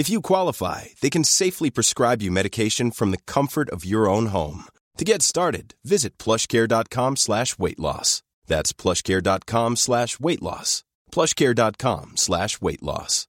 If 0.00 0.08
you 0.08 0.22
qualify, 0.22 0.84
they 1.02 1.10
can 1.10 1.24
safely 1.24 1.68
prescribe 1.68 2.22
you 2.22 2.30
medication 2.30 2.90
from 2.90 3.10
the 3.10 3.20
comfort 3.26 3.68
of 3.68 3.84
your 3.84 4.08
own 4.08 4.28
home. 4.28 4.64
To 4.96 5.04
get 5.04 5.20
started, 5.20 5.74
visit 5.84 6.16
plushcare.com 6.16 7.16
slash 7.16 7.58
weight 7.58 7.78
loss. 7.78 8.22
That's 8.46 8.72
plushcare.com 8.72 9.76
slash 9.76 10.18
weight 10.18 10.40
loss. 10.40 10.84
plushcare.com 11.12 12.16
slash 12.16 12.62
weight 12.62 12.82
loss. 12.82 13.26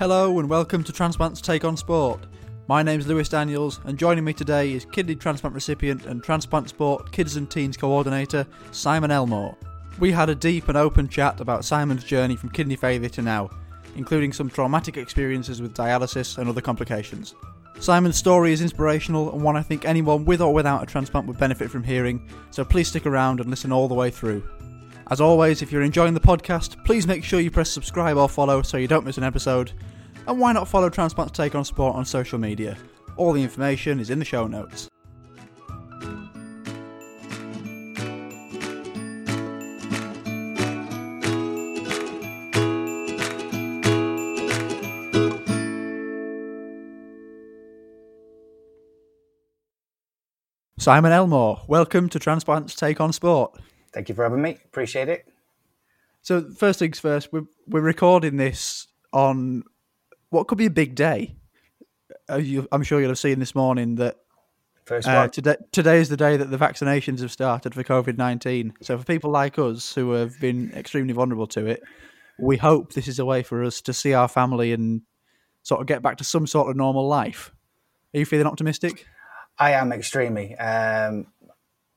Hello 0.00 0.40
and 0.40 0.50
welcome 0.50 0.82
to 0.82 0.92
Transplant's 0.92 1.40
Take 1.40 1.64
on 1.64 1.76
Sport. 1.76 2.26
My 2.66 2.82
name's 2.82 3.06
Lewis 3.06 3.28
Daniels, 3.28 3.78
and 3.84 3.96
joining 3.96 4.24
me 4.24 4.32
today 4.32 4.72
is 4.72 4.84
kidney 4.86 5.14
transplant 5.14 5.54
recipient 5.54 6.04
and 6.06 6.20
Transplant 6.24 6.68
Sport 6.68 7.12
Kids 7.12 7.36
and 7.36 7.48
Teens 7.48 7.76
Coordinator 7.76 8.44
Simon 8.72 9.12
Elmore. 9.12 9.56
We 9.98 10.10
had 10.10 10.28
a 10.28 10.34
deep 10.34 10.68
and 10.68 10.76
open 10.76 11.08
chat 11.08 11.40
about 11.40 11.64
Simon's 11.64 12.02
journey 12.02 12.34
from 12.34 12.50
kidney 12.50 12.74
failure 12.74 13.08
to 13.10 13.22
now, 13.22 13.50
including 13.94 14.32
some 14.32 14.50
traumatic 14.50 14.96
experiences 14.96 15.62
with 15.62 15.74
dialysis 15.74 16.38
and 16.38 16.48
other 16.48 16.60
complications. 16.60 17.34
Simon's 17.78 18.16
story 18.16 18.52
is 18.52 18.60
inspirational 18.60 19.32
and 19.32 19.42
one 19.42 19.56
I 19.56 19.62
think 19.62 19.84
anyone 19.84 20.24
with 20.24 20.40
or 20.40 20.52
without 20.52 20.82
a 20.82 20.86
transplant 20.86 21.26
would 21.28 21.38
benefit 21.38 21.70
from 21.70 21.84
hearing, 21.84 22.28
so 22.50 22.64
please 22.64 22.88
stick 22.88 23.06
around 23.06 23.40
and 23.40 23.48
listen 23.48 23.72
all 23.72 23.88
the 23.88 23.94
way 23.94 24.10
through. 24.10 24.42
As 25.10 25.20
always, 25.20 25.62
if 25.62 25.70
you're 25.70 25.82
enjoying 25.82 26.14
the 26.14 26.20
podcast, 26.20 26.82
please 26.84 27.06
make 27.06 27.22
sure 27.22 27.40
you 27.40 27.50
press 27.50 27.70
subscribe 27.70 28.16
or 28.16 28.28
follow 28.28 28.62
so 28.62 28.78
you 28.78 28.88
don't 28.88 29.04
miss 29.04 29.18
an 29.18 29.24
episode. 29.24 29.72
And 30.26 30.40
why 30.40 30.52
not 30.52 30.66
follow 30.66 30.88
Transplant 30.88 31.34
Take 31.34 31.54
on 31.54 31.64
Sport 31.64 31.94
on 31.94 32.04
social 32.04 32.38
media? 32.38 32.76
All 33.16 33.32
the 33.32 33.42
information 33.42 34.00
is 34.00 34.10
in 34.10 34.18
the 34.18 34.24
show 34.24 34.46
notes. 34.46 34.88
Simon 50.84 51.12
Elmore, 51.12 51.62
welcome 51.66 52.10
to 52.10 52.18
Transplant's 52.18 52.74
Take 52.74 53.00
on 53.00 53.10
Sport. 53.10 53.58
Thank 53.94 54.10
you 54.10 54.14
for 54.14 54.22
having 54.22 54.42
me. 54.42 54.58
Appreciate 54.66 55.08
it. 55.08 55.26
So 56.20 56.50
first 56.50 56.78
things 56.78 57.00
first, 57.00 57.32
we're 57.32 57.46
we're 57.66 57.80
recording 57.80 58.36
this 58.36 58.86
on 59.10 59.62
what 60.28 60.46
could 60.46 60.58
be 60.58 60.66
a 60.66 60.70
big 60.70 60.94
day. 60.94 61.36
Uh, 62.28 62.36
you, 62.36 62.68
I'm 62.70 62.82
sure 62.82 63.00
you'll 63.00 63.08
have 63.08 63.18
seen 63.18 63.38
this 63.38 63.54
morning 63.54 63.94
that 63.94 64.18
First 64.84 65.08
uh, 65.08 65.28
today 65.28 65.56
today 65.72 66.00
is 66.00 66.10
the 66.10 66.18
day 66.18 66.36
that 66.36 66.50
the 66.50 66.58
vaccinations 66.58 67.20
have 67.20 67.32
started 67.32 67.74
for 67.74 67.82
COVID 67.82 68.18
nineteen. 68.18 68.74
So 68.82 68.98
for 68.98 69.04
people 69.04 69.30
like 69.30 69.58
us 69.58 69.94
who 69.94 70.10
have 70.10 70.38
been 70.38 70.70
extremely 70.74 71.14
vulnerable 71.14 71.46
to 71.46 71.64
it, 71.64 71.82
we 72.38 72.58
hope 72.58 72.92
this 72.92 73.08
is 73.08 73.18
a 73.18 73.24
way 73.24 73.42
for 73.42 73.64
us 73.64 73.80
to 73.80 73.94
see 73.94 74.12
our 74.12 74.28
family 74.28 74.74
and 74.74 75.00
sort 75.62 75.80
of 75.80 75.86
get 75.86 76.02
back 76.02 76.18
to 76.18 76.24
some 76.24 76.46
sort 76.46 76.68
of 76.68 76.76
normal 76.76 77.08
life. 77.08 77.54
Are 78.12 78.18
you 78.18 78.26
feeling 78.26 78.46
optimistic? 78.46 79.06
I 79.58 79.72
am 79.72 79.92
extremely. 79.92 80.56
Um, 80.56 81.28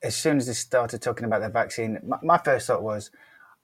as 0.04 0.16
soon 0.16 0.38
as 0.38 0.48
they 0.48 0.54
started 0.54 1.02
talking 1.02 1.26
about 1.26 1.42
the 1.42 1.50
vaccine, 1.50 2.00
my, 2.06 2.18
my 2.22 2.38
first 2.38 2.68
thought 2.68 2.84
was, 2.84 3.10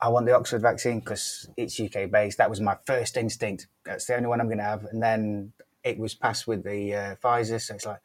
I 0.01 0.09
want 0.09 0.25
the 0.25 0.35
Oxford 0.35 0.61
vaccine 0.61 0.99
because 0.99 1.47
it's 1.55 1.79
UK 1.79 2.11
based. 2.11 2.37
That 2.37 2.49
was 2.49 2.59
my 2.59 2.75
first 2.85 3.15
instinct. 3.15 3.67
That's 3.85 4.05
the 4.05 4.15
only 4.15 4.27
one 4.27 4.41
I'm 4.41 4.47
going 4.47 4.57
to 4.57 4.63
have. 4.63 4.83
And 4.85 5.01
then 5.01 5.53
it 5.83 5.97
was 5.97 6.13
passed 6.13 6.47
with 6.47 6.63
the 6.63 6.93
uh, 6.93 7.15
Pfizer, 7.23 7.61
so 7.61 7.75
it's 7.75 7.85
like 7.85 8.01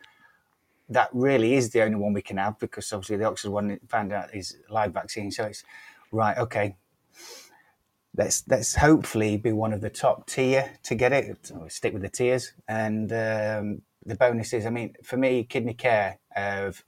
that 0.91 1.11
really 1.13 1.55
is 1.55 1.71
the 1.71 1.83
only 1.83 1.97
one 1.97 2.13
we 2.13 2.23
can 2.23 2.39
have 2.39 2.59
because 2.59 2.93
obviously 2.93 3.17
the 3.17 3.25
Oxford 3.25 3.51
one 3.51 3.79
found 3.89 4.13
out 4.13 4.35
is 4.35 4.57
live 4.71 4.93
vaccine. 4.93 5.31
So 5.31 5.45
it's 5.45 5.65
right, 6.13 6.37
okay. 6.39 6.77
Let's 8.17 8.43
let's 8.49 8.75
hopefully 8.75 9.37
be 9.37 9.53
one 9.53 9.73
of 9.73 9.81
the 9.81 9.91
top 9.91 10.27
tier 10.27 10.73
to 10.85 10.95
get 10.95 11.13
it. 11.13 11.53
Stick 11.69 11.93
with 11.93 12.03
the 12.03 12.09
tiers 12.09 12.53
and 12.67 13.13
um, 13.13 13.83
the 14.09 14.17
bonuses. 14.17 14.67
I 14.67 14.71
mean, 14.71 14.95
for 15.05 15.17
me, 15.17 15.45
Kidney 15.45 15.75
Care 15.75 16.19
have 16.31 16.83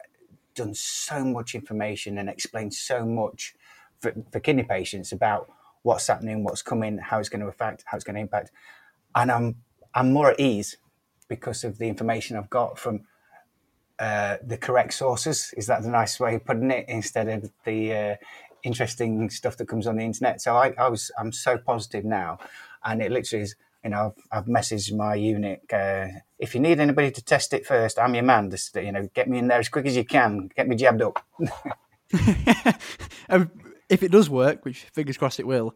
done 0.54 0.74
so 0.74 1.24
much 1.24 1.54
information 1.54 2.18
and 2.18 2.28
explained 2.28 2.74
so 2.74 3.04
much 3.06 3.54
for, 4.00 4.12
for 4.32 4.40
kidney 4.40 4.64
patients 4.64 5.12
about 5.12 5.50
what's 5.82 6.06
happening, 6.06 6.44
what's 6.44 6.62
coming, 6.62 6.98
how 6.98 7.18
it's 7.18 7.28
going 7.28 7.40
to 7.40 7.46
affect, 7.46 7.84
how 7.86 7.96
it's 7.96 8.04
going 8.04 8.16
to 8.16 8.20
impact, 8.20 8.50
and 9.14 9.30
I'm 9.30 9.56
I'm 9.94 10.12
more 10.12 10.30
at 10.30 10.40
ease 10.40 10.76
because 11.28 11.64
of 11.64 11.78
the 11.78 11.88
information 11.88 12.36
I've 12.36 12.50
got 12.50 12.78
from 12.78 13.02
uh, 13.98 14.36
the 14.44 14.56
correct 14.56 14.94
sources. 14.94 15.54
Is 15.56 15.66
that 15.66 15.82
the 15.82 15.88
nice 15.88 16.18
way 16.18 16.34
of 16.36 16.44
putting 16.44 16.70
it? 16.70 16.86
Instead 16.88 17.28
of 17.28 17.50
the 17.64 17.94
uh, 17.94 18.16
interesting 18.62 19.30
stuff 19.30 19.56
that 19.56 19.68
comes 19.68 19.86
on 19.86 19.96
the 19.96 20.04
internet. 20.04 20.40
So 20.40 20.56
I, 20.56 20.72
I 20.78 20.88
was 20.88 21.10
I'm 21.18 21.32
so 21.32 21.58
positive 21.58 22.04
now, 22.04 22.38
and 22.84 23.02
it 23.02 23.10
literally 23.12 23.44
is. 23.44 23.56
You 23.84 23.90
know, 23.90 24.14
I've, 24.32 24.38
I've 24.38 24.44
messaged 24.46 24.94
my 24.94 25.14
unit. 25.14 25.62
Uh, 25.72 26.08
if 26.38 26.54
you 26.54 26.60
need 26.60 26.80
anybody 26.80 27.10
to 27.10 27.24
test 27.24 27.54
it 27.54 27.66
first, 27.66 27.98
I'm 27.98 28.14
your 28.14 28.24
man. 28.24 28.50
Just 28.50 28.76
you 28.76 28.92
know, 28.92 29.08
get 29.14 29.28
me 29.28 29.38
in 29.38 29.48
there 29.48 29.58
as 29.58 29.68
quick 29.68 29.86
as 29.86 29.96
you 29.96 30.04
can. 30.04 30.50
Get 30.54 30.68
me 30.68 30.76
jabbed 30.76 31.02
up. 31.02 31.24
Um, 33.30 33.48
if 33.88 34.02
it 34.02 34.10
does 34.10 34.28
work, 34.28 34.64
which 34.64 34.82
fingers 34.92 35.16
crossed 35.16 35.38
it 35.38 35.46
will, 35.46 35.74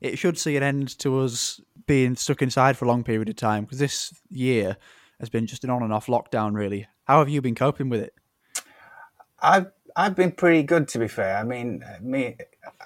it 0.00 0.18
should 0.18 0.38
see 0.38 0.56
an 0.56 0.62
end 0.62 0.96
to 1.00 1.20
us 1.20 1.60
being 1.86 2.16
stuck 2.16 2.42
inside 2.42 2.76
for 2.76 2.84
a 2.84 2.88
long 2.88 3.04
period 3.04 3.28
of 3.28 3.36
time 3.36 3.64
because 3.64 3.78
this 3.78 4.14
year 4.30 4.76
has 5.20 5.28
been 5.28 5.46
just 5.46 5.64
an 5.64 5.70
on 5.70 5.82
and 5.82 5.92
off 5.92 6.06
lockdown, 6.06 6.54
really. 6.54 6.86
How 7.04 7.18
have 7.18 7.28
you 7.28 7.40
been 7.42 7.54
coping 7.54 7.88
with 7.88 8.00
it? 8.00 8.14
I've 9.40 9.66
I've 9.96 10.16
been 10.16 10.32
pretty 10.32 10.62
good 10.62 10.88
to 10.88 10.98
be 10.98 11.08
fair. 11.08 11.36
I 11.36 11.44
mean, 11.44 11.82
uh, 11.82 11.98
me, 12.00 12.36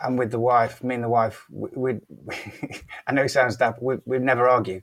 I'm 0.02 0.16
with 0.16 0.30
the 0.30 0.40
wife. 0.40 0.82
Me 0.82 0.94
and 0.94 1.04
the 1.04 1.08
wife, 1.08 1.46
we, 1.50 1.70
we, 1.74 2.00
I 3.06 3.12
know 3.12 3.24
it 3.24 3.30
sounds 3.30 3.56
daft, 3.56 3.82
we 3.82 3.96
we 4.04 4.18
never 4.18 4.48
argue, 4.48 4.82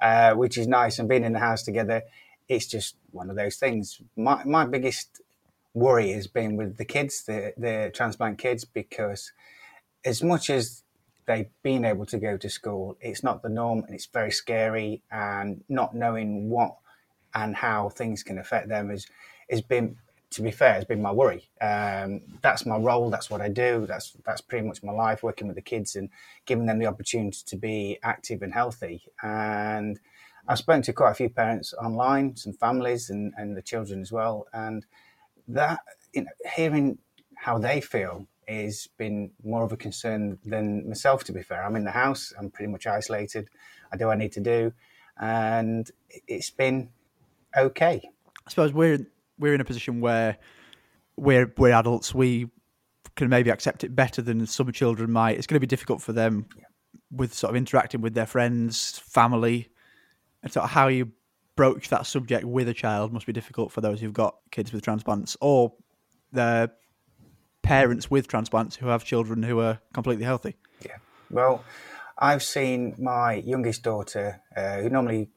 uh, 0.00 0.34
which 0.34 0.58
is 0.58 0.66
nice. 0.66 0.98
And 0.98 1.08
being 1.08 1.24
in 1.24 1.32
the 1.32 1.38
house 1.38 1.62
together, 1.62 2.02
it's 2.48 2.66
just 2.66 2.96
one 3.10 3.30
of 3.30 3.36
those 3.36 3.56
things. 3.56 4.00
My 4.16 4.44
my 4.44 4.64
biggest 4.64 5.20
worry 5.74 6.12
has 6.12 6.26
been 6.26 6.56
with 6.56 6.76
the 6.76 6.84
kids, 6.84 7.24
the 7.24 7.52
the 7.56 7.90
transplant 7.94 8.38
kids, 8.38 8.64
because 8.64 9.32
as 10.04 10.22
much 10.22 10.50
as 10.50 10.84
they've 11.26 11.50
been 11.62 11.84
able 11.84 12.06
to 12.06 12.18
go 12.18 12.36
to 12.36 12.48
school, 12.48 12.96
it's 13.00 13.24
not 13.24 13.42
the 13.42 13.48
norm, 13.48 13.82
and 13.84 13.94
it's 13.94 14.06
very 14.06 14.30
scary. 14.30 15.02
And 15.10 15.64
not 15.68 15.94
knowing 15.94 16.48
what 16.48 16.76
and 17.34 17.56
how 17.56 17.88
things 17.88 18.22
can 18.22 18.38
affect 18.38 18.68
them 18.68 18.90
has 18.90 19.06
has 19.50 19.62
been 19.62 19.96
to 20.36 20.42
be 20.42 20.50
fair, 20.50 20.74
has 20.74 20.84
been 20.84 21.00
my 21.00 21.10
worry. 21.10 21.48
Um, 21.62 22.20
that's 22.42 22.66
my 22.66 22.76
role. 22.76 23.08
That's 23.08 23.30
what 23.30 23.40
I 23.40 23.48
do. 23.48 23.86
That's 23.86 24.16
that's 24.24 24.42
pretty 24.42 24.66
much 24.66 24.82
my 24.82 24.92
life, 24.92 25.22
working 25.22 25.46
with 25.46 25.56
the 25.56 25.62
kids 25.62 25.96
and 25.96 26.10
giving 26.44 26.66
them 26.66 26.78
the 26.78 26.86
opportunity 26.86 27.38
to 27.46 27.56
be 27.56 27.98
active 28.02 28.42
and 28.42 28.52
healthy. 28.52 29.02
And 29.22 29.98
I've 30.46 30.58
spoken 30.58 30.82
to 30.82 30.92
quite 30.92 31.12
a 31.12 31.14
few 31.14 31.30
parents 31.30 31.72
online, 31.74 32.36
some 32.36 32.52
families, 32.52 33.08
and, 33.08 33.32
and 33.38 33.56
the 33.56 33.62
children 33.62 34.02
as 34.02 34.12
well. 34.12 34.46
And 34.52 34.84
that, 35.48 35.80
you 36.12 36.22
know, 36.22 36.30
hearing 36.54 36.98
how 37.36 37.58
they 37.58 37.80
feel 37.80 38.26
has 38.46 38.88
been 38.98 39.30
more 39.42 39.64
of 39.64 39.72
a 39.72 39.76
concern 39.76 40.38
than 40.44 40.86
myself. 40.86 41.24
To 41.24 41.32
be 41.32 41.42
fair, 41.42 41.64
I'm 41.64 41.76
in 41.76 41.84
the 41.84 41.90
house. 41.92 42.34
I'm 42.38 42.50
pretty 42.50 42.70
much 42.70 42.86
isolated. 42.86 43.48
I 43.90 43.96
do 43.96 44.06
what 44.06 44.16
I 44.16 44.18
need 44.18 44.32
to 44.32 44.40
do, 44.40 44.72
and 45.18 45.90
it's 46.28 46.50
been 46.50 46.90
okay. 47.56 48.10
I 48.46 48.50
suppose 48.50 48.74
we're 48.74 49.06
we're 49.38 49.54
in 49.54 49.60
a 49.60 49.64
position 49.64 50.00
where 50.00 50.38
we're 51.16 51.52
we're 51.56 51.72
adults. 51.72 52.14
We 52.14 52.48
can 53.14 53.28
maybe 53.28 53.50
accept 53.50 53.84
it 53.84 53.94
better 53.94 54.22
than 54.22 54.46
some 54.46 54.70
children 54.72 55.10
might. 55.10 55.36
It's 55.36 55.46
going 55.46 55.56
to 55.56 55.60
be 55.60 55.66
difficult 55.66 56.02
for 56.02 56.12
them 56.12 56.46
with 57.10 57.32
sort 57.32 57.50
of 57.50 57.56
interacting 57.56 58.00
with 58.00 58.14
their 58.14 58.26
friends, 58.26 58.98
family, 58.98 59.68
and 60.42 60.52
sort 60.52 60.64
of 60.64 60.70
how 60.70 60.88
you 60.88 61.12
broach 61.56 61.88
that 61.88 62.06
subject 62.06 62.44
with 62.44 62.68
a 62.68 62.74
child 62.74 63.12
must 63.12 63.26
be 63.26 63.32
difficult 63.32 63.72
for 63.72 63.80
those 63.80 64.00
who've 64.00 64.12
got 64.12 64.36
kids 64.50 64.72
with 64.72 64.82
transplants 64.82 65.36
or 65.40 65.72
their 66.32 66.70
parents 67.62 68.10
with 68.10 68.28
transplants 68.28 68.76
who 68.76 68.88
have 68.88 69.04
children 69.04 69.42
who 69.42 69.60
are 69.60 69.80
completely 69.92 70.24
healthy. 70.24 70.54
Yeah. 70.84 70.96
Well, 71.30 71.64
I've 72.18 72.42
seen 72.42 72.94
my 72.98 73.34
youngest 73.34 73.82
daughter, 73.82 74.42
uh, 74.56 74.78
who 74.80 74.88
normally 74.88 75.30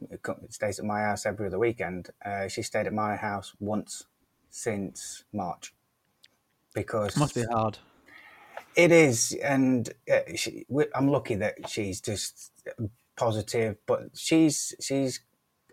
stays 0.49 0.79
at 0.79 0.85
my 0.85 1.01
house 1.01 1.25
every 1.25 1.47
other 1.47 1.59
weekend. 1.59 2.09
Uh, 2.23 2.47
she 2.47 2.61
stayed 2.61 2.87
at 2.87 2.93
my 2.93 3.15
house 3.17 3.53
once 3.59 4.05
since 4.49 5.25
March 5.33 5.73
because 6.73 7.15
it 7.15 7.19
must 7.19 7.35
be 7.35 7.43
hard. 7.43 7.79
It 8.75 8.91
is, 8.91 9.33
and 9.43 9.89
uh, 10.11 10.35
she, 10.35 10.65
I'm 10.95 11.07
lucky 11.09 11.35
that 11.35 11.69
she's 11.69 11.99
just 12.01 12.51
positive, 13.15 13.77
but 13.85 14.17
she's 14.17 14.75
she's 14.79 15.21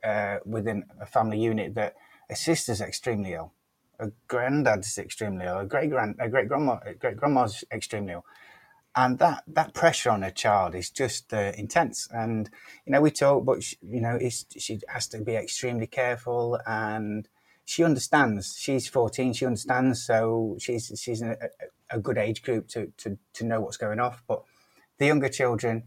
uh, 0.03 0.39
within 0.45 0.85
a 1.01 1.07
family 1.07 1.39
unit 1.41 1.75
that 1.75 1.95
a 2.31 2.37
sister's 2.37 2.81
extremely 2.81 3.35
ill, 3.35 3.53
a 4.01 4.11
granddad's 4.29 4.99
extremely 4.99 5.47
ill, 5.47 5.61
a 5.61 5.67
great 5.67 5.91
grand, 5.91 6.17
a 6.19 6.29
great 6.29 6.49
grandma, 6.49 6.81
great 6.99 7.17
grandma's 7.17 7.65
extremely 7.71 8.15
ill, 8.15 8.25
and 8.97 9.19
that 9.19 9.45
that 9.47 9.75
pressure 9.75 10.11
on 10.11 10.25
a 10.25 10.31
child 10.31 10.75
is 10.75 10.91
just 10.91 11.33
uh, 11.35 11.53
intense. 11.57 12.09
And 12.11 12.49
you 12.87 12.93
know, 12.93 13.03
we 13.03 13.11
talk, 13.11 13.45
but 13.45 13.63
she, 13.63 13.77
you 13.83 14.01
know, 14.01 14.19
she 14.59 14.81
has 14.89 15.07
to 15.09 15.19
be 15.19 15.37
extremely 15.37 15.87
careful 15.87 16.59
and 16.67 17.29
she 17.67 17.85
understands. 17.85 18.57
She's 18.59 18.89
14. 18.89 19.35
She 19.35 19.45
understands. 19.45 20.03
So 20.03 20.57
she's 20.59 20.91
she's 20.99 21.21
a, 21.21 21.37
a, 21.91 21.99
good 21.99 22.17
age 22.17 22.43
group 22.43 22.69
to, 22.69 22.93
to 22.99 23.19
to 23.35 23.45
know 23.45 23.61
what's 23.61 23.77
going 23.77 24.01
off. 24.01 24.23
But 24.27 24.43
the 24.99 25.07
younger 25.07 25.29
children, 25.29 25.85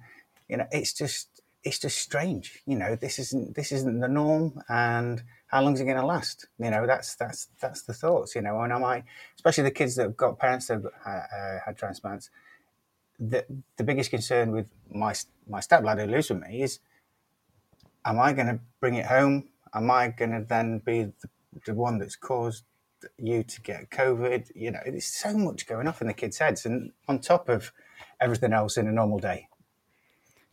you 0.47 0.57
know, 0.57 0.67
it's 0.71 0.93
just 0.93 1.41
it's 1.63 1.79
just 1.79 1.97
strange. 1.97 2.61
You 2.67 2.77
know, 2.77 2.95
this 2.95 3.17
isn't 3.17 3.55
this 3.55 3.71
isn't 3.71 4.01
the 4.01 4.07
norm, 4.07 4.61
and 4.69 5.23
how 5.47 5.63
long 5.63 5.73
is 5.73 5.81
it 5.81 5.85
going 5.85 5.97
to 5.97 6.05
last? 6.05 6.47
You 6.59 6.69
know, 6.69 6.85
that's 6.85 7.15
that's 7.15 7.47
that's 7.59 7.83
the 7.83 7.93
thoughts. 7.93 8.35
You 8.35 8.41
know, 8.41 8.61
and 8.61 8.71
am 8.71 8.83
I, 8.83 9.03
especially 9.35 9.63
the 9.63 9.71
kids 9.71 9.95
that 9.95 10.03
have 10.03 10.17
got 10.17 10.37
parents 10.37 10.67
that 10.67 10.75
have 10.75 10.85
uh, 11.05 11.57
had 11.65 11.75
transplants. 11.75 12.29
The 13.19 13.45
the 13.77 13.83
biggest 13.83 14.11
concern 14.11 14.51
with 14.51 14.67
my 14.89 15.13
my 15.47 15.59
stepladder 15.59 16.05
who 16.05 16.11
lives 16.11 16.29
with 16.29 16.41
me 16.41 16.61
is, 16.61 16.79
am 18.05 18.19
I 18.19 18.33
going 18.33 18.47
to 18.47 18.59
bring 18.79 18.95
it 18.95 19.05
home? 19.05 19.49
Am 19.73 19.91
I 19.91 20.07
going 20.07 20.31
to 20.31 20.45
then 20.47 20.79
be 20.79 21.03
the 21.03 21.29
the 21.65 21.73
one 21.73 21.97
that's 21.97 22.15
caused 22.15 22.63
you 23.17 23.43
to 23.43 23.61
get 23.61 23.89
COVID. 23.89 24.51
You 24.55 24.71
know, 24.71 24.79
there's 24.85 25.05
so 25.05 25.33
much 25.37 25.67
going 25.67 25.87
off 25.87 26.01
in 26.01 26.07
the 26.07 26.13
kids' 26.13 26.37
heads, 26.37 26.65
and 26.65 26.91
on 27.07 27.19
top 27.19 27.49
of 27.49 27.71
everything 28.19 28.53
else 28.53 28.77
in 28.77 28.87
a 28.87 28.91
normal 28.91 29.19
day. 29.19 29.47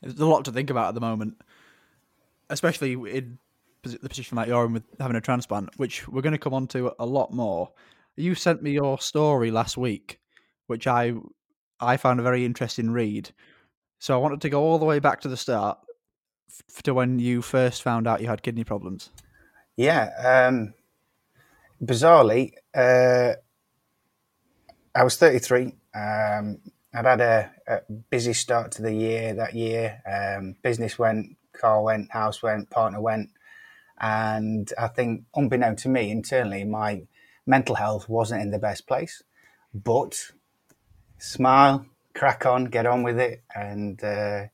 There's 0.01 0.19
a 0.19 0.27
lot 0.27 0.45
to 0.45 0.53
think 0.53 0.71
about 0.71 0.89
at 0.89 0.95
the 0.95 1.01
moment, 1.01 1.41
especially 2.51 2.93
in 2.93 3.39
the 3.83 4.09
position 4.09 4.37
that 4.37 4.49
you're 4.49 4.67
in 4.67 4.73
with 4.73 4.85
having 5.01 5.17
a 5.17 5.21
transplant, 5.21 5.71
which 5.79 6.07
we're 6.09 6.23
going 6.23 6.33
to 6.33 6.39
come 6.39 6.55
on 6.55 6.67
to 6.69 6.93
a 6.99 7.07
lot 7.07 7.33
more. 7.33 7.73
You 8.17 8.35
sent 8.35 8.63
me 8.63 8.73
your 8.73 8.99
story 8.99 9.51
last 9.51 9.77
week, 9.77 10.21
which 10.67 10.87
I 10.87 11.15
I 11.81 11.97
found 11.97 12.21
a 12.21 12.23
very 12.23 12.45
interesting 12.45 12.91
read. 12.91 13.31
So 13.99 14.15
I 14.15 14.19
wanted 14.19 14.41
to 14.43 14.51
go 14.51 14.63
all 14.63 14.79
the 14.79 14.85
way 14.85 14.99
back 14.99 15.21
to 15.23 15.29
the 15.29 15.37
start 15.37 15.79
to 16.83 16.95
when 16.95 17.19
you 17.19 17.43
first 17.43 17.83
found 17.83 18.07
out 18.07 18.21
you 18.21 18.29
had 18.29 18.43
kidney 18.43 18.65
problems. 18.65 19.11
Yeah, 19.77 20.49
um, 20.49 20.75
bizarrely, 21.83 22.53
uh, 22.75 23.35
I 24.95 25.05
was 25.05 25.17
33. 25.17 25.75
Um, 25.95 26.59
I'd 26.95 27.05
had 27.05 27.21
a, 27.21 27.51
a, 27.69 27.81
busy 28.11 28.33
start 28.33 28.73
to 28.73 28.83
the 28.83 28.95
year 28.95 29.35
that 29.35 29.55
year. 29.55 30.01
Um, 30.07 30.57
business 30.63 30.99
went, 30.99 31.37
car 31.53 31.83
went, 31.83 32.11
house 32.11 32.43
went, 32.43 32.71
partner 32.71 33.01
went. 33.01 33.31
And 34.01 34.71
I 34.79 34.89
think, 34.89 35.25
unbeknown 35.35 35.77
to 35.77 35.89
me 35.91 36.11
internally, 36.11 36.65
my 36.65 37.03
mental 37.47 37.75
health 37.75 38.09
wasn't 38.09 38.43
in 38.43 38.51
the 38.51 38.59
best 38.59 38.87
place. 38.87 39.23
But 39.75 40.33
smile, 41.19 41.87
crack 42.15 42.47
on, 42.47 42.67
get 42.67 42.87
on 42.87 43.03
with 43.03 43.19
it. 43.19 43.43
And 43.55 44.03
uh, 44.03 44.45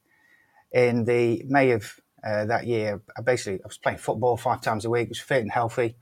in 0.72 1.04
the 1.04 1.44
May 1.46 1.72
of 1.72 2.00
uh, 2.24 2.44
that 2.46 2.66
year, 2.66 3.02
I 3.16 3.22
basically 3.22 3.60
I 3.64 3.66
was 3.66 3.78
playing 3.78 3.98
football 3.98 4.36
five 4.36 4.60
times 4.60 4.84
a 4.84 4.90
week, 4.90 5.08
was 5.08 5.20
fit 5.20 5.42
and 5.42 5.52
healthy 5.52 5.96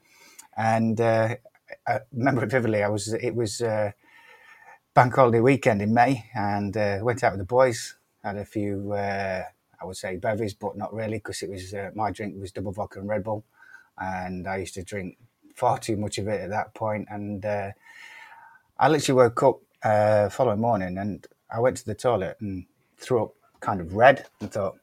and 0.56 1.00
uh, 1.00 1.36
I 1.86 2.00
remember 2.12 2.44
it 2.44 2.50
vividly. 2.50 2.82
I 2.82 2.88
was 2.88 3.12
it 3.12 3.34
was 3.34 3.62
uh, 3.62 3.92
bank 4.94 5.14
holiday 5.14 5.40
weekend 5.40 5.82
in 5.82 5.94
May, 5.94 6.26
and 6.34 6.76
uh, 6.76 6.98
went 7.02 7.24
out 7.24 7.32
with 7.32 7.40
the 7.40 7.44
boys. 7.44 7.96
Had 8.22 8.36
a 8.36 8.44
few, 8.44 8.92
uh, 8.92 9.44
I 9.80 9.84
would 9.84 9.96
say, 9.96 10.16
bevies, 10.16 10.52
but 10.52 10.76
not 10.76 10.92
really, 10.92 11.16
because 11.16 11.42
it 11.42 11.50
was 11.50 11.74
my 11.94 12.10
drink 12.10 12.34
was 12.38 12.52
double 12.52 12.72
vodka 12.72 13.00
and 13.00 13.08
Red 13.08 13.24
Bull, 13.24 13.44
and 13.98 14.46
I 14.46 14.58
used 14.58 14.74
to 14.74 14.82
drink 14.82 15.16
far 15.54 15.78
too 15.78 15.96
much 15.96 16.18
of 16.18 16.28
it 16.28 16.42
at 16.42 16.50
that 16.50 16.74
point. 16.74 17.08
And 17.10 17.44
I 17.44 18.88
literally 18.88 19.16
woke 19.16 19.42
up 19.42 19.60
following 19.82 20.61
morning, 20.61 20.99
and 20.99 21.27
I 21.50 21.61
went 21.61 21.77
to 21.79 21.87
the 21.87 21.94
toilet 21.94 22.37
and 22.41 22.67
threw 22.99 23.25
up 23.25 23.35
kind 23.61 23.81
of 23.81 23.94
red, 23.94 24.27
and 24.41 24.50
thought, 24.50 24.77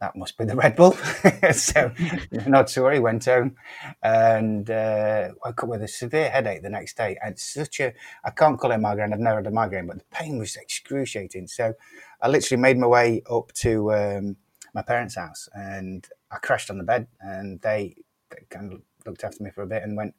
that 0.00 0.14
must 0.14 0.36
be 0.36 0.44
the 0.44 0.54
Red 0.54 0.76
Bull. 0.76 0.92
so, 1.52 1.90
not 2.46 2.66
to 2.68 2.82
worry, 2.82 3.00
went 3.00 3.24
home 3.24 3.56
and 4.02 4.68
uh, 4.70 5.30
woke 5.44 5.62
up 5.62 5.70
with 5.70 5.82
a 5.82 5.88
severe 5.88 6.28
headache 6.28 6.62
the 6.62 6.68
next 6.68 6.98
day. 6.98 7.16
And 7.24 7.38
such 7.38 7.80
a, 7.80 7.94
I 8.22 8.30
can't 8.30 8.58
call 8.58 8.72
it 8.72 8.78
migraine, 8.78 9.12
I've 9.14 9.20
never 9.20 9.36
had 9.36 9.46
a 9.46 9.50
migraine, 9.50 9.86
but 9.86 9.98
the 9.98 10.04
pain 10.10 10.38
was 10.38 10.56
excruciating. 10.56 11.46
So, 11.46 11.74
I 12.20 12.28
literally 12.28 12.60
made 12.60 12.78
my 12.78 12.86
way 12.86 13.22
up 13.30 13.52
to 13.54 13.92
um, 13.94 14.36
my 14.74 14.82
parents' 14.82 15.16
house 15.16 15.48
and 15.54 16.06
I 16.30 16.36
crashed 16.38 16.70
on 16.70 16.78
the 16.78 16.84
bed 16.84 17.06
and 17.20 17.60
they, 17.60 17.96
they 18.30 18.44
kind 18.50 18.72
of 18.72 18.82
looked 19.06 19.24
after 19.24 19.42
me 19.42 19.50
for 19.50 19.62
a 19.62 19.66
bit 19.66 19.82
and 19.82 19.96
went, 19.96 20.14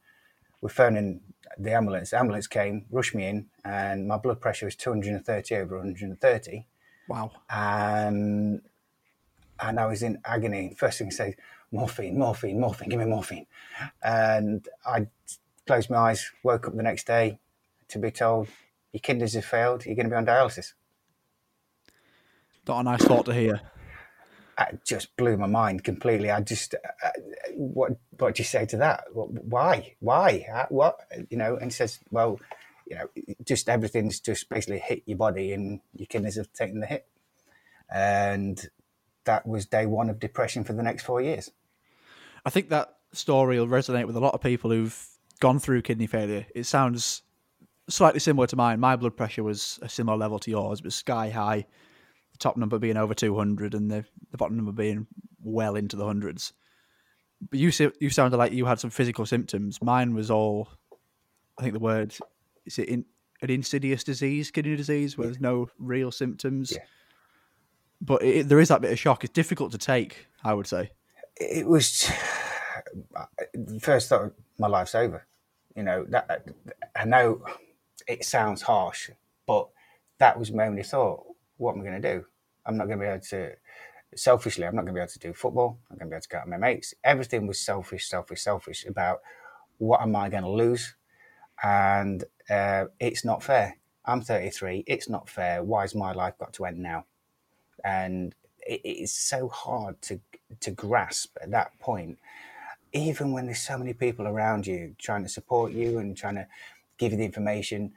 we're 0.61 0.69
phoning 0.69 1.21
the 1.57 1.73
ambulance. 1.73 2.11
The 2.11 2.19
ambulance 2.19 2.47
came, 2.47 2.85
rushed 2.91 3.15
me 3.15 3.25
in, 3.25 3.47
and 3.63 4.07
my 4.07 4.17
blood 4.17 4.41
pressure 4.41 4.65
was 4.65 4.75
230 4.75 5.55
over 5.55 5.77
130. 5.77 6.65
Wow. 7.07 7.31
And 7.49 8.61
and 9.59 9.79
I 9.79 9.85
was 9.85 10.03
in 10.03 10.19
agony. 10.25 10.75
First 10.77 10.99
thing 10.99 11.07
he 11.07 11.11
said, 11.11 11.35
morphine, 11.71 12.17
morphine, 12.17 12.59
morphine, 12.59 12.89
give 12.89 12.99
me 12.99 13.05
morphine. 13.05 13.47
And 14.03 14.67
I 14.85 15.07
closed 15.65 15.89
my 15.89 15.97
eyes, 15.97 16.31
woke 16.43 16.67
up 16.67 16.75
the 16.75 16.83
next 16.83 17.07
day 17.07 17.39
to 17.89 17.99
be 17.99 18.11
told, 18.11 18.47
your 18.93 19.01
kidneys 19.01 19.33
have 19.33 19.45
failed, 19.45 19.85
you're 19.85 19.95
going 19.95 20.05
to 20.05 20.09
be 20.09 20.15
on 20.15 20.25
dialysis. 20.25 20.73
Not 22.67 22.81
a 22.81 22.83
nice 22.83 23.03
thought 23.03 23.25
to 23.25 23.33
hear. 23.33 23.61
It 24.59 24.83
just 24.85 25.15
blew 25.17 25.37
my 25.37 25.47
mind 25.47 25.83
completely. 25.83 26.31
I 26.31 26.41
just, 26.41 26.73
uh, 26.73 27.09
what, 27.55 27.91
what 28.17 28.35
do 28.35 28.41
you 28.41 28.45
say 28.45 28.65
to 28.67 28.77
that? 28.77 29.05
Why? 29.13 29.95
Why? 29.99 30.65
What? 30.69 30.99
You 31.29 31.37
know, 31.37 31.57
and 31.57 31.71
he 31.71 31.75
says, 31.75 31.99
well, 32.09 32.39
you 32.87 32.95
know, 32.95 33.09
just 33.45 33.69
everything's 33.69 34.19
just 34.19 34.49
basically 34.49 34.79
hit 34.79 35.03
your 35.05 35.17
body 35.17 35.53
and 35.53 35.81
your 35.93 36.07
kidneys 36.07 36.37
have 36.37 36.51
taken 36.53 36.79
the 36.79 36.87
hit. 36.87 37.07
And 37.93 38.59
that 39.25 39.45
was 39.45 39.65
day 39.65 39.85
one 39.85 40.09
of 40.09 40.19
depression 40.19 40.63
for 40.63 40.73
the 40.73 40.83
next 40.83 41.03
four 41.03 41.21
years. 41.21 41.51
I 42.45 42.49
think 42.49 42.69
that 42.69 42.95
story 43.11 43.59
will 43.59 43.67
resonate 43.67 44.05
with 44.05 44.15
a 44.15 44.21
lot 44.21 44.33
of 44.33 44.41
people 44.41 44.71
who've 44.71 45.07
gone 45.39 45.59
through 45.59 45.81
kidney 45.83 46.07
failure. 46.07 46.47
It 46.55 46.65
sounds 46.65 47.21
slightly 47.89 48.19
similar 48.19 48.47
to 48.47 48.55
mine. 48.55 48.79
My 48.79 48.95
blood 48.95 49.15
pressure 49.15 49.43
was 49.43 49.79
a 49.81 49.89
similar 49.89 50.17
level 50.17 50.39
to 50.39 50.51
yours. 50.51 50.79
It 50.79 50.85
was 50.85 50.95
sky 50.95 51.29
high, 51.29 51.65
top 52.37 52.57
number 52.57 52.79
being 52.79 52.97
over 52.97 53.13
200 53.13 53.73
and 53.73 53.89
the, 53.89 54.05
the 54.31 54.37
bottom 54.37 54.55
number 54.55 54.71
being 54.71 55.07
well 55.41 55.75
into 55.75 55.95
the 55.95 56.05
hundreds. 56.05 56.53
But 57.49 57.59
you 57.59 57.71
you 57.99 58.09
sounded 58.09 58.37
like 58.37 58.51
you 58.51 58.65
had 58.65 58.79
some 58.79 58.89
physical 58.89 59.25
symptoms. 59.25 59.81
Mine 59.81 60.13
was 60.15 60.31
all, 60.31 60.69
I 61.57 61.61
think 61.61 61.73
the 61.73 61.79
word, 61.79 62.15
is 62.65 62.79
it 62.79 62.89
in, 62.89 63.05
an 63.43 63.51
insidious 63.51 64.03
disease, 64.03 64.49
kidney 64.49 64.75
disease, 64.75 65.17
where 65.17 65.25
yeah. 65.25 65.29
there's 65.29 65.41
no 65.41 65.69
real 65.77 66.11
symptoms. 66.11 66.71
Yeah 66.71 66.83
but 68.01 68.23
it, 68.23 68.49
there 68.49 68.59
is 68.59 68.69
that 68.69 68.81
bit 68.81 68.91
of 68.91 68.99
shock. 68.99 69.23
It's 69.23 69.33
difficult 69.33 69.71
to 69.71 69.77
take, 69.77 70.27
I 70.43 70.53
would 70.53 70.67
say. 70.67 70.91
It 71.35 71.67
was 71.67 72.11
first 73.79 74.09
thought 74.09 74.33
my 74.57 74.67
life's 74.67 74.95
over. 74.95 75.25
You 75.75 75.83
know 75.83 76.05
that 76.09 76.47
I 76.95 77.05
know 77.05 77.43
it 78.07 78.25
sounds 78.25 78.61
harsh, 78.61 79.11
but 79.45 79.67
that 80.19 80.39
was 80.39 80.51
my 80.51 80.67
only 80.67 80.83
thought. 80.83 81.25
What 81.57 81.73
am 81.73 81.81
I 81.81 81.85
going 81.85 82.01
to 82.01 82.13
do? 82.15 82.25
I'm 82.65 82.77
not 82.77 82.87
going 82.87 82.99
to 82.99 83.05
be 83.05 83.09
able 83.09 83.21
to. 83.21 83.51
Selfishly, 84.15 84.65
I'm 84.65 84.75
not 84.75 84.83
going 84.83 84.93
to 84.95 84.99
be 84.99 85.01
able 85.01 85.11
to 85.11 85.19
do 85.19 85.33
football. 85.33 85.79
I'm 85.91 85.97
going 85.97 86.09
to 86.09 86.11
be 86.11 86.15
able 86.15 86.21
to 86.21 86.29
go 86.29 86.37
out 86.37 86.45
with 86.45 86.51
my 86.51 86.57
mates. 86.57 86.93
Everything 87.03 87.45
was 87.45 87.59
selfish, 87.59 88.07
selfish, 88.07 88.41
selfish 88.41 88.85
about 88.85 89.19
what 89.79 90.01
am 90.01 90.15
I 90.15 90.29
going 90.29 90.43
to 90.43 90.49
lose, 90.49 90.95
and 91.61 92.23
uh, 92.49 92.85
it's 92.99 93.25
not 93.25 93.43
fair. 93.43 93.77
I'm 94.05 94.21
33. 94.21 94.85
It's 94.87 95.09
not 95.09 95.29
fair. 95.29 95.61
Why's 95.63 95.93
my 95.93 96.13
life 96.13 96.37
got 96.39 96.53
to 96.53 96.65
end 96.65 96.79
now? 96.79 97.05
and 97.83 98.35
it 98.65 98.81
is 98.85 99.11
so 99.11 99.47
hard 99.49 100.01
to 100.01 100.19
to 100.59 100.71
grasp 100.71 101.37
at 101.41 101.51
that 101.51 101.77
point 101.79 102.17
even 102.93 103.31
when 103.33 103.45
there's 103.45 103.61
so 103.61 103.77
many 103.77 103.93
people 103.93 104.27
around 104.27 104.65
you 104.65 104.95
trying 104.97 105.23
to 105.23 105.29
support 105.29 105.73
you 105.73 105.99
and 105.99 106.17
trying 106.17 106.35
to 106.35 106.47
give 106.97 107.11
you 107.11 107.17
the 107.17 107.25
information 107.25 107.93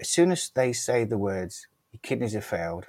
as 0.00 0.08
soon 0.08 0.30
as 0.30 0.50
they 0.50 0.72
say 0.72 1.04
the 1.04 1.18
words, 1.18 1.66
your 1.92 2.00
kidneys 2.02 2.34
have 2.34 2.44
failed, 2.44 2.86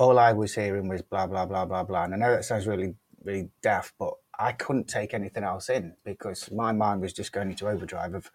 all 0.00 0.18
I 0.18 0.32
was 0.32 0.54
hearing 0.54 0.88
was 0.88 1.02
blah, 1.02 1.26
blah, 1.26 1.44
blah, 1.44 1.66
blah, 1.66 1.84
blah. 1.84 2.04
And 2.04 2.14
I 2.14 2.16
know 2.16 2.32
that 2.32 2.44
sounds 2.44 2.66
really, 2.66 2.94
really 3.22 3.50
daft, 3.60 3.92
but 3.98 4.14
I 4.38 4.52
couldn't 4.52 4.88
take 4.88 5.12
anything 5.12 5.44
else 5.44 5.68
in 5.68 5.94
because 6.04 6.50
my 6.50 6.72
mind 6.72 7.02
was 7.02 7.12
just 7.12 7.32
going 7.32 7.50
into 7.50 7.68
overdrive 7.68 8.14
of 8.14 8.30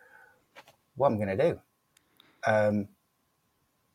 what 0.95 1.07
I'm 1.07 1.17
going 1.17 1.35
to 1.35 1.51
do. 1.51 1.59
Um, 2.45 2.87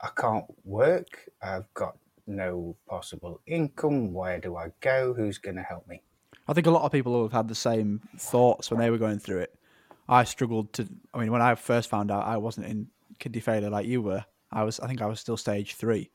I 0.00 0.08
can't 0.16 0.46
work. 0.64 1.30
I've 1.40 1.72
got 1.74 1.96
no 2.26 2.76
possible 2.88 3.40
income. 3.46 4.12
Where 4.12 4.40
do 4.40 4.56
I 4.56 4.72
go? 4.80 5.14
Who's 5.14 5.38
going 5.38 5.56
to 5.56 5.62
help 5.62 5.86
me? 5.86 6.02
I 6.48 6.52
think 6.52 6.66
a 6.66 6.72
lot 6.72 6.82
of 6.82 6.90
people 6.90 7.22
have 7.22 7.32
had 7.32 7.46
the 7.46 7.54
same 7.54 8.00
thoughts 8.18 8.70
when 8.70 8.80
they 8.80 8.90
were 8.90 8.98
going 8.98 9.20
through 9.20 9.38
it. 9.38 9.54
I 10.08 10.24
struggled 10.24 10.72
to. 10.72 10.88
I 11.14 11.18
mean, 11.18 11.30
when 11.30 11.42
I 11.42 11.54
first 11.54 11.88
found 11.88 12.10
out, 12.10 12.26
I 12.26 12.36
wasn't 12.38 12.66
in 12.66 12.88
kidney 13.20 13.40
failure 13.40 13.70
like 13.70 13.86
you 13.86 14.02
were. 14.02 14.24
I 14.50 14.64
was. 14.64 14.80
I 14.80 14.88
think 14.88 15.00
I 15.00 15.06
was 15.06 15.20
still 15.20 15.36
stage 15.36 15.76
three, 15.76 16.10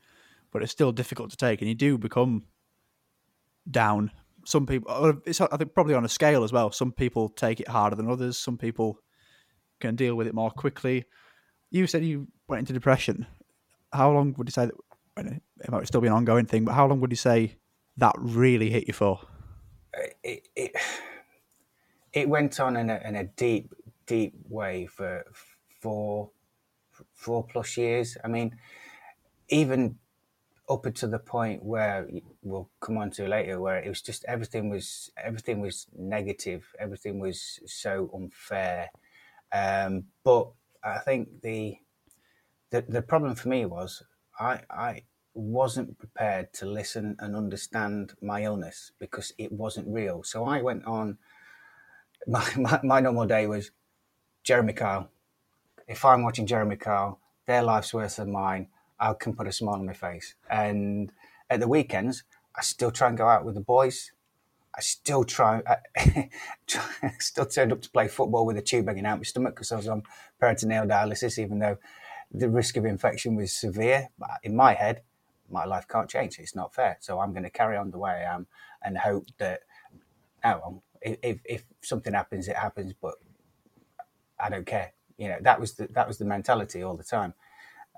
but 0.55 0.63
it's 0.63 0.71
still 0.71 0.93
difficult 0.93 1.29
to 1.31 1.35
take, 1.35 1.59
and 1.59 1.67
you 1.67 1.75
do 1.75 1.97
become 1.97 2.45
down. 3.69 4.09
Some 4.45 4.65
people. 4.65 4.89
Uh, 4.89 5.11
it's. 5.25 5.41
I 5.41 5.57
think 5.57 5.73
probably 5.73 5.95
on 5.95 6.05
a 6.05 6.07
scale 6.07 6.45
as 6.45 6.53
well. 6.53 6.71
Some 6.71 6.93
people 6.93 7.27
take 7.27 7.59
it 7.59 7.67
harder 7.67 7.97
than 7.97 8.09
others. 8.09 8.37
Some 8.37 8.57
people 8.57 8.97
can 9.81 9.97
deal 9.97 10.15
with 10.15 10.27
it 10.27 10.33
more 10.33 10.49
quickly. 10.49 11.03
You 11.71 11.87
said 11.87 12.05
you 12.05 12.29
went 12.47 12.61
into 12.61 12.71
depression. 12.71 13.27
How 13.91 14.13
long 14.13 14.33
would 14.37 14.47
you 14.47 14.53
say 14.53 14.67
that? 14.67 15.41
It 15.61 15.71
might 15.71 15.87
still 15.87 15.99
be 15.99 16.07
an 16.07 16.13
ongoing 16.13 16.45
thing, 16.45 16.63
but 16.63 16.71
how 16.71 16.87
long 16.87 17.01
would 17.01 17.11
you 17.11 17.17
say 17.17 17.57
that 17.97 18.15
really 18.17 18.69
hit 18.69 18.87
you 18.87 18.93
for? 18.93 19.19
It 20.23 20.47
it, 20.55 20.71
it 22.13 22.29
went 22.29 22.61
on 22.61 22.77
in 22.77 22.89
a, 22.89 23.01
in 23.03 23.17
a 23.17 23.25
deep 23.25 23.73
deep 24.05 24.35
way 24.47 24.85
for 24.85 25.25
four 25.81 26.31
four 27.13 27.43
plus 27.43 27.75
years. 27.75 28.15
I 28.23 28.29
mean, 28.29 28.55
even 29.49 29.97
up 30.69 30.83
to 30.93 31.07
the 31.07 31.19
point 31.19 31.63
where 31.63 32.07
we'll 32.41 32.69
come 32.81 32.97
on 32.97 33.11
to 33.11 33.27
later, 33.27 33.59
where 33.59 33.77
it 33.77 33.89
was 33.89 34.01
just 34.01 34.25
everything 34.25 34.69
was 34.69 35.11
everything 35.23 35.61
was 35.61 35.87
negative, 35.97 36.65
everything 36.79 37.19
was 37.19 37.59
so 37.65 38.09
unfair. 38.13 38.89
Um, 39.51 40.05
but 40.23 40.49
I 40.83 40.99
think 40.99 41.41
the, 41.41 41.77
the 42.71 42.83
the 42.87 43.01
problem 43.01 43.35
for 43.35 43.49
me 43.49 43.65
was 43.65 44.03
I 44.39 44.61
I 44.69 45.03
wasn't 45.33 45.99
prepared 45.99 46.53
to 46.53 46.65
listen 46.65 47.15
and 47.19 47.35
understand 47.35 48.13
my 48.21 48.43
illness 48.43 48.91
because 48.99 49.33
it 49.37 49.51
wasn't 49.51 49.87
real. 49.87 50.23
So 50.23 50.45
I 50.45 50.61
went 50.61 50.85
on. 50.85 51.17
My, 52.27 52.43
my, 52.57 52.79
my 52.83 52.99
normal 53.01 53.27
day 53.27 53.45
was 53.45 53.69
Jeremy 54.43 54.73
Kyle. 54.73 55.09
If 55.87 56.05
I'm 56.05 56.23
watching 56.23 56.47
Jeremy 56.47 56.77
Kyle, 56.77 57.19
their 57.47 57.63
life's 57.63 57.93
worse 57.93 58.17
than 58.17 58.31
mine. 58.31 58.67
I 58.99 59.13
can 59.13 59.33
put 59.33 59.47
a 59.47 59.51
smile 59.51 59.75
on 59.75 59.85
my 59.85 59.93
face. 59.93 60.35
And 60.49 61.11
at 61.49 61.59
the 61.59 61.67
weekends, 61.67 62.23
I 62.55 62.61
still 62.61 62.91
try 62.91 63.09
and 63.09 63.17
go 63.17 63.27
out 63.27 63.45
with 63.45 63.55
the 63.55 63.61
boys. 63.61 64.11
I 64.75 64.81
still 64.81 65.23
try, 65.23 65.61
I, 65.67 66.29
still 67.19 67.45
turned 67.45 67.71
up 67.71 67.81
to 67.81 67.89
play 67.89 68.07
football 68.07 68.45
with 68.45 68.57
a 68.57 68.61
tube 68.61 68.87
hanging 68.87 69.05
out 69.05 69.17
my 69.17 69.23
stomach 69.23 69.55
because 69.55 69.71
I 69.71 69.77
was 69.77 69.87
on 69.87 70.03
peritoneal 70.39 70.85
dialysis, 70.85 71.39
even 71.39 71.59
though 71.59 71.77
the 72.31 72.49
risk 72.49 72.75
of 72.77 72.85
infection 72.85 73.35
was 73.35 73.53
severe. 73.53 74.09
But 74.17 74.39
in 74.43 74.55
my 74.55 74.73
head, 74.73 75.01
my 75.49 75.65
life 75.65 75.87
can't 75.87 76.09
change. 76.09 76.39
It's 76.39 76.55
not 76.55 76.73
fair. 76.73 76.97
So 76.99 77.19
I'm 77.19 77.31
going 77.31 77.43
to 77.43 77.49
carry 77.49 77.77
on 77.77 77.91
the 77.91 77.97
way 77.97 78.11
I 78.11 78.33
am 78.33 78.47
and 78.83 78.97
hope 78.97 79.27
that, 79.37 79.61
oh, 80.43 80.81
if, 81.01 81.39
if 81.45 81.63
something 81.81 82.13
happens, 82.13 82.47
it 82.47 82.55
happens. 82.55 82.93
But 82.99 83.15
I 84.39 84.49
don't 84.49 84.65
care. 84.65 84.91
You 85.17 85.29
know, 85.29 85.37
that 85.41 85.59
was 85.59 85.73
the 85.73 85.87
that 85.93 86.07
was 86.07 86.17
the 86.17 86.25
mentality 86.25 86.83
all 86.83 86.97
the 86.97 87.03
time, 87.03 87.33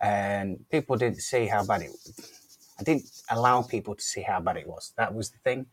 and 0.02 0.64
people 0.70 0.96
didn't 0.96 1.22
see 1.22 1.48
how 1.48 1.66
bad 1.66 1.82
it. 1.82 1.92
I 2.80 2.84
didn't 2.84 3.10
allow 3.30 3.62
people 3.62 3.96
to 3.96 4.02
see 4.02 4.22
how 4.22 4.40
bad 4.40 4.58
it 4.58 4.68
was. 4.68 4.94
That 4.98 5.14
was 5.14 5.32
the 5.32 5.40
thing, 5.40 5.68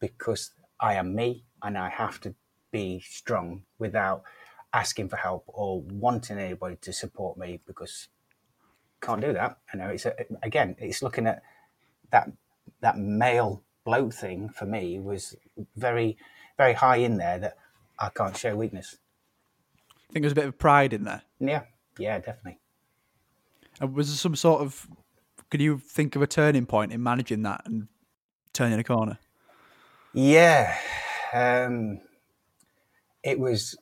because 0.00 0.52
I 0.80 0.94
am 0.94 1.14
me 1.14 1.44
and 1.62 1.76
I 1.76 1.88
have 1.88 2.20
to 2.20 2.34
be 2.70 3.00
strong 3.00 3.62
without 3.78 4.22
asking 4.72 5.08
for 5.08 5.16
help 5.16 5.44
or 5.46 5.80
wanting 5.80 6.38
anybody 6.38 6.76
to 6.82 6.92
support 6.92 7.38
me 7.38 7.60
because 7.66 8.08
can't 9.00 9.20
do 9.20 9.32
that. 9.32 9.58
You 9.72 9.80
know, 9.80 9.88
it's 9.88 10.06
a, 10.06 10.14
again, 10.42 10.76
it's 10.78 11.02
looking 11.02 11.26
at 11.26 11.42
that 12.10 12.30
that 12.80 12.98
male 12.98 13.62
bloke 13.84 14.12
thing 14.12 14.50
for 14.50 14.66
me 14.66 14.98
was 15.00 15.34
very 15.76 16.16
very 16.56 16.74
high 16.74 16.96
in 16.96 17.16
there 17.16 17.38
that 17.38 17.56
I 17.98 18.10
can't 18.10 18.36
show 18.36 18.54
weakness. 18.54 18.98
I 20.10 20.12
think 20.12 20.22
there's 20.22 20.32
a 20.32 20.36
bit 20.36 20.46
of 20.46 20.58
pride 20.58 20.92
in 20.92 21.04
there. 21.04 21.22
Yeah, 21.40 21.62
yeah, 21.98 22.18
definitely. 22.18 22.58
And 23.80 23.94
was 23.94 24.08
there 24.08 24.16
some 24.16 24.36
sort 24.36 24.62
of? 24.62 24.86
Could 25.50 25.60
you 25.60 25.78
think 25.78 26.16
of 26.16 26.22
a 26.22 26.26
turning 26.26 26.66
point 26.66 26.92
in 26.92 27.02
managing 27.02 27.42
that 27.42 27.62
and 27.64 27.88
turning 28.52 28.78
a 28.78 28.84
corner? 28.84 29.18
Yeah, 30.12 30.76
um, 31.32 32.00
it 33.22 33.38
was. 33.38 33.76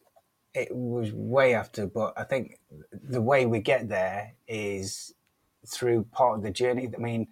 It 0.54 0.74
was 0.74 1.12
way 1.12 1.54
after, 1.54 1.86
but 1.86 2.14
I 2.16 2.24
think 2.24 2.58
the 2.92 3.20
way 3.20 3.44
we 3.44 3.60
get 3.60 3.90
there 3.90 4.32
is 4.48 5.12
through 5.66 6.04
part 6.12 6.38
of 6.38 6.42
the 6.42 6.50
journey. 6.50 6.88
I 6.96 6.98
mean, 6.98 7.28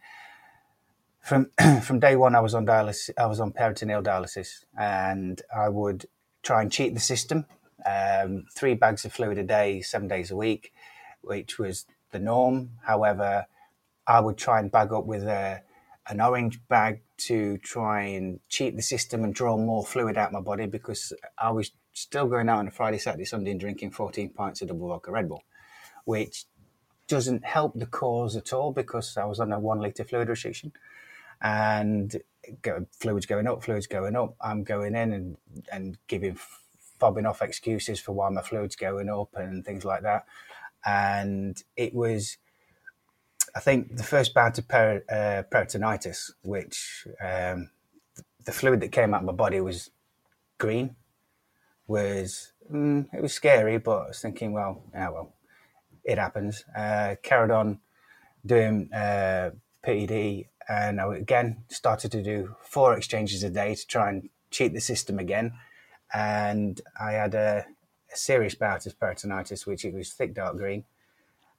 from 1.23 1.51
from 1.83 2.01
day 2.01 2.17
one, 2.17 2.35
I 2.35 2.41
was 2.41 2.55
on 2.55 2.67
dialysis. 2.67 3.11
I 3.17 3.27
was 3.27 3.41
on 3.41 3.53
peritoneal 3.53 4.03
dialysis, 4.03 4.65
and 4.79 5.41
I 5.55 5.71
would 5.71 6.07
try 6.43 6.61
and 6.61 6.71
cheat 6.71 6.93
the 6.93 7.01
system 7.01 7.47
um, 7.87 8.47
three 8.55 8.75
bags 8.75 9.05
of 9.05 9.13
fluid 9.13 9.39
a 9.39 9.43
day, 9.43 9.81
seven 9.83 10.09
days 10.09 10.31
a 10.31 10.37
week, 10.37 10.73
which 11.23 11.59
was 11.59 11.87
the 12.15 12.21
norm. 12.21 12.71
However, 12.83 13.47
I 14.07 14.21
would 14.21 14.39
try 14.39 14.61
and 14.61 14.71
bag 14.71 14.93
up 14.93 15.05
with 15.05 15.25
a, 15.25 15.63
an 16.09 16.21
orange 16.21 16.61
bag 16.69 17.03
to 17.17 17.59
try 17.59 18.03
and 18.03 18.41
cheat 18.49 18.77
the 18.77 18.83
system 18.83 19.25
and 19.25 19.35
draw 19.35 19.59
more 19.59 19.85
fluid 19.85 20.17
out 20.17 20.33
my 20.33 20.41
body 20.41 20.67
because 20.67 21.13
I 21.37 21.51
was 21.51 21.73
still 21.93 22.27
going 22.27 22.49
out 22.49 22.59
on 22.61 22.69
a 22.69 22.71
Friday, 22.71 22.99
Saturday, 22.99 23.25
Sunday 23.25 23.51
and 23.51 23.61
drinking 23.61 23.91
14 23.91 24.31
pints 24.31 24.63
of 24.63 24.69
double 24.69 24.89
vodka 24.89 25.11
Red 25.11 25.29
Bull, 25.29 25.43
which 26.05 26.47
doesn't 27.09 27.45
help 27.45 27.79
the 27.79 27.87
cause 27.87 28.37
at 28.37 28.53
all 28.53 28.73
because 28.73 29.17
I 29.17 29.25
was 29.25 29.41
on 29.41 29.53
a 29.53 29.59
one 29.59 29.81
litre 29.81 30.05
fluid 30.05 30.29
restriction 30.29 30.73
and 31.43 32.17
go, 32.63 32.87
fluids 32.93 33.27
going 33.27 33.47
up, 33.47 33.63
fluids 33.63 33.87
going 33.87 34.17
up. 34.17 34.35
I'm 34.41 34.63
going 34.65 34.95
in 34.95 35.13
and, 35.13 35.37
and 35.71 35.99
giving 36.07 36.39
fobbing 37.01 37.29
off 37.29 37.43
excuses 37.43 38.01
for 38.01 38.13
why 38.13 38.29
my 38.31 38.41
fluid's 38.41 38.77
going 38.77 39.09
up 39.09 39.35
and 39.35 39.65
things 39.65 39.85
like 39.85 40.03
that. 40.03 40.27
And 40.85 41.63
it 41.77 41.95
was, 41.95 42.37
I 43.55 43.61
think, 43.61 43.97
the 43.97 44.03
first 44.03 44.35
bout 44.35 44.59
of 44.59 44.65
uh, 44.71 45.43
peritonitis, 45.51 46.31
which 46.43 47.07
um, 47.23 47.71
the 48.45 48.53
fluid 48.53 48.81
that 48.81 48.93
came 48.93 49.15
out 49.15 49.21
of 49.21 49.27
my 49.27 49.33
body 49.33 49.61
was 49.61 49.91
green. 50.59 50.97
Was 51.87 52.53
mm, 52.73 53.07
it 53.13 53.21
was 53.23 53.33
scary, 53.33 53.79
but 53.79 53.99
I 53.99 54.09
was 54.09 54.21
thinking, 54.21 54.53
well, 54.53 54.83
yeah, 54.93 55.11
well, 55.11 55.35
it 56.03 56.19
happens. 56.19 56.65
Uh, 56.75 57.17
carried 57.23 57.51
on 57.51 57.81
doing 58.45 58.91
uh, 58.93 59.51
PED, 59.83 60.47
and 60.69 61.01
I 61.01 61.17
again 61.17 61.65
started 61.69 62.11
to 62.13 62.23
do 62.23 62.57
four 62.63 62.95
exchanges 62.97 63.43
a 63.43 63.51
day 63.51 63.75
to 63.75 63.87
try 63.87 64.09
and 64.09 64.31
cheat 64.51 64.73
the 64.73 64.81
system 64.81 65.19
again 65.19 65.53
and 66.15 66.81
I 66.99 67.13
had 67.13 67.35
a, 67.35 67.67
a 68.15 68.17
serious 68.17 68.55
bout 68.55 68.87
of 68.87 68.99
peritonitis, 68.99 69.67
which 69.67 69.85
it 69.85 69.93
was 69.93 70.13
thick 70.13 70.35
dark 70.35 70.57
green, 70.57 70.85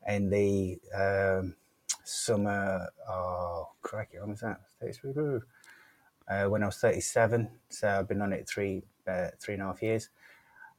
in 0.07 0.29
the 0.29 0.79
um, 0.95 1.55
summer. 2.03 2.88
Oh, 3.09 3.69
crikey, 3.81 4.19
when 4.19 4.31
was 4.31 4.41
that? 4.41 4.62
Uh, 6.27 6.50
when 6.50 6.63
I 6.63 6.67
was 6.67 6.77
37, 6.77 7.50
so 7.69 7.88
I've 7.88 8.07
been 8.07 8.21
on 8.21 8.33
it 8.33 8.47
three 8.47 8.83
uh, 9.07 9.27
three 9.39 9.53
and 9.53 9.63
a 9.63 9.67
half 9.67 9.83
years, 9.83 10.09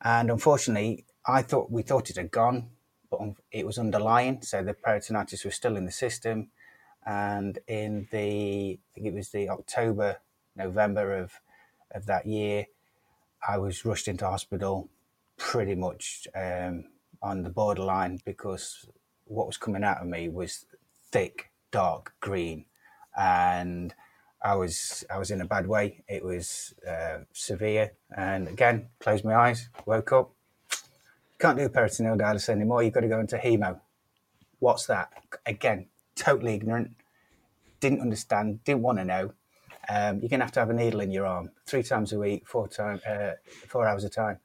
and 0.03 0.31
unfortunately, 0.31 1.05
I 1.25 1.43
thought 1.43 1.71
we 1.71 1.83
thought 1.83 2.11
it 2.11 2.17
had 2.17 2.31
gone, 2.31 2.71
but 3.11 3.21
it 3.53 3.65
was 3.65 3.79
underlying, 3.79 4.43
so 4.43 4.63
the 4.63 4.75
peritonitis 4.75 5.45
was 5.45 5.55
still 5.55 5.77
in 5.77 5.85
the 5.85 5.93
system, 5.93 6.49
and 7.07 7.59
in 7.69 8.09
the 8.11 8.79
I 8.81 8.95
think 8.95 9.07
it 9.07 9.15
was 9.15 9.31
the 9.31 9.49
October 9.51 10.17
November 10.57 11.17
of 11.17 11.41
of 11.93 12.07
that 12.07 12.27
year, 12.27 12.67
I 13.47 13.59
was 13.59 13.85
rushed 13.85 14.09
into 14.09 14.27
hospital 14.27 14.89
pretty 15.37 15.75
much 15.75 16.27
um, 16.35 16.85
on 17.23 17.43
the 17.43 17.51
borderline 17.51 18.21
because 18.25 18.89
what 19.25 19.47
was 19.47 19.57
coming 19.57 19.85
out 19.85 20.01
of 20.01 20.07
me 20.07 20.29
was 20.29 20.67
thick, 21.11 21.51
dark 21.71 22.15
green, 22.21 22.65
and 23.19 23.95
I 24.43 24.55
was 24.55 25.05
I 25.11 25.19
was 25.19 25.31
in 25.31 25.41
a 25.41 25.47
bad 25.47 25.67
way. 25.67 26.05
It 26.09 26.25
was 26.25 26.75
uh, 26.89 27.19
severe, 27.33 27.93
and 28.17 28.49
again, 28.49 28.89
closed 29.01 29.25
my 29.25 29.35
eyes, 29.35 29.69
woke 29.85 30.13
up. 30.13 30.33
Can't 31.39 31.59
do 31.59 31.69
peritoneal 31.69 32.17
dialysis 32.17 32.49
anymore. 32.49 32.83
You've 32.83 32.95
got 32.95 33.01
to 33.01 33.09
go 33.09 33.21
into 33.21 33.37
hemo. 33.37 33.81
What's 34.59 34.87
that? 34.87 35.13
Again, 35.45 35.89
totally 36.15 36.55
ignorant. 36.55 36.93
Didn't 37.81 38.01
understand. 38.01 38.65
Didn't 38.65 38.81
want 38.81 38.99
to 38.99 39.05
know 39.05 39.33
um, 39.89 40.21
you're 40.21 40.29
going 40.29 40.41
to 40.41 40.47
have 40.47 40.53
to 40.53 40.61
have 40.61 40.71
a 40.71 40.75
needle 40.75 41.01
in 41.01 41.11
your 41.11 41.27
arm 41.27 41.51
three 41.67 41.83
times 41.83 42.13
a 42.13 42.19
week, 42.19 42.47
four 42.47 42.69
time, 42.69 43.01
uh, 43.09 43.33
four 43.69 43.87
hours 43.87 44.05
a 44.05 44.09
time. 44.09 44.39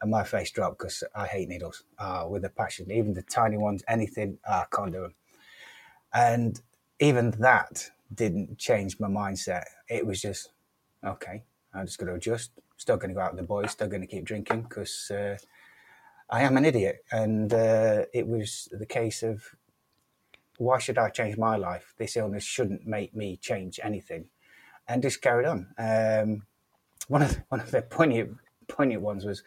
And 0.00 0.10
my 0.10 0.24
face 0.24 0.50
dropped 0.50 0.78
because 0.78 1.04
I 1.14 1.26
hate 1.26 1.48
needles 1.48 1.84
uh, 1.98 2.26
with 2.28 2.44
a 2.44 2.48
passion. 2.48 2.90
Even 2.90 3.12
the 3.12 3.22
tiny 3.22 3.56
ones, 3.56 3.84
anything, 3.86 4.38
I 4.48 4.64
can't 4.74 4.92
do 4.92 5.02
them. 5.02 5.14
And 6.14 6.60
even 6.98 7.32
that 7.32 7.90
didn't 8.12 8.58
change 8.58 8.98
my 8.98 9.08
mindset. 9.08 9.64
It 9.88 10.06
was 10.06 10.20
just, 10.20 10.52
okay, 11.04 11.44
I'm 11.74 11.86
just 11.86 11.98
going 11.98 12.08
to 12.08 12.14
adjust. 12.14 12.52
Still 12.76 12.96
going 12.96 13.10
to 13.10 13.14
go 13.14 13.20
out 13.20 13.32
with 13.32 13.40
the 13.40 13.46
boys, 13.46 13.70
still 13.70 13.88
going 13.88 14.00
to 14.00 14.06
keep 14.06 14.24
drinking 14.24 14.62
because 14.62 15.10
uh, 15.10 15.36
I 16.30 16.42
am 16.42 16.56
an 16.56 16.64
idiot. 16.64 17.04
And 17.12 17.52
uh, 17.52 18.06
it 18.14 18.26
was 18.26 18.68
the 18.72 18.86
case 18.86 19.22
of 19.22 19.44
why 20.56 20.78
should 20.78 20.98
I 20.98 21.10
change 21.10 21.36
my 21.36 21.56
life? 21.56 21.94
This 21.98 22.16
illness 22.16 22.44
shouldn't 22.44 22.86
make 22.86 23.14
me 23.14 23.36
change 23.36 23.78
anything. 23.82 24.26
And 24.88 25.02
just 25.02 25.22
carried 25.22 25.46
on. 25.46 25.68
Um, 25.78 26.42
one 27.08 27.22
of 27.22 27.30
the, 27.34 27.44
one 27.48 27.60
of 27.60 27.70
the 27.70 27.82
poignant 27.82 28.36
poignant 28.70 29.02
ones 29.02 29.24
was 29.24 29.42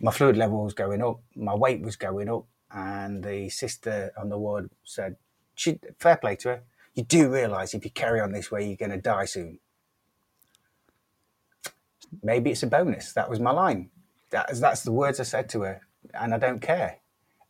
my 0.00 0.10
fluid 0.10 0.36
level 0.36 0.64
was 0.64 0.74
going 0.74 1.02
up, 1.02 1.20
my 1.36 1.54
weight 1.54 1.82
was 1.82 1.96
going 1.96 2.28
up, 2.28 2.46
and 2.72 3.22
the 3.22 3.50
sister 3.50 4.12
on 4.16 4.30
the 4.30 4.38
ward 4.38 4.70
said, 4.82 5.16
she, 5.54 5.78
"Fair 5.98 6.16
play 6.16 6.36
to 6.36 6.48
her. 6.48 6.62
You 6.94 7.04
do 7.04 7.32
realise 7.32 7.74
if 7.74 7.84
you 7.84 7.90
carry 7.90 8.20
on 8.20 8.32
this 8.32 8.50
way, 8.50 8.66
you're 8.66 8.76
going 8.76 8.90
to 8.90 8.96
die 8.96 9.26
soon." 9.26 9.58
Maybe 12.22 12.50
it's 12.50 12.62
a 12.62 12.66
bonus. 12.66 13.12
That 13.12 13.30
was 13.30 13.38
my 13.38 13.52
line. 13.52 13.90
That, 14.30 14.48
that's 14.54 14.82
the 14.82 14.92
words 14.92 15.20
I 15.20 15.24
said 15.24 15.48
to 15.50 15.62
her, 15.62 15.80
and 16.14 16.34
I 16.34 16.38
don't 16.38 16.60
care. 16.60 16.98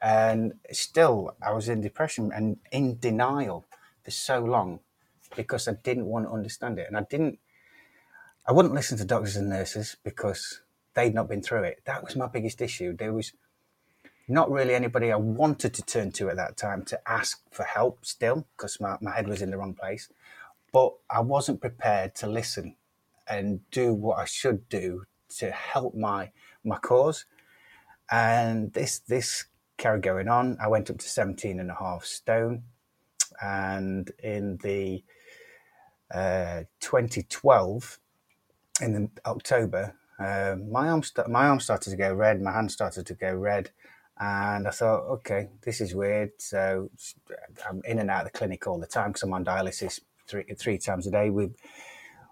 And 0.03 0.55
still, 0.73 1.37
I 1.43 1.53
was 1.53 1.69
in 1.69 1.81
depression 1.81 2.33
and 2.35 2.59
in 2.73 2.99
denial 2.99 3.67
for 4.03 4.11
so 4.11 4.41
long 4.41 4.81
because 5.37 5.69
I 5.69 5.75
didn't 5.75 6.07
want 6.07 6.27
to 6.27 6.33
understand 6.33 6.79
it, 6.79 6.89
and 6.89 6.97
I 6.97 7.03
didn't. 7.03 7.39
I 8.47 8.53
wouldn't 8.53 8.75
listen 8.75 8.99
to 8.99 9.05
doctors 9.05 9.37
and 9.37 9.51
nurses 9.51 9.97
because 10.03 10.63
they'd 10.95 11.15
not 11.15 11.29
been 11.29 11.43
through 11.43 11.65
it. 11.65 11.83
That 11.85 12.05
was 12.05 12.17
my 12.17 12.27
biggest 12.27 12.61
issue. 12.61 12.97
There 12.97 13.13
was 13.13 13.33
not 14.29 14.51
really 14.51 14.75
anybody 14.75 15.11
I 15.11 15.17
wanted 15.17 15.75
to 15.75 15.83
turn 15.83 16.13
to 16.13 16.31
at 16.31 16.37
that 16.37 16.57
time 16.57 16.85
to 16.87 17.01
ask 17.11 17.43
for 17.51 17.65
help 17.65 18.07
still 18.07 18.47
because 18.57 18.81
my, 18.81 18.97
my 19.01 19.15
head 19.15 19.29
was 19.29 19.43
in 19.43 19.51
the 19.51 19.59
wrong 19.59 19.75
place. 19.75 20.09
But 20.73 20.95
I 21.11 21.21
wasn't 21.21 21.61
prepared 21.61 22.15
to 22.17 22.29
listen 22.29 22.77
and 23.29 23.69
do 23.71 23.93
what 23.93 24.19
I 24.19 24.25
should 24.25 24.69
do 24.69 25.05
to 25.39 25.51
help 25.51 25.95
my 25.95 26.31
my 26.65 26.79
cause. 26.79 27.25
And 28.11 28.73
this 28.73 28.99
this 28.99 29.47
carried 29.79 30.03
going 30.03 30.29
on. 30.29 30.59
I 30.61 30.69
went 30.69 30.91
up 30.91 30.99
to 30.99 31.09
17 31.09 31.59
and 31.59 31.71
a 31.71 31.75
half 31.75 32.05
stone. 32.05 32.65
And 33.43 34.11
in 34.23 34.59
the 34.59 35.03
uh, 36.13 36.65
2012, 36.81 37.99
in 38.83 38.93
the 38.93 39.11
October, 39.25 39.95
um, 40.21 40.71
my 40.71 40.91
arm 40.91 41.03
st- 41.03 41.29
my 41.29 41.47
arm 41.49 41.61
started 41.61 41.91
to 41.91 41.97
go 41.97 42.13
red, 42.15 42.43
my 42.43 42.53
hand 42.53 42.71
started 42.71 43.07
to 43.07 43.15
go 43.15 43.35
red, 43.35 43.71
and 44.21 44.69
I 44.69 44.71
thought, 44.71 45.09
okay, 45.15 45.49
this 45.63 45.81
is 45.81 45.95
weird. 45.95 46.33
So 46.39 46.91
I'm 47.69 47.81
in 47.87 47.99
and 47.99 48.11
out 48.11 48.27
of 48.27 48.33
the 48.33 48.39
clinic 48.39 48.67
all 48.67 48.79
the 48.79 48.87
time 48.87 49.11
because 49.11 49.23
I'm 49.23 49.33
on 49.33 49.47
dialysis 49.47 50.01
three 50.29 50.45
three 50.59 50.77
times 50.79 51.07
a 51.07 51.11
day. 51.11 51.31
We 51.31 51.51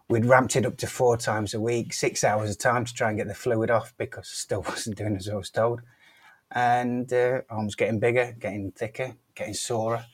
we'd 0.09 0.27
ramped 0.27 0.57
it 0.57 0.67
up 0.67 0.77
to 0.79 0.87
four 0.87 1.17
times 1.17 1.55
a 1.55 1.61
week, 1.61 1.95
six 1.95 2.25
hours 2.25 2.51
a 2.51 2.57
time 2.57 2.85
to 2.85 2.93
try 2.93 3.09
and 3.09 3.19
get 3.19 3.27
the 3.27 3.35
fluid 3.35 3.71
off 3.71 3.95
because 3.97 4.27
I 4.31 4.37
still 4.37 4.63
wasn't 4.69 4.99
doing 4.99 5.17
as 5.17 5.29
I 5.29 5.35
was 5.35 5.51
told. 5.51 5.81
And 6.53 7.11
uh, 7.13 7.43
arms 7.51 7.75
getting 7.75 8.01
bigger, 8.01 8.37
getting 8.39 8.73
thicker, 8.73 9.15
getting 9.35 9.55
sorer, 9.55 10.05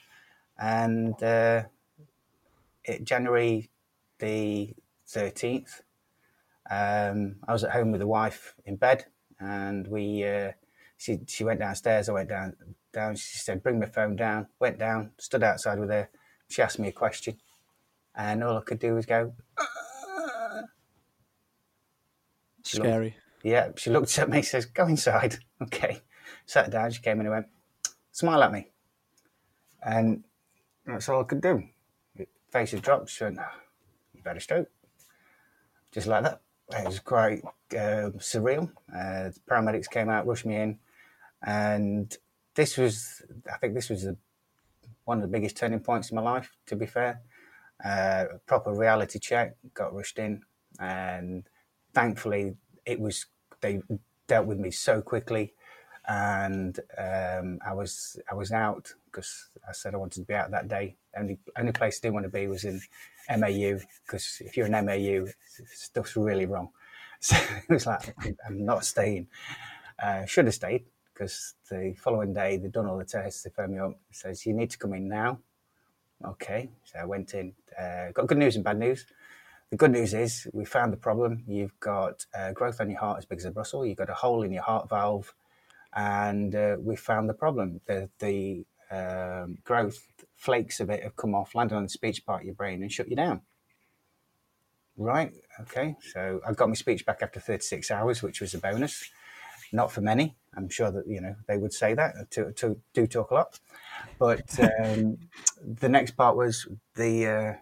and 0.59 1.21
uh, 1.23 1.64
it 2.85 3.04
January 3.04 3.71
the 4.21 4.75
thirteenth 5.07 5.83
um, 6.71 7.37
I 7.47 7.52
was 7.52 7.64
at 7.64 7.73
home 7.73 7.90
with 7.90 8.00
the 8.00 8.06
wife 8.06 8.54
in 8.64 8.76
bed, 8.76 9.04
and 9.38 9.87
we 9.87 10.25
uh, 10.25 10.52
she 10.97 11.21
she 11.26 11.44
went 11.44 11.61
downstairs. 11.61 12.09
I 12.09 12.12
went 12.12 12.28
down 12.28 12.56
down. 12.92 13.16
She 13.16 13.38
said, 13.38 13.62
"Bring 13.62 13.78
my 13.78 13.87
phone 13.87 14.16
down." 14.16 14.47
Went 14.59 14.78
down, 14.78 15.11
stood 15.18 15.42
outside 15.42 15.78
with 15.78 15.90
her. 15.90 16.09
She 16.49 16.62
asked 16.62 16.78
me 16.78 16.88
a 16.88 16.92
question, 16.92 17.37
and 18.14 18.42
all 18.42 18.56
I 18.56 18.62
could 18.62 18.79
do 18.79 18.94
was 18.94 19.07
go. 19.07 19.35
She 22.64 22.79
Scary. 22.79 23.05
Looked, 23.05 23.16
yeah, 23.44 23.68
she 23.77 23.90
looked 23.90 24.18
at 24.18 24.31
me. 24.31 24.40
Says, 24.42 24.66
"Go 24.66 24.87
inside." 24.87 25.38
Okay, 25.62 26.03
sat 26.46 26.70
down. 26.70 26.90
She 26.90 27.00
came 27.00 27.20
in 27.20 27.27
and 27.27 27.35
went, 27.35 27.46
"Smile 28.11 28.42
at 28.42 28.53
me," 28.53 28.70
and 29.83 30.24
that's 30.85 31.09
all 31.09 31.20
I 31.20 31.24
could 31.24 31.40
do. 31.40 31.62
Face 32.50 32.72
had 32.72 32.83
dropped. 32.83 33.09
She 33.09 33.24
went, 33.24 33.38
"You've 34.12 34.27
had 34.27 34.37
a 34.37 34.40
stroke," 34.40 34.68
just 35.92 36.07
like 36.07 36.24
that 36.24 36.40
it 36.70 36.87
was 36.87 37.00
quite 37.00 37.42
uh, 37.72 38.11
surreal. 38.18 38.70
Uh, 38.92 39.31
the 39.31 39.40
paramedics 39.50 39.90
came 39.90 40.09
out, 40.09 40.27
rushed 40.27 40.46
me 40.46 40.57
in, 40.57 40.79
and 41.42 42.16
this 42.55 42.77
was, 42.77 43.22
I 43.53 43.59
think, 43.59 43.74
this 43.74 43.90
was 43.90 44.07
one 45.05 45.18
of 45.18 45.22
the 45.22 45.29
biggest 45.29 45.57
turning 45.57 45.81
points 45.81 46.11
in 46.11 46.16
my 46.16 46.22
life. 46.22 46.50
To 46.66 46.77
be 46.77 46.87
fair, 46.87 47.20
uh, 47.85 48.24
proper 48.46 48.72
reality 48.72 49.18
check, 49.18 49.57
got 49.74 49.94
rushed 49.94 50.18
in, 50.18 50.42
and 50.81 51.44
thankfully, 51.92 52.57
it 52.87 53.00
was 53.00 53.27
they 53.61 53.83
dealt 54.27 54.46
with 54.46 54.59
me 54.59 54.70
so 54.70 55.03
quickly, 55.03 55.53
and 56.07 56.79
um, 56.96 57.59
I 57.66 57.74
was 57.74 58.18
I 58.31 58.35
was 58.35 58.53
out 58.53 58.94
because 59.07 59.48
I 59.68 59.72
said 59.72 59.94
I 59.94 59.98
wanted 59.98 60.20
to 60.20 60.27
be 60.27 60.35
out 60.35 60.50
that 60.50 60.68
day. 60.68 60.96
Only 61.16 61.38
only 61.59 61.72
place 61.72 61.98
I 61.98 62.07
didn't 62.07 62.14
want 62.14 62.24
to 62.24 62.31
be 62.31 62.46
was 62.46 62.64
in 62.64 62.81
MAU 63.30 63.78
because 64.04 64.40
if 64.44 64.56
you're 64.56 64.66
an 64.66 64.84
MAU, 64.87 65.26
stuff's 65.72 66.16
really 66.16 66.46
wrong. 66.46 66.70
So 67.20 67.37
it 67.37 67.72
was 67.72 67.87
like, 67.87 68.14
I'm 68.46 68.66
not 68.66 68.84
staying. 68.84 69.28
Uh, 69.98 70.26
should 70.26 70.44
have 70.44 70.54
stayed 70.54 70.84
because 71.14 71.54
the 71.70 71.94
following 71.96 72.34
day 72.34 72.58
they'd 72.58 72.70
done 72.70 72.87
all 72.87 72.98
the 72.98 73.04
tests. 73.06 73.42
They 73.42 73.50
phoned 73.50 73.72
me 73.72 73.78
up. 73.78 73.98
Says 74.10 74.44
you 74.44 74.52
need 74.52 74.68
to 74.70 74.78
come 74.78 74.92
in 74.92 75.08
now. 75.08 75.38
Okay, 76.22 76.68
so 76.84 76.98
I 76.98 77.04
went 77.06 77.32
in. 77.32 77.54
Uh, 77.80 78.10
got 78.12 78.26
good 78.26 78.37
news 78.37 78.56
and 78.56 78.64
bad 78.64 78.78
news. 78.78 79.06
The 79.70 79.76
good 79.76 79.92
news 79.92 80.14
is 80.14 80.46
we 80.52 80.64
found 80.64 80.92
the 80.92 80.98
problem. 80.98 81.44
You've 81.46 81.78
got 81.80 82.26
uh, 82.37 82.52
growth 82.52 82.80
on 82.80 82.90
your 82.90 83.00
heart 83.00 83.18
as 83.18 83.24
big 83.24 83.38
as 83.38 83.44
a 83.44 83.50
Brussels. 83.50 83.87
You've 83.87 83.96
got 83.96 84.10
a 84.10 84.14
hole 84.14 84.42
in 84.42 84.52
your 84.52 84.62
heart 84.62 84.88
valve, 84.88 85.34
and 85.94 86.54
uh, 86.54 86.76
we 86.78 86.96
found 86.96 87.28
the 87.28 87.34
problem. 87.34 87.80
The 87.87 88.08
the 88.18 88.66
um, 88.90 89.58
growth 89.64 90.06
flakes 90.37 90.81
of 90.81 90.90
it 90.90 91.03
have 91.03 91.16
come 91.16 91.35
off, 91.35 91.55
landed 91.55 91.77
on 91.77 91.85
the 91.85 91.88
speech 91.88 92.25
part 92.25 92.42
of 92.42 92.47
your 92.47 92.55
brain, 92.55 92.83
and 92.83 92.92
shut 92.92 93.09
you 93.09 93.16
down. 93.16 93.42
Right. 94.97 95.33
Okay. 95.61 95.97
So 96.12 96.40
I 96.47 96.53
got 96.53 96.68
my 96.68 96.75
speech 96.75 97.05
back 97.05 97.20
after 97.23 97.40
36 97.40 97.90
hours, 97.90 98.23
which 98.23 98.40
was 98.40 98.55
a 98.55 98.59
bonus. 98.59 99.11
Not 99.73 99.90
for 99.90 100.01
many. 100.01 100.37
I'm 100.57 100.68
sure 100.68 100.92
that 100.92 101.09
you 101.09 101.20
know 101.20 101.35
they 101.49 101.57
would 101.57 101.73
say 101.73 101.94
that 101.94 102.31
to, 102.33 102.53
to 102.53 102.81
do 102.92 103.07
talk 103.07 103.31
a 103.31 103.35
lot. 103.35 103.59
But 104.18 104.59
um, 104.85 105.18
the 105.61 105.88
next 105.88 106.12
part 106.12 106.37
was 106.37 106.68
the 106.94 107.27
uh, 107.27 107.55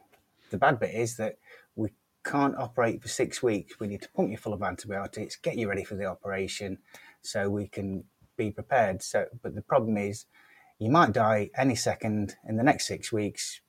the 0.50 0.58
bad 0.58 0.78
bit 0.78 0.94
is 0.94 1.16
that 1.16 1.38
we 1.74 1.90
can't 2.24 2.56
operate 2.56 3.00
for 3.00 3.08
six 3.08 3.42
weeks. 3.42 3.80
We 3.80 3.86
need 3.86 4.02
to 4.02 4.10
pump 4.10 4.30
you 4.30 4.36
full 4.36 4.52
of 4.52 4.62
antibiotics, 4.62 5.36
get 5.36 5.56
you 5.56 5.68
ready 5.68 5.84
for 5.84 5.94
the 5.94 6.04
operation, 6.04 6.78
so 7.22 7.48
we 7.48 7.66
can 7.66 8.04
be 8.36 8.50
prepared. 8.50 9.02
So, 9.02 9.26
but 9.42 9.54
the 9.54 9.62
problem 9.62 9.96
is, 9.96 10.26
you 10.78 10.90
might 10.90 11.12
die 11.12 11.50
any 11.56 11.74
second 11.74 12.36
in 12.48 12.56
the 12.56 12.62
next 12.62 12.86
six 12.86 13.12
weeks 13.12 13.60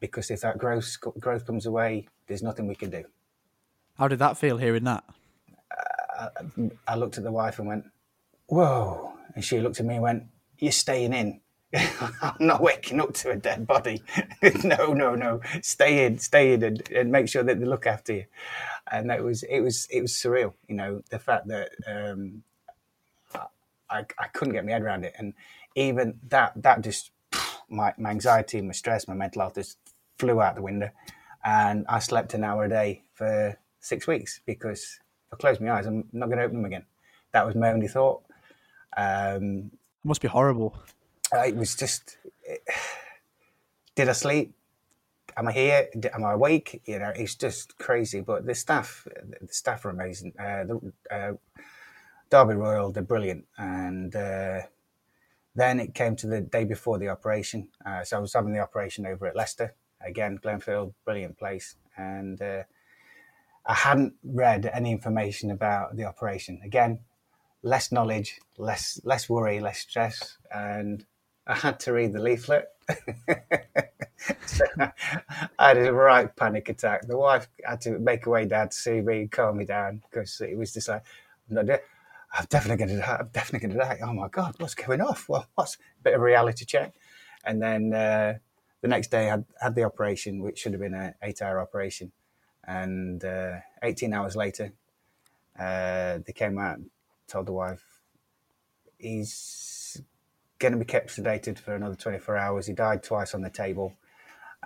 because 0.00 0.30
if 0.30 0.40
that 0.42 0.58
growth 0.58 0.98
growth 1.18 1.46
comes 1.46 1.66
away, 1.66 2.06
there's 2.26 2.42
nothing 2.42 2.66
we 2.66 2.74
can 2.74 2.90
do. 2.90 3.04
How 3.98 4.08
did 4.08 4.18
that 4.18 4.36
feel 4.36 4.58
hearing 4.58 4.84
that? 4.84 5.04
Uh, 6.18 6.28
I 6.86 6.96
looked 6.96 7.16
at 7.16 7.24
the 7.24 7.32
wife 7.32 7.58
and 7.58 7.68
went, 7.68 7.84
"Whoa!" 8.46 9.14
And 9.34 9.44
she 9.44 9.60
looked 9.60 9.80
at 9.80 9.86
me 9.86 9.94
and 9.94 10.02
went, 10.02 10.24
"You're 10.58 10.72
staying 10.72 11.12
in." 11.12 11.40
I'm 12.22 12.36
not 12.38 12.60
waking 12.60 13.00
up 13.00 13.14
to 13.14 13.30
a 13.30 13.36
dead 13.36 13.66
body. 13.66 14.02
no, 14.64 14.92
no, 14.92 15.14
no. 15.14 15.40
Stay 15.62 16.04
in, 16.04 16.18
stay 16.18 16.52
in, 16.52 16.62
and, 16.62 16.90
and, 16.90 17.10
make 17.10 17.28
sure 17.28 17.42
that 17.42 17.58
they 17.58 17.66
look 17.66 17.86
after 17.86 18.12
you. 18.12 18.24
And 18.92 19.10
that 19.10 19.24
was 19.24 19.42
it. 19.44 19.60
Was 19.60 19.88
it 19.90 20.02
was 20.02 20.12
surreal? 20.12 20.52
You 20.68 20.76
know, 20.76 21.02
the 21.10 21.18
fact 21.18 21.48
that 21.48 21.70
um, 21.86 22.42
I, 23.90 24.04
I 24.18 24.26
couldn't 24.28 24.54
get 24.54 24.64
my 24.64 24.72
head 24.72 24.82
around 24.82 25.04
it, 25.04 25.14
and 25.18 25.34
even 25.74 26.18
that 26.28 26.52
that 26.56 26.82
just 26.82 27.10
my, 27.68 27.92
my 27.98 28.10
anxiety, 28.10 28.60
my 28.60 28.72
stress, 28.72 29.08
my 29.08 29.14
mental 29.14 29.42
health 29.42 29.54
just 29.54 29.78
flew 30.18 30.40
out 30.40 30.54
the 30.54 30.62
window. 30.62 30.90
And 31.44 31.84
I 31.88 31.98
slept 31.98 32.34
an 32.34 32.44
hour 32.44 32.64
a 32.64 32.68
day 32.68 33.02
for 33.12 33.58
six 33.80 34.06
weeks 34.06 34.40
because 34.46 34.98
if 35.26 35.34
I 35.34 35.36
close 35.36 35.60
my 35.60 35.72
eyes, 35.72 35.86
I'm 35.86 36.04
not 36.12 36.26
going 36.26 36.38
to 36.38 36.44
open 36.44 36.56
them 36.56 36.64
again. 36.64 36.84
That 37.32 37.46
was 37.46 37.54
my 37.54 37.70
only 37.72 37.88
thought. 37.88 38.22
Um, 38.96 39.70
it 39.72 40.08
must 40.08 40.22
be 40.22 40.28
horrible. 40.28 40.78
It 41.32 41.56
was 41.56 41.74
just, 41.74 42.16
it, 42.42 42.62
did 43.94 44.08
I 44.08 44.12
sleep? 44.12 44.54
Am 45.36 45.48
I 45.48 45.52
here? 45.52 45.88
Am 46.12 46.24
I 46.24 46.32
awake? 46.32 46.80
You 46.86 47.00
know, 47.00 47.12
it's 47.14 47.34
just 47.34 47.76
crazy. 47.76 48.20
But 48.20 48.46
the 48.46 48.54
staff, 48.54 49.06
the 49.40 49.52
staff 49.52 49.84
are 49.84 49.90
amazing. 49.90 50.32
Uh, 50.38 50.64
the, 50.64 50.92
uh, 51.10 51.32
Derby 52.30 52.54
Royal, 52.54 52.92
they're 52.92 53.02
brilliant, 53.02 53.44
and 53.58 54.14
uh, 54.14 54.60
then 55.54 55.80
it 55.80 55.94
came 55.94 56.16
to 56.16 56.26
the 56.26 56.40
day 56.40 56.64
before 56.64 56.98
the 56.98 57.08
operation. 57.08 57.68
Uh, 57.84 58.02
so 58.02 58.16
I 58.16 58.20
was 58.20 58.32
having 58.32 58.52
the 58.52 58.60
operation 58.60 59.06
over 59.06 59.26
at 59.26 59.36
Leicester. 59.36 59.74
Again, 60.00 60.38
Glenfield, 60.42 60.94
brilliant 61.04 61.38
place. 61.38 61.76
And 61.96 62.40
uh, 62.42 62.64
I 63.66 63.74
hadn't 63.74 64.14
read 64.22 64.70
any 64.72 64.92
information 64.92 65.50
about 65.50 65.96
the 65.96 66.04
operation. 66.04 66.60
Again, 66.64 66.98
less 67.62 67.90
knowledge, 67.90 68.40
less 68.58 69.00
less 69.04 69.28
worry, 69.28 69.58
less 69.58 69.80
stress, 69.80 70.36
and 70.54 71.04
I 71.46 71.54
had 71.54 71.80
to 71.80 71.92
read 71.92 72.12
the 72.12 72.20
leaflet. 72.20 72.68
so 74.46 74.64
I 75.58 75.68
had 75.68 75.78
a 75.78 75.92
right 75.92 76.34
panic 76.36 76.68
attack. 76.68 77.06
The 77.06 77.16
wife 77.16 77.48
had 77.64 77.80
to 77.82 77.98
make 77.98 78.26
her 78.26 78.30
way 78.30 78.44
down 78.44 78.68
to 78.68 78.76
see 78.76 79.00
me, 79.00 79.22
and 79.22 79.32
calm 79.32 79.56
me 79.56 79.64
down, 79.64 80.02
because 80.08 80.40
it 80.40 80.56
was 80.56 80.74
just 80.74 80.88
like, 80.88 81.02
I'm, 81.48 81.66
not, 81.66 81.80
I'm 82.36 82.46
definitely 82.48 82.84
going 82.84 82.98
to 82.98 83.04
die. 83.04 83.16
I'm 83.20 83.28
definitely 83.32 83.68
going 83.68 83.78
to 83.78 83.84
die. 83.84 83.98
Oh 84.02 84.12
my 84.12 84.28
God, 84.28 84.56
what's 84.58 84.74
going 84.74 85.00
off? 85.00 85.28
Well, 85.28 85.46
what's 85.54 85.76
a 85.76 86.02
bit 86.02 86.14
of 86.14 86.20
reality 86.20 86.64
check? 86.64 86.94
And 87.44 87.62
then 87.62 87.92
uh, 87.92 88.34
the 88.80 88.88
next 88.88 89.10
day, 89.10 89.28
I 89.28 89.30
had, 89.30 89.44
had 89.60 89.74
the 89.74 89.84
operation, 89.84 90.42
which 90.42 90.58
should 90.58 90.72
have 90.72 90.80
been 90.80 90.94
an 90.94 91.14
eight 91.22 91.40
hour 91.40 91.60
operation. 91.60 92.12
And 92.66 93.24
uh, 93.24 93.56
18 93.82 94.12
hours 94.12 94.34
later, 94.36 94.72
uh, 95.58 96.18
they 96.26 96.32
came 96.34 96.58
out 96.58 96.78
and 96.78 96.90
told 97.28 97.46
the 97.46 97.52
wife, 97.52 97.84
he's 98.98 100.00
going 100.58 100.72
to 100.72 100.78
be 100.78 100.84
kept 100.84 101.14
sedated 101.14 101.58
for 101.58 101.74
another 101.74 101.94
24 101.94 102.36
hours. 102.36 102.66
He 102.66 102.72
died 102.72 103.02
twice 103.02 103.34
on 103.34 103.42
the 103.42 103.50
table 103.50 103.94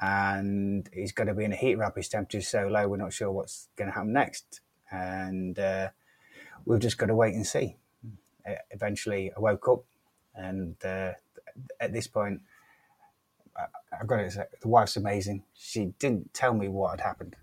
and 0.01 0.89
he's 0.93 1.13
going 1.13 1.27
to 1.27 1.35
be 1.35 1.45
in 1.45 1.53
a 1.53 1.57
heat 1.57 1.75
wrap. 1.75 1.97
His 1.97 2.09
temperature's 2.09 2.49
so 2.49 2.69
low, 2.69 2.89
we're 2.89 2.97
not 2.97 3.13
sure 3.13 3.31
what's 3.31 3.69
going 3.77 3.91
to 3.91 3.95
happen 3.95 4.13
next. 4.13 4.61
And 4.91 5.59
uh, 5.59 5.89
we've 6.69 6.81
just 6.81 6.99
got 6.99 7.07
to 7.07 7.15
wait 7.15 7.35
and 7.35 7.47
see. 7.47 7.77
Eventually, 8.71 9.33
I 9.37 9.41
woke 9.41 9.69
up, 9.69 9.85
and 10.35 10.77
uh, 10.85 11.13
at 11.81 11.93
this 11.93 12.07
point, 12.07 12.41
I've 13.99 14.07
got 14.07 14.19
to 14.19 14.31
say, 14.31 14.45
the 14.61 14.69
wife's 14.69 14.97
amazing. 14.97 15.43
She 15.55 15.87
didn't 15.99 16.33
tell 16.33 16.55
me 16.55 16.69
what 16.69 16.91
had 16.91 17.01
happened. 17.01 17.37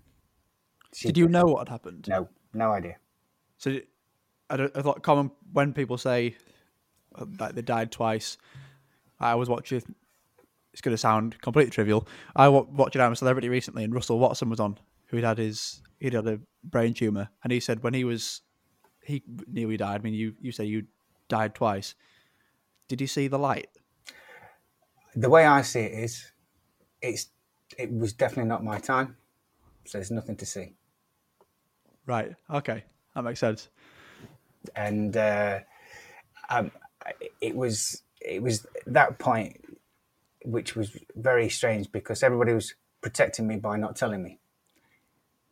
She, 0.94 1.08
Did 1.08 1.18
you 1.18 1.28
know 1.28 1.44
what 1.44 1.68
had 1.68 1.68
happened? 1.68 2.06
No, 2.08 2.28
no 2.54 2.70
idea. 2.70 2.96
So, 3.58 3.78
I, 4.48 4.68
I 4.74 4.82
thought 4.82 5.02
common 5.02 5.30
when 5.52 5.74
people 5.74 5.98
say 5.98 6.36
uh, 7.16 7.26
that 7.38 7.54
they 7.54 7.62
died 7.62 7.92
twice. 7.92 8.38
I 9.20 9.34
was 9.34 9.48
watching. 9.48 9.82
It's 10.72 10.82
going 10.82 10.94
to 10.94 10.98
sound 10.98 11.40
completely 11.40 11.70
trivial. 11.70 12.06
I 12.34 12.48
watched 12.48 12.96
I'm 12.96 13.12
a 13.12 13.16
Celebrity 13.16 13.48
recently, 13.48 13.84
and 13.84 13.94
Russell 13.94 14.18
Watson 14.18 14.50
was 14.50 14.60
on, 14.60 14.78
who 15.06 15.18
had 15.18 15.38
his 15.38 15.82
he'd 16.00 16.12
had 16.12 16.26
a 16.26 16.40
brain 16.64 16.94
tumor, 16.94 17.28
and 17.42 17.52
he 17.52 17.60
said 17.60 17.82
when 17.82 17.94
he 17.94 18.04
was 18.04 18.42
he 19.06 19.22
nearly 19.46 19.76
died. 19.76 20.00
I 20.00 20.04
mean, 20.04 20.14
you 20.14 20.34
you 20.40 20.52
say 20.52 20.64
you 20.64 20.86
died 21.28 21.54
twice. 21.54 21.94
Did 22.88 23.00
you 23.00 23.06
see 23.06 23.28
the 23.28 23.38
light? 23.38 23.68
The 25.14 25.30
way 25.30 25.46
I 25.46 25.62
see 25.62 25.80
it 25.80 25.92
is, 25.92 26.30
it's 27.00 27.28
it 27.78 27.92
was 27.92 28.12
definitely 28.12 28.48
not 28.48 28.62
my 28.62 28.78
time, 28.78 29.16
so 29.84 29.98
there's 29.98 30.10
nothing 30.10 30.36
to 30.36 30.46
see. 30.46 30.74
Right. 32.06 32.34
Okay, 32.50 32.84
that 33.14 33.22
makes 33.22 33.40
sense. 33.40 33.68
And 34.74 35.16
uh, 35.16 35.60
um, 36.48 36.70
it 37.40 37.56
was 37.56 38.02
it 38.20 38.42
was 38.42 38.66
that 38.86 39.18
point 39.18 39.62
which 40.44 40.76
was 40.76 40.96
very 41.16 41.48
strange 41.48 41.90
because 41.90 42.22
everybody 42.22 42.52
was 42.52 42.74
protecting 43.00 43.46
me 43.46 43.56
by 43.56 43.76
not 43.76 43.96
telling 43.96 44.22
me 44.22 44.38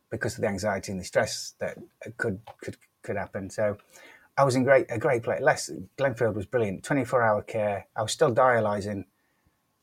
because 0.09 0.35
of 0.35 0.41
the 0.41 0.47
anxiety 0.47 0.91
and 0.91 1.01
the 1.01 1.05
stress 1.05 1.53
that 1.59 1.77
could 2.17 2.39
could 2.61 2.77
could 3.05 3.15
happen. 3.15 3.49
So 3.49 3.77
I 4.37 4.43
was 4.43 4.55
in 4.55 4.63
great 4.63 4.87
a 4.89 4.97
great 4.97 5.23
place. 5.23 5.41
Les 5.41 5.71
Glenfield 5.97 6.35
was 6.35 6.45
brilliant. 6.45 6.83
Twenty 6.83 7.05
four 7.05 7.21
hour 7.21 7.41
care. 7.41 7.87
I 7.95 8.01
was 8.01 8.11
still 8.11 8.33
dialyzing 8.33 9.05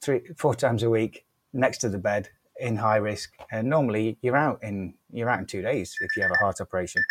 three 0.03 0.21
four 0.37 0.55
times 0.55 0.83
a 0.83 0.91
week 0.91 1.25
next 1.53 1.79
to 1.79 1.89
the 1.89 1.99
bed 1.99 2.29
in 2.61 2.77
high 2.77 2.97
risk. 2.97 3.33
And 3.51 3.69
normally 3.69 4.19
you're 4.21 4.37
out 4.37 4.63
in 4.63 4.95
you're 5.11 5.31
out 5.31 5.39
in 5.39 5.47
two 5.47 5.63
days 5.63 5.97
if 6.01 6.17
you 6.17 6.23
have 6.23 6.33
a 6.33 6.37
heart 6.37 6.61
operation. 6.61 7.03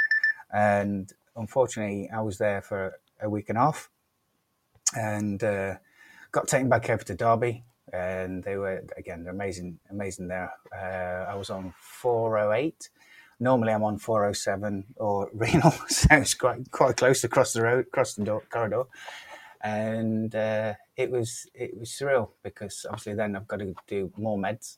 And 0.54 1.12
unfortunately, 1.36 2.10
I 2.14 2.22
was 2.22 2.38
there 2.38 2.62
for 2.62 3.00
a 3.22 3.30
week 3.30 3.50
and 3.50 3.58
a 3.58 3.62
half, 3.62 3.90
and 4.96 5.44
uh, 5.44 5.76
got 6.32 6.48
taken 6.48 6.70
back 6.70 6.90
over 6.90 7.04
to 7.04 7.16
Derby. 7.16 7.64
And 7.94 8.44
they 8.44 8.56
were 8.56 8.84
again 8.98 9.26
amazing, 9.30 9.80
amazing 9.90 10.28
there. 10.28 10.54
Uh, 10.74 11.32
I 11.32 11.36
was 11.36 11.50
on 11.50 11.74
408 11.80 12.90
normally 13.42 13.74
I'm 13.74 13.84
on 13.84 13.98
407 13.98 14.86
or 14.98 15.30
renal, 15.34 15.72
so 15.88 16.08
it's 16.12 16.36
quite 16.36 16.72
quite 16.72 16.96
close 16.96 17.24
across 17.24 17.52
the 17.52 17.64
road, 17.64 17.88
across 17.88 18.14
the 18.14 18.24
door, 18.24 18.44
corridor, 18.50 18.84
and 19.62 20.34
uh, 20.34 20.76
it 20.96 21.12
was 21.12 21.48
it 21.54 21.78
was 21.78 21.90
surreal 21.90 22.30
because 22.44 22.86
obviously 22.88 23.16
then 23.16 23.36
I've 23.36 23.48
got 23.48 23.60
to 23.60 23.74
do 23.88 24.12
more 24.16 24.38
meds, 24.38 24.78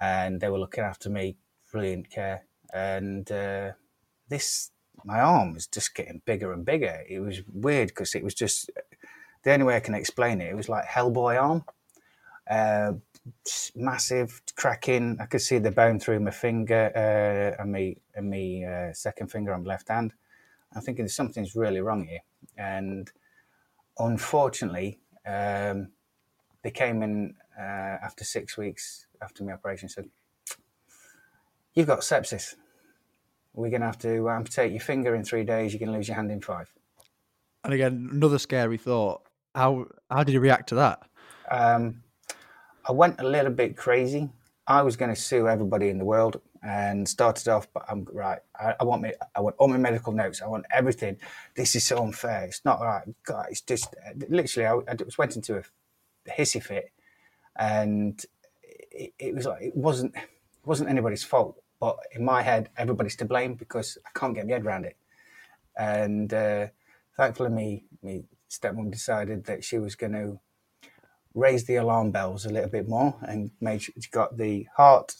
and 0.00 0.40
they 0.40 0.48
were 0.50 0.58
looking 0.58 0.84
after 0.84 1.08
me, 1.08 1.36
brilliant 1.72 2.10
care, 2.10 2.44
and 2.74 3.30
uh, 3.32 3.72
this 4.28 4.72
my 5.04 5.20
arm 5.20 5.54
was 5.54 5.66
just 5.66 5.94
getting 5.94 6.20
bigger 6.26 6.52
and 6.52 6.64
bigger. 6.64 7.04
It 7.08 7.20
was 7.20 7.40
weird 7.52 7.88
because 7.88 8.14
it 8.14 8.24
was 8.24 8.34
just 8.34 8.70
the 9.44 9.52
only 9.52 9.64
way 9.64 9.76
I 9.76 9.80
can 9.80 9.94
explain 9.94 10.40
it. 10.40 10.50
It 10.50 10.56
was 10.56 10.68
like 10.68 10.84
Hellboy 10.84 11.40
arm. 11.40 11.64
Uh, 12.48 12.92
massive 13.76 14.40
cracking. 14.56 15.18
I 15.20 15.26
could 15.26 15.40
see 15.40 15.58
the 15.58 15.70
bone 15.70 15.98
through 16.00 16.20
my 16.20 16.30
finger 16.30 16.90
uh, 16.94 17.60
and 17.62 17.72
me 17.72 17.98
and 18.14 18.30
me 18.30 18.64
uh, 18.64 18.92
second 18.92 19.28
finger 19.28 19.52
on 19.52 19.64
my 19.64 19.68
left 19.68 19.88
hand. 19.88 20.14
I'm 20.74 20.82
thinking 20.82 21.08
something's 21.08 21.56
really 21.56 21.80
wrong 21.80 22.04
here, 22.04 22.20
and 22.56 23.10
unfortunately, 23.98 25.00
um, 25.26 25.88
they 26.62 26.70
came 26.70 27.02
in 27.02 27.34
uh, 27.58 27.62
after 27.62 28.24
six 28.24 28.56
weeks 28.56 29.06
after 29.22 29.44
my 29.44 29.52
operation. 29.52 29.88
Said, 29.88 30.08
"You've 31.74 31.86
got 31.86 32.00
sepsis. 32.00 32.54
We're 33.54 33.70
going 33.70 33.80
to 33.80 33.86
have 33.86 33.98
to 34.00 34.28
amputate 34.30 34.70
your 34.72 34.80
finger 34.80 35.14
in 35.14 35.24
three 35.24 35.42
days. 35.42 35.72
You're 35.72 35.80
going 35.80 35.90
to 35.90 35.96
lose 35.96 36.06
your 36.06 36.16
hand 36.16 36.30
in 36.30 36.40
five. 36.40 36.72
And 37.64 37.74
again, 37.74 38.08
another 38.12 38.38
scary 38.38 38.78
thought. 38.78 39.22
How 39.54 39.86
how 40.10 40.22
did 40.22 40.32
you 40.32 40.40
react 40.40 40.68
to 40.68 40.74
that? 40.76 41.02
Um, 41.50 42.02
I 42.88 42.92
went 42.92 43.20
a 43.20 43.24
little 43.24 43.52
bit 43.52 43.76
crazy. 43.76 44.30
I 44.66 44.82
was 44.82 44.96
going 44.96 45.14
to 45.14 45.20
sue 45.20 45.46
everybody 45.46 45.90
in 45.90 45.98
the 45.98 46.06
world 46.06 46.40
and 46.62 47.06
started 47.06 47.46
off, 47.48 47.68
but 47.72 47.84
I'm 47.88 48.06
right. 48.10 48.38
I, 48.58 48.74
I, 48.80 48.84
want 48.84 49.02
me. 49.02 49.12
I 49.36 49.40
want 49.40 49.56
all 49.58 49.68
my 49.68 49.76
medical 49.76 50.12
notes. 50.12 50.40
I 50.40 50.46
want 50.46 50.64
everything. 50.70 51.18
This 51.54 51.76
is 51.76 51.84
so 51.84 52.02
unfair. 52.02 52.44
It's 52.44 52.64
not 52.64 52.80
right. 52.80 53.04
God, 53.24 53.46
it's 53.50 53.60
just 53.60 53.94
literally. 54.28 54.66
I, 54.66 54.90
I 54.90 54.94
just 54.94 55.18
went 55.18 55.36
into 55.36 55.58
a 55.58 55.62
hissy 56.30 56.62
fit, 56.62 56.92
and 57.56 58.24
it, 58.90 59.12
it 59.18 59.34
was 59.34 59.46
like 59.46 59.62
it 59.62 59.76
wasn't 59.76 60.14
it 60.16 60.66
wasn't 60.66 60.90
anybody's 60.90 61.24
fault. 61.24 61.62
But 61.80 61.98
in 62.12 62.24
my 62.24 62.42
head, 62.42 62.70
everybody's 62.76 63.16
to 63.16 63.24
blame 63.26 63.54
because 63.54 63.98
I 64.06 64.18
can't 64.18 64.34
get 64.34 64.46
my 64.46 64.54
head 64.54 64.64
around 64.66 64.86
it. 64.86 64.96
And 65.76 66.32
uh, 66.32 66.68
thankfully, 67.16 67.50
me 67.50 67.84
me 68.02 68.24
stepmom 68.50 68.90
decided 68.90 69.44
that 69.44 69.62
she 69.62 69.78
was 69.78 69.94
going 69.94 70.12
to 70.12 70.40
raised 71.38 71.66
the 71.66 71.76
alarm 71.76 72.10
bells 72.10 72.44
a 72.44 72.50
little 72.50 72.70
bit 72.70 72.88
more 72.88 73.14
and 73.22 73.50
made 73.60 73.82
sure 73.82 73.94
got 74.10 74.36
the 74.36 74.66
heart, 74.76 75.14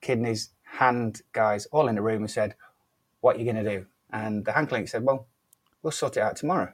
kidneys, 0.00 0.50
hand 0.64 1.22
guys 1.32 1.66
all 1.66 1.88
in 1.88 1.94
the 1.94 2.02
room 2.02 2.22
and 2.22 2.30
said, 2.30 2.54
What 3.20 3.36
are 3.36 3.38
you 3.38 3.44
going 3.50 3.64
to 3.64 3.78
do? 3.78 3.86
And 4.10 4.44
the 4.44 4.52
hand 4.52 4.68
clinic 4.68 4.88
said, 4.88 5.04
Well, 5.04 5.26
we'll 5.82 5.90
sort 5.90 6.16
it 6.16 6.20
out 6.20 6.36
tomorrow. 6.36 6.72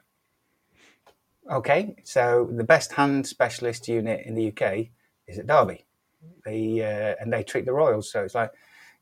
Okay, 1.50 1.96
so 2.04 2.48
the 2.50 2.64
best 2.64 2.92
hand 2.92 3.26
specialist 3.26 3.88
unit 3.88 4.26
in 4.26 4.34
the 4.34 4.48
UK 4.48 4.88
is 5.26 5.38
at 5.38 5.46
Derby. 5.46 5.86
They, 6.44 6.82
uh, 6.82 7.14
and 7.20 7.32
they 7.32 7.42
treat 7.42 7.64
the 7.64 7.72
Royals. 7.72 8.12
So 8.12 8.22
it's 8.22 8.34
like, 8.34 8.52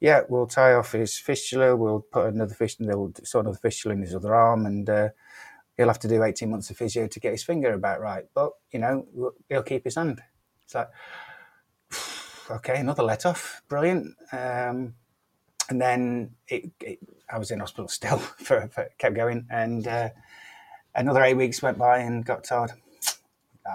yeah, 0.01 0.21
we'll 0.29 0.47
tie 0.47 0.75
off 0.75 0.93
his 0.93 1.19
fistula, 1.19 1.75
we'll 1.75 2.01
put 2.01 2.33
another 2.33 2.55
fistula, 2.55 2.89
they'll 2.89 3.12
sort 3.25 3.47
of 3.47 3.59
fistula 3.61 3.95
in 3.95 4.03
his 4.03 4.15
other 4.15 4.35
arm, 4.35 4.67
and 4.67 4.89
uh, 4.89 5.09
he'll 5.77 5.89
have 5.89 5.99
to 6.01 6.09
do 6.09 6.23
18 6.23 6.51
months 6.51 6.71
of 6.71 6.77
physio 6.77 7.07
to 7.07 7.21
get 7.21 7.33
his 7.33 7.45
finger 7.45 7.73
about 7.73 8.01
right. 8.01 8.25
But, 8.35 8.53
you 8.73 8.79
know, 8.79 9.07
he'll 9.49 9.62
keep 9.62 9.85
his 9.85 9.97
hand. 9.97 10.21
It's 10.65 10.75
like, 10.75 10.89
okay, 12.51 12.81
another 12.81 13.03
let 13.03 13.27
off. 13.27 13.62
Brilliant. 13.69 14.15
Um, 14.33 14.95
and 15.69 15.81
then 15.81 16.31
it, 16.49 16.71
it, 16.81 16.99
I 17.31 17.39
was 17.39 17.51
in 17.51 17.61
hospital 17.61 17.89
still 17.89 18.19
for, 18.19 18.69
for 18.69 18.89
kept 18.99 19.17
going. 19.17 19.47
And 19.51 19.87
uh, 19.87 20.11
another 20.95 21.23
eight 21.23 21.37
weeks 21.37 21.62
went 21.62 21.79
by 21.79 21.99
and 21.99 22.25
got 22.25 22.45
told, 22.45 22.73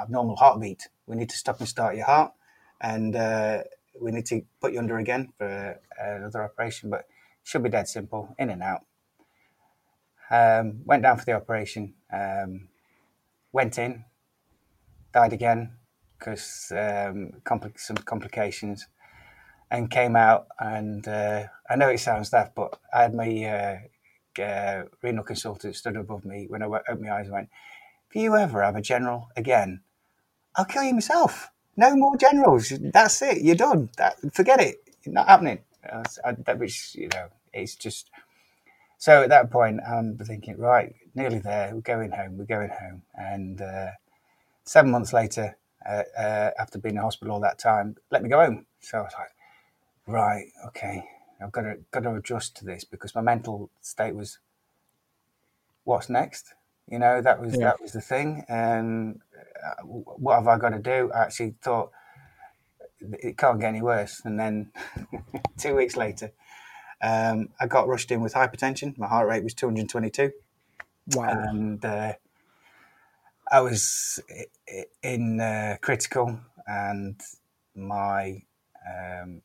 abnormal 0.01 0.37
heartbeat. 0.37 0.87
We 1.05 1.15
need 1.15 1.29
to 1.29 1.37
stop 1.37 1.59
and 1.59 1.67
start 1.67 1.95
your 1.95 2.05
heart. 2.05 2.33
And 2.79 3.15
uh, 3.15 3.59
we 4.01 4.11
need 4.11 4.25
to 4.27 4.41
put 4.59 4.73
you 4.73 4.79
under 4.79 4.97
again 4.97 5.33
for 5.37 5.79
another 5.99 6.43
operation. 6.43 6.89
But 6.89 7.05
should 7.43 7.63
be 7.63 7.69
dead 7.69 7.87
simple, 7.87 8.35
in 8.39 8.49
and 8.49 8.61
out. 8.61 8.81
Um, 10.31 10.81
went 10.85 11.03
down 11.03 11.17
for 11.17 11.25
the 11.25 11.33
operation. 11.33 11.93
Um, 12.11 12.69
went 13.51 13.77
in, 13.77 14.05
died 15.13 15.33
again 15.33 15.73
because 16.17 16.71
um, 16.71 17.33
compl- 17.43 17.77
some 17.79 17.97
complications, 17.97 18.87
and 19.69 19.91
came 19.91 20.15
out. 20.15 20.47
And 20.59 21.07
uh, 21.07 21.47
I 21.69 21.75
know 21.75 21.89
it 21.89 21.99
sounds 21.99 22.29
daft, 22.29 22.55
but 22.55 22.79
I 22.93 23.01
had 23.03 23.13
my 23.13 23.79
uh, 24.37 24.41
uh, 24.41 24.83
renal 25.01 25.23
consultant 25.23 25.75
stood 25.75 25.97
above 25.97 26.23
me 26.25 26.45
when 26.47 26.63
I 26.63 26.65
opened 26.65 27.01
my 27.01 27.11
eyes 27.11 27.25
and 27.25 27.33
went, 27.33 27.49
"If 28.09 28.15
you 28.15 28.37
ever 28.37 28.63
have 28.63 28.77
a 28.77 28.81
general 28.81 29.29
again, 29.35 29.81
I'll 30.55 30.65
kill 30.65 30.83
you 30.83 30.93
myself. 30.93 31.51
No 31.75 31.95
more 31.95 32.15
generals. 32.17 32.71
That's 32.93 33.21
it. 33.21 33.41
You're 33.41 33.55
done. 33.55 33.89
That, 33.97 34.15
forget 34.33 34.61
it. 34.61 34.77
Not 35.05 35.27
happening." 35.27 35.59
I, 36.23 36.33
that 36.45 36.59
was, 36.59 36.95
you 36.95 37.07
know, 37.07 37.27
it's 37.53 37.75
just 37.75 38.09
So 39.01 39.23
at 39.23 39.29
that 39.29 39.49
point, 39.49 39.79
I'm 39.81 40.15
thinking, 40.19 40.59
right, 40.59 40.93
nearly 41.15 41.39
there. 41.39 41.71
We're 41.73 41.81
going 41.81 42.11
home. 42.11 42.37
We're 42.37 42.45
going 42.45 42.69
home. 42.69 43.01
And 43.15 43.59
uh, 43.59 43.87
seven 44.63 44.91
months 44.91 45.11
later, 45.11 45.57
uh, 45.89 46.03
uh, 46.15 46.51
after 46.59 46.77
being 46.77 46.97
in 46.97 47.01
hospital 47.01 47.33
all 47.33 47.39
that 47.41 47.57
time, 47.57 47.95
let 48.11 48.21
me 48.21 48.29
go 48.29 48.39
home. 48.39 48.67
So 48.79 48.99
I 48.99 49.01
was 49.01 49.13
like, 49.17 49.29
right, 50.05 50.45
okay, 50.67 51.03
I've 51.43 51.51
got 51.51 51.61
to 51.63 51.77
got 51.89 52.03
to 52.03 52.13
adjust 52.13 52.57
to 52.57 52.65
this 52.65 52.83
because 52.83 53.15
my 53.15 53.21
mental 53.21 53.71
state 53.81 54.13
was, 54.13 54.37
what's 55.83 56.07
next? 56.07 56.53
You 56.87 56.99
know, 56.99 57.23
that 57.23 57.41
was 57.41 57.53
Yeah. 57.53 57.69
that 57.69 57.81
was 57.81 57.93
the 57.93 58.01
thing. 58.01 58.45
And 58.47 59.19
uh, 59.65 59.81
what 59.83 60.35
have 60.35 60.47
I 60.47 60.59
got 60.59 60.69
to 60.69 60.79
do? 60.79 61.11
I 61.11 61.23
actually 61.23 61.55
thought 61.63 61.89
it 62.99 63.35
can't 63.39 63.59
get 63.59 63.69
any 63.69 63.81
worse. 63.81 64.21
And 64.25 64.39
then 64.39 64.71
two 65.57 65.75
weeks 65.75 65.97
later, 65.97 66.33
um, 67.01 67.49
I 67.59 67.67
got 67.67 67.87
rushed 67.87 68.11
in 68.11 68.21
with 68.21 68.33
hypertension. 68.33 68.97
My 68.97 69.07
heart 69.07 69.27
rate 69.27 69.43
was 69.43 69.53
222 69.53 70.31
Wow. 71.15 71.29
and 71.29 71.83
uh, 71.83 72.13
I 73.51 73.61
was 73.61 74.21
in 75.03 75.41
uh, 75.41 75.77
critical, 75.81 76.39
and 76.65 77.19
my 77.75 78.43
um, 78.87 79.41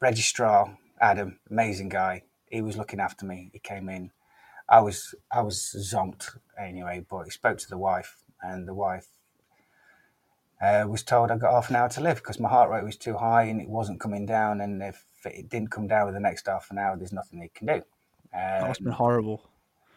registrar 0.00 0.78
Adam, 1.00 1.38
amazing 1.50 1.90
guy, 1.90 2.22
he 2.50 2.62
was 2.62 2.76
looking 2.76 3.00
after 3.00 3.26
me. 3.26 3.50
He 3.52 3.58
came 3.58 3.88
in. 3.88 4.10
I 4.68 4.80
was 4.80 5.14
I 5.30 5.42
was 5.42 5.58
zonked 5.92 6.38
anyway, 6.58 7.04
but 7.08 7.24
he 7.24 7.30
spoke 7.30 7.58
to 7.58 7.68
the 7.68 7.76
wife, 7.76 8.16
and 8.40 8.66
the 8.66 8.74
wife 8.74 9.08
uh, 10.62 10.86
was 10.88 11.02
told 11.02 11.30
I 11.30 11.36
got 11.36 11.52
half 11.52 11.70
an 11.70 11.76
hour 11.76 11.88
to 11.90 12.00
live 12.00 12.16
because 12.16 12.38
my 12.38 12.48
heart 12.48 12.70
rate 12.70 12.84
was 12.84 12.96
too 12.96 13.16
high 13.16 13.44
and 13.44 13.60
it 13.60 13.68
wasn't 13.68 14.00
coming 14.00 14.26
down. 14.26 14.60
And 14.60 14.82
if 14.82 15.04
it 15.24 15.48
didn't 15.48 15.70
come 15.70 15.88
down 15.88 16.06
with 16.06 16.14
the 16.14 16.20
next 16.20 16.46
half 16.46 16.70
an 16.70 16.78
hour, 16.78 16.96
there's 16.96 17.12
nothing 17.12 17.40
they 17.40 17.48
can 17.48 17.66
do. 17.66 17.82
That 18.32 18.62
Um, 18.62 18.68
must 18.68 18.80
have 18.80 18.84
been 18.84 18.92
horrible. 18.92 19.42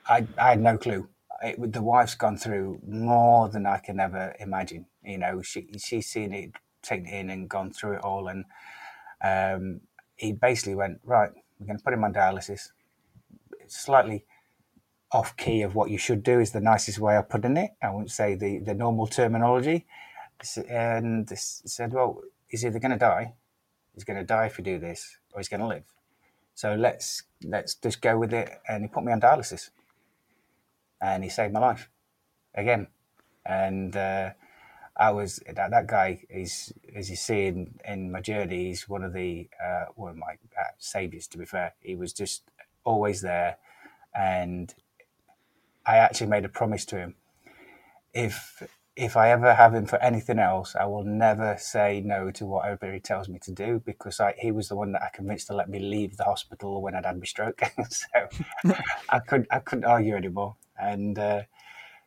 I, 0.10 0.28
I 0.38 0.50
had 0.50 0.62
no 0.62 0.78
clue. 0.78 1.08
It, 1.44 1.74
the 1.74 1.82
wife's 1.82 2.16
gone 2.16 2.38
through 2.38 2.80
more 2.88 3.50
than 3.50 3.66
I 3.66 3.78
can 3.78 4.00
ever 4.00 4.36
imagine. 4.40 4.88
You 5.04 5.18
know, 5.20 5.42
she 5.42 5.68
she's 5.78 6.08
seen 6.08 6.34
it, 6.34 6.52
taken 6.82 7.08
it 7.08 7.14
in, 7.20 7.30
and 7.30 7.50
gone 7.50 7.72
through 7.72 7.98
it 7.98 8.04
all. 8.04 8.28
And 8.28 8.46
um, 9.24 9.82
he 10.16 10.32
basically 10.32 10.76
went 10.76 11.00
right. 11.04 11.32
We're 11.60 11.68
going 11.68 11.78
to 11.78 11.84
put 11.84 11.94
him 11.94 12.04
on 12.04 12.14
dialysis. 12.14 12.70
It's 13.60 13.78
slightly 13.78 14.26
off 15.12 15.38
key 15.38 15.62
of 15.62 15.76
what 15.76 15.90
you 15.90 15.98
should 15.98 16.24
do 16.24 16.40
is 16.40 16.52
the 16.52 16.60
nicest 16.62 17.00
way 17.00 17.16
of 17.16 17.30
putting 17.30 17.58
it. 17.58 17.72
I 17.82 17.90
won't 17.92 18.12
say 18.12 18.36
the 18.36 18.60
the 18.60 18.74
normal 18.74 19.08
terminology. 19.08 19.86
And 20.70 21.30
said, 21.38 21.94
well, 21.94 22.22
he's 22.48 22.66
either 22.66 22.80
going 22.80 22.92
to 22.92 22.98
die, 22.98 23.34
he's 23.94 24.04
going 24.04 24.20
to 24.20 24.26
die 24.26 24.46
if 24.46 24.58
you 24.58 24.64
do 24.64 24.80
this, 24.80 25.18
or 25.34 25.40
he's 25.40 25.50
going 25.50 25.62
to 25.62 25.68
live. 25.68 25.84
So 26.54 26.76
let's 26.76 27.24
let's 27.44 27.76
just 27.76 28.02
go 28.02 28.18
with 28.18 28.34
it. 28.34 28.50
And 28.68 28.84
he 28.84 28.88
put 28.88 29.04
me 29.04 29.12
on 29.12 29.20
dialysis 29.20 29.72
and 31.02 31.24
he 31.24 31.30
saved 31.30 31.54
my 31.54 31.60
life 31.60 31.90
again. 32.54 32.88
And 33.46 33.96
uh, 33.96 34.32
I 34.98 35.12
was 35.12 35.42
that, 35.54 35.72
that 35.72 35.88
guy 35.88 36.24
is, 36.30 36.74
as 36.96 37.10
you 37.10 37.16
see 37.16 37.48
in, 37.48 37.76
in 37.86 38.12
my 38.12 38.22
journey, 38.22 38.66
he's 38.66 38.88
one 38.88 39.04
of 39.04 39.14
the 39.14 39.50
uh, 39.64 39.86
one 39.96 40.12
of 40.12 40.18
my 40.18 40.34
uh, 40.60 40.72
saviors. 40.78 41.28
To 41.28 41.38
be 41.38 41.46
fair, 41.46 41.74
he 41.82 41.96
was 41.96 42.14
just 42.14 42.44
always 42.84 43.22
there, 43.22 43.58
and 44.16 44.74
I 45.86 45.98
actually 45.98 46.28
made 46.28 46.46
a 46.46 46.50
promise 46.50 46.86
to 46.86 46.98
him: 46.98 47.16
if 48.14 48.64
if 48.96 49.18
I 49.18 49.30
ever 49.32 49.54
have 49.54 49.74
him 49.74 49.86
for 49.86 49.98
anything 50.02 50.40
else, 50.40 50.76
I 50.76 50.86
will 50.86 51.04
never 51.04 51.58
say 51.60 52.02
no 52.04 52.32
to 52.32 52.46
what 52.46 52.66
everybody 52.66 53.00
tells 53.00 53.28
me 53.28 53.40
to 53.40 53.52
do 53.52 53.82
because 53.86 54.20
I, 54.20 54.34
he 54.38 54.52
was 54.52 54.70
the 54.70 54.76
one 54.76 54.94
that 54.94 55.04
I 55.04 55.10
convinced 55.14 55.48
to 55.48 55.56
let 55.56 55.70
me 55.70 55.80
leave 55.80 56.16
the 56.18 56.24
hospital 56.24 56.82
when 56.82 56.96
I'd 56.96 57.06
had 57.06 57.20
my 57.20 57.26
stroke. 57.26 57.62
so 57.90 58.06
I 59.10 59.20
could 59.20 59.48
I 59.52 59.60
couldn't 59.60 59.86
argue 59.86 60.16
anymore. 60.16 60.56
And 60.80 61.18
uh, 61.20 61.44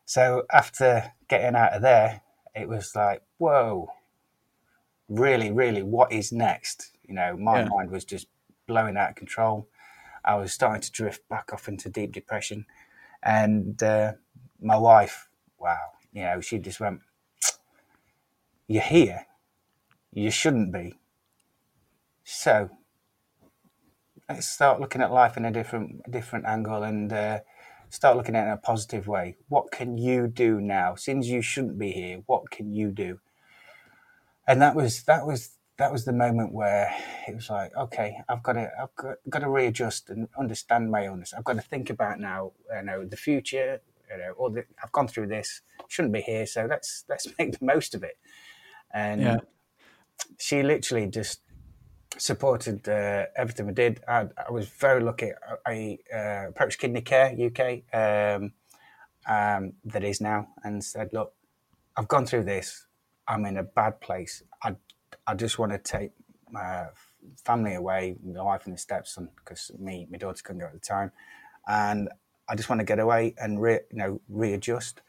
so 0.05 0.44
after 0.53 1.12
getting 1.29 1.57
out 1.57 1.74
of 1.74 1.83
there, 1.83 2.22
it 2.55 2.68
was 2.68 2.94
like, 2.96 3.22
whoa, 3.38 3.92
really, 5.09 5.51
really, 5.51 5.83
what 5.83 6.12
is 6.12 6.33
next? 6.33 6.92
You 7.07 7.14
know, 7.14 7.37
my 7.37 7.57
Yeah. 7.57 7.68
mind 7.70 7.90
was 7.90 8.05
just 8.05 8.27
blowing 8.66 8.96
out 8.96 9.11
of 9.11 9.16
control. 9.16 9.68
I 10.24 10.37
was 10.37 10.53
starting 10.53 10.83
to 10.83 10.92
drift 10.92 11.29
back 11.29 11.53
off 11.53 11.68
into 11.68 11.88
deep 11.88 12.12
depression. 12.12 12.66
And 13.22 13.83
uh, 13.83 14.14
my 14.61 14.77
wife, 14.77 15.29
wow, 15.59 15.92
you 16.12 16.22
know, 16.22 16.40
she 16.40 16.58
just 16.58 16.80
went, 16.80 17.00
You're 18.66 18.82
here. 18.82 19.26
You 20.12 20.30
shouldn't 20.30 20.72
be. 20.72 20.98
So 22.24 22.70
let's 24.28 24.48
start 24.48 24.80
looking 24.80 25.00
at 25.02 25.12
life 25.12 25.36
in 25.36 25.44
a 25.44 25.50
different 25.50 26.10
different 26.10 26.46
angle 26.46 26.82
and 26.82 27.12
uh, 27.12 27.40
start 27.90 28.16
looking 28.16 28.36
at 28.36 28.44
it 28.44 28.48
in 28.48 28.52
a 28.52 28.58
positive 28.58 29.06
way. 29.06 29.36
What 29.48 29.70
can 29.70 29.96
you 29.96 30.26
do 30.26 30.60
now? 30.60 30.94
Since 30.94 31.26
you 31.26 31.42
shouldn't 31.42 31.78
be 31.78 31.92
here, 31.92 32.22
what 32.26 32.50
can 32.50 32.72
you 32.72 32.90
do? 32.90 33.20
And 34.46 34.60
that 34.62 34.74
was 34.74 35.02
that 35.04 35.26
was 35.26 35.50
that 35.78 35.92
was 35.92 36.04
the 36.04 36.12
moment 36.12 36.52
where 36.52 36.92
it 37.26 37.34
was 37.34 37.48
like, 37.48 37.74
okay, 37.76 38.18
I've 38.28 38.42
got 38.42 38.54
to 38.54 38.70
I've 38.80 38.94
got, 38.96 39.16
got 39.28 39.38
to 39.40 39.50
readjust 39.50 40.10
and 40.10 40.28
understand 40.38 40.90
my 40.90 41.06
illness. 41.06 41.32
I've 41.36 41.44
got 41.44 41.54
to 41.54 41.62
think 41.62 41.88
about 41.90 42.18
now, 42.20 42.52
you 42.74 42.82
know, 42.82 43.04
the 43.04 43.16
future. 43.16 43.80
You 44.10 44.18
know, 44.18 44.32
or 44.36 44.50
the, 44.50 44.64
I've 44.82 44.92
gone 44.92 45.08
through 45.08 45.28
this, 45.28 45.62
shouldn't 45.88 46.12
be 46.14 46.20
here, 46.20 46.46
so 46.46 46.66
let's 46.68 47.04
let's 47.08 47.26
make 47.38 47.58
the 47.58 47.64
most 47.64 47.94
of 47.94 48.02
it. 48.02 48.18
And 48.92 49.22
Yeah. 49.22 49.38
she 50.38 50.62
literally 50.62 51.06
just 51.06 51.40
supported 52.16 52.88
uh, 52.88 53.26
everything 53.36 53.66
we 53.66 53.72
did. 53.72 54.00
I, 54.08 54.28
I 54.48 54.50
was 54.50 54.68
very 54.68 55.00
lucky. 55.02 55.32
I, 55.66 55.98
I 56.12 56.16
uh, 56.16 56.48
approached 56.48 56.80
Kidney 56.80 57.02
Care 57.02 57.34
UK, 57.38 57.82
um, 57.94 58.52
um, 59.28 59.74
that 59.84 60.04
is 60.04 60.20
now, 60.20 60.48
and 60.64 60.82
said, 60.82 61.10
"Look, 61.12 61.34
I've 61.96 62.08
gone 62.08 62.26
through 62.26 62.44
this. 62.44 62.86
I'm 63.26 63.44
in 63.44 63.58
a 63.58 63.62
bad 63.62 64.00
place. 64.00 64.42
I, 64.62 64.76
I 65.26 65.34
just 65.34 65.58
want 65.58 65.72
to 65.72 65.78
take 65.78 66.12
my 66.50 66.86
family 67.44 67.74
away, 67.74 68.16
my 68.24 68.42
wife 68.42 68.64
and 68.64 68.74
the 68.74 68.78
stepson, 68.78 69.28
because 69.36 69.70
me, 69.78 70.06
my 70.10 70.16
daughter 70.18 70.42
couldn't 70.42 70.60
go 70.60 70.66
at 70.66 70.72
the 70.72 70.78
time, 70.78 71.12
and 71.66 72.08
I 72.48 72.54
just 72.54 72.68
want 72.68 72.80
to 72.80 72.84
get 72.84 72.98
away 72.98 73.34
and 73.38 73.61
re, 73.61 73.80
you 73.90 73.98
know 73.98 74.20
readjust." 74.28 75.00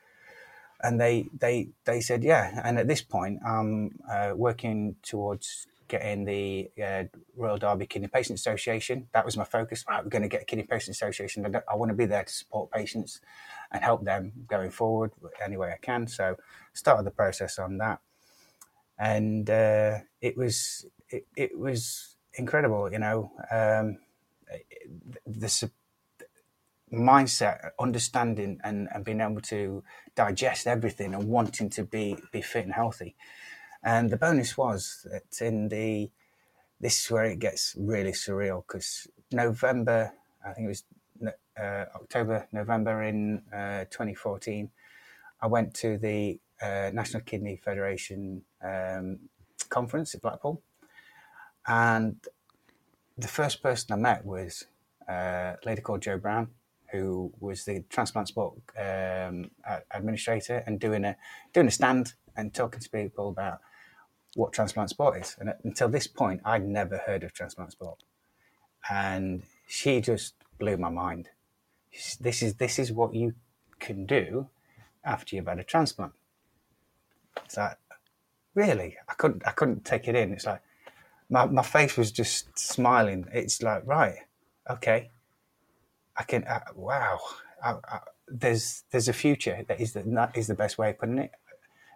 And 0.81 0.99
they 0.99 1.27
they 1.37 1.69
they 1.85 2.01
said, 2.01 2.23
"Yeah." 2.23 2.61
And 2.63 2.77
at 2.79 2.87
this 2.87 3.01
point, 3.01 3.39
I'm 3.45 3.99
uh, 4.09 4.33
working 4.35 4.95
towards 5.03 5.67
getting 5.89 6.23
the 6.23 6.69
uh, 6.81 7.03
Royal 7.35 7.57
Derby 7.57 7.87
Kidney 7.87 8.07
Patient 8.07 8.39
Association. 8.39 9.07
That 9.13 9.25
was 9.25 9.35
my 9.35 9.43
focus. 9.43 9.83
Right, 9.89 10.03
we're 10.03 10.09
going 10.09 10.21
to 10.21 10.29
get 10.29 10.43
a 10.43 10.45
Kidney 10.45 10.63
Patient 10.63 10.95
Association. 10.95 11.45
I, 11.45 11.61
I 11.69 11.75
want 11.75 11.89
to 11.89 11.95
be 11.95 12.05
there 12.05 12.23
to 12.23 12.31
support 12.31 12.71
patients 12.71 13.19
and 13.71 13.83
help 13.83 14.05
them 14.05 14.31
going 14.47 14.71
forward 14.71 15.11
any 15.43 15.57
way 15.57 15.71
I 15.71 15.77
can. 15.81 16.07
So 16.07 16.37
started 16.73 17.05
the 17.05 17.11
process 17.11 17.59
on 17.59 17.77
that, 17.79 17.99
and 18.97 19.49
uh, 19.49 19.99
it 20.21 20.37
was 20.37 20.85
it, 21.09 21.25
it 21.35 21.59
was 21.59 22.15
incredible. 22.35 22.91
You 22.91 22.99
know, 22.99 23.31
um, 23.51 23.97
the 25.25 25.49
mindset, 26.91 27.71
understanding, 27.79 28.59
and, 28.63 28.87
and 28.93 29.05
being 29.05 29.21
able 29.21 29.41
to 29.41 29.83
digest 30.15 30.67
everything 30.67 31.13
and 31.13 31.25
wanting 31.25 31.69
to 31.71 31.83
be 31.83 32.17
be 32.31 32.41
fit 32.41 32.65
and 32.65 32.73
healthy. 32.73 33.15
And 33.83 34.09
the 34.09 34.17
bonus 34.17 34.57
was 34.57 35.05
that 35.09 35.45
in 35.45 35.69
the 35.69 36.09
this 36.79 37.03
is 37.03 37.11
where 37.11 37.25
it 37.25 37.39
gets 37.39 37.75
really 37.77 38.11
surreal 38.11 38.63
because 38.65 39.07
November, 39.31 40.13
I 40.45 40.53
think 40.53 40.65
it 40.65 40.69
was 40.69 40.83
uh, 41.59 41.85
October, 41.95 42.47
November 42.51 43.03
in 43.03 43.41
uh, 43.53 43.85
2014, 43.89 44.69
I 45.41 45.47
went 45.47 45.73
to 45.75 45.97
the 45.97 46.39
uh, 46.61 46.91
National 46.93 47.21
Kidney 47.23 47.57
Federation 47.57 48.43
um, 48.63 49.19
conference 49.69 50.15
at 50.15 50.21
Blackpool, 50.21 50.61
and 51.67 52.15
the 53.17 53.27
first 53.27 53.61
person 53.61 53.93
I 53.93 53.97
met 53.97 54.25
was 54.25 54.65
uh, 55.09 55.55
a 55.55 55.57
lady 55.65 55.81
called 55.81 56.01
Jo 56.01 56.17
Brown, 56.17 56.49
who 56.91 57.31
was 57.39 57.65
the 57.65 57.83
transplant 57.89 58.27
sport 58.27 58.53
um, 58.77 59.51
administrator 59.91 60.63
and 60.65 60.79
doing 60.79 61.05
a 61.05 61.15
doing 61.53 61.67
a 61.67 61.71
stand 61.71 62.13
and 62.35 62.53
talking 62.53 62.79
to 62.79 62.89
people 62.89 63.29
about 63.29 63.59
what 64.35 64.53
transplant 64.53 64.89
sport 64.89 65.19
is. 65.19 65.35
And 65.39 65.53
until 65.63 65.89
this 65.89 66.07
point, 66.07 66.41
I'd 66.45 66.65
never 66.65 66.97
heard 66.97 67.23
of 67.23 67.33
transplant 67.33 67.71
sport, 67.71 68.03
and 68.89 69.43
she 69.67 70.01
just 70.01 70.35
blew 70.57 70.77
my 70.77 70.89
mind. 70.89 71.29
This 72.19 72.41
is 72.41 72.55
this 72.55 72.79
is 72.79 72.91
what 72.91 73.13
you 73.13 73.33
can 73.79 74.05
do 74.05 74.47
after 75.03 75.35
you've 75.35 75.47
had 75.47 75.59
a 75.59 75.63
transplant. 75.63 76.13
It's 77.45 77.57
like 77.57 77.77
really, 78.53 78.97
I 79.07 79.13
couldn't 79.13 79.43
I 79.45 79.51
couldn't 79.51 79.85
take 79.85 80.07
it 80.07 80.15
in. 80.15 80.33
It's 80.33 80.45
like 80.45 80.61
my 81.29 81.45
my 81.45 81.63
face 81.63 81.97
was 81.97 82.11
just 82.11 82.57
smiling. 82.57 83.27
It's 83.33 83.61
like 83.61 83.83
right, 83.85 84.19
okay, 84.69 85.09
I 86.19 86.23
can. 86.23 86.43
Uh, 86.43 86.59
wow, 86.75 87.19
I, 87.63 87.71
I, 87.71 87.99
there's 88.27 88.83
there's 88.91 89.07
a 89.07 89.13
future. 89.13 89.63
That 89.67 89.79
is 89.79 89.93
the 89.93 90.03
that 90.03 90.37
is 90.37 90.47
the 90.47 90.55
best 90.55 90.77
way 90.77 90.89
of 90.91 90.99
putting 90.99 91.17
it. 91.17 91.31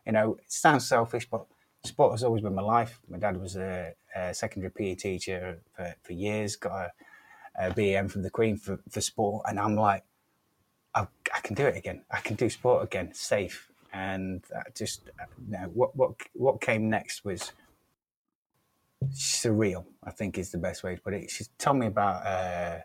You 0.06 0.14
know, 0.14 0.36
it 0.36 0.52
sounds 0.52 0.88
selfish, 0.88 1.30
but 1.30 1.46
sport 1.84 2.14
has 2.14 2.24
always 2.24 2.42
been 2.42 2.56
my 2.56 2.62
life. 2.62 3.00
My 3.10 3.18
dad 3.18 3.40
was 3.40 3.58
a, 3.58 3.94
a 4.16 4.34
secondary 4.34 4.72
PE 4.72 4.96
teacher 4.96 5.60
for, 5.76 5.96
for 6.02 6.14
years. 6.14 6.56
Got 6.56 6.72
a, 6.72 6.92
uh, 7.62 7.74
BEM 7.74 8.08
from 8.08 8.24
the 8.24 8.30
Queen 8.30 8.58
for, 8.58 8.80
for 8.90 9.02
sport, 9.02 9.46
and 9.48 9.60
I'm 9.60 9.76
like, 9.76 10.04
I, 10.96 11.08
I 11.34 11.40
can 11.42 11.56
do 11.56 11.66
it 11.66 11.78
again. 11.78 12.04
I 12.10 12.20
can 12.20 12.36
do 12.36 12.50
sport 12.50 12.84
again, 12.84 13.14
safe. 13.14 13.70
And 13.92 14.44
that 14.50 14.76
just 14.76 15.02
you 15.46 15.52
know, 15.52 15.70
what 15.74 15.96
what 15.96 16.14
what 16.34 16.62
came 16.62 16.90
next 16.90 17.26
was 17.26 17.52
surreal. 19.12 19.86
I 20.04 20.12
think 20.12 20.38
is 20.38 20.52
the 20.52 20.58
best 20.58 20.82
way 20.84 20.96
to 20.96 21.02
put 21.02 21.14
it. 21.14 21.30
She 21.30 21.44
told 21.58 21.78
me 21.78 21.88
about 21.88 22.26
uh, 22.26 22.80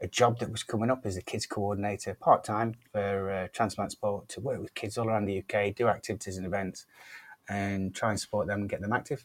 a 0.00 0.08
job 0.08 0.38
that 0.40 0.50
was 0.50 0.62
coming 0.62 0.90
up 0.90 1.04
as 1.04 1.16
a 1.16 1.22
kids 1.22 1.46
coordinator, 1.46 2.14
part 2.14 2.44
time 2.44 2.74
for 2.92 3.30
uh, 3.30 3.48
transplant 3.52 3.92
sport, 3.92 4.28
to 4.30 4.40
work 4.40 4.60
with 4.60 4.74
kids 4.74 4.98
all 4.98 5.08
around 5.08 5.26
the 5.26 5.38
UK, 5.38 5.74
do 5.74 5.88
activities 5.88 6.36
and 6.36 6.46
events, 6.46 6.86
and 7.48 7.94
try 7.94 8.10
and 8.10 8.20
support 8.20 8.46
them 8.46 8.60
and 8.60 8.70
get 8.70 8.80
them 8.80 8.92
active. 8.92 9.24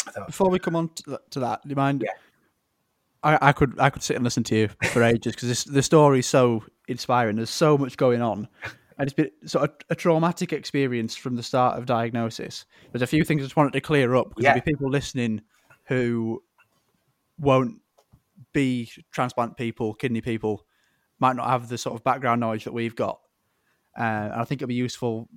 Thought, 0.00 0.26
Before 0.26 0.50
we 0.50 0.58
come 0.58 0.76
on 0.76 0.90
to, 0.90 1.20
to 1.30 1.40
that, 1.40 1.62
do 1.62 1.70
you 1.70 1.76
mind? 1.76 2.02
Yeah. 2.04 2.12
I, 3.22 3.38
I 3.40 3.52
could 3.52 3.78
I 3.78 3.90
could 3.90 4.02
sit 4.02 4.16
and 4.16 4.24
listen 4.24 4.42
to 4.44 4.56
you 4.56 4.68
for 4.90 5.02
ages 5.04 5.34
because 5.34 5.64
the 5.64 5.82
story 5.82 6.20
is 6.20 6.26
so 6.26 6.64
inspiring. 6.88 7.36
There's 7.36 7.50
so 7.50 7.78
much 7.78 7.96
going 7.96 8.20
on, 8.20 8.48
and 8.98 9.06
it's 9.06 9.12
been 9.12 9.30
sort 9.46 9.70
of 9.70 9.76
a 9.90 9.94
traumatic 9.94 10.52
experience 10.52 11.14
from 11.14 11.36
the 11.36 11.42
start 11.42 11.78
of 11.78 11.86
diagnosis. 11.86 12.64
There's 12.90 13.02
a 13.02 13.06
few 13.06 13.24
things 13.24 13.42
I 13.42 13.44
just 13.44 13.56
wanted 13.56 13.74
to 13.74 13.80
clear 13.80 14.14
up 14.16 14.30
because 14.30 14.42
yeah. 14.42 14.50
there'll 14.50 14.64
be 14.64 14.72
people 14.72 14.90
listening 14.90 15.42
who 15.84 16.42
won't 17.38 17.80
be 18.52 18.90
transplant 19.10 19.56
people, 19.56 19.94
kidney 19.94 20.20
people, 20.20 20.66
might 21.18 21.36
not 21.36 21.48
have 21.48 21.68
the 21.68 21.78
sort 21.78 21.94
of 21.94 22.04
background 22.04 22.40
knowledge 22.40 22.64
that 22.64 22.72
we've 22.72 22.96
got. 22.96 23.20
Uh, 23.98 24.02
and 24.02 24.34
I 24.34 24.44
think 24.44 24.60
it'll 24.60 24.68
be 24.68 24.74
useful 24.74 25.28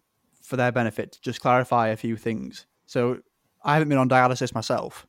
for 0.42 0.56
their 0.56 0.72
benefit 0.72 1.12
to 1.14 1.22
just 1.22 1.42
clarify 1.42 1.90
a 1.90 1.98
few 1.98 2.16
things. 2.16 2.66
So 2.86 3.20
I 3.64 3.74
haven't 3.74 3.90
been 3.90 3.98
on 3.98 4.10
dialysis 4.10 4.54
myself. 4.54 5.08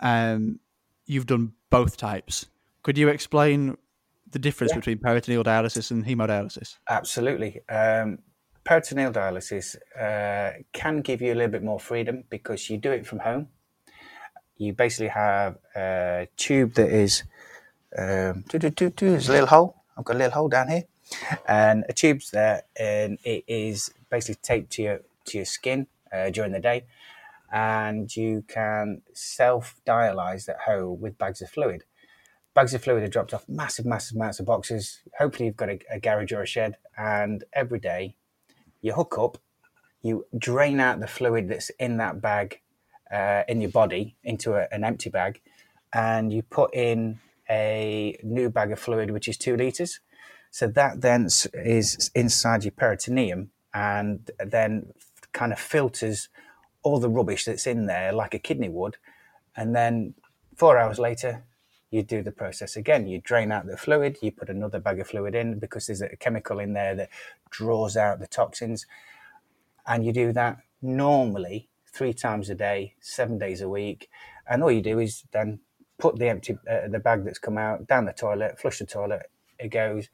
Um, 0.00 0.60
you've 1.06 1.26
done 1.26 1.52
both 1.70 1.96
types. 1.96 2.46
Could 2.82 2.98
you 2.98 3.08
explain 3.08 3.76
the 4.30 4.38
difference 4.38 4.72
yeah. 4.72 4.78
between 4.78 4.98
peritoneal 4.98 5.44
dialysis 5.44 5.90
and 5.90 6.04
hemodialysis? 6.04 6.78
Absolutely. 6.88 7.60
Um, 7.68 8.18
peritoneal 8.64 9.12
dialysis 9.12 9.76
uh, 9.98 10.58
can 10.72 11.00
give 11.00 11.22
you 11.22 11.32
a 11.32 11.36
little 11.36 11.50
bit 11.50 11.62
more 11.62 11.80
freedom 11.80 12.24
because 12.30 12.68
you 12.70 12.78
do 12.78 12.92
it 12.92 13.06
from 13.06 13.20
home 13.20 13.48
you 14.62 14.72
basically 14.72 15.08
have 15.08 15.58
a 15.76 16.28
tube 16.36 16.74
that 16.74 16.88
is 16.88 17.24
um, 17.98 18.44
there's 19.10 19.28
a 19.28 19.32
little 19.32 19.48
hole. 19.48 19.82
I've 19.96 20.04
got 20.04 20.16
a 20.16 20.18
little 20.18 20.32
hole 20.32 20.48
down 20.48 20.68
here, 20.68 20.84
and 21.46 21.84
a 21.88 21.92
tube's 21.92 22.30
there, 22.30 22.62
and 22.78 23.18
it 23.24 23.44
is 23.46 23.92
basically 24.10 24.40
taped 24.42 24.70
to 24.72 24.82
your 24.82 25.00
to 25.26 25.38
your 25.38 25.44
skin 25.44 25.86
uh, 26.12 26.30
during 26.30 26.52
the 26.52 26.60
day, 26.60 26.84
and 27.52 28.14
you 28.16 28.44
can 28.48 29.02
self 29.12 29.80
dialyze 29.86 30.46
that 30.46 30.60
hole 30.66 30.96
with 30.96 31.18
bags 31.18 31.42
of 31.42 31.50
fluid. 31.50 31.84
Bags 32.54 32.74
of 32.74 32.84
fluid 32.84 33.02
are 33.02 33.08
dropped 33.08 33.34
off 33.34 33.48
massive, 33.48 33.86
massive 33.86 34.16
amounts 34.16 34.38
of 34.38 34.46
boxes. 34.46 35.00
Hopefully, 35.18 35.46
you've 35.46 35.56
got 35.56 35.70
a, 35.70 35.78
a 35.90 35.98
garage 35.98 36.32
or 36.32 36.42
a 36.42 36.46
shed, 36.46 36.76
and 36.96 37.44
every 37.52 37.80
day 37.80 38.14
you 38.80 38.92
hook 38.92 39.18
up, 39.18 39.38
you 40.02 40.26
drain 40.38 40.80
out 40.80 41.00
the 41.00 41.06
fluid 41.06 41.48
that's 41.48 41.70
in 41.78 41.96
that 41.98 42.20
bag 42.22 42.60
uh, 43.12 43.42
in 43.46 43.60
your 43.60 43.70
body 43.70 44.16
into 44.24 44.54
a, 44.54 44.66
an 44.72 44.84
empty 44.84 45.10
bag, 45.10 45.40
and 45.92 46.32
you 46.32 46.42
put 46.42 46.74
in 46.74 47.18
a 47.50 48.18
new 48.22 48.48
bag 48.48 48.72
of 48.72 48.78
fluid, 48.78 49.10
which 49.10 49.28
is 49.28 49.36
two 49.36 49.56
liters. 49.56 50.00
So 50.50 50.66
that 50.68 51.00
then 51.00 51.28
is 51.54 52.10
inside 52.14 52.64
your 52.64 52.72
peritoneum 52.72 53.50
and 53.72 54.30
then 54.38 54.92
kind 55.32 55.52
of 55.52 55.58
filters 55.58 56.28
all 56.82 56.98
the 56.98 57.08
rubbish 57.08 57.44
that's 57.46 57.66
in 57.66 57.86
there 57.86 58.12
like 58.12 58.34
a 58.34 58.38
kidney 58.38 58.68
would. 58.68 58.96
And 59.56 59.74
then 59.74 60.14
four 60.56 60.78
hours 60.78 60.98
later, 60.98 61.44
you 61.90 62.02
do 62.02 62.22
the 62.22 62.32
process 62.32 62.76
again. 62.76 63.06
You 63.06 63.20
drain 63.20 63.52
out 63.52 63.66
the 63.66 63.76
fluid, 63.76 64.18
you 64.20 64.32
put 64.32 64.48
another 64.48 64.78
bag 64.78 65.00
of 65.00 65.08
fluid 65.08 65.34
in 65.34 65.58
because 65.58 65.86
there's 65.86 66.02
a 66.02 66.16
chemical 66.16 66.58
in 66.58 66.72
there 66.72 66.94
that 66.96 67.10
draws 67.50 67.96
out 67.96 68.18
the 68.18 68.26
toxins. 68.26 68.86
And 69.86 70.04
you 70.04 70.12
do 70.12 70.32
that 70.32 70.58
normally 70.80 71.68
three 71.92 72.12
times 72.12 72.50
a 72.50 72.54
day, 72.54 72.94
seven 73.00 73.38
days 73.38 73.60
a 73.60 73.68
week. 73.68 74.08
And 74.48 74.62
all 74.62 74.70
you 74.70 74.82
do 74.82 74.98
is 74.98 75.24
then 75.32 75.60
put 75.98 76.18
the 76.18 76.28
empty 76.28 76.58
uh, 76.68 76.88
the 76.88 76.98
bag 76.98 77.24
that's 77.24 77.38
come 77.38 77.58
out 77.58 77.86
down 77.86 78.06
the 78.06 78.12
toilet, 78.12 78.58
flush 78.58 78.78
the 78.78 78.86
toilet. 78.86 79.30
It 79.58 79.68
goes, 79.68 80.08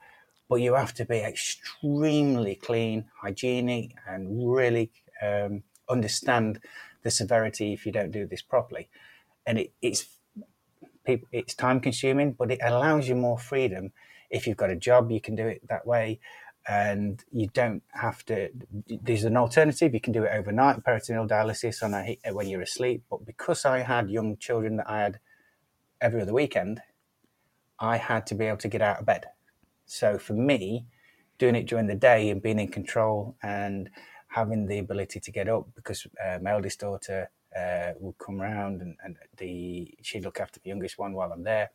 but 0.49 0.57
you 0.57 0.75
have 0.75 0.95
to 0.95 1.05
be 1.05 1.19
extremely 1.19 2.55
clean, 2.55 3.07
hygienic, 3.23 3.95
and 4.07 4.53
really 4.55 4.91
um, 5.23 5.63
understand 5.89 6.61
the 7.03 7.11
severity 7.11 7.73
if 7.73 7.87
you 7.87 7.93
don't 7.93 8.11
do 8.11 8.27
this 8.27 8.43
properly. 8.43 8.89
And 9.47 9.59
it, 9.59 9.73
it's 9.81 10.07
it's 11.33 11.55
time 11.55 11.81
consuming, 11.81 12.33
but 12.33 12.51
it 12.51 12.59
allows 12.63 13.09
you 13.09 13.15
more 13.15 13.39
freedom. 13.39 13.93
If 14.29 14.47
you've 14.47 14.59
got 14.59 14.69
a 14.69 14.77
job, 14.77 15.11
you 15.11 15.23
can 15.23 15.37
do 15.37 15.47
it 15.47 15.67
that 15.69 15.87
way 15.87 16.21
and 16.69 17.25
you 17.33 17.49
don't 17.55 17.83
have 17.95 18.25
to. 18.27 18.51
There's 19.03 19.25
an 19.25 19.39
alternative. 19.39 19.95
You 19.95 20.01
can 20.01 20.13
do 20.13 20.25
it 20.25 20.33
overnight, 20.33 20.85
peritoneal 20.85 21.27
dialysis 21.27 21.83
on 21.83 21.95
a, 21.95 22.19
when 22.33 22.47
you're 22.47 22.61
asleep. 22.61 23.05
But 23.09 23.25
because 23.25 23.65
I 23.65 23.79
had 23.79 24.11
young 24.11 24.37
children 24.37 24.77
that 24.77 24.89
I 24.89 25.01
had 25.01 25.19
every 26.01 26.21
other 26.21 26.35
weekend, 26.35 26.83
I 27.81 27.97
had 27.97 28.27
to 28.27 28.35
be 28.35 28.45
able 28.45 28.59
to 28.59 28.69
get 28.69 28.83
out 28.83 29.01
of 29.01 29.07
bed. 29.07 29.25
So 29.87 30.19
for 30.19 30.35
me, 30.35 30.87
doing 31.39 31.55
it 31.55 31.67
during 31.67 31.87
the 31.87 31.95
day 31.95 32.29
and 32.29 32.43
being 32.43 32.59
in 32.59 32.69
control 32.69 33.37
and 33.43 33.89
having 34.29 34.67
the 34.67 34.79
ability 34.79 35.21
to 35.21 35.33
get 35.33 35.49
up, 35.49 35.67
because 35.75 36.07
uh, 36.23 36.39
my 36.43 36.51
eldest 36.51 36.81
daughter 36.81 37.31
uh, 37.59 37.93
would 37.99 38.19
come 38.19 38.43
around 38.43 38.83
and, 38.83 38.95
and 39.03 39.17
the 39.39 39.95
she'd 40.03 40.23
look 40.23 40.39
after 40.39 40.61
the 40.61 40.69
youngest 40.69 40.99
one 40.99 41.15
while 41.15 41.33
I'm 41.33 41.45
there. 41.45 41.71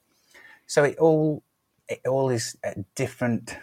So 0.67 0.83
it 0.83 0.97
all 0.99 1.43
it 1.89 2.01
all 2.07 2.29
is 2.29 2.55
different 2.93 3.57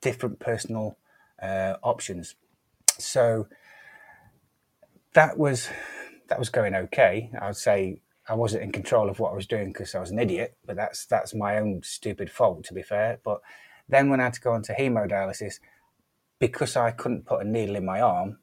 different 0.00 0.38
personal 0.38 0.98
uh, 1.42 1.74
options. 1.82 2.34
So 2.98 3.46
that 5.14 5.38
was 5.38 5.68
that 6.28 6.38
was 6.38 6.48
going 6.48 6.74
okay. 6.74 7.30
I 7.40 7.46
would 7.46 7.56
say 7.56 8.00
I 8.28 8.34
wasn't 8.34 8.62
in 8.62 8.72
control 8.72 9.08
of 9.08 9.18
what 9.18 9.32
I 9.32 9.34
was 9.34 9.46
doing 9.46 9.72
because 9.72 9.94
I 9.94 10.00
was 10.00 10.10
an 10.10 10.18
idiot, 10.18 10.56
but 10.64 10.76
that's 10.76 11.06
that's 11.06 11.34
my 11.34 11.58
own 11.58 11.82
stupid 11.82 12.30
fault 12.30 12.64
to 12.64 12.74
be 12.74 12.82
fair. 12.82 13.18
But 13.24 13.40
then 13.88 14.08
when 14.08 14.20
I 14.20 14.24
had 14.24 14.34
to 14.34 14.40
go 14.40 14.52
on 14.52 14.62
to 14.62 14.74
hemodialysis, 14.74 15.58
because 16.38 16.76
I 16.76 16.92
couldn't 16.92 17.26
put 17.26 17.44
a 17.44 17.48
needle 17.48 17.76
in 17.76 17.84
my 17.84 18.00
arm, 18.00 18.38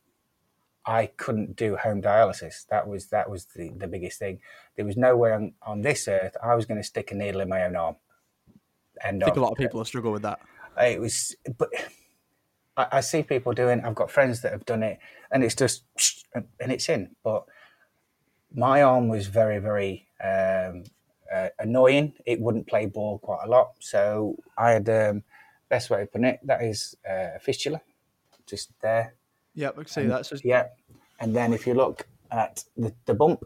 I 0.86 1.08
couldn't 1.08 1.56
do 1.56 1.78
home 1.78 2.02
dialysis. 2.02 2.68
That 2.68 2.88
was 2.88 3.08
that 3.08 3.30
was 3.30 3.46
the, 3.46 3.72
the 3.78 3.88
biggest 3.88 4.20
thing. 4.20 4.40
There 4.76 4.86
was 4.86 4.98
nowhere 4.98 5.36
on, 5.36 5.54
on 5.62 5.82
this 5.82 6.08
earth 6.08 6.36
I 6.44 6.56
was 6.56 6.66
going 6.66 6.80
to 6.80 6.88
stick 6.88 7.12
a 7.12 7.16
needle 7.16 7.42
in 7.42 7.50
my 7.50 7.64
own 7.64 7.76
arm. 7.76 7.96
End 9.04 9.24
I 9.24 9.28
think 9.28 9.38
of. 9.38 9.44
a 9.44 9.46
lot 9.46 9.52
of 9.52 9.58
people 9.58 9.84
struggle 9.86 10.12
with 10.12 10.24
that 10.24 10.40
it 10.80 11.00
was, 11.00 11.36
but 11.58 11.70
I, 12.76 12.88
I, 12.94 13.02
see 13.02 13.24
people 13.24 13.54
doing. 13.54 13.82
I've 13.84 13.96
got 13.96 14.12
friends 14.12 14.42
that 14.42 14.52
have 14.52 14.66
done 14.66 14.84
it, 14.84 15.00
and 15.32 15.44
it's 15.44 15.56
just 15.56 15.84
and 16.34 16.72
it's 16.72 16.90
in. 16.90 17.16
But 17.24 17.46
my 18.54 18.84
arm 18.84 19.08
was 19.08 19.28
very, 19.28 19.60
very 19.60 20.08
um, 20.24 20.84
uh, 21.34 21.50
annoying. 21.60 22.14
It 22.26 22.40
wouldn't 22.40 22.68
play 22.68 22.86
ball 22.86 23.20
quite 23.20 23.44
a 23.46 23.50
lot, 23.50 23.72
so 23.80 24.38
I 24.58 24.72
had 24.72 24.90
um, 24.90 25.24
best 25.70 25.90
way 25.90 26.02
to 26.02 26.06
put 26.06 26.24
it. 26.24 26.40
That 26.44 26.64
is 26.64 26.96
uh, 27.08 27.36
a 27.36 27.40
fistula, 27.40 27.82
just 28.46 28.72
there. 28.82 29.16
Yeah, 29.56 29.70
I 29.70 29.74
can 29.74 29.88
see 29.88 30.06
that. 30.06 30.28
Just... 30.28 30.46
Yeah, 30.46 30.68
and 31.20 31.36
then 31.36 31.54
if 31.54 31.66
you 31.66 31.74
look 31.74 32.08
at 32.32 32.64
the, 32.76 32.94
the 33.06 33.14
bump, 33.14 33.44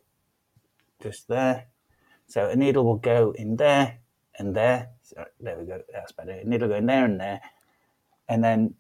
just 1.02 1.28
there. 1.28 1.67
So 2.28 2.50
a 2.50 2.56
needle 2.56 2.86
will 2.86 2.98
go 2.98 3.32
in 3.32 3.58
there 3.58 4.00
and 4.38 4.56
there. 4.56 4.89
There 5.39 5.58
we 5.58 5.65
go. 5.65 5.82
That's 5.91 6.12
better. 6.12 6.32
And 6.32 6.54
it'll 6.54 6.69
go 6.69 6.76
in 6.76 6.86
there 6.86 7.06
and 7.06 7.19
there. 7.19 7.41
And 8.30 8.43
then 8.43 8.76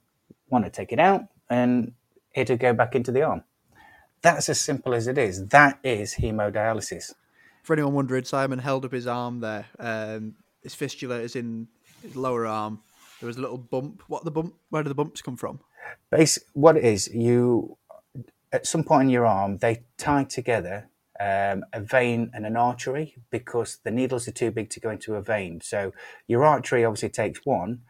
want 0.49 0.65
to 0.65 0.71
take 0.71 0.91
it 0.91 0.99
out 0.99 1.25
and 1.49 1.93
it'll 2.33 2.57
go 2.57 2.73
back 2.73 2.95
into 2.95 3.11
the 3.11 3.23
arm. 3.23 3.43
That's 4.21 4.49
as 4.49 4.59
simple 4.59 4.93
as 4.93 5.07
it 5.07 5.17
is. 5.17 5.47
That 5.47 5.79
is 5.83 6.15
hemodialysis. 6.15 7.13
For 7.63 7.73
anyone 7.73 7.93
wondering, 7.93 8.23
Simon 8.23 8.59
held 8.59 8.85
up 8.85 8.91
his 8.91 9.07
arm 9.07 9.39
there. 9.39 9.65
Um, 9.79 10.35
his 10.61 10.75
fistula 10.75 11.19
is 11.19 11.35
in 11.35 11.67
his 12.01 12.15
lower 12.15 12.45
arm. 12.45 12.81
There 13.19 13.27
was 13.27 13.37
a 13.37 13.41
little 13.41 13.57
bump. 13.57 14.03
What 14.07 14.23
the 14.23 14.31
bump? 14.31 14.55
Where 14.69 14.83
do 14.83 14.89
the 14.89 14.95
bumps 14.95 15.21
come 15.21 15.37
from? 15.37 15.59
Base. 16.09 16.39
What 16.53 16.77
it 16.77 16.83
is, 16.83 17.07
you 17.13 17.77
at 18.51 18.67
some 18.67 18.83
point 18.83 19.03
in 19.03 19.09
your 19.09 19.25
arm 19.25 19.57
they 19.57 19.83
tie 19.97 20.23
together 20.23 20.89
um, 21.21 21.63
a 21.71 21.79
vein 21.79 22.31
and 22.33 22.47
an 22.47 22.57
artery 22.57 23.15
because 23.29 23.77
the 23.83 23.91
needles 23.91 24.27
are 24.27 24.31
too 24.31 24.49
big 24.49 24.71
to 24.71 24.79
go 24.79 24.89
into 24.89 25.13
a 25.13 25.21
vein. 25.21 25.61
So 25.61 25.93
your 26.27 26.43
artery 26.43 26.83
obviously 26.83 27.09
takes 27.09 27.45
one, 27.45 27.81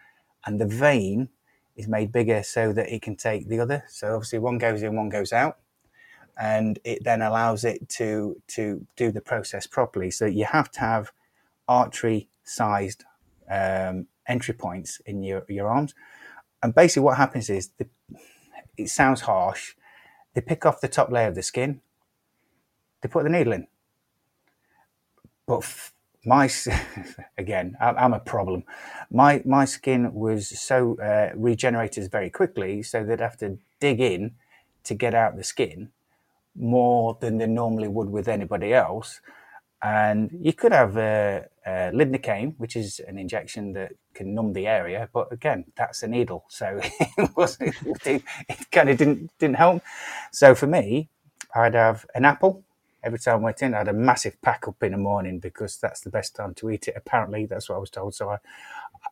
and 0.46 0.60
the 0.60 0.68
vein 0.68 1.30
is 1.78 1.88
made 1.88 2.12
bigger 2.12 2.44
so 2.44 2.74
that 2.74 2.94
it 2.94 3.02
can 3.02 3.16
take 3.16 3.48
the 3.48 3.60
other. 3.62 3.86
So 3.88 4.16
obviously 4.16 4.40
one 4.40 4.58
goes 4.58 4.84
in, 4.84 4.98
one 4.98 5.08
goes 5.08 5.32
out, 5.32 5.60
and 6.38 6.78
it 6.84 7.06
then 7.06 7.22
allows 7.22 7.64
it 7.64 7.88
to 7.90 8.42
to 8.48 8.86
do 8.98 9.12
the 9.12 9.22
process 9.22 9.66
properly. 9.66 10.12
So 10.12 10.26
you 10.26 10.46
have 10.46 10.70
to 10.72 10.80
have 10.82 11.14
artery-sized 11.70 13.06
um, 13.50 14.08
entry 14.28 14.56
points 14.56 15.00
in 15.06 15.24
your 15.24 15.46
your 15.48 15.70
arms, 15.70 15.96
and 16.62 16.76
basically 16.76 17.04
what 17.04 17.16
happens 17.16 17.50
is 17.50 17.70
the, 17.78 17.88
it 18.76 18.90
sounds 18.90 19.22
harsh. 19.22 19.76
They 20.34 20.42
pick 20.42 20.66
off 20.66 20.82
the 20.82 20.90
top 20.90 21.10
layer 21.12 21.28
of 21.28 21.36
the 21.36 21.44
skin 21.44 21.82
they 23.02 23.10
put 23.10 23.24
the 23.24 23.30
needle 23.30 23.54
in. 23.54 23.68
But 25.48 25.60
f- 25.60 25.94
my 26.26 26.50
again, 27.38 27.76
I'm 27.80 28.14
a 28.14 28.20
problem. 28.20 28.64
My 29.12 29.42
my 29.46 29.66
skin 29.66 30.14
was 30.14 30.48
so 30.60 30.98
uh, 31.00 31.32
regenerated 31.36 32.12
very 32.12 32.30
quickly, 32.30 32.84
so 32.84 33.04
they'd 33.04 33.20
have 33.20 33.38
to 33.38 33.58
dig 33.80 34.00
in 34.00 34.34
to 34.84 34.94
get 34.96 35.14
out 35.14 35.38
the 35.38 35.44
skin 35.44 35.90
more 36.56 37.18
than 37.22 37.38
they 37.38 37.48
normally 37.48 37.88
would 37.88 38.10
with 38.10 38.28
anybody 38.28 38.74
else. 38.74 39.22
And 39.84 40.30
you 40.40 40.54
could 40.54 40.74
have 40.74 40.96
a, 40.98 41.48
lidocaine, 41.92 42.56
which 42.58 42.76
is 42.76 43.00
an 43.08 43.18
injection 43.18 43.74
that 43.74 43.94
can 44.14 44.36
numb 44.36 44.54
the 44.54 44.68
area, 44.68 45.10
but 45.14 45.32
again, 45.32 45.66
that's 45.76 46.04
a 46.04 46.08
needle, 46.08 46.46
so 46.50 46.80
it, 47.18 47.32
wasn't, 47.36 47.76
it, 48.06 48.24
it 48.50 48.72
kind 48.72 48.90
of 48.90 48.98
didn't 48.98 49.32
didn't 49.40 49.56
help. 49.58 49.82
So 50.32 50.56
for 50.56 50.68
me, 50.68 51.10
I'd 51.56 51.74
have 51.74 52.06
an 52.16 52.26
apple 52.26 52.64
every 53.04 53.20
time 53.20 53.40
I 53.40 53.44
went 53.44 53.62
in. 53.62 53.74
I 53.74 53.80
had 53.80 53.88
a 53.88 53.94
massive 53.94 54.42
pack 54.42 54.68
up 54.68 54.82
in 54.84 54.92
the 54.92 54.98
morning 54.98 55.40
because 55.40 55.78
that's 55.78 56.02
the 56.02 56.10
best 56.10 56.36
time 56.36 56.54
to 56.56 56.70
eat 56.70 56.88
it. 56.88 56.94
Apparently, 56.96 57.46
that's 57.46 57.70
what 57.70 57.76
I 57.76 57.80
was 57.80 57.90
told. 57.90 58.16
So 58.16 58.30
I 58.30 58.38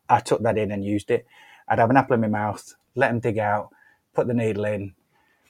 I 0.08 0.20
took 0.20 0.42
that 0.44 0.58
in 0.58 0.72
and 0.72 0.84
used 0.84 1.12
it. 1.12 1.26
I'd 1.68 1.80
have 1.80 1.90
an 1.90 1.98
apple 1.98 2.16
in 2.16 2.22
my 2.22 2.28
mouth, 2.28 2.76
let 2.96 3.10
them 3.10 3.20
dig 3.20 3.38
out, 3.38 3.70
put 4.14 4.28
the 4.28 4.34
needle 4.34 4.66
in, 4.66 4.94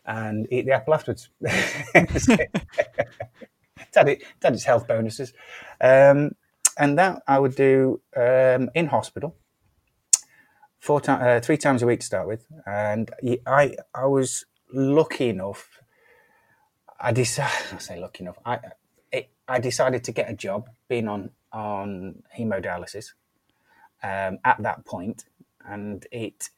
and 0.06 0.48
eat 0.52 0.66
the 0.66 0.74
apple 0.74 0.94
afterwards. 0.94 1.30
it's 1.42 2.28
had, 3.96 4.10
it, 4.10 4.24
it's 4.44 4.64
health 4.64 4.88
bonuses. 4.88 5.34
Um, 5.80 6.36
and 6.78 6.98
that 6.98 7.22
I 7.28 7.40
would 7.40 7.56
do 7.56 8.02
um, 8.16 8.70
in 8.74 8.88
hospital 8.88 9.36
four 10.80 11.02
times, 11.02 11.24
uh, 11.24 11.40
three 11.46 11.58
times 11.58 11.84
a 11.84 11.86
week 11.86 12.00
to 12.02 12.06
start 12.06 12.28
with. 12.28 12.46
And 12.66 13.12
I, 13.46 13.76
I 13.94 14.06
was 14.06 14.46
lucky 14.74 15.30
enough. 15.30 15.79
I 17.00 17.12
decided, 17.12 17.54
I 17.74 17.78
say 17.78 18.00
lucky 18.00 18.24
enough. 18.24 18.38
I, 18.46 18.60
it, 19.12 19.30
I 19.48 19.60
decided 19.60 20.04
to 20.06 20.12
get 20.12 20.30
a 20.30 20.34
job 20.34 20.70
being 20.88 21.08
on 21.08 21.32
on 21.52 22.22
hemodialysis 22.38 23.14
um, 24.04 24.38
at 24.46 24.62
that 24.62 24.86
point, 24.86 25.26
and 25.66 26.06
it 26.12 26.50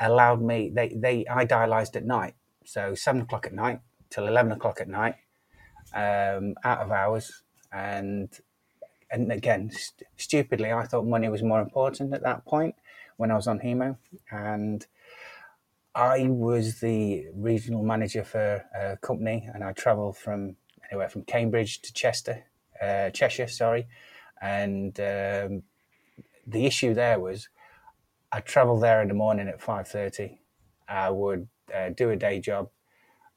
allowed 0.00 0.42
me. 0.42 0.70
They, 0.74 0.88
they, 0.88 1.26
I 1.26 1.46
dialyzed 1.46 1.96
at 1.96 2.04
night, 2.04 2.34
so 2.64 2.94
seven 2.94 3.22
o'clock 3.22 3.46
at 3.46 3.52
night 3.54 3.80
till 4.10 4.26
eleven 4.26 4.52
o'clock 4.52 4.80
at 4.80 4.88
night 4.88 5.16
um, 5.94 6.54
out 6.64 6.80
of 6.80 6.90
hours, 6.90 7.42
and 7.72 8.28
and 9.10 9.30
again, 9.30 9.70
st- 9.70 10.08
stupidly, 10.16 10.72
I 10.72 10.84
thought 10.84 11.06
money 11.06 11.28
was 11.28 11.42
more 11.42 11.60
important 11.60 12.12
at 12.12 12.22
that 12.22 12.44
point 12.44 12.74
when 13.16 13.30
I 13.30 13.36
was 13.36 13.46
on 13.46 13.60
hemo, 13.60 13.96
and 14.30 14.84
I 15.94 16.26
was 16.28 16.80
the 16.80 17.26
regional 17.34 17.84
manager 17.84 18.24
for 18.24 18.64
a 18.74 18.96
company, 18.96 19.48
and 19.52 19.62
I 19.62 19.72
travelled 19.72 20.16
from 20.16 20.56
anywhere 20.90 21.08
from 21.08 21.22
Cambridge 21.22 21.80
to 21.82 21.92
Chester, 21.92 22.44
uh, 22.82 23.10
Cheshire, 23.10 23.46
sorry, 23.46 23.86
and 24.42 24.98
um, 24.98 25.62
the 26.46 26.66
issue 26.66 26.94
there 26.94 27.20
was 27.20 27.48
I 28.32 28.40
travelled 28.40 28.82
there 28.82 29.00
in 29.00 29.08
the 29.08 29.14
morning 29.14 29.48
at 29.48 29.60
five 29.60 29.86
thirty. 29.86 30.40
I 30.88 31.10
would 31.10 31.48
uh, 31.74 31.90
do 31.90 32.10
a 32.10 32.16
day 32.16 32.40
job, 32.40 32.70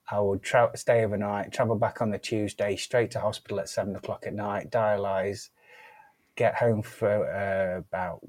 I 0.10 0.20
would 0.22 0.42
tra- 0.42 0.76
stay 0.76 1.04
overnight, 1.04 1.52
travel 1.52 1.76
back 1.76 2.02
on 2.02 2.12
the 2.12 2.18
Tuesday, 2.18 2.76
straight 2.78 3.12
to 3.12 3.20
hospital 3.20 3.60
at 3.60 3.70
seven 3.70 3.96
o'clock 3.96 4.26
at 4.26 4.34
night, 4.34 4.72
dialyze, 4.72 5.50
get 6.36 6.56
home 6.56 6.82
for 6.82 7.30
uh, 7.30 7.80
about 7.80 8.22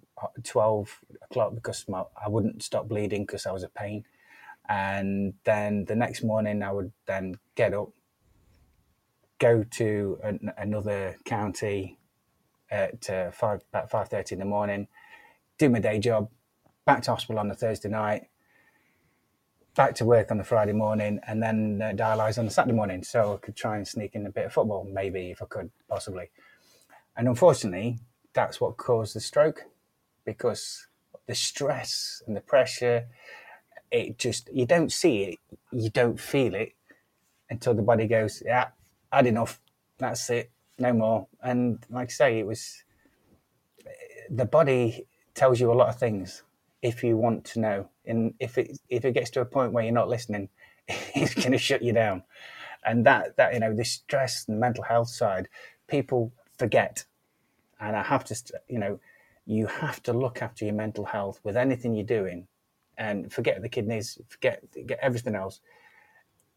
12 0.42 1.00
o'clock 1.22 1.54
because 1.54 1.86
my, 1.88 2.02
I 2.22 2.28
wouldn't 2.28 2.62
stop 2.62 2.88
bleeding 2.88 3.22
because 3.24 3.46
I 3.46 3.52
was 3.52 3.62
a 3.62 3.68
pain. 3.68 4.04
And 4.68 5.34
then 5.44 5.86
the 5.86 5.96
next 5.96 6.22
morning, 6.22 6.62
I 6.62 6.72
would 6.72 6.92
then 7.06 7.36
get 7.54 7.72
up, 7.72 7.90
go 9.38 9.64
to 9.64 10.18
an, 10.22 10.52
another 10.58 11.16
county 11.24 11.98
at 12.70 13.08
uh, 13.08 13.30
five, 13.30 13.62
about 13.72 13.90
5.30 13.90 14.32
in 14.32 14.38
the 14.40 14.44
morning, 14.44 14.88
do 15.56 15.70
my 15.70 15.78
day 15.78 15.98
job, 15.98 16.28
back 16.84 17.02
to 17.02 17.10
hospital 17.10 17.38
on 17.38 17.48
the 17.48 17.54
Thursday 17.54 17.88
night, 17.88 18.24
back 19.74 19.94
to 19.94 20.04
work 20.04 20.30
on 20.30 20.38
the 20.38 20.44
Friday 20.44 20.72
morning 20.72 21.20
and 21.26 21.42
then 21.42 21.80
uh, 21.82 22.04
on 22.36 22.44
the 22.44 22.50
Saturday 22.50 22.74
morning. 22.74 23.02
So 23.02 23.34
I 23.34 23.36
could 23.44 23.56
try 23.56 23.76
and 23.76 23.86
sneak 23.86 24.14
in 24.14 24.26
a 24.26 24.30
bit 24.30 24.46
of 24.46 24.52
football, 24.52 24.86
maybe 24.90 25.30
if 25.30 25.40
I 25.42 25.46
could, 25.46 25.70
possibly. 25.88 26.30
And 27.16 27.26
unfortunately, 27.26 27.98
that's 28.32 28.60
what 28.60 28.76
caused 28.76 29.14
the 29.14 29.20
stroke 29.20 29.64
because 30.24 30.86
the 31.26 31.34
stress 31.34 32.22
and 32.26 32.36
the 32.36 32.40
pressure, 32.40 33.06
it 33.90 34.18
just, 34.18 34.50
you 34.52 34.66
don't 34.66 34.92
see 34.92 35.24
it, 35.24 35.38
you 35.72 35.90
don't 35.90 36.20
feel 36.20 36.54
it 36.54 36.72
until 37.50 37.74
the 37.74 37.82
body 37.82 38.06
goes, 38.06 38.42
yeah, 38.44 38.68
had 39.12 39.26
enough, 39.26 39.60
that's 39.98 40.28
it, 40.30 40.50
no 40.78 40.92
more. 40.92 41.26
And 41.42 41.84
like 41.90 42.08
I 42.08 42.12
say, 42.12 42.38
it 42.38 42.46
was, 42.46 42.82
the 44.30 44.44
body 44.44 45.06
tells 45.34 45.60
you 45.60 45.72
a 45.72 45.74
lot 45.74 45.88
of 45.88 45.98
things 45.98 46.42
if 46.82 47.02
you 47.02 47.16
want 47.16 47.44
to 47.44 47.60
know. 47.60 47.88
And 48.06 48.34
if 48.38 48.58
it 48.58 48.78
if 48.88 49.04
it 49.04 49.12
gets 49.12 49.30
to 49.30 49.40
a 49.40 49.44
point 49.44 49.72
where 49.72 49.84
you're 49.84 49.92
not 49.92 50.08
listening, 50.08 50.48
it's 50.88 51.34
going 51.34 51.52
to 51.52 51.58
shut 51.58 51.82
you 51.82 51.92
down. 51.92 52.22
And 52.84 53.04
that 53.06 53.36
that 53.36 53.54
you 53.54 53.60
know 53.60 53.74
the 53.74 53.84
stress 53.84 54.46
and 54.48 54.60
mental 54.60 54.84
health 54.84 55.08
side, 55.08 55.48
people 55.86 56.32
forget. 56.58 57.04
And 57.80 57.96
I 57.96 58.02
have 58.02 58.24
to 58.24 58.36
you 58.68 58.78
know 58.78 59.00
you 59.46 59.66
have 59.66 60.02
to 60.04 60.12
look 60.12 60.42
after 60.42 60.64
your 60.64 60.74
mental 60.74 61.06
health 61.06 61.40
with 61.42 61.56
anything 61.56 61.94
you're 61.94 62.04
doing, 62.04 62.46
and 62.98 63.32
forget 63.32 63.62
the 63.62 63.68
kidneys, 63.68 64.18
forget 64.28 64.62
get 64.86 64.98
everything 65.00 65.34
else. 65.34 65.60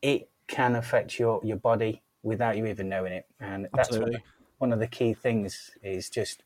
It 0.01 0.29
can 0.47 0.75
affect 0.75 1.17
your 1.17 1.39
your 1.43 1.57
body 1.57 2.01
without 2.23 2.57
you 2.57 2.65
even 2.65 2.89
knowing 2.89 3.13
it, 3.13 3.25
and 3.39 3.67
that's 3.73 3.97
one 3.97 4.15
of, 4.15 4.21
one 4.57 4.73
of 4.73 4.79
the 4.79 4.87
key 4.87 5.13
things 5.13 5.71
is 5.81 6.09
just 6.09 6.43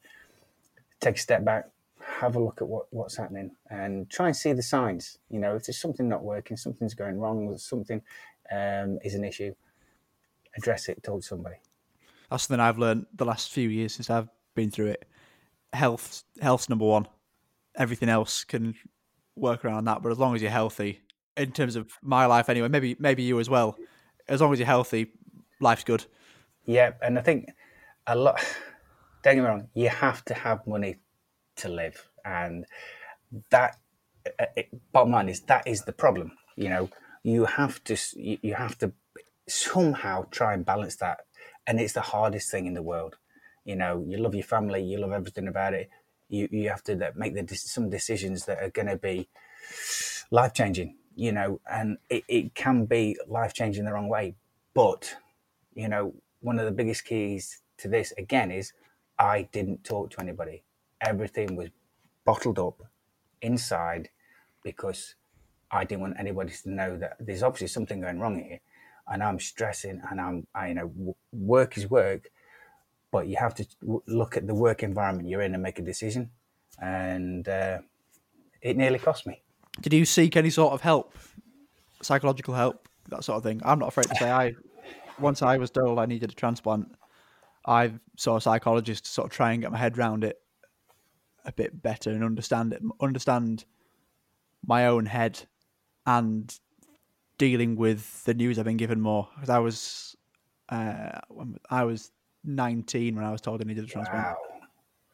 take 1.00 1.16
a 1.16 1.20
step 1.20 1.44
back, 1.44 1.70
have 2.02 2.36
a 2.36 2.40
look 2.40 2.62
at 2.62 2.68
what, 2.68 2.86
what's 2.92 3.18
happening 3.18 3.52
and 3.70 4.10
try 4.10 4.28
and 4.28 4.36
see 4.36 4.54
the 4.54 4.62
signs. 4.62 5.18
You 5.30 5.40
know, 5.40 5.56
if 5.56 5.66
there's 5.66 5.78
something 5.78 6.08
not 6.08 6.24
working, 6.24 6.58
something's 6.58 6.94
going 6.94 7.20
wrong, 7.20 7.58
something 7.58 8.02
um, 8.52 9.00
is 9.04 9.16
an 9.16 9.24
issue, 9.24 9.54
address 10.58 10.88
it, 10.90 11.04
talk 11.04 11.22
to 11.22 11.28
somebody. 11.28 11.56
That's 12.30 12.44
something 12.48 12.60
I've 12.60 12.78
learned 12.78 13.06
the 13.14 13.26
last 13.26 13.52
few 13.52 13.70
years 13.70 13.94
since 13.94 14.10
I've 14.10 14.30
been 14.56 14.72
through 14.72 14.88
it. 14.88 15.06
Health, 15.74 16.24
health's 16.42 16.70
number 16.70 16.86
one. 16.86 17.08
Everything 17.76 18.10
else 18.10 18.44
can 18.44 18.76
work 19.36 19.66
around 19.66 19.86
that, 19.86 20.02
but 20.02 20.12
as 20.12 20.20
long 20.20 20.36
as 20.36 20.42
you're 20.42 20.52
healthy, 20.52 21.02
in 21.38 21.52
terms 21.52 21.76
of 21.76 21.92
my 22.02 22.26
life 22.26 22.50
anyway, 22.50 22.68
maybe 22.68 22.96
maybe 23.00 23.24
you 23.24 23.40
as 23.40 23.50
well. 23.50 23.78
As 24.28 24.42
long 24.42 24.54
as 24.54 24.60
you're 24.60 24.66
healthy, 24.66 25.12
life's 25.60 25.84
good. 25.84 26.06
Yeah, 26.66 26.92
and 27.02 27.20
I 27.20 27.22
think 27.22 27.50
a 28.08 28.16
lot. 28.16 28.40
Don't 29.24 29.36
get 29.36 29.42
me 29.42 29.48
wrong. 29.48 29.70
You 29.74 29.90
have 29.90 30.24
to 30.26 30.36
have 30.36 30.68
money 30.68 30.98
to 31.58 31.70
live, 31.70 32.10
and 32.24 32.66
that 33.50 33.78
uh, 34.40 34.46
it, 34.56 34.70
bottom 34.92 35.12
line 35.12 35.30
is 35.30 35.42
that 35.42 35.68
is 35.68 35.82
the 35.84 35.94
problem. 35.94 36.32
You 36.56 36.70
know, 36.70 36.90
you 37.24 37.46
have 37.46 37.84
to 37.86 37.98
you 38.16 38.54
have 38.54 38.78
to 38.80 38.94
somehow 39.48 40.26
try 40.32 40.54
and 40.54 40.64
balance 40.66 40.96
that, 40.98 41.22
and 41.66 41.80
it's 41.80 41.94
the 41.94 42.02
hardest 42.02 42.52
thing 42.52 42.68
in 42.68 42.76
the 42.76 42.84
world. 42.84 43.16
You 43.64 43.76
know, 43.76 44.06
you 44.08 44.18
love 44.18 44.36
your 44.36 44.44
family, 44.44 44.84
you 44.84 45.00
love 45.00 45.12
everything 45.12 45.48
about 45.48 45.74
it. 45.74 45.90
You 46.36 46.48
you 46.52 46.70
have 46.70 46.84
to 46.84 47.14
make 47.16 47.34
the 47.36 47.56
some 47.56 47.90
decisions 47.90 48.46
that 48.46 48.62
are 48.62 48.70
going 48.70 48.88
to 48.88 48.98
be 48.98 49.28
life 50.32 50.54
changing. 50.54 50.98
You 51.16 51.32
know, 51.32 51.62
and 51.72 51.98
it, 52.10 52.24
it 52.28 52.56
can 52.56 52.86
be 52.86 53.18
life 53.28 53.54
changing 53.54 53.86
the 53.86 53.94
wrong 53.94 54.10
way, 54.10 54.36
but 54.74 55.16
you 55.74 55.88
know, 55.88 56.14
one 56.42 56.60
of 56.60 56.66
the 56.66 56.72
biggest 56.72 57.06
keys 57.06 57.62
to 57.78 57.88
this 57.88 58.12
again 58.18 58.52
is 58.52 58.74
I 59.18 59.48
didn't 59.54 59.86
talk 59.86 60.12
to 60.12 60.22
anybody 60.22 60.64
everything 61.02 61.56
was 61.56 61.70
bottled 62.26 62.60
up 62.60 62.82
inside 63.42 64.10
because 64.64 65.16
I 65.72 65.84
didn't 65.84 66.02
want 66.02 66.20
anybody 66.20 66.54
to 66.64 66.70
know 66.70 66.98
that 66.98 67.18
there's 67.20 67.44
obviously 67.44 67.68
something 67.68 68.02
going 68.02 68.20
wrong 68.20 68.44
here, 68.44 68.60
and 69.08 69.22
I'm 69.22 69.40
stressing, 69.40 70.02
and 70.10 70.22
I'm, 70.22 70.48
I, 70.56 70.70
you 70.70 70.74
know, 70.76 71.16
work 71.32 71.78
is 71.78 71.90
work, 71.90 72.30
but 73.16 73.28
you 73.28 73.38
have 73.38 73.56
to 73.56 73.66
look 74.08 74.36
at 74.36 74.46
the 74.46 74.54
work 74.54 74.84
environment 74.84 75.30
you're 75.30 75.42
in 75.42 75.54
and 75.54 75.64
make 75.64 75.80
a 75.80 75.82
decision, 75.82 76.32
and 76.82 77.48
uh, 77.48 77.78
it 78.62 78.76
nearly 78.76 79.00
cost 79.00 79.26
me. 79.26 79.42
Did 79.80 79.94
you 79.94 80.04
seek 80.04 80.36
any 80.36 80.50
sort 80.50 80.74
of 80.74 80.82
help, 80.82 81.16
psychological 82.02 82.54
help, 82.54 82.90
that 83.08 83.24
sort 83.24 83.38
of 83.38 83.44
thing? 83.44 83.62
I'm 83.64 83.80
not 83.80 83.88
afraid 83.88 84.10
to 84.10 84.16
say 84.16 84.30
I. 84.30 84.54
Once 85.18 85.42
I 85.42 85.56
was 85.56 85.72
told 85.72 85.98
I 85.98 86.08
needed 86.08 86.30
a 86.30 86.36
transplant, 86.36 86.94
I 87.66 87.94
saw 88.18 88.36
a 88.36 88.42
psychologist 88.42 89.06
to 89.06 89.12
sort 89.12 89.28
of 89.28 89.32
try 89.32 89.54
and 89.54 89.62
get 89.62 89.72
my 89.72 89.78
head 89.78 89.98
around 89.98 90.26
it 90.26 90.42
a 91.46 91.54
bit 91.54 91.82
better 91.82 92.10
and 92.10 92.22
understand 92.22 92.74
it, 92.74 92.82
understand 93.00 93.64
my 94.68 94.88
own 94.88 95.06
head 95.06 95.40
and 96.06 96.60
dealing 97.38 97.78
with 97.78 98.26
the 98.26 98.34
news 98.34 98.60
I've 98.60 98.66
been 98.66 98.76
given 98.76 99.00
more. 99.00 99.30
Because 99.36 99.50
I 99.50 99.60
was, 99.60 100.18
uh, 100.68 101.22
I 101.70 101.86
was 101.86 102.12
19 102.46 103.16
when 103.16 103.26
I 103.26 103.32
was 103.32 103.42
told 103.42 103.62
I 103.62 103.66
needed 103.66 103.84
a 103.84 103.88
transplant. 103.88 104.26
Wow, 104.26 104.38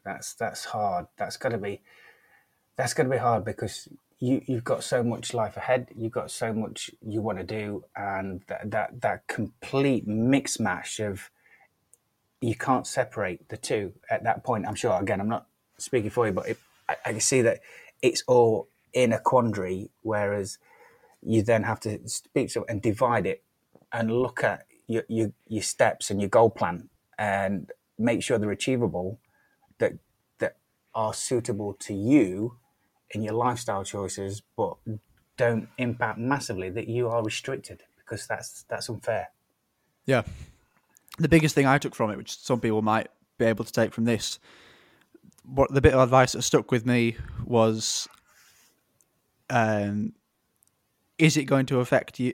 that's 0.04 0.34
that's 0.34 0.64
hard. 0.64 1.06
That's 1.16 1.36
got 1.36 1.50
to 1.50 1.58
be, 1.58 1.80
that's 2.76 2.94
going 2.94 3.08
to 3.08 3.14
be 3.14 3.20
hard 3.20 3.44
because 3.44 3.88
you 4.18 4.42
you've 4.46 4.64
got 4.64 4.84
so 4.84 5.02
much 5.02 5.34
life 5.34 5.56
ahead. 5.56 5.88
You've 5.96 6.12
got 6.12 6.30
so 6.30 6.52
much 6.52 6.90
you 7.00 7.20
want 7.20 7.38
to 7.38 7.44
do, 7.44 7.84
and 7.96 8.42
that 8.46 8.70
that 8.70 9.00
that 9.00 9.26
complete 9.26 10.06
mix 10.06 10.60
mash 10.60 11.00
of 11.00 11.30
you 12.40 12.54
can't 12.54 12.86
separate 12.86 13.48
the 13.48 13.56
two 13.56 13.92
at 14.10 14.24
that 14.24 14.44
point. 14.44 14.66
I'm 14.66 14.74
sure. 14.74 15.00
Again, 15.00 15.20
I'm 15.20 15.28
not 15.28 15.46
speaking 15.78 16.10
for 16.10 16.26
you, 16.26 16.32
but 16.32 16.48
it, 16.48 16.58
I, 16.88 16.96
I 17.06 17.10
can 17.12 17.20
see 17.20 17.42
that 17.42 17.60
it's 18.00 18.22
all 18.26 18.68
in 18.92 19.12
a 19.12 19.18
quandary. 19.18 19.90
Whereas 20.02 20.58
you 21.22 21.42
then 21.42 21.64
have 21.64 21.80
to 21.80 22.08
speak 22.08 22.50
to 22.52 22.64
and 22.68 22.82
divide 22.82 23.26
it 23.26 23.42
and 23.92 24.10
look 24.10 24.44
at 24.44 24.66
your, 24.86 25.04
your 25.08 25.32
your 25.48 25.62
steps 25.62 26.10
and 26.10 26.20
your 26.20 26.28
goal 26.28 26.50
plan 26.50 26.88
and 27.22 27.70
make 27.98 28.20
sure 28.20 28.36
they're 28.36 28.50
achievable 28.50 29.20
that 29.78 29.92
that 30.38 30.56
are 30.92 31.14
suitable 31.14 31.72
to 31.74 31.94
you 31.94 32.56
in 33.12 33.22
your 33.22 33.34
lifestyle 33.34 33.84
choices, 33.84 34.42
but 34.56 34.76
don't 35.36 35.68
impact 35.78 36.18
massively 36.18 36.68
that 36.68 36.88
you 36.88 37.08
are 37.08 37.22
restricted 37.22 37.84
because 37.98 38.26
that's 38.26 38.64
that's 38.68 38.88
unfair. 38.88 39.30
Yeah. 40.04 40.22
The 41.18 41.28
biggest 41.28 41.54
thing 41.54 41.66
I 41.66 41.78
took 41.78 41.94
from 41.94 42.10
it, 42.10 42.16
which 42.16 42.36
some 42.36 42.58
people 42.58 42.82
might 42.82 43.08
be 43.38 43.44
able 43.44 43.64
to 43.64 43.72
take 43.72 43.94
from 43.94 44.04
this, 44.04 44.40
what 45.44 45.72
the 45.72 45.80
bit 45.80 45.94
of 45.94 46.00
advice 46.00 46.32
that 46.32 46.42
stuck 46.42 46.72
with 46.72 46.84
me 46.84 47.16
was 47.44 48.08
um 49.48 50.12
is 51.18 51.36
it 51.36 51.44
going 51.44 51.66
to 51.66 51.78
affect 51.78 52.18
you 52.18 52.32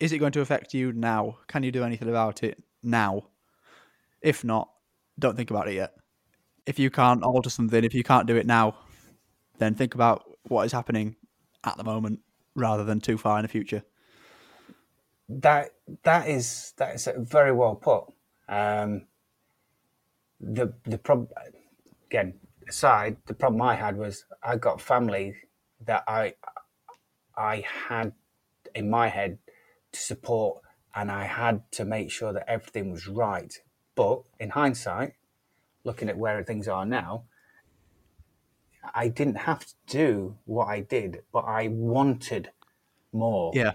is 0.00 0.12
it 0.12 0.18
going 0.18 0.32
to 0.32 0.40
affect 0.40 0.74
you 0.74 0.92
now? 0.92 1.38
Can 1.46 1.62
you 1.62 1.70
do 1.70 1.84
anything 1.84 2.08
about 2.08 2.42
it 2.42 2.60
now? 2.82 3.28
If 4.26 4.42
not, 4.42 4.68
don't 5.20 5.36
think 5.36 5.52
about 5.52 5.68
it 5.68 5.74
yet. 5.74 5.94
If 6.66 6.80
you 6.80 6.90
can't 6.90 7.22
alter 7.22 7.48
something, 7.48 7.84
if 7.84 7.94
you 7.94 8.02
can't 8.02 8.26
do 8.26 8.34
it 8.34 8.44
now, 8.44 8.76
then 9.58 9.76
think 9.76 9.94
about 9.94 10.24
what 10.48 10.66
is 10.66 10.72
happening 10.72 11.14
at 11.62 11.76
the 11.76 11.84
moment 11.84 12.18
rather 12.56 12.82
than 12.82 13.00
too 13.00 13.18
far 13.18 13.38
in 13.38 13.42
the 13.42 13.48
future. 13.48 13.84
That 15.28 15.70
that 16.02 16.28
is 16.28 16.72
that 16.78 16.96
is 16.96 17.08
very 17.16 17.52
well 17.52 17.76
put. 17.76 18.06
Um, 18.48 19.06
the 20.40 20.74
the 20.82 20.98
problem 20.98 21.28
again 22.10 22.34
aside, 22.68 23.18
the 23.26 23.34
problem 23.34 23.62
I 23.62 23.76
had 23.76 23.96
was 23.96 24.24
I 24.42 24.56
got 24.56 24.80
family 24.80 25.36
that 25.84 26.02
I 26.08 26.34
I 27.36 27.62
had 27.88 28.12
in 28.74 28.90
my 28.90 29.06
head 29.06 29.38
to 29.92 30.00
support, 30.00 30.62
and 30.96 31.12
I 31.12 31.26
had 31.26 31.70
to 31.78 31.84
make 31.84 32.10
sure 32.10 32.32
that 32.32 32.50
everything 32.50 32.90
was 32.90 33.06
right. 33.06 33.52
But 33.96 34.22
in 34.38 34.50
hindsight, 34.50 35.14
looking 35.82 36.08
at 36.08 36.16
where 36.16 36.44
things 36.44 36.68
are 36.68 36.86
now, 36.86 37.24
I 38.94 39.08
didn't 39.08 39.36
have 39.36 39.64
to 39.64 39.74
do 39.88 40.36
what 40.44 40.66
I 40.66 40.80
did, 40.80 41.22
but 41.32 41.40
I 41.40 41.68
wanted 41.68 42.50
more. 43.12 43.50
Yeah. 43.54 43.72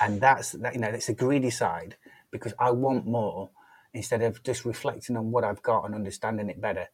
And 0.00 0.20
that's 0.20 0.52
that 0.52 0.74
you 0.74 0.80
know, 0.80 0.88
it's 0.88 1.08
a 1.08 1.14
greedy 1.14 1.50
side 1.50 1.96
because 2.30 2.52
I 2.58 2.72
want 2.72 3.06
more 3.06 3.50
instead 3.94 4.22
of 4.22 4.42
just 4.42 4.64
reflecting 4.64 5.16
on 5.16 5.30
what 5.30 5.44
I've 5.44 5.62
got 5.62 5.84
and 5.84 5.94
understanding 5.94 6.50
it 6.50 6.60
better 6.60 6.88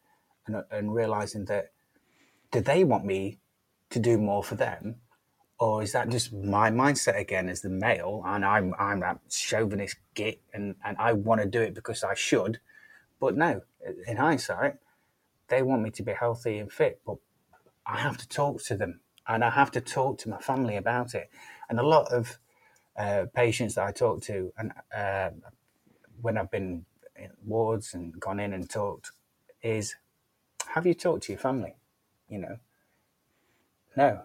and, 0.47 0.63
and 0.71 0.95
realizing 0.95 1.47
that 1.47 1.73
do 2.53 2.61
they 2.61 2.85
want 2.85 3.05
me 3.05 3.39
to 3.89 3.99
do 3.99 4.19
more 4.19 4.45
for 4.45 4.55
them? 4.55 4.97
Or 5.61 5.83
is 5.83 5.93
that 5.93 6.09
just 6.09 6.33
my 6.33 6.71
mindset 6.71 7.21
again 7.21 7.51
as 7.51 7.61
the 7.61 7.69
male 7.69 8.23
and 8.27 8.47
I'm 8.47 8.75
I'm 8.79 9.03
a 9.03 9.21
chauvinist 9.31 9.97
git 10.15 10.41
and, 10.55 10.75
and 10.85 10.97
I 10.99 11.13
want 11.13 11.43
to 11.43 11.47
do 11.47 11.61
it 11.61 11.75
because 11.75 12.03
I 12.03 12.15
should. 12.15 12.61
But 13.21 13.37
no, 13.37 13.61
in 14.07 14.17
hindsight, 14.17 14.77
they 15.49 15.63
want 15.63 15.83
me 15.83 15.91
to 15.91 16.03
be 16.03 16.13
healthy 16.13 16.59
and 16.59 16.73
fit, 16.73 17.01
but 17.05 17.17
I 17.87 17.99
have 17.99 18.17
to 18.19 18.29
talk 18.29 18.63
to 18.65 18.77
them 18.77 19.01
and 19.29 19.45
I 19.45 19.51
have 19.51 19.71
to 19.73 19.83
talk 19.83 20.19
to 20.19 20.31
my 20.31 20.39
family 20.39 20.77
about 20.77 21.15
it. 21.15 21.29
And 21.69 21.79
a 21.79 21.83
lot 21.83 22.11
of 22.11 22.39
uh, 22.97 23.27
patients 23.35 23.75
that 23.75 23.87
I 23.87 23.93
talk 23.93 24.23
to, 24.23 24.53
and 24.57 24.73
uh, 24.97 25.31
when 26.23 26.39
I've 26.39 26.51
been 26.51 26.87
in 27.17 27.31
wards 27.45 27.95
and 27.95 28.19
gone 28.19 28.41
in 28.41 28.55
and 28.55 28.69
talked, 28.69 29.13
is 29.63 29.95
have 30.69 30.87
you 30.87 30.95
talked 30.95 31.25
to 31.25 31.33
your 31.33 31.39
family? 31.39 31.75
You 32.29 32.39
know, 32.39 32.57
no. 33.97 34.23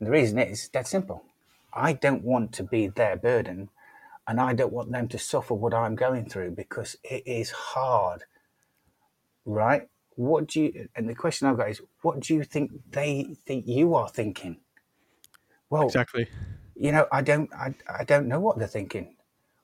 And 0.00 0.08
the 0.08 0.12
reason 0.12 0.40
is 0.40 0.68
that 0.70 0.88
simple. 0.88 1.24
I 1.72 1.92
don't 1.92 2.24
want 2.24 2.52
to 2.54 2.64
be 2.64 2.88
their 2.88 3.16
burden 3.16 3.70
and 4.26 4.40
I 4.40 4.54
don't 4.54 4.72
want 4.72 4.92
them 4.92 5.08
to 5.08 5.18
suffer 5.18 5.54
what 5.54 5.74
I'm 5.74 5.96
going 5.96 6.28
through 6.28 6.52
because 6.52 6.96
it 7.04 7.26
is 7.26 7.50
hard, 7.52 8.24
right? 9.44 9.88
What 10.16 10.48
do 10.48 10.62
you, 10.62 10.88
and 10.94 11.08
the 11.08 11.14
question 11.14 11.46
I've 11.48 11.56
got 11.56 11.70
is, 11.70 11.82
what 12.02 12.20
do 12.20 12.34
you 12.34 12.44
think 12.44 12.90
they 12.90 13.24
think 13.24 13.66
you 13.66 13.94
are 13.94 14.08
thinking? 14.08 14.60
Well, 15.68 16.00
Exactly. 16.00 16.28
you 16.74 16.92
know, 16.92 17.08
I 17.12 17.22
don't, 17.22 17.52
I, 17.54 17.74
I 17.88 18.04
don't 18.04 18.28
know 18.28 18.40
what 18.40 18.58
they're 18.58 18.68
thinking. 18.68 19.16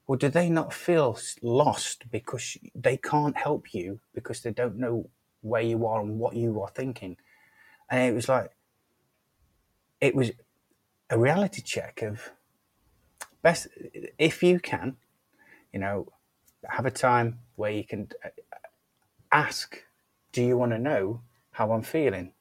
Or 0.06 0.16
do 0.16 0.28
they 0.28 0.50
not 0.50 0.74
feel 0.74 1.18
lost 1.42 2.10
because 2.10 2.58
they 2.74 2.96
can't 2.98 3.36
help 3.36 3.74
you 3.74 4.00
because 4.14 4.42
they 4.42 4.52
don't 4.52 4.76
know 4.78 5.10
where 5.42 5.62
you 5.62 5.86
are 5.86 6.00
and 6.02 6.18
what 6.18 6.36
you 6.36 6.60
are 6.62 6.70
thinking? 6.70 7.18
And 7.90 8.02
it 8.10 8.14
was 8.14 8.28
like, 8.28 8.55
it 10.00 10.14
was 10.14 10.32
a 11.10 11.18
reality 11.18 11.62
check 11.62 12.02
of 12.02 12.30
best 13.42 13.68
if 14.18 14.42
you 14.42 14.58
can, 14.58 14.96
you 15.72 15.78
know, 15.78 16.08
have 16.68 16.86
a 16.86 16.90
time 16.90 17.38
where 17.54 17.70
you 17.70 17.84
can 17.84 18.08
uh, 18.24 18.28
ask, 19.32 19.82
do 20.32 20.42
you 20.42 20.56
want 20.56 20.72
to 20.72 20.78
know 20.78 21.20
how 21.52 21.72
I'm 21.72 21.82
feeling? 21.82 22.32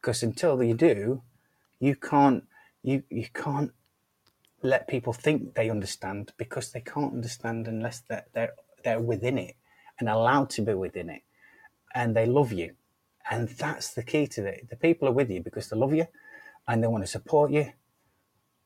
Because 0.00 0.22
until 0.22 0.62
you 0.62 0.74
do, 0.74 1.22
you 1.80 1.94
can't, 1.94 2.44
you, 2.82 3.02
you 3.08 3.26
can't 3.32 3.72
let 4.62 4.88
people 4.88 5.12
think 5.12 5.54
they 5.54 5.70
understand 5.70 6.32
because 6.36 6.72
they 6.72 6.80
can't 6.80 7.12
understand 7.12 7.68
unless 7.68 8.02
they're, 8.08 8.26
they're, 8.32 8.52
they're 8.84 9.00
within 9.00 9.38
it 9.38 9.54
and 9.98 10.08
allowed 10.08 10.50
to 10.50 10.62
be 10.62 10.74
within 10.74 11.08
it 11.08 11.22
and 11.94 12.16
they 12.16 12.26
love 12.26 12.52
you. 12.52 12.74
And 13.30 13.48
that's 13.48 13.94
the 13.94 14.02
key 14.02 14.26
to 14.28 14.46
it. 14.46 14.68
The 14.70 14.76
people 14.76 15.06
are 15.06 15.12
with 15.12 15.30
you 15.30 15.40
because 15.40 15.68
they 15.68 15.76
love 15.76 15.94
you 15.94 16.06
and 16.68 16.82
they 16.82 16.86
want 16.86 17.02
to 17.02 17.10
support 17.10 17.50
you, 17.50 17.72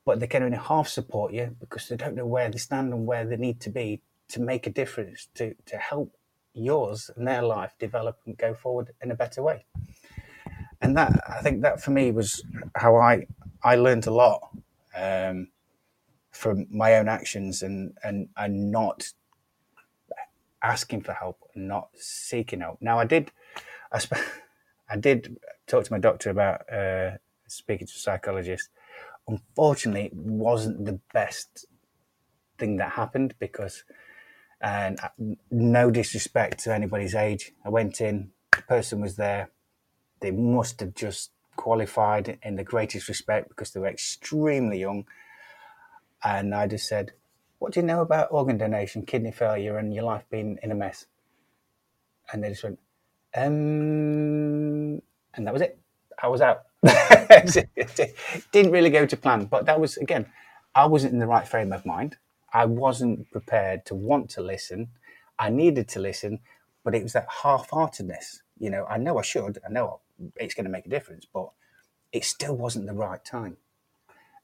but 0.05 0.21
they 0.21 0.27
can 0.27 0.43
only 0.43 0.59
half 0.59 0.89
support 0.89 1.33
you 1.33 1.57
because 1.61 1.89
they 1.89 1.97
don't 1.97 2.17
know 2.17 2.27
where 2.27 2.51
they 2.51 2.59
stand 2.59 2.93
and 2.93 3.07
where 3.07 3.25
they 3.25 3.37
need 3.37 3.61
to 3.61 3.71
be 3.71 4.03
to 4.29 4.41
make 4.41 4.67
a 4.67 4.71
difference, 4.71 5.29
to, 5.35 5.55
to 5.67 5.77
help 5.77 6.15
yours 6.53 7.11
and 7.17 7.27
their 7.27 7.43
life 7.43 7.75
develop 7.79 8.19
and 8.27 8.37
go 8.37 8.53
forward 8.53 8.91
in 9.01 9.11
a 9.11 9.15
better 9.15 9.43
way. 9.43 9.65
And 10.81 10.97
that, 10.97 11.13
I 11.29 11.41
think 11.41 11.63
that 11.63 11.81
for 11.81 11.93
me 11.93 12.11
was 12.11 12.45
how 12.75 12.97
I, 12.97 13.27
I 13.63 13.77
learned 13.77 14.09
a 14.09 14.11
lot 14.11 14.51
um, 14.97 15.49
from 16.33 16.67
my 16.71 16.97
own 16.97 17.09
actions 17.09 17.63
and, 17.63 17.97
and, 18.03 18.29
and 18.37 18.73
not 18.73 19.13
asking 20.63 21.03
for 21.03 21.13
help 21.13 21.39
not 21.55 21.89
seeking 21.95 22.61
help. 22.61 22.79
Now 22.81 22.99
I 22.99 23.05
did, 23.05 23.31
I, 23.91 23.99
sp- 24.03 24.27
I 24.91 24.97
did 24.97 25.39
talk 25.67 25.85
to 25.85 25.93
my 25.93 25.99
doctor 25.99 26.31
about 26.31 26.73
uh, 26.73 27.13
speaking 27.53 27.87
to 27.87 27.93
a 27.95 27.99
psychologist. 27.99 28.71
Unfortunately, 29.29 30.07
it 30.07 30.15
wasn't 30.15 30.85
the 30.85 31.01
best 31.13 31.67
thing 32.59 32.77
that 32.77 32.93
happened 32.93 33.35
because, 33.39 33.85
and 34.61 34.99
uh, 35.01 35.09
no 35.51 35.91
disrespect 35.91 36.61
to 36.65 36.75
anybody's 36.75 37.15
age, 37.15 37.53
I 37.65 37.69
went 37.69 38.01
in, 38.01 38.31
the 38.57 38.63
person 38.63 39.01
was 39.01 39.17
there. 39.17 39.51
They 40.21 40.31
must 40.31 40.81
have 40.81 40.95
just 40.95 41.33
qualified 41.57 42.39
in 42.43 42.57
the 42.57 42.65
greatest 42.65 43.09
respect 43.09 43.49
because 43.49 43.73
they 43.73 43.81
were 43.81 43.89
extremely 43.89 44.81
young. 44.81 45.07
And 46.25 46.55
I 46.55 46.67
just 46.67 46.89
said, 46.89 47.13
What 47.59 47.73
do 47.73 47.81
you 47.81 47.87
know 47.87 48.01
about 48.01 48.33
organ 48.33 48.59
donation, 48.59 49.05
kidney 49.05 49.33
failure, 49.33 49.79
and 49.79 49.93
your 49.93 50.05
life 50.05 50.25
being 50.31 50.59
in 50.63 50.71
a 50.71 50.75
mess? 50.75 51.07
And 52.33 52.43
they 52.43 52.51
just 52.51 52.63
went, 52.63 52.79
um, 53.35 55.03
and 55.35 55.47
that 55.47 55.53
was 55.53 55.63
it. 55.63 55.79
I 56.23 56.29
was 56.29 56.41
out. 56.41 56.63
Didn't 58.53 58.73
really 58.73 58.91
go 58.91 59.07
to 59.07 59.17
plan, 59.17 59.45
but 59.47 59.67
that 59.67 59.81
was 59.81 59.97
again, 59.97 60.27
I 60.75 60.87
wasn't 60.87 61.13
in 61.13 61.19
the 61.19 61.27
right 61.27 61.47
frame 61.47 61.73
of 61.73 61.87
mind. 61.87 62.17
I 62.53 62.67
wasn't 62.67 63.31
prepared 63.31 63.87
to 63.87 63.95
want 63.95 64.31
to 64.31 64.43
listen. 64.43 64.89
I 65.39 65.49
needed 65.51 65.89
to 65.91 66.01
listen, 66.01 66.41
but 66.85 66.95
it 66.95 67.03
was 67.03 67.13
that 67.15 67.27
half-heartedness. 67.43 68.43
You 68.59 68.71
know, 68.71 68.85
I 68.87 68.99
know 68.99 69.19
I 69.19 69.23
should. 69.23 69.59
I 69.67 69.73
know 69.73 70.01
it's 70.37 70.55
going 70.55 70.65
to 70.65 70.71
make 70.71 70.87
a 70.87 70.91
difference, 70.91 71.27
but 71.33 71.51
it 72.13 72.25
still 72.25 72.57
wasn't 72.57 72.87
the 72.87 72.95
right 72.95 73.25
time. 73.25 73.57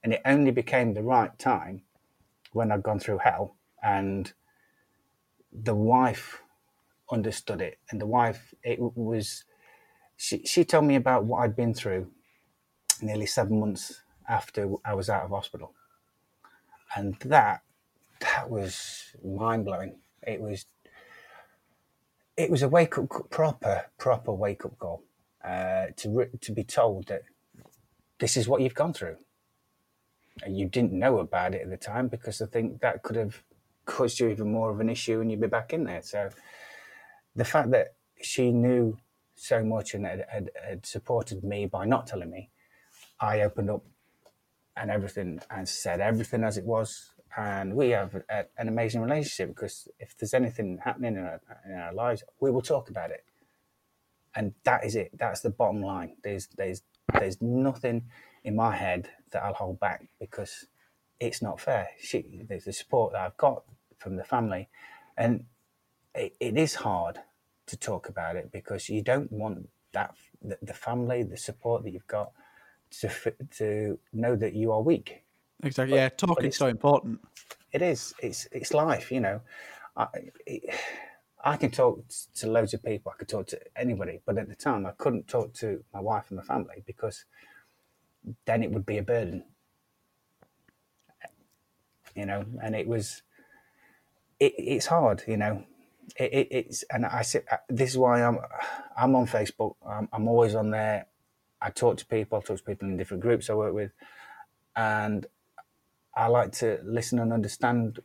And 0.03 0.13
it 0.13 0.21
only 0.25 0.51
became 0.51 0.93
the 0.93 1.03
right 1.03 1.37
time 1.37 1.83
when 2.53 2.71
I'd 2.71 2.83
gone 2.83 2.99
through 2.99 3.19
hell 3.19 3.55
and 3.83 4.31
the 5.51 5.75
wife 5.75 6.41
understood 7.11 7.61
it. 7.61 7.77
And 7.91 8.01
the 8.01 8.07
wife, 8.07 8.53
it 8.63 8.79
was, 8.79 9.43
she, 10.17 10.43
she 10.45 10.63
told 10.63 10.85
me 10.85 10.95
about 10.95 11.25
what 11.25 11.39
I'd 11.39 11.55
been 11.55 11.73
through 11.73 12.07
nearly 13.01 13.25
seven 13.25 13.59
months 13.59 14.01
after 14.27 14.69
I 14.85 14.93
was 14.93 15.09
out 15.09 15.23
of 15.23 15.31
hospital. 15.31 15.73
And 16.95 17.15
that, 17.25 17.61
that 18.19 18.49
was 18.49 19.15
mind 19.23 19.65
blowing. 19.65 19.97
It 20.23 20.41
was, 20.41 20.65
it 22.37 22.49
was 22.49 22.61
a 22.61 22.69
wake 22.69 22.97
up, 22.97 23.09
proper, 23.29 23.85
proper 23.97 24.33
wake 24.33 24.65
up 24.65 24.77
call 24.79 25.03
uh, 25.43 25.87
to, 25.97 26.09
re- 26.09 26.29
to 26.41 26.51
be 26.51 26.63
told 26.63 27.07
that 27.07 27.23
this 28.19 28.37
is 28.37 28.47
what 28.47 28.61
you've 28.61 28.75
gone 28.75 28.93
through. 28.93 29.17
And 30.43 30.57
you 30.57 30.67
didn't 30.67 30.93
know 30.93 31.19
about 31.19 31.53
it 31.53 31.63
at 31.63 31.69
the 31.69 31.77
time 31.77 32.07
because 32.07 32.41
I 32.41 32.45
think 32.45 32.81
that 32.81 33.03
could 33.03 33.17
have 33.17 33.43
caused 33.85 34.19
you 34.19 34.29
even 34.29 34.51
more 34.51 34.69
of 34.71 34.79
an 34.79 34.89
issue 34.89 35.19
and 35.19 35.29
you'd 35.29 35.41
be 35.41 35.47
back 35.47 35.73
in 35.73 35.83
there. 35.83 36.01
So 36.01 36.29
the 37.35 37.45
fact 37.45 37.71
that 37.71 37.95
she 38.21 38.51
knew 38.51 38.97
so 39.35 39.63
much 39.63 39.93
and 39.93 40.05
had, 40.05 40.25
had, 40.29 40.49
had 40.67 40.85
supported 40.85 41.43
me 41.43 41.65
by 41.65 41.85
not 41.85 42.07
telling 42.07 42.29
me, 42.29 42.49
I 43.19 43.41
opened 43.41 43.69
up 43.69 43.83
and 44.75 44.89
everything 44.89 45.39
and 45.49 45.67
said 45.67 45.99
everything 45.99 46.43
as 46.43 46.57
it 46.57 46.65
was. 46.65 47.11
And 47.37 47.75
we 47.75 47.89
have 47.89 48.15
a, 48.15 48.45
an 48.57 48.67
amazing 48.67 49.01
relationship 49.01 49.49
because 49.49 49.87
if 49.99 50.17
there's 50.17 50.33
anything 50.33 50.79
happening 50.83 51.15
in 51.15 51.23
our, 51.23 51.41
in 51.65 51.73
our 51.73 51.93
lives, 51.93 52.23
we 52.39 52.49
will 52.49 52.61
talk 52.61 52.89
about 52.89 53.11
it. 53.11 53.23
And 54.35 54.53
that 54.63 54.85
is 54.85 54.95
it. 54.95 55.11
That's 55.17 55.41
the 55.41 55.49
bottom 55.49 55.81
line. 55.81 56.15
There's 56.23 56.47
there's 56.55 56.83
there's 57.13 57.41
nothing 57.41 58.03
in 58.43 58.55
my 58.55 58.75
head 58.75 59.09
that 59.31 59.43
I'll 59.43 59.53
hold 59.53 59.79
back 59.79 60.07
because 60.19 60.67
it's 61.19 61.41
not 61.41 61.59
fair. 61.59 61.89
She, 61.99 62.43
there's 62.47 62.65
the 62.65 62.73
support 62.73 63.13
that 63.13 63.21
I've 63.21 63.37
got 63.37 63.63
from 63.97 64.15
the 64.15 64.23
family, 64.23 64.69
and 65.17 65.45
it, 66.15 66.35
it 66.39 66.57
is 66.57 66.75
hard 66.75 67.19
to 67.65 67.77
talk 67.77 68.07
about 68.07 68.35
it 68.35 68.51
because 68.51 68.87
you 68.87 69.01
don't 69.01 69.31
want 69.31 69.69
that 69.93 70.13
the, 70.41 70.57
the 70.61 70.73
family, 70.73 71.23
the 71.23 71.37
support 71.37 71.83
that 71.83 71.91
you've 71.91 72.07
got 72.07 72.31
to 72.91 73.09
to 73.57 73.99
know 74.13 74.35
that 74.35 74.53
you 74.53 74.71
are 74.71 74.81
weak. 74.81 75.23
Exactly. 75.63 75.93
But, 75.93 75.97
yeah, 75.97 76.09
talking 76.09 76.45
is 76.45 76.57
so 76.57 76.67
important. 76.67 77.19
It 77.71 77.81
is. 77.81 78.13
It's 78.21 78.47
it's 78.51 78.73
life. 78.73 79.11
You 79.11 79.19
know, 79.19 79.41
I 79.95 80.07
it, 80.45 80.73
I 81.43 81.57
can 81.57 81.71
talk 81.71 82.03
to 82.35 82.47
loads 82.49 82.73
of 82.73 82.83
people. 82.83 83.11
I 83.11 83.17
could 83.17 83.29
talk 83.29 83.47
to 83.47 83.59
anybody, 83.75 84.21
but 84.25 84.37
at 84.37 84.49
the 84.49 84.55
time, 84.55 84.85
I 84.85 84.91
couldn't 84.91 85.27
talk 85.27 85.53
to 85.55 85.83
my 85.93 85.99
wife 85.99 86.25
and 86.29 86.37
my 86.37 86.43
family 86.43 86.83
because 86.85 87.25
then 88.45 88.63
it 88.63 88.71
would 88.71 88.85
be 88.85 88.97
a 88.97 89.03
burden. 89.03 89.43
You 92.15 92.25
know, 92.25 92.45
and 92.61 92.75
it 92.75 92.87
was. 92.87 93.21
It, 94.39 94.53
it's 94.57 94.85
hard, 94.85 95.23
you 95.27 95.35
know. 95.35 95.65
It, 96.17 96.31
it, 96.33 96.47
it's 96.51 96.83
and 96.83 97.05
I 97.05 97.23
said 97.23 97.43
this 97.67 97.91
is 97.91 97.97
why 97.97 98.23
I'm 98.23 98.39
I'm 98.97 99.13
on 99.15 99.27
Facebook. 99.27 99.75
I'm, 99.85 100.07
I'm 100.13 100.29
always 100.29 100.55
on 100.55 100.71
there. 100.71 101.07
I 101.61 101.69
talk 101.69 101.97
to 101.97 102.05
people. 102.05 102.37
I 102.37 102.41
talk 102.41 102.57
to 102.57 102.63
people 102.63 102.87
in 102.87 102.97
different 102.97 103.23
groups 103.23 103.49
I 103.49 103.53
work 103.53 103.73
with, 103.73 103.91
and 104.75 105.25
I 106.15 106.27
like 106.27 106.51
to 106.53 106.79
listen 106.83 107.19
and 107.19 107.33
understand 107.33 107.99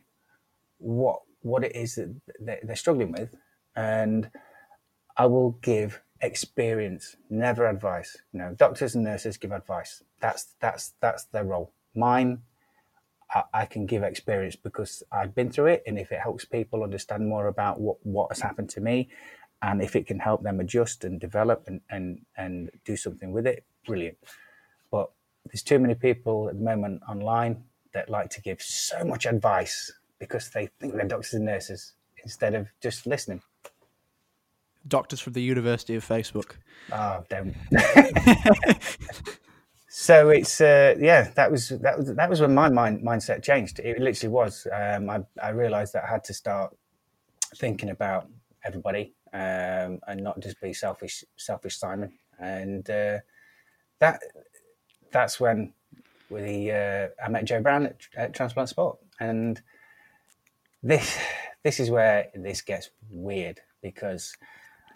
what 0.77 1.21
what 1.41 1.63
it 1.63 1.75
is 1.75 1.95
that 1.95 2.59
they're 2.63 2.75
struggling 2.75 3.11
with, 3.11 3.35
and 3.75 4.29
I 5.17 5.27
will 5.27 5.51
give 5.61 6.01
experience, 6.21 7.15
never 7.29 7.67
advice. 7.67 8.17
You 8.33 8.39
know, 8.39 8.55
doctors 8.55 8.95
and 8.95 9.03
nurses 9.03 9.37
give 9.37 9.51
advice. 9.51 10.03
That's 10.19 10.55
that's 10.59 10.93
that's 10.99 11.25
their 11.25 11.43
role. 11.43 11.71
Mine, 11.95 12.41
I, 13.33 13.43
I, 13.53 13.65
can 13.65 13.85
give 13.85 14.03
experience 14.03 14.57
because 14.57 15.03
I've 15.11 15.33
been 15.33 15.49
through 15.49 15.67
it, 15.67 15.83
and 15.87 15.97
if 15.97 16.11
it 16.11 16.19
helps 16.19 16.43
people 16.45 16.83
understand 16.83 17.27
more 17.27 17.47
about 17.47 17.79
what 17.79 17.97
what 18.05 18.31
has 18.31 18.41
happened 18.41 18.69
to 18.71 18.81
me, 18.81 19.09
and 19.61 19.81
if 19.81 19.95
it 19.95 20.07
can 20.07 20.19
help 20.19 20.43
them 20.43 20.59
adjust 20.59 21.03
and 21.03 21.19
develop 21.19 21.63
and 21.67 21.81
and 21.89 22.25
and 22.37 22.69
do 22.83 22.95
something 22.95 23.31
with 23.31 23.47
it, 23.47 23.65
brilliant. 23.85 24.17
But 24.91 25.11
there's 25.45 25.63
too 25.63 25.79
many 25.79 25.95
people 25.95 26.49
at 26.49 26.55
the 26.55 26.63
moment 26.63 27.01
online 27.07 27.63
that 27.93 28.09
like 28.09 28.29
to 28.29 28.41
give 28.41 28.61
so 28.61 29.03
much 29.03 29.25
advice 29.25 29.91
because 30.19 30.49
they 30.49 30.67
think 30.79 30.95
they're 30.95 31.07
doctors 31.07 31.33
and 31.33 31.45
nurses 31.45 31.93
instead 32.23 32.53
of 32.53 32.67
just 32.81 33.05
listening. 33.05 33.41
Doctors 34.87 35.19
from 35.19 35.33
the 35.33 35.41
University 35.41 35.95
of 35.95 36.07
Facebook. 36.07 36.53
Oh, 36.91 37.23
don't. 37.29 37.55
so 39.87 40.29
it's 40.29 40.61
uh, 40.61 40.95
yeah, 40.99 41.31
that 41.35 41.49
was 41.49 41.69
that 41.69 41.97
was 41.97 42.13
that 42.13 42.29
was 42.29 42.41
when 42.41 42.53
my 42.53 42.69
mind 42.69 43.01
mindset 43.01 43.41
changed. 43.41 43.79
It 43.79 43.99
literally 43.99 44.31
was. 44.31 44.67
Um, 44.71 45.09
I 45.09 45.21
I 45.41 45.49
realised 45.49 45.93
that 45.93 46.03
I 46.03 46.11
had 46.11 46.23
to 46.25 46.33
start 46.35 46.75
thinking 47.55 47.89
about 47.89 48.27
everybody 48.63 49.15
um, 49.35 49.99
and 50.07 50.23
not 50.23 50.39
just 50.39 50.61
be 50.61 50.71
selfish, 50.73 51.25
selfish 51.35 51.77
Simon. 51.77 52.13
And 52.39 52.89
uh, 52.89 53.19
that 53.99 54.21
that's 55.11 55.39
when 55.39 55.73
we 56.29 56.71
uh, 56.71 57.09
I 57.23 57.27
met 57.29 57.43
Joe 57.43 57.61
Brown 57.61 57.85
at, 57.85 57.97
at, 58.15 58.33
Transplant 58.33 58.69
Sport, 58.69 58.97
and 59.19 59.61
this 60.81 61.17
this 61.63 61.79
is 61.79 61.89
where 61.91 62.29
this 62.33 62.61
gets 62.61 62.91
weird 63.09 63.59
because 63.81 64.35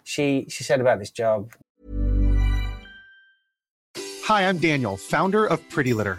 she 0.04 0.46
she 0.48 0.64
said 0.64 0.80
about 0.80 0.98
this 0.98 1.10
job. 1.10 1.52
Hi, 4.24 4.48
I'm 4.48 4.58
Daniel, 4.58 4.96
founder 4.96 5.46
of 5.46 5.66
Pretty 5.68 5.92
Litter. 5.92 6.18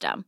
system? 0.00 0.24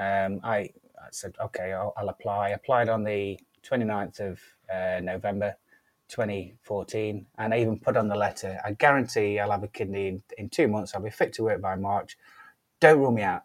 Um, 0.00 0.40
I, 0.44 0.70
said, 1.10 1.34
okay, 1.42 1.72
I'll, 1.72 1.92
I'll, 1.96 2.08
apply. 2.08 2.48
I 2.48 2.50
applied 2.50 2.88
on 2.88 3.02
the 3.02 3.38
29th 3.68 4.20
of 4.20 4.40
uh, 4.72 5.00
November 5.00 5.56
2014, 6.08 7.26
and 7.38 7.54
I 7.54 7.60
even 7.60 7.78
put 7.78 7.96
on 7.96 8.08
the 8.08 8.14
letter, 8.14 8.60
I 8.64 8.72
guarantee 8.72 9.38
I'll 9.38 9.50
have 9.50 9.64
a 9.64 9.68
kidney 9.68 10.08
in, 10.08 10.22
in 10.36 10.48
two 10.48 10.68
months. 10.68 10.94
I'll 10.94 11.02
be 11.02 11.10
fit 11.10 11.32
to 11.34 11.44
work 11.44 11.60
by 11.60 11.74
March. 11.74 12.16
Don't 12.80 12.98
rule 12.98 13.10
me 13.10 13.22
out 13.22 13.42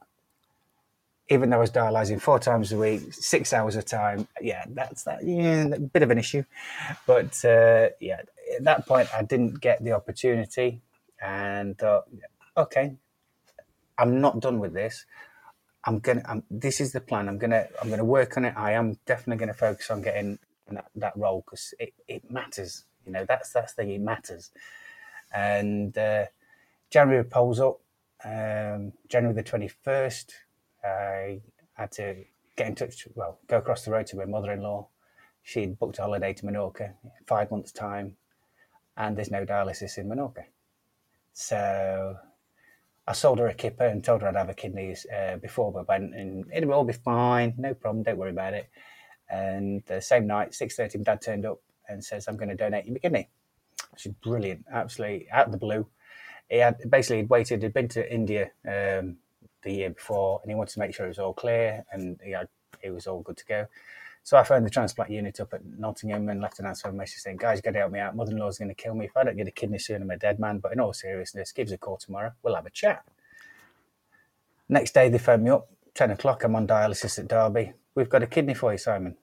even 1.29 1.49
though 1.49 1.55
I 1.55 1.59
was 1.61 1.71
dialyzing 1.71 2.21
four 2.21 2.37
times 2.37 2.73
a 2.73 2.77
week, 2.77 3.13
six 3.13 3.53
hours 3.53 3.77
a 3.77 3.81
time, 3.81 4.27
yeah, 4.41 4.65
that's 4.67 5.03
that. 5.03 5.23
Yeah, 5.25 5.67
a 5.67 5.79
bit 5.79 6.03
of 6.03 6.11
an 6.11 6.17
issue, 6.17 6.43
but 7.07 7.43
uh, 7.45 7.89
yeah, 8.01 8.21
at 8.57 8.63
that 8.65 8.85
point 8.85 9.07
I 9.15 9.23
didn't 9.23 9.61
get 9.61 9.81
the 9.83 9.93
opportunity 9.93 10.81
and 11.23 11.77
thought, 11.77 12.03
okay, 12.57 12.97
I'm 13.97 14.19
not 14.19 14.41
done 14.41 14.59
with 14.59 14.73
this. 14.73 15.05
I'm 15.85 15.99
gonna. 15.99 16.23
I'm, 16.27 16.43
this 16.49 16.81
is 16.81 16.91
the 16.91 17.01
plan. 17.01 17.27
I'm 17.27 17.37
gonna. 17.37 17.67
I'm 17.81 17.89
gonna 17.89 18.05
work 18.05 18.37
on 18.37 18.45
it. 18.45 18.53
I 18.57 18.73
am 18.73 18.97
definitely 19.05 19.39
gonna 19.39 19.53
focus 19.53 19.89
on 19.89 20.01
getting 20.01 20.39
that, 20.69 20.89
that 20.95 21.17
role 21.17 21.43
because 21.45 21.73
it, 21.79 21.93
it 22.07 22.29
matters. 22.29 22.85
You 23.05 23.11
know, 23.13 23.25
that's 23.27 23.51
that's 23.51 23.73
the 23.73 23.83
thing. 23.83 23.91
It 23.91 24.01
matters. 24.01 24.51
And 25.33 25.97
uh, 25.97 26.25
January 26.89 27.23
polls 27.23 27.59
up. 27.59 27.79
Um, 28.25 28.93
January 29.09 29.35
the 29.35 29.43
twenty 29.43 29.67
first, 29.67 30.33
I 30.83 31.41
had 31.73 31.91
to 31.93 32.23
get 32.55 32.67
in 32.67 32.75
touch. 32.75 33.07
Well, 33.15 33.39
go 33.47 33.57
across 33.57 33.83
the 33.83 33.91
road 33.91 34.07
to 34.07 34.17
my 34.17 34.25
mother-in-law. 34.25 34.87
She'd 35.41 35.77
booked 35.77 35.99
a 35.99 36.03
holiday 36.03 36.31
to 36.33 36.45
Menorca, 36.45 36.93
five 37.27 37.51
months' 37.51 37.73
time, 37.73 38.15
and 38.95 39.17
there's 39.17 39.31
no 39.31 39.45
dialysis 39.45 39.97
in 39.97 40.07
Menorca. 40.07 40.45
So 41.33 42.15
I 43.07 43.13
sold 43.13 43.39
her 43.39 43.47
a 43.47 43.53
kipper 43.53 43.85
and 43.85 44.03
told 44.03 44.21
her 44.21 44.27
I'd 44.27 44.35
have 44.35 44.49
a 44.49 44.53
kidneys 44.53 45.05
uh, 45.13 45.37
before 45.37 45.71
we 45.71 45.81
went, 45.87 46.15
and 46.15 46.45
it'll 46.53 46.73
all 46.73 46.85
be 46.85 46.93
fine, 46.93 47.53
no 47.57 47.73
problem, 47.73 48.03
don't 48.03 48.17
worry 48.17 48.31
about 48.31 48.53
it. 48.53 48.69
And 49.29 49.83
the 49.87 50.01
same 50.01 50.27
night, 50.27 50.53
six 50.53 50.75
thirty, 50.75 50.97
my 50.97 51.03
dad 51.03 51.21
turned 51.21 51.45
up 51.45 51.59
and 51.89 52.03
says, 52.03 52.27
"I'm 52.27 52.37
going 52.37 52.49
to 52.49 52.55
donate 52.55 52.85
you 52.85 52.95
a 52.95 52.99
kidney," 52.99 53.29
is 53.97 54.07
brilliant, 54.21 54.65
absolutely 54.71 55.29
out 55.31 55.47
of 55.47 55.51
the 55.51 55.57
blue. 55.57 55.87
He 56.49 56.57
had 56.57 56.77
basically 56.89 57.17
he'd 57.17 57.29
waited, 57.29 57.63
he'd 57.63 57.73
been 57.73 57.87
to 57.89 58.13
India 58.13 58.51
um, 58.67 59.17
the 59.63 59.71
year 59.71 59.89
before, 59.89 60.39
and 60.43 60.51
he 60.51 60.55
wanted 60.55 60.73
to 60.73 60.79
make 60.79 60.93
sure 60.93 61.05
it 61.05 61.09
was 61.09 61.19
all 61.19 61.33
clear 61.33 61.83
and 61.91 62.19
he 62.23 62.31
had, 62.31 62.47
it 62.81 62.91
was 62.91 63.07
all 63.07 63.21
good 63.21 63.37
to 63.37 63.45
go. 63.45 63.65
So 64.25 64.37
I 64.37 64.43
phoned 64.43 64.65
the 64.65 64.69
transplant 64.69 65.11
unit 65.11 65.41
up 65.41 65.53
at 65.53 65.65
Nottingham 65.65 66.29
and 66.29 66.41
left 66.41 66.59
an 66.59 66.65
answer 66.65 66.89
message 66.93 67.19
saying, 67.19 67.37
guys, 67.37 67.57
you 67.57 67.61
got 67.61 67.71
to 67.71 67.79
help 67.79 67.91
me 67.91 67.99
out. 67.99 68.15
Mother-in-law's 68.15 68.57
going 68.57 68.69
to 68.69 68.75
kill 68.75 68.95
me. 68.95 69.05
If 69.05 69.17
I 69.17 69.25
don't 69.25 69.35
get 69.35 69.49
a 69.49 69.51
kidney 69.51 69.79
soon, 69.79 70.01
I'm 70.01 70.09
a 70.11 70.17
dead 70.17 70.39
man. 70.39 70.59
But 70.59 70.71
in 70.71 70.79
all 70.79 70.93
seriousness, 70.93 71.51
give 71.51 71.67
us 71.67 71.73
a 71.73 71.77
call 71.77 71.97
tomorrow. 71.97 72.31
We'll 72.41 72.55
have 72.55 72.65
a 72.65 72.69
chat. 72.69 73.03
Next 74.69 74.93
day, 74.93 75.09
they 75.09 75.17
phoned 75.17 75.43
me 75.43 75.49
up. 75.49 75.67
10 75.95 76.11
o'clock, 76.11 76.43
I'm 76.43 76.55
on 76.55 76.65
dialysis 76.65 77.19
at 77.19 77.27
Derby. 77.27 77.73
We've 77.95 78.09
got 78.09 78.23
a 78.23 78.27
kidney 78.27 78.53
for 78.53 78.71
you, 78.71 78.77
Simon. 78.77 79.17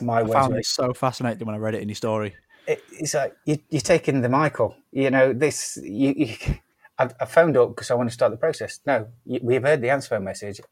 My 0.00 0.22
I 0.22 0.26
found 0.26 0.56
it 0.56 0.66
so 0.66 0.92
fascinating 0.94 1.46
when 1.46 1.54
I 1.54 1.58
read 1.58 1.74
it 1.74 1.82
in 1.82 1.88
your 1.88 1.94
story. 1.94 2.34
It, 2.66 2.82
it's 2.92 3.14
like 3.14 3.36
you, 3.44 3.58
are 3.74 3.80
taking 3.80 4.22
the 4.22 4.28
Michael. 4.30 4.74
You 4.90 5.10
know, 5.10 5.34
this, 5.34 5.78
you, 5.82 6.14
you 6.16 6.36
I, 6.98 7.10
I 7.20 7.26
phoned 7.26 7.58
up 7.58 7.68
because 7.68 7.90
I 7.90 7.94
want 7.94 8.08
to 8.08 8.14
start 8.14 8.32
the 8.32 8.38
process. 8.38 8.80
No, 8.86 9.06
we've 9.26 9.62
heard 9.62 9.82
the 9.82 9.90
answer 9.90 10.08
phone 10.08 10.24
message. 10.24 10.62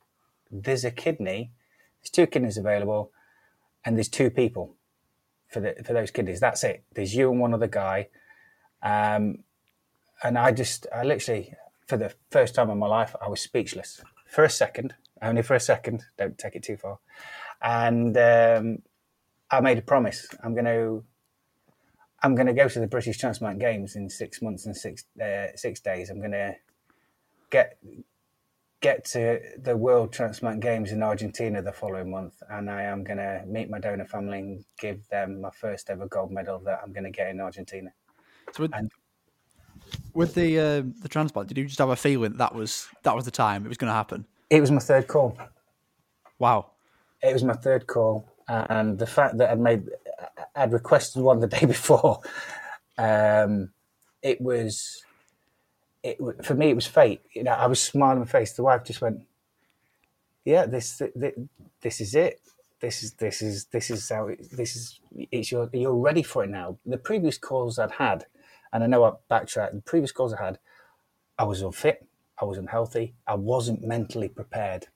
There's 0.51 0.85
a 0.87 0.91
kidney. 0.91 1.53
There's 2.01 2.11
two 2.11 2.27
kidneys 2.27 2.57
available 2.57 3.13
and 3.85 3.97
there's 3.97 4.09
two 4.09 4.31
people 4.31 4.77
for 5.49 5.61
the 5.61 5.75
for 5.85 5.93
those 5.93 6.11
kidneys. 6.11 6.41
That's 6.41 6.65
it. 6.65 6.85
There's 6.95 7.15
you 7.15 7.31
and 7.31 7.41
one 7.41 7.55
other 7.55 7.67
guy. 7.67 8.09
Um, 8.83 9.45
and 10.23 10.39
I 10.39 10.53
just, 10.53 10.87
I 10.95 11.03
literally, 11.03 11.55
for 11.87 11.97
the 11.97 12.15
first 12.31 12.55
time 12.55 12.71
in 12.71 12.79
my 12.79 12.87
life, 12.87 13.15
I 13.21 13.29
was 13.29 13.41
speechless 13.41 14.03
for 14.27 14.45
a 14.45 14.51
second, 14.51 14.95
only 15.21 15.43
for 15.43 15.55
a 15.55 15.61
second. 15.61 16.05
Don't 16.17 16.39
take 16.39 16.57
it 16.57 16.63
too 16.63 16.77
far. 16.77 16.99
And 17.61 18.17
um, 18.17 18.79
I 19.51 19.61
made 19.61 19.79
a 19.79 19.83
promise. 19.83 20.27
I'm 20.43 20.55
going 20.55 20.65
to, 20.65 21.05
I'm 22.23 22.35
going 22.35 22.47
to 22.47 22.55
go 22.55 22.69
to 22.69 22.81
the 22.81 22.87
British 22.87 23.19
Transplant 23.19 23.59
Games 23.59 23.97
in 23.97 24.09
six 24.09 24.41
months 24.41 24.67
and 24.67 24.77
six 24.77 25.05
uh, 25.21 25.49
six 25.57 25.81
days. 25.81 26.09
I'm 26.09 26.21
going 26.21 26.33
to 26.33 26.55
get 27.51 27.79
get 28.83 29.05
to 29.05 29.41
the 29.63 29.77
World 29.77 30.13
Transplant 30.13 30.61
Games 30.61 30.93
in 30.93 31.03
Argentina 31.03 31.63
the 31.63 31.73
following 31.73 32.11
month, 32.11 32.43
and 32.51 32.69
I 32.69 32.83
am 32.83 33.05
going 33.05 33.19
to 33.19 33.45
meet 33.47 33.71
my 33.71 33.79
donor 33.79 34.05
family 34.05 34.41
and 34.41 34.65
give 34.79 35.09
them 35.09 35.41
my 35.41 35.51
first 35.51 35.89
ever 35.89 36.07
gold 36.09 36.33
medal 36.33 36.59
that 36.61 36.81
I'm 36.83 36.93
going 36.93 37.05
to 37.05 37.11
get 37.11 37.31
in 37.31 37.41
Argentina. 37.41 37.91
So 38.53 38.65
with, 38.65 38.75
and, 38.75 38.91
with 40.13 40.35
the 40.35 40.59
uh, 40.59 40.83
the 41.01 41.09
transplant, 41.09 41.49
did 41.49 41.57
you 41.57 41.65
just 41.65 41.79
have 41.79 41.89
a 41.89 41.97
feeling 41.97 42.37
that 42.37 42.55
was 42.55 42.89
that 43.05 43.15
was 43.15 43.25
the 43.25 43.31
time 43.31 43.65
it 43.65 43.69
was 43.69 43.79
going 43.79 43.91
to 43.91 43.95
happen? 43.95 44.27
It 44.51 44.61
was 44.61 44.71
my 44.71 44.81
third 44.81 45.07
call. 45.07 45.39
Wow! 46.39 46.73
It 47.23 47.33
was 47.33 47.45
my 47.45 47.55
third 47.55 47.87
call, 47.87 48.29
and 48.49 48.99
the 48.99 49.07
fact 49.07 49.39
that 49.39 49.51
I'd 49.51 49.61
made 49.61 49.89
I'd 50.57 50.73
requested 50.73 51.23
one 51.23 51.39
the 51.39 51.47
day 51.47 51.67
before, 51.67 52.21
um, 52.99 53.71
it 54.23 54.41
was 54.41 55.03
it 56.03 56.19
for 56.45 56.55
me 56.55 56.71
it 56.71 56.77
was 56.77 56.87
fate. 56.87 57.23
You 57.33 57.45
know, 57.45 57.53
I 57.53 57.67
was 57.67 57.81
smiling 57.81 58.21
my 58.21 58.27
face. 58.27 58.53
The 58.53 58.63
wife 58.63 58.85
just 58.85 59.01
went, 59.01 59.23
"Yeah, 60.45 60.67
this 60.67 61.01
this, 61.15 61.35
this 61.81 62.01
is 62.01 62.15
it. 62.15 62.41
This 62.81 63.03
is 63.03 63.13
this 63.15 63.43
is 63.43 63.67
this 63.67 63.91
is 63.91 64.09
how 64.09 64.29
it, 64.29 64.51
this 64.51 64.77
is. 64.77 65.01
It's 65.31 65.53
your 65.53 65.69
you're 65.73 65.95
ready 65.95 66.23
for 66.23 66.45
it 66.45 66.51
now." 66.51 66.79
The 66.85 66.99
previous 66.99 67.39
calls 67.39 67.79
I'd 67.79 67.93
had, 67.93 68.27
and 68.73 68.83
I 68.83 68.87
know 68.87 69.05
I 69.05 69.13
backtracked. 69.29 69.75
The 69.75 69.83
previous 69.83 70.13
calls 70.13 70.35
I 70.35 70.45
had, 70.45 70.59
I 71.39 71.45
was 71.45 71.63
unfit. 71.63 72.07
I 72.41 72.45
was 72.45 72.59
unhealthy. 72.59 73.15
I 73.27 73.37
wasn't 73.37 73.83
mentally 73.83 74.29
prepared, 74.29 74.89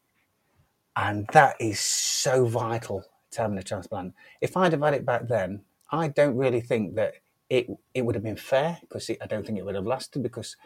and 0.96 1.28
that 1.32 1.57
is 1.61 1.78
so 1.78 2.46
vital 2.46 3.04
to 3.32 3.42
having 3.42 3.59
a 3.59 3.62
transplant. 3.62 4.14
If 4.40 4.57
I'd 4.57 4.72
have 4.72 4.82
had 4.82 4.94
it 4.94 5.07
back 5.07 5.28
then, 5.28 5.62
I 5.92 6.09
don't 6.09 6.36
really 6.36 6.61
think 6.61 6.96
that 6.96 7.14
it 7.48 7.68
it 7.94 8.02
would 8.02 8.16
have 8.16 8.24
been 8.24 8.36
fair 8.36 8.78
because 8.80 9.09
I 9.11 9.26
don't 9.26 9.46
think 9.46 9.59
it 9.59 9.64
would 9.64 9.76
have 9.76 9.86
lasted 9.86 10.22
because 10.22 10.57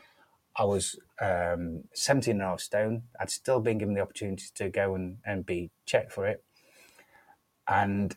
I 0.57 0.64
was 0.64 0.98
um, 1.20 1.84
17 1.94 2.32
and 2.32 2.42
a 2.42 2.46
half 2.46 2.61
stone. 2.61 3.03
I'd 3.20 3.30
still 3.30 3.61
been 3.61 3.78
given 3.78 3.94
the 3.94 4.01
opportunity 4.01 4.46
to 4.55 4.68
go 4.68 4.94
and, 4.94 5.18
and 5.24 5.46
be 5.46 5.70
checked 5.86 6.12
for 6.12 6.26
it. 6.26 6.44
And 7.68 8.16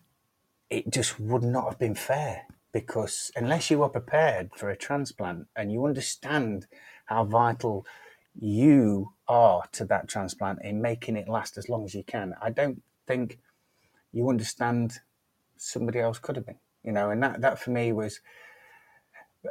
it 0.70 0.90
just 0.90 1.20
would 1.20 1.44
not 1.44 1.66
have 1.66 1.80
been 1.80 1.96
fair 1.96 2.44
because 2.72 3.32
unless 3.36 3.70
you 3.70 3.84
are 3.84 3.90
prepared 3.90 4.50
for 4.56 4.70
a 4.70 4.76
transplant 4.76 5.48
and 5.56 5.72
you 5.72 5.86
understand 5.86 6.66
how 7.06 7.24
vital 7.24 7.86
you 8.36 9.14
are 9.28 9.64
to 9.72 9.86
that 9.86 10.08
transplant 10.08 10.60
in 10.64 10.82
making 10.82 11.16
it 11.16 11.30
last 11.30 11.58
as 11.58 11.70
long 11.70 11.86
as 11.86 11.94
you 11.94 12.04
can, 12.04 12.34
I 12.42 12.50
don't 12.50 12.82
think 13.06 13.38
you 14.12 14.28
understand 14.30 15.00
somebody 15.56 16.00
else 16.00 16.18
could 16.18 16.36
have 16.36 16.48
been, 16.48 16.60
you 16.84 16.92
know, 16.92 17.12
and 17.12 17.22
that, 17.22 17.42
that 17.42 17.60
for 17.60 17.70
me 17.70 17.94
was 17.94 18.20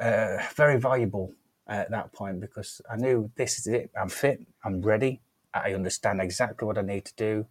uh, 0.00 0.38
very 0.56 0.80
valuable 0.80 1.32
at 1.68 1.90
that 1.90 2.12
point 2.12 2.40
because 2.40 2.80
I 2.90 2.96
knew 2.96 3.30
this 3.36 3.58
is 3.58 3.66
it. 3.66 3.90
I'm 4.00 4.08
fit. 4.08 4.40
I'm 4.64 4.82
ready. 4.82 5.20
I 5.54 5.74
understand 5.74 6.20
exactly 6.20 6.66
what 6.66 6.78
I 6.78 6.82
need 6.82 7.04
to 7.06 7.14
do. 7.14 7.46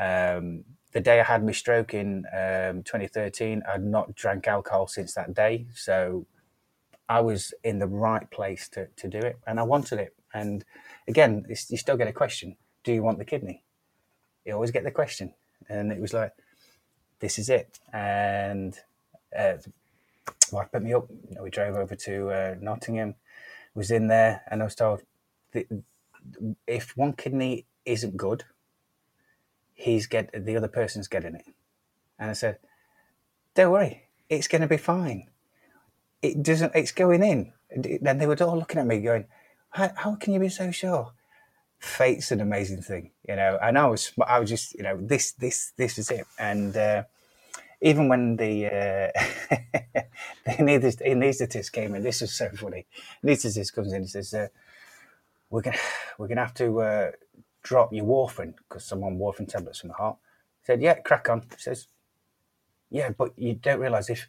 Um, 0.00 0.64
the 0.92 1.00
day 1.00 1.20
I 1.20 1.24
had 1.24 1.44
my 1.44 1.52
stroke 1.52 1.94
in 1.94 2.24
um, 2.32 2.82
2013, 2.82 3.62
I'd 3.68 3.84
not 3.84 4.14
drank 4.14 4.46
alcohol 4.46 4.86
since 4.86 5.14
that 5.14 5.34
day. 5.34 5.66
So 5.74 6.26
I 7.08 7.20
was 7.20 7.54
in 7.64 7.78
the 7.78 7.86
right 7.86 8.30
place 8.30 8.68
to, 8.70 8.86
to 8.96 9.08
do 9.08 9.18
it 9.18 9.38
and 9.46 9.58
I 9.58 9.62
wanted 9.62 9.98
it. 9.98 10.14
And 10.34 10.64
again, 11.08 11.44
you 11.48 11.76
still 11.76 11.96
get 11.96 12.08
a 12.08 12.12
question 12.12 12.56
Do 12.84 12.92
you 12.92 13.02
want 13.02 13.18
the 13.18 13.24
kidney? 13.24 13.64
You 14.44 14.54
always 14.54 14.70
get 14.70 14.84
the 14.84 14.90
question. 14.90 15.34
And 15.68 15.92
it 15.92 16.00
was 16.00 16.12
like, 16.12 16.32
this 17.20 17.38
is 17.38 17.48
it. 17.48 17.78
And 17.92 18.78
uh, 19.38 19.54
wife 20.50 20.68
put 20.72 20.82
me 20.82 20.92
up. 20.92 21.06
You 21.28 21.36
know, 21.36 21.42
we 21.42 21.50
drove 21.50 21.76
over 21.76 21.94
to 21.94 22.30
uh, 22.30 22.54
Nottingham 22.60 23.14
was 23.74 23.90
in 23.90 24.08
there, 24.08 24.42
and 24.50 24.60
I 24.60 24.64
was 24.64 24.74
told 24.74 25.02
if 26.66 26.96
one 26.96 27.12
kidney 27.12 27.66
isn't 27.84 28.16
good, 28.16 28.44
he's 29.74 30.06
get 30.06 30.30
the 30.32 30.56
other 30.56 30.68
person's 30.68 31.08
getting 31.08 31.34
it. 31.34 31.46
And 32.18 32.30
I 32.30 32.34
said, 32.34 32.58
"Don't 33.54 33.72
worry, 33.72 34.04
it's 34.28 34.48
going 34.48 34.62
to 34.62 34.68
be 34.68 34.76
fine. 34.76 35.28
It 36.20 36.42
doesn't. 36.42 36.74
It's 36.74 36.92
going 36.92 37.22
in." 37.22 37.52
And 37.70 38.20
they 38.20 38.26
were 38.26 38.36
all 38.42 38.58
looking 38.58 38.80
at 38.80 38.86
me, 38.86 39.00
going, 39.00 39.26
"How, 39.70 39.90
how 39.96 40.14
can 40.14 40.32
you 40.32 40.40
be 40.40 40.48
so 40.48 40.70
sure?" 40.70 41.12
Fate's 41.78 42.30
an 42.30 42.40
amazing 42.40 42.82
thing, 42.82 43.10
you 43.26 43.34
know. 43.34 43.58
And 43.60 43.76
I 43.76 43.86
was, 43.86 44.12
I 44.24 44.38
was 44.38 44.48
just, 44.48 44.72
you 44.74 44.84
know, 44.84 44.96
this, 45.00 45.32
this, 45.32 45.72
this 45.76 45.98
is 45.98 46.12
it. 46.12 46.26
And 46.38 46.76
uh, 46.76 47.02
even 47.82 48.08
when 48.08 48.36
the 48.36 48.66
uh, 48.66 49.22
the 50.46 50.52
anaesthetist 50.52 51.72
came 51.72 51.96
in, 51.96 52.04
this 52.04 52.22
was 52.22 52.34
so 52.34 52.50
funny. 52.50 52.86
Anaesthetist 53.24 53.74
comes 53.74 53.90
in 53.92 53.98
and 54.02 54.10
says, 54.10 54.34
uh, 54.34 54.48
"We're 55.50 55.62
gonna 55.62 55.78
we're 56.18 56.28
gonna 56.28 56.42
have 56.44 56.54
to 56.54 56.80
uh, 56.82 57.10
drop 57.62 57.92
your 57.92 58.06
warfarin 58.06 58.54
because 58.56 58.90
I'm 58.92 59.00
warfarin 59.02 59.48
tablets 59.48 59.80
from 59.80 59.88
the 59.90 59.94
heart." 59.96 60.18
He 60.62 60.66
said, 60.66 60.82
"Yeah, 60.82 60.94
crack 60.94 61.28
on." 61.30 61.42
He 61.42 61.58
says, 61.58 61.88
"Yeah, 62.90 63.10
but 63.10 63.32
you 63.38 63.54
don't 63.54 63.80
realise 63.80 64.10
if." 64.10 64.28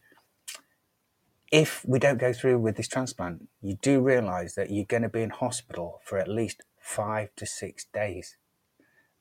If 1.52 1.86
we 1.88 2.00
don't 2.00 2.18
go 2.18 2.34
through 2.34 2.60
with 2.60 2.78
this 2.78 2.88
transplant, 2.90 3.48
you 3.62 3.78
do 3.82 4.02
realize 4.02 4.56
that 4.56 4.72
you're 4.72 4.86
going 4.86 5.04
to 5.04 5.10
be 5.10 5.22
in 5.22 5.30
hospital 5.32 6.02
for 6.04 6.18
at 6.18 6.28
least 6.28 6.64
five 6.80 7.30
to 7.38 7.46
six 7.46 7.86
days 7.94 8.38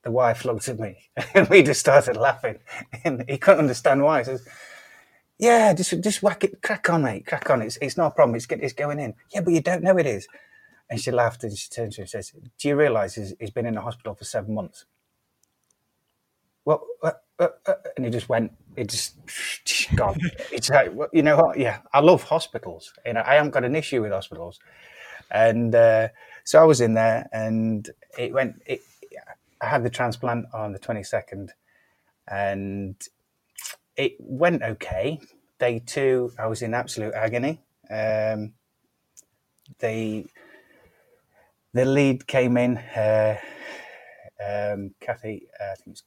the 0.03 0.11
wife 0.11 0.45
looked 0.45 0.69
at 0.69 0.79
me 0.79 0.97
and 1.35 1.49
we 1.49 1.63
just 1.63 1.81
started 1.81 2.17
laughing. 2.17 2.59
And 3.05 3.25
he 3.29 3.39
couldn't 3.39 3.61
understand 3.61 4.03
why. 4.03 4.19
He 4.19 4.25
says, 4.25 4.47
Yeah, 5.39 5.73
just 5.75 6.01
just 6.01 6.23
whack 6.23 6.45
it, 6.45 6.63
crack 6.63 6.89
on, 6.91 7.03
mate, 7.03 7.27
crack 7.27 7.49
on. 7.51 7.63
It's 7.63 7.79
it's 7.81 7.97
no 7.97 8.11
problem. 8.11 8.37
It's 8.37 8.47
it's 8.51 8.73
going 8.73 8.99
in. 8.99 9.15
Yeah, 9.35 9.41
but 9.41 9.53
you 9.53 9.61
don't 9.61 9.83
know 9.83 9.97
it 9.99 10.07
is. 10.07 10.27
And 10.91 11.01
she 11.01 11.11
laughed 11.11 11.43
and 11.45 11.57
she 11.57 11.71
turned 11.71 11.93
to 11.93 12.01
him 12.01 12.03
and 12.03 12.11
says, 12.11 12.33
Do 12.59 12.69
you 12.69 12.77
realise 12.77 13.15
he's, 13.15 13.35
he's 13.41 13.51
been 13.51 13.67
in 13.67 13.75
the 13.75 13.81
hospital 13.81 14.15
for 14.15 14.25
seven 14.25 14.55
months? 14.55 14.85
Well, 16.65 16.87
uh, 17.03 17.13
uh, 17.39 17.49
uh, 17.67 17.73
and 17.97 18.05
he 18.05 18.11
just 18.11 18.29
went, 18.29 18.53
it 18.77 18.89
just 18.89 19.17
gone. 19.97 20.19
it's 20.53 20.71
like, 20.71 20.95
well, 20.95 21.09
you 21.13 21.23
know 21.23 21.37
what? 21.37 21.59
Yeah, 21.59 21.79
I 21.93 22.01
love 22.01 22.23
hospitals. 22.25 22.93
You 23.05 23.15
know, 23.15 23.23
I 23.27 23.35
haven't 23.35 23.51
got 23.51 23.65
an 23.65 23.75
issue 23.75 24.03
with 24.03 24.13
hospitals. 24.13 24.61
And 25.31 25.75
uh, 25.75 26.09
so 26.45 26.61
I 26.61 26.65
was 26.65 26.81
in 26.81 26.95
there 26.95 27.29
and 27.33 27.89
it 28.19 28.33
went, 28.33 28.63
it, 28.67 28.83
I 29.63 29.67
had 29.69 29.85
the 29.85 29.91
transplant 29.91 30.47
on 30.55 30.73
the 30.73 30.81
22nd, 30.81 31.51
and 32.29 32.97
it 33.97 34.15
went 34.21 34.63
okay. 34.63 35.21
Day 35.61 35.83
two, 35.85 36.33
I 36.39 36.49
was 36.49 36.63
in 36.63 36.75
absolute 36.75 37.15
agony. 37.15 37.63
Um, 37.91 38.55
the 39.81 40.27
the 41.75 41.85
lead 41.85 42.27
came 42.27 42.57
in. 42.57 42.79
Uh, 42.79 43.37
um, 44.45 44.95
Kathy, 45.01 45.49
uh, 45.61 45.73
I 45.73 45.75
think 45.77 45.97
it's 45.97 46.05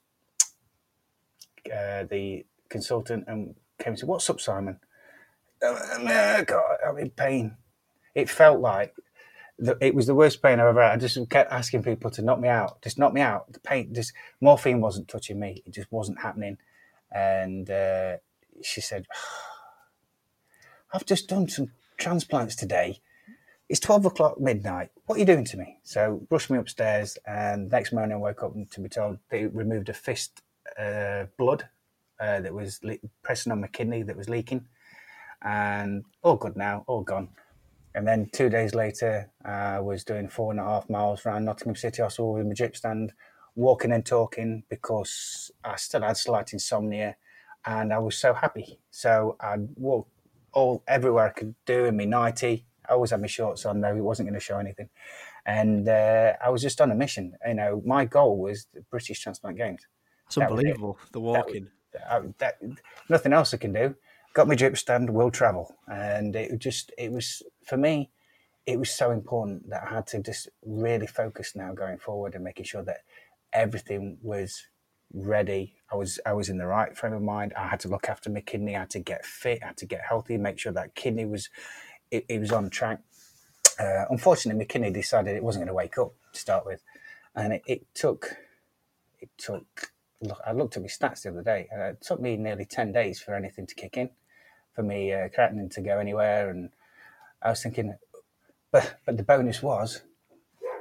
uh, 1.73 2.05
the 2.09 2.45
consultant, 2.69 3.25
and 3.27 3.55
came 3.79 3.91
and 3.93 3.99
said, 3.99 4.09
"What's 4.09 4.29
up, 4.29 4.41
Simon?" 4.41 4.79
Oh, 5.63 6.43
God, 6.45 6.77
I'm 6.87 6.97
in 6.97 7.11
pain. 7.11 7.57
It 8.15 8.29
felt 8.29 8.59
like 8.59 8.95
the, 9.57 9.77
it 9.79 9.95
was 9.95 10.07
the 10.07 10.15
worst 10.15 10.41
pain 10.41 10.59
I've 10.59 10.67
ever 10.67 10.83
had. 10.83 10.91
I 10.91 10.97
just 10.97 11.29
kept 11.29 11.51
asking 11.51 11.83
people 11.83 12.11
to 12.11 12.21
knock 12.21 12.39
me 12.39 12.49
out, 12.49 12.81
just 12.81 12.97
knock 12.97 13.13
me 13.13 13.21
out. 13.21 13.51
The 13.51 13.59
pain, 13.59 13.93
just 13.93 14.13
morphine 14.41 14.81
wasn't 14.81 15.07
touching 15.07 15.39
me. 15.39 15.63
It 15.65 15.73
just 15.73 15.91
wasn't 15.91 16.21
happening. 16.21 16.57
And 17.11 17.69
uh, 17.69 18.17
she 18.61 18.81
said, 18.81 19.05
"I've 20.93 21.05
just 21.05 21.29
done 21.29 21.47
some 21.47 21.71
transplants 21.97 22.55
today. 22.55 22.99
It's 23.69 23.79
twelve 23.79 24.05
o'clock 24.05 24.39
midnight. 24.39 24.91
What 25.05 25.15
are 25.15 25.19
you 25.19 25.25
doing 25.25 25.45
to 25.45 25.57
me?" 25.57 25.79
So 25.83 26.27
rushed 26.29 26.49
me 26.49 26.57
upstairs, 26.57 27.17
and 27.25 27.71
next 27.71 27.93
morning 27.93 28.15
I 28.15 28.19
woke 28.19 28.43
up 28.43 28.53
to 28.71 28.81
be 28.81 28.89
told 28.89 29.19
they 29.29 29.45
removed 29.45 29.89
a 29.89 29.93
fist 29.93 30.41
uh, 30.77 31.25
blood 31.37 31.69
uh, 32.19 32.41
that 32.41 32.53
was 32.53 32.83
le- 32.83 32.97
pressing 33.23 33.51
on 33.51 33.61
my 33.61 33.67
kidney 33.67 34.03
that 34.03 34.17
was 34.17 34.27
leaking, 34.27 34.67
and 35.41 36.03
all 36.21 36.35
good 36.35 36.57
now, 36.57 36.83
all 36.87 37.01
gone. 37.01 37.29
And 37.95 38.05
then 38.05 38.27
two 38.33 38.49
days 38.49 38.75
later, 38.75 39.31
I 39.45 39.79
was 39.79 40.03
doing 40.03 40.27
four 40.27 40.51
and 40.51 40.59
a 40.59 40.63
half 40.63 40.89
miles 40.89 41.25
around 41.25 41.45
Nottingham 41.45 41.77
City 41.77 42.01
Hospital 42.01 42.33
with 42.33 42.45
my 42.45 42.53
drip 42.53 42.75
stand, 42.75 43.13
walking 43.55 43.93
and 43.93 44.05
talking 44.05 44.63
because 44.69 45.49
I 45.63 45.77
still 45.77 46.01
had 46.01 46.17
slight 46.17 46.51
insomnia, 46.51 47.15
and 47.65 47.93
I 47.93 47.99
was 47.99 48.17
so 48.17 48.33
happy. 48.33 48.79
So 48.91 49.37
I'd 49.39 49.69
walk 49.77 50.09
all 50.51 50.83
everywhere 50.89 51.27
I 51.27 51.39
could 51.39 51.55
do 51.65 51.85
in 51.85 51.95
my 51.95 52.03
nighty. 52.03 52.65
I 52.87 52.93
always 52.93 53.11
had 53.11 53.21
my 53.21 53.27
shorts 53.27 53.65
on 53.65 53.79
though; 53.79 53.95
it 53.95 54.01
wasn't 54.01 54.27
going 54.27 54.39
to 54.39 54.45
show 54.45 54.57
anything. 54.57 54.89
And 55.45 55.87
uh, 55.87 56.33
I 56.43 56.49
was 56.49 56.61
just 56.61 56.81
on 56.81 56.91
a 56.91 56.95
mission. 56.95 57.33
You 57.47 57.53
know, 57.53 57.81
my 57.85 58.03
goal 58.03 58.37
was 58.37 58.67
the 58.73 58.81
British 58.91 59.21
Transplant 59.21 59.55
Games. 59.55 59.87
It's 60.27 60.37
unbelievable. 60.37 60.97
The 61.13 61.21
walking. 61.21 61.69
I, 62.09 62.19
that, 62.39 62.55
nothing 63.07 63.31
else 63.31 63.53
I 63.53 63.57
can 63.57 63.71
do. 63.71 63.95
Got 64.33 64.49
my 64.49 64.55
drip 64.55 64.77
stand, 64.77 65.09
will 65.09 65.31
travel, 65.31 65.73
and 65.87 66.35
it 66.35 66.59
just 66.59 66.91
it 66.97 67.09
was 67.09 67.41
for 67.65 67.77
me. 67.77 68.11
It 68.65 68.79
was 68.79 68.89
so 68.89 69.11
important 69.11 69.69
that 69.69 69.83
I 69.83 69.93
had 69.93 70.07
to 70.07 70.21
just 70.21 70.49
really 70.65 71.05
focus 71.05 71.55
now 71.55 71.73
going 71.73 71.99
forward 71.99 72.33
and 72.33 72.43
making 72.43 72.65
sure 72.65 72.83
that 72.83 73.01
everything 73.53 74.17
was 74.23 74.63
ready. 75.13 75.75
I 75.91 75.95
was 75.95 76.19
I 76.25 76.33
was 76.33 76.49
in 76.49 76.57
the 76.57 76.65
right 76.65 76.97
frame 76.97 77.13
of 77.13 77.21
mind. 77.21 77.53
I 77.55 77.67
had 77.67 77.79
to 77.81 77.89
look 77.89 78.09
after 78.09 78.29
my 78.29 78.41
kidney. 78.41 78.75
I 78.75 78.79
had 78.79 78.89
to 78.91 78.99
get 78.99 79.23
fit. 79.23 79.59
I 79.61 79.67
had 79.67 79.77
to 79.77 79.85
get 79.85 80.01
healthy. 80.01 80.37
Make 80.37 80.57
sure 80.57 80.71
that 80.71 80.95
kidney 80.95 81.25
was 81.25 81.49
it, 82.09 82.25
it 82.27 82.39
was 82.39 82.51
on 82.51 82.69
track. 82.69 83.01
Uh, 83.79 84.05
unfortunately, 84.09 84.57
my 84.57 84.65
kidney 84.65 84.89
decided 84.89 85.35
it 85.35 85.43
wasn't 85.43 85.61
going 85.61 85.67
to 85.67 85.73
wake 85.73 85.97
up 85.97 86.13
to 86.33 86.39
start 86.39 86.65
with, 86.65 86.81
and 87.35 87.53
it, 87.53 87.61
it 87.67 87.93
took 87.93 88.35
it 89.19 89.29
took 89.37 89.91
I 90.45 90.53
looked 90.53 90.77
at 90.77 90.81
my 90.81 90.87
stats 90.87 91.23
the 91.23 91.29
other 91.29 91.43
day. 91.43 91.67
Uh, 91.75 91.83
it 91.85 92.01
took 92.01 92.19
me 92.19 92.37
nearly 92.37 92.65
10 92.65 92.91
days 92.91 93.19
for 93.19 93.35
anything 93.35 93.67
to 93.67 93.75
kick 93.75 93.97
in, 93.97 94.09
for 94.73 94.83
me 94.83 95.11
uh, 95.11 95.27
creatinine 95.27 95.71
to 95.71 95.81
go 95.81 95.99
anywhere. 95.99 96.49
And 96.49 96.69
I 97.45 97.49
was 97.51 97.61
thinking, 97.61 97.95
but, 98.71 98.95
but 99.05 99.17
the 99.17 99.23
bonus 99.23 99.61
was 99.61 100.01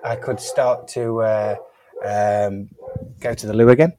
I 0.03 0.17
could 0.17 0.41
start 0.41 0.89
to 0.89 1.21
uh, 1.23 1.57
um, 2.05 2.69
go 3.21 3.35
to 3.35 3.47
the 3.47 3.53
loo 3.55 3.69
again, 3.69 3.93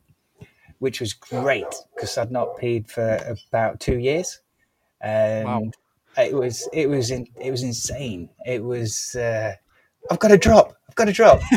which 0.79 0.99
was 0.99 1.13
great 1.13 1.65
because 1.95 2.17
I'd 2.17 2.31
not 2.31 2.57
peed 2.57 2.89
for 2.89 3.35
about 3.49 3.79
two 3.79 3.97
years. 3.99 4.39
And 5.01 5.45
Wow. 5.45 5.61
it 6.17 6.33
was, 6.33 6.67
it 6.73 6.89
was, 6.89 7.11
in, 7.11 7.27
it 7.39 7.51
was 7.51 7.63
insane. 7.63 8.29
It 8.45 8.63
was, 8.63 9.15
uh, 9.15 9.53
I've 10.11 10.19
got 10.19 10.29
to 10.29 10.37
drop. 10.37 10.75
I've 10.89 10.95
got 10.95 11.05
to 11.05 11.13
drop. 11.13 11.41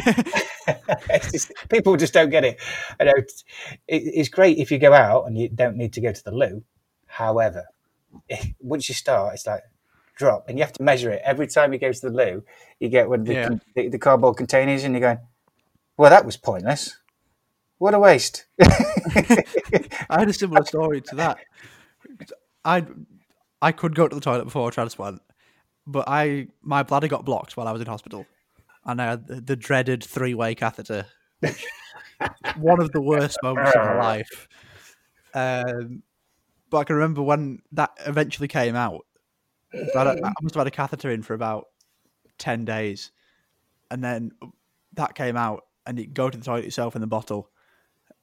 Just- 1.33 1.53
people 1.71 1.97
just 1.97 2.13
don't 2.13 2.29
get 2.29 2.45
it. 2.45 2.61
I 3.01 3.05
know 3.05 3.15
it's, 3.17 3.43
it, 3.87 4.03
it's 4.05 4.29
great 4.29 4.59
if 4.59 4.71
you 4.71 4.79
go 4.79 4.93
out 4.93 5.27
and 5.27 5.37
you 5.39 5.49
don't 5.49 5.77
need 5.77 5.95
to 5.95 6.01
go 6.03 6.13
to 6.13 6.25
the 6.25 6.31
loo. 6.31 6.63
However, 7.07 7.65
if, 8.29 8.53
once 8.61 8.89
you 8.89 8.95
start, 8.95 9.33
it's 9.35 9.47
like 9.47 9.63
drop, 10.19 10.49
and 10.49 10.59
you 10.59 10.65
have 10.65 10.73
to 10.75 10.83
measure 10.83 11.11
it 11.11 11.23
every 11.25 11.47
time 11.47 11.73
you 11.73 11.79
go 11.79 11.93
to 11.93 12.01
the 12.01 12.11
loo. 12.11 12.45
You 12.81 12.89
get 12.89 13.09
one 13.09 13.21
of 13.21 13.27
the, 13.27 13.33
Yeah. 13.33 13.49
the, 13.75 13.89
the 13.89 13.99
cardboard 13.99 14.37
containers, 14.37 14.85
and 14.85 14.93
you're 14.95 15.01
going, 15.01 15.19
"Well, 15.97 16.11
that 16.11 16.27
was 16.27 16.37
pointless. 16.37 16.99
What 17.79 17.95
a 17.95 17.99
waste." 17.99 18.45
I 18.61 19.45
had 20.11 20.29
a 20.29 20.33
similar 20.33 20.65
story 20.65 21.01
to 21.03 21.15
that. 21.17 21.39
I 22.65 22.85
I 23.63 23.73
could 23.73 23.95
go 23.95 24.09
to 24.09 24.15
the 24.15 24.21
toilet 24.21 24.45
before 24.45 24.69
a 24.69 24.73
transplant, 24.73 25.23
but 25.87 26.05
I 26.09 26.49
my 26.63 26.83
bladder 26.83 27.09
got 27.09 27.25
blocked 27.25 27.57
while 27.57 27.69
I 27.69 27.73
was 27.73 27.81
in 27.81 27.87
hospital, 27.87 28.27
and 28.85 29.01
I 29.01 29.07
had 29.07 29.27
the, 29.27 29.41
the 29.41 29.57
dreaded 29.57 30.05
three 30.05 30.35
way 30.35 30.55
catheter. 30.55 31.07
One 32.57 32.81
of 32.81 32.91
the 32.91 33.01
worst 33.01 33.39
moments 33.43 33.71
of 33.77 33.85
my 33.85 33.99
life. 34.03 34.49
Um, 35.35 36.03
but 36.71 36.79
I 36.79 36.85
can 36.85 36.97
remember 36.97 37.23
when 37.23 37.61
that 37.73 37.91
eventually 38.07 38.49
came 38.49 38.75
out. 38.75 39.07
I, 39.75 40.03
a- 40.03 40.25
I 40.25 40.33
must 40.43 40.55
have 40.55 40.61
had 40.61 40.67
a 40.67 40.71
catheter 40.71 41.11
in 41.11 41.23
for 41.23 41.35
about 41.35 41.67
ten 42.39 42.65
days, 42.65 43.11
and 43.91 44.03
then 44.03 44.33
that 44.95 45.15
came 45.15 45.37
out, 45.37 45.65
and 45.87 45.99
you 45.99 46.07
go 46.07 46.31
to 46.31 46.39
the 46.39 46.45
toilet 46.45 46.65
yourself 46.65 46.95
in 46.95 47.01
the 47.01 47.07
bottle 47.07 47.51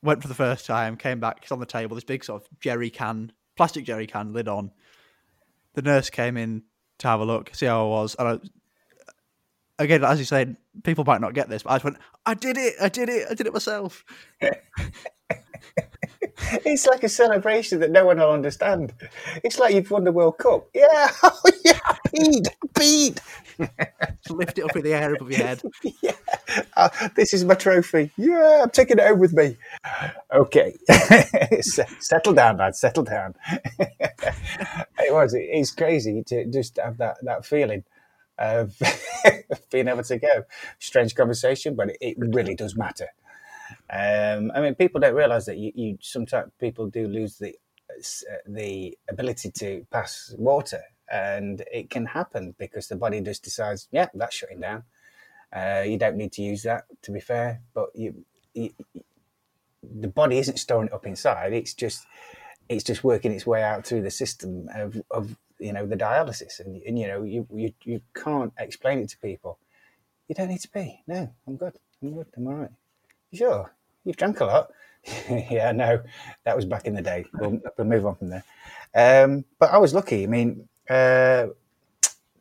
went 0.05 0.21
for 0.21 0.27
the 0.27 0.35
first 0.35 0.65
time, 0.65 0.95
came 0.95 1.19
back, 1.19 1.39
it's 1.41 1.51
on 1.51 1.59
the 1.59 1.65
table, 1.65 1.95
this 1.95 2.03
big 2.03 2.23
sort 2.23 2.41
of 2.41 2.59
jerry 2.59 2.89
can, 2.89 3.31
plastic 3.57 3.83
jerry 3.85 4.07
can, 4.07 4.31
lid 4.33 4.47
on. 4.47 4.71
The 5.73 5.81
nurse 5.81 6.09
came 6.09 6.37
in 6.37 6.63
to 6.99 7.07
have 7.07 7.19
a 7.19 7.25
look, 7.25 7.53
see 7.53 7.65
how 7.65 7.85
I 7.85 7.89
was. 7.89 8.15
And 8.17 8.27
I, 8.27 8.39
again, 9.83 10.03
as 10.03 10.19
you 10.19 10.25
said, 10.25 10.55
people 10.83 11.03
might 11.03 11.21
not 11.21 11.33
get 11.33 11.49
this, 11.49 11.63
but 11.63 11.71
I 11.71 11.75
just 11.75 11.83
went, 11.85 11.97
I 12.25 12.35
did 12.35 12.57
it, 12.57 12.75
I 12.79 12.87
did 12.87 13.09
it, 13.09 13.27
I 13.29 13.33
did 13.33 13.47
it 13.47 13.53
myself. 13.53 14.05
it's 16.65 16.85
like 16.85 17.03
a 17.03 17.09
celebration 17.09 17.79
that 17.79 17.91
no 17.91 18.05
one 18.05 18.17
will 18.17 18.31
understand. 18.31 18.93
It's 19.43 19.59
like 19.59 19.73
you've 19.73 19.89
won 19.89 20.03
the 20.03 20.11
World 20.11 20.37
Cup. 20.37 20.67
Yeah, 20.73 21.09
oh, 21.23 21.39
yeah, 21.63 21.79
peed, 22.73 23.19
I 23.59 23.69
lift 24.29 24.57
it 24.59 24.65
up 24.65 24.75
in 24.75 24.83
the 24.83 24.93
air 24.93 25.13
above 25.13 25.31
your 25.31 25.45
head. 25.45 25.61
yeah, 26.01 26.11
uh, 26.75 26.89
this 27.15 27.33
is 27.33 27.45
my 27.45 27.55
trophy. 27.55 28.11
Yeah, 28.17 28.61
I'm 28.63 28.69
taking 28.69 28.97
it 28.97 29.07
home 29.07 29.19
with 29.19 29.33
me. 29.33 29.57
Okay, 30.33 30.75
settle 31.61 32.33
down, 32.33 32.57
lad. 32.57 32.75
Settle 32.75 33.03
down. 33.03 33.35
it 33.79 35.13
was. 35.13 35.33
It's 35.35 35.71
crazy 35.71 36.23
to 36.27 36.45
just 36.45 36.77
have 36.77 36.97
that 36.97 37.17
that 37.23 37.45
feeling 37.45 37.83
of 38.37 38.77
being 39.71 39.87
able 39.87 40.03
to 40.03 40.19
go. 40.19 40.43
Strange 40.79 41.15
conversation, 41.15 41.75
but 41.75 41.89
it, 41.89 41.97
it 42.01 42.17
really 42.19 42.55
does 42.55 42.75
matter. 42.75 43.07
Um, 43.89 44.51
I 44.55 44.61
mean, 44.61 44.75
people 44.75 44.99
don't 44.99 45.13
realise 45.13 45.45
that 45.45 45.57
you, 45.57 45.71
you 45.75 45.97
sometimes 46.01 46.51
people 46.59 46.87
do 46.87 47.07
lose 47.07 47.37
the 47.37 47.55
uh, 47.89 48.35
the 48.47 48.97
ability 49.09 49.51
to 49.51 49.85
pass 49.91 50.33
water, 50.37 50.81
and 51.11 51.63
it 51.71 51.89
can 51.89 52.05
happen 52.05 52.55
because 52.57 52.87
the 52.87 52.95
body 52.95 53.21
just 53.21 53.43
decides, 53.43 53.87
yeah, 53.91 54.07
that's 54.13 54.35
shutting 54.35 54.59
down. 54.59 54.83
Uh, 55.55 55.83
you 55.85 55.97
don't 55.97 56.17
need 56.17 56.31
to 56.33 56.41
use 56.41 56.63
that, 56.63 56.83
to 57.03 57.11
be 57.11 57.19
fair, 57.19 57.61
but 57.73 57.89
you, 57.93 58.25
you, 58.53 58.71
the 59.83 60.07
body 60.07 60.39
isn't 60.39 60.57
storing 60.57 60.87
it 60.87 60.93
up 60.93 61.05
inside. 61.05 61.53
It's 61.53 61.73
just 61.73 62.05
it's 62.67 62.83
just 62.83 63.03
working 63.03 63.31
its 63.31 63.45
way 63.45 63.61
out 63.61 63.85
through 63.85 64.01
the 64.01 64.11
system 64.11 64.67
of, 64.73 64.99
of 65.11 65.37
you 65.59 65.71
know 65.71 65.85
the 65.85 65.95
dialysis, 65.95 66.59
and, 66.59 66.81
and 66.83 66.97
you 66.97 67.07
know 67.07 67.23
you, 67.23 67.47
you 67.53 67.73
you 67.83 68.01
can't 68.15 68.53
explain 68.57 68.99
it 68.99 69.09
to 69.09 69.17
people. 69.19 69.59
You 70.27 70.35
don't 70.35 70.49
need 70.49 70.61
to 70.61 70.71
be. 70.71 71.03
No, 71.07 71.31
I'm 71.47 71.55
good. 71.55 71.77
I'm 72.01 72.13
good. 72.13 72.27
I'm 72.35 72.47
all 72.47 72.55
right. 72.55 72.71
Sure, 73.33 73.73
you've 74.03 74.17
drank 74.17 74.39
a 74.39 74.45
lot. 74.45 74.71
yeah, 75.29 75.71
no, 75.71 76.01
that 76.43 76.55
was 76.55 76.65
back 76.65 76.85
in 76.85 76.95
the 76.95 77.01
day. 77.01 77.25
We'll, 77.33 77.59
we'll 77.77 77.87
move 77.87 78.05
on 78.05 78.15
from 78.15 78.29
there. 78.29 78.43
Um, 78.95 79.45
but 79.59 79.71
I 79.71 79.77
was 79.77 79.93
lucky. 79.93 80.23
I 80.23 80.27
mean, 80.27 80.67
uh, 80.89 81.47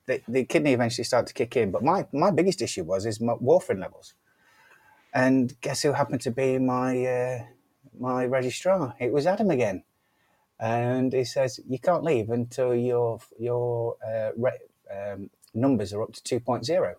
the, 0.07 0.21
the 0.29 0.45
kidney 0.45 0.73
eventually 0.73 1.05
started 1.05 1.27
to 1.29 1.35
kick 1.35 1.57
in. 1.57 1.71
But 1.71 1.83
my, 1.83 2.07
my 2.13 2.31
biggest 2.31 2.63
issue 2.63 2.85
was 2.85 3.07
is 3.07 3.21
my 3.21 3.35
warfarin 3.35 3.81
levels. 3.81 4.15
And 5.13 5.59
guess 5.61 5.83
who 5.83 5.93
happened 5.93 6.23
to 6.23 6.31
be 6.31 6.59
my 6.59 7.05
uh, 7.05 7.39
my 7.99 8.27
registrar? 8.27 8.95
It 8.99 9.13
was 9.13 9.27
Adam 9.27 9.51
again. 9.51 9.85
And 10.59 11.13
he 11.13 11.25
says 11.25 11.61
you 11.69 11.79
can't 11.79 12.03
leave 12.03 12.31
until 12.31 12.75
your 12.75 13.21
your 13.39 13.97
uh, 14.05 14.31
re- 14.37 14.59
um, 14.91 15.31
numbers 15.55 15.93
are 15.93 16.03
up 16.03 16.13
to 16.13 16.41
2.0. 16.41 16.95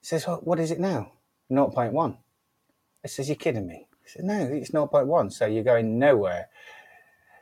He 0.00 0.06
says, 0.06 0.26
well, 0.26 0.40
what 0.42 0.60
is 0.60 0.70
it 0.70 0.80
now? 0.80 1.12
0.1. 1.50 2.16
I 3.04 3.08
says, 3.08 3.28
you're 3.28 3.36
kidding 3.36 3.66
me. 3.66 3.86
He 4.04 4.10
said, 4.10 4.24
no, 4.24 4.40
it's 4.52 4.70
0.1. 4.70 5.32
So 5.32 5.46
you're 5.46 5.64
going 5.64 5.98
nowhere. 5.98 6.48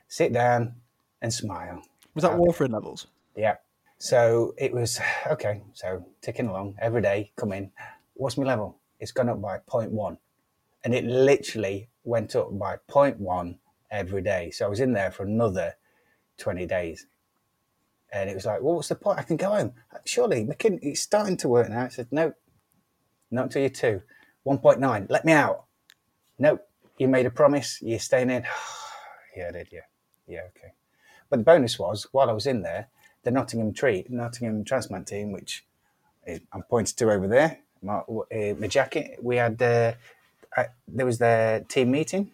Sit 0.09 0.33
down 0.33 0.75
and 1.23 1.33
smile. 1.33 1.83
Was 2.15 2.23
that 2.23 2.33
uh, 2.33 2.39
warfarin 2.39 2.73
levels? 2.73 3.07
Yeah. 3.37 3.57
So 3.99 4.55
it 4.59 4.73
was 4.73 5.01
okay. 5.27 5.63
So 5.75 6.05
ticking 6.23 6.49
along 6.49 6.77
every 6.81 7.03
day, 7.03 7.33
come 7.37 7.53
in. 7.53 7.71
What's 8.15 8.37
my 8.37 8.45
level? 8.45 8.79
It's 8.99 9.13
gone 9.13 9.29
up 9.29 9.41
by 9.41 9.59
0.1. 9.59 10.17
And 10.85 10.95
it 10.95 11.05
literally 11.05 11.89
went 12.05 12.35
up 12.37 12.59
by 12.59 12.77
0.1 12.89 13.59
every 13.91 14.23
day. 14.23 14.51
So 14.51 14.67
I 14.67 14.69
was 14.69 14.81
in 14.81 14.93
there 14.93 15.11
for 15.11 15.25
another 15.25 15.75
20 16.39 16.67
days. 16.67 17.07
And 18.13 18.29
it 18.29 18.35
was 18.35 18.47
like, 18.47 18.61
well, 18.63 18.75
what's 18.75 18.89
the 18.89 18.95
point? 18.95 19.19
I 19.19 19.23
can 19.23 19.37
go 19.37 19.51
home. 19.51 19.73
Surely, 20.05 20.45
my 20.45 20.55
kidney, 20.55 20.81
it's 20.83 21.01
starting 21.01 21.37
to 21.39 21.49
work 21.49 21.69
now. 21.69 21.85
I 21.85 21.89
said, 21.89 22.09
no, 22.11 22.33
not 23.31 23.45
until 23.45 23.63
you're 23.63 23.71
two. 23.71 24.03
1.9, 24.47 25.11
let 25.11 25.25
me 25.25 25.33
out. 25.33 25.65
Nope, 26.39 26.67
you 26.99 27.09
made 27.09 27.27
a 27.27 27.31
promise. 27.31 27.79
You're 27.83 27.99
staying 27.99 28.31
in. 28.31 28.45
yeah, 29.37 29.49
I 29.49 29.53
did, 29.53 29.69
yeah. 29.71 29.81
Yeah, 30.27 30.43
okay. 30.57 30.73
But 31.29 31.39
the 31.39 31.45
bonus 31.45 31.79
was, 31.79 32.07
while 32.13 32.31
I 32.31 32.33
was 32.33 32.47
in 32.47 32.63
there, 32.63 32.89
the 33.23 33.31
Nottingham 33.31 33.73
Tree, 33.73 34.07
Nottingham 34.09 34.65
transplant 34.65 35.07
team, 35.07 35.33
which 35.33 35.65
I'm 36.53 36.63
pointed 36.63 36.97
to 36.99 37.11
over 37.11 37.29
there, 37.29 37.59
my, 37.83 37.99
uh, 37.99 38.55
my 38.59 38.67
jacket, 38.67 39.19
we 39.23 39.37
had, 39.37 39.61
uh, 39.61 39.93
I, 40.57 40.67
there 40.89 41.07
was 41.07 41.19
their 41.19 41.61
team 41.61 41.91
meeting 41.91 42.33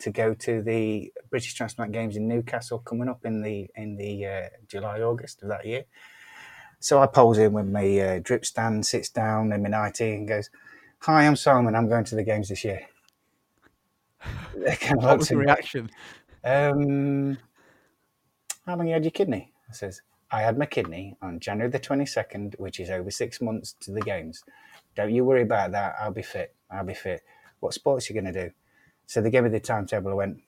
to 0.00 0.10
go 0.10 0.34
to 0.34 0.62
the 0.62 1.12
British 1.30 1.54
Transplant 1.54 1.92
Games 1.92 2.16
in 2.16 2.28
Newcastle 2.28 2.78
coming 2.78 3.08
up 3.08 3.24
in 3.24 3.42
the 3.42 3.68
in 3.74 3.96
the 3.96 4.26
uh, 4.26 4.48
July 4.68 5.00
August 5.00 5.42
of 5.42 5.48
that 5.48 5.66
year. 5.66 5.84
So 6.80 7.02
I 7.02 7.06
pulls 7.06 7.38
in 7.38 7.52
with 7.52 7.66
my 7.66 7.98
uh, 7.98 8.20
drip 8.22 8.46
stand, 8.46 8.86
sits 8.86 9.08
down 9.08 9.52
in 9.52 9.62
my 9.62 9.68
nightie, 9.68 10.14
and 10.14 10.28
goes, 10.28 10.50
"Hi, 11.00 11.26
I'm 11.26 11.36
Simon. 11.36 11.74
I'm 11.74 11.88
going 11.88 12.04
to 12.04 12.14
the 12.14 12.24
games 12.24 12.48
this 12.48 12.64
year." 12.64 12.86
kind 14.80 14.98
of 14.98 15.04
what 15.04 15.18
was 15.18 15.28
the 15.28 15.36
reaction? 15.36 15.90
Um, 16.44 17.38
how 18.66 18.76
long 18.76 18.86
you 18.86 18.92
had 18.92 19.04
your 19.04 19.10
kidney? 19.10 19.52
I 19.68 19.72
says, 19.72 20.02
I 20.30 20.42
had 20.42 20.58
my 20.58 20.66
kidney 20.66 21.16
on 21.22 21.40
January 21.40 21.70
the 21.70 21.80
22nd, 21.80 22.58
which 22.58 22.80
is 22.80 22.90
over 22.90 23.10
six 23.10 23.40
months 23.40 23.74
to 23.80 23.92
the 23.92 24.00
games. 24.00 24.44
Don't 24.94 25.12
you 25.12 25.24
worry 25.24 25.42
about 25.42 25.72
that. 25.72 25.94
I'll 26.00 26.12
be 26.12 26.22
fit. 26.22 26.54
I'll 26.70 26.84
be 26.84 26.94
fit. 26.94 27.22
What 27.60 27.74
sports 27.74 28.08
are 28.08 28.12
you 28.12 28.20
going 28.20 28.32
to 28.32 28.48
do? 28.48 28.52
So 29.06 29.20
they 29.20 29.30
gave 29.30 29.44
me 29.44 29.50
the 29.50 29.60
timetable. 29.60 30.10
I 30.10 30.14
went, 30.14 30.38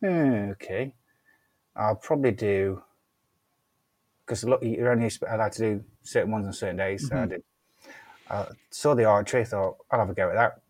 hmm, 0.00 0.50
okay. 0.52 0.94
I'll 1.74 1.96
probably 1.96 2.32
do, 2.32 2.82
because 4.24 4.44
you're 4.44 4.92
only 4.92 5.10
allowed 5.28 5.52
to 5.52 5.58
do 5.58 5.84
certain 6.02 6.30
ones 6.30 6.46
on 6.46 6.52
certain 6.52 6.76
days. 6.76 7.08
So 7.08 7.14
mm-hmm. 7.14 7.24
I 7.24 7.26
did. 7.26 7.42
I 8.32 8.46
saw 8.70 8.94
the 8.94 9.04
archery, 9.04 9.44
thought, 9.44 9.76
I'll 9.90 10.00
have 10.00 10.10
a 10.10 10.14
go 10.14 10.30
at 10.30 10.34
that. 10.34 10.60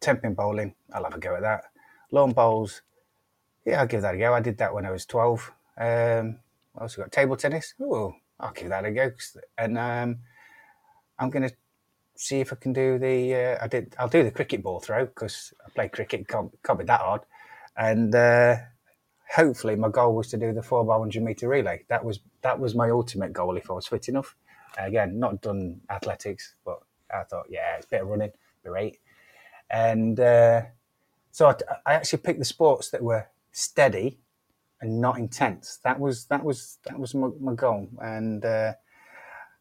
Ten 0.00 0.34
bowling, 0.34 0.74
I'll 0.92 1.04
have 1.04 1.14
a 1.14 1.18
go 1.18 1.34
at 1.34 1.42
that. 1.42 1.64
Lawn 2.12 2.32
bowls, 2.32 2.82
yeah, 3.64 3.80
I'll 3.80 3.86
give 3.86 4.02
that 4.02 4.14
a 4.14 4.18
go. 4.18 4.34
I 4.34 4.40
did 4.40 4.58
that 4.58 4.74
when 4.74 4.86
I 4.86 4.90
was 4.90 5.06
12. 5.06 5.52
Um, 5.78 6.38
I 6.76 6.82
also 6.82 7.02
got 7.02 7.12
table 7.12 7.36
tennis. 7.36 7.74
Oh, 7.80 8.14
I'll 8.40 8.52
give 8.52 8.68
that 8.68 8.84
a 8.84 8.90
go. 8.90 9.10
And 9.58 9.78
um, 9.78 10.18
I'm 11.18 11.30
going 11.30 11.48
to 11.48 11.54
see 12.16 12.40
if 12.40 12.52
I 12.52 12.56
can 12.56 12.72
do 12.72 12.98
the. 12.98 13.34
Uh, 13.34 13.64
I 13.64 13.68
did. 13.68 13.94
I'll 13.98 14.08
do 14.08 14.24
the 14.24 14.30
cricket 14.30 14.62
ball 14.62 14.80
throw 14.80 15.06
because 15.06 15.52
I 15.64 15.70
play 15.70 15.88
cricket. 15.88 16.26
Can't, 16.28 16.50
can't 16.64 16.78
be 16.78 16.84
that 16.86 17.00
hard. 17.00 17.22
And 17.76 18.14
uh, 18.14 18.56
hopefully, 19.34 19.76
my 19.76 19.88
goal 19.88 20.14
was 20.14 20.28
to 20.28 20.36
do 20.36 20.52
the 20.52 20.62
four 20.62 20.84
by 20.84 20.98
hundred 20.98 21.22
meter 21.22 21.48
relay. 21.48 21.84
That 21.88 22.04
was 22.04 22.20
that 22.42 22.58
was 22.58 22.74
my 22.74 22.90
ultimate 22.90 23.32
goal 23.32 23.56
if 23.56 23.70
I 23.70 23.74
was 23.74 23.86
fit 23.86 24.08
enough. 24.08 24.34
Again, 24.78 25.18
not 25.18 25.42
done 25.42 25.82
athletics, 25.90 26.54
but 26.64 26.80
I 27.12 27.24
thought, 27.24 27.46
yeah, 27.48 27.76
it's 27.76 27.86
a 27.86 27.90
bit 27.90 28.02
of 28.02 28.08
running, 28.08 28.32
great. 28.64 28.98
And 29.70 30.18
uh, 30.20 30.62
so 31.30 31.48
I, 31.48 31.54
I 31.86 31.94
actually 31.94 32.20
picked 32.20 32.38
the 32.38 32.44
sports 32.44 32.90
that 32.90 33.02
were 33.02 33.26
steady 33.52 34.18
and 34.80 35.00
not 35.00 35.18
intense. 35.18 35.78
That 35.84 35.98
was 35.98 36.26
that 36.26 36.44
was 36.44 36.78
that 36.84 36.98
was 36.98 37.14
my, 37.14 37.28
my 37.40 37.54
goal. 37.54 37.88
And 38.00 38.44
uh, 38.44 38.74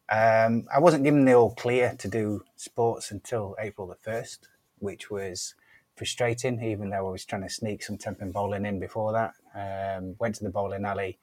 um, 0.09 0.67
I 0.73 0.79
wasn't 0.79 1.03
given 1.05 1.25
the 1.25 1.33
all 1.33 1.55
clear 1.55 1.95
to 1.99 2.07
do 2.07 2.43
sports 2.57 3.11
until 3.11 3.55
April 3.59 3.87
the 3.87 3.95
1st, 3.95 4.39
which 4.79 5.09
was 5.09 5.55
frustrating, 5.95 6.61
even 6.61 6.89
though 6.89 7.07
I 7.07 7.11
was 7.11 7.23
trying 7.23 7.43
to 7.43 7.49
sneak 7.49 7.83
some 7.83 7.97
tenpin 7.97 8.31
bowling 8.31 8.65
in 8.65 8.79
before 8.79 9.13
that. 9.13 9.33
Um, 9.55 10.15
went 10.19 10.35
to 10.35 10.43
the 10.43 10.49
bowling 10.49 10.83
alley 10.83 11.19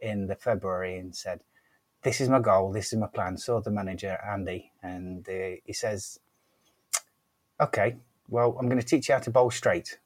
in 0.00 0.26
the 0.26 0.34
February 0.34 0.98
and 0.98 1.14
said, 1.14 1.40
This 2.04 2.20
is 2.20 2.28
my 2.28 2.38
goal, 2.38 2.70
this 2.70 2.92
is 2.92 2.98
my 2.98 3.06
plan. 3.06 3.38
Saw 3.38 3.62
the 3.62 3.70
manager, 3.70 4.18
Andy, 4.30 4.70
and 4.82 5.26
uh, 5.26 5.56
he 5.64 5.72
says, 5.72 6.20
Okay, 7.58 7.96
well, 8.28 8.56
I'm 8.60 8.68
going 8.68 8.80
to 8.80 8.86
teach 8.86 9.08
you 9.08 9.14
how 9.14 9.20
to 9.20 9.30
bowl 9.30 9.50
straight. 9.50 9.98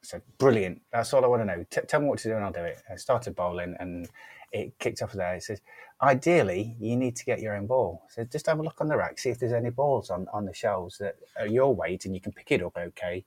I 0.00 0.06
said, 0.06 0.22
Brilliant. 0.38 0.80
That's 0.92 1.12
all 1.12 1.24
I 1.24 1.26
want 1.28 1.42
to 1.42 1.46
know. 1.46 1.66
T- 1.68 1.80
tell 1.88 2.00
me 2.00 2.06
what 2.06 2.20
to 2.20 2.28
do 2.28 2.36
and 2.36 2.44
I'll 2.44 2.52
do 2.52 2.62
it. 2.62 2.80
I 2.88 2.94
started 2.94 3.34
bowling 3.34 3.74
and 3.80 4.08
it 4.52 4.78
kicked 4.78 5.02
off 5.02 5.12
there. 5.12 5.34
It 5.34 5.42
says, 5.42 5.60
ideally, 6.00 6.76
you 6.78 6.96
need 6.96 7.16
to 7.16 7.24
get 7.24 7.40
your 7.40 7.56
own 7.56 7.66
ball. 7.66 8.04
So 8.10 8.22
just 8.22 8.46
have 8.46 8.60
a 8.60 8.62
look 8.62 8.80
on 8.80 8.86
the 8.86 8.96
rack, 8.96 9.18
see 9.18 9.30
if 9.30 9.40
there's 9.40 9.52
any 9.52 9.70
balls 9.70 10.10
on, 10.10 10.28
on 10.32 10.44
the 10.44 10.54
shelves 10.54 10.98
that 10.98 11.16
are 11.36 11.48
your 11.48 11.74
weight 11.74 12.04
and 12.04 12.14
you 12.14 12.20
can 12.20 12.30
pick 12.30 12.52
it 12.52 12.62
up 12.62 12.76
okay. 12.78 13.24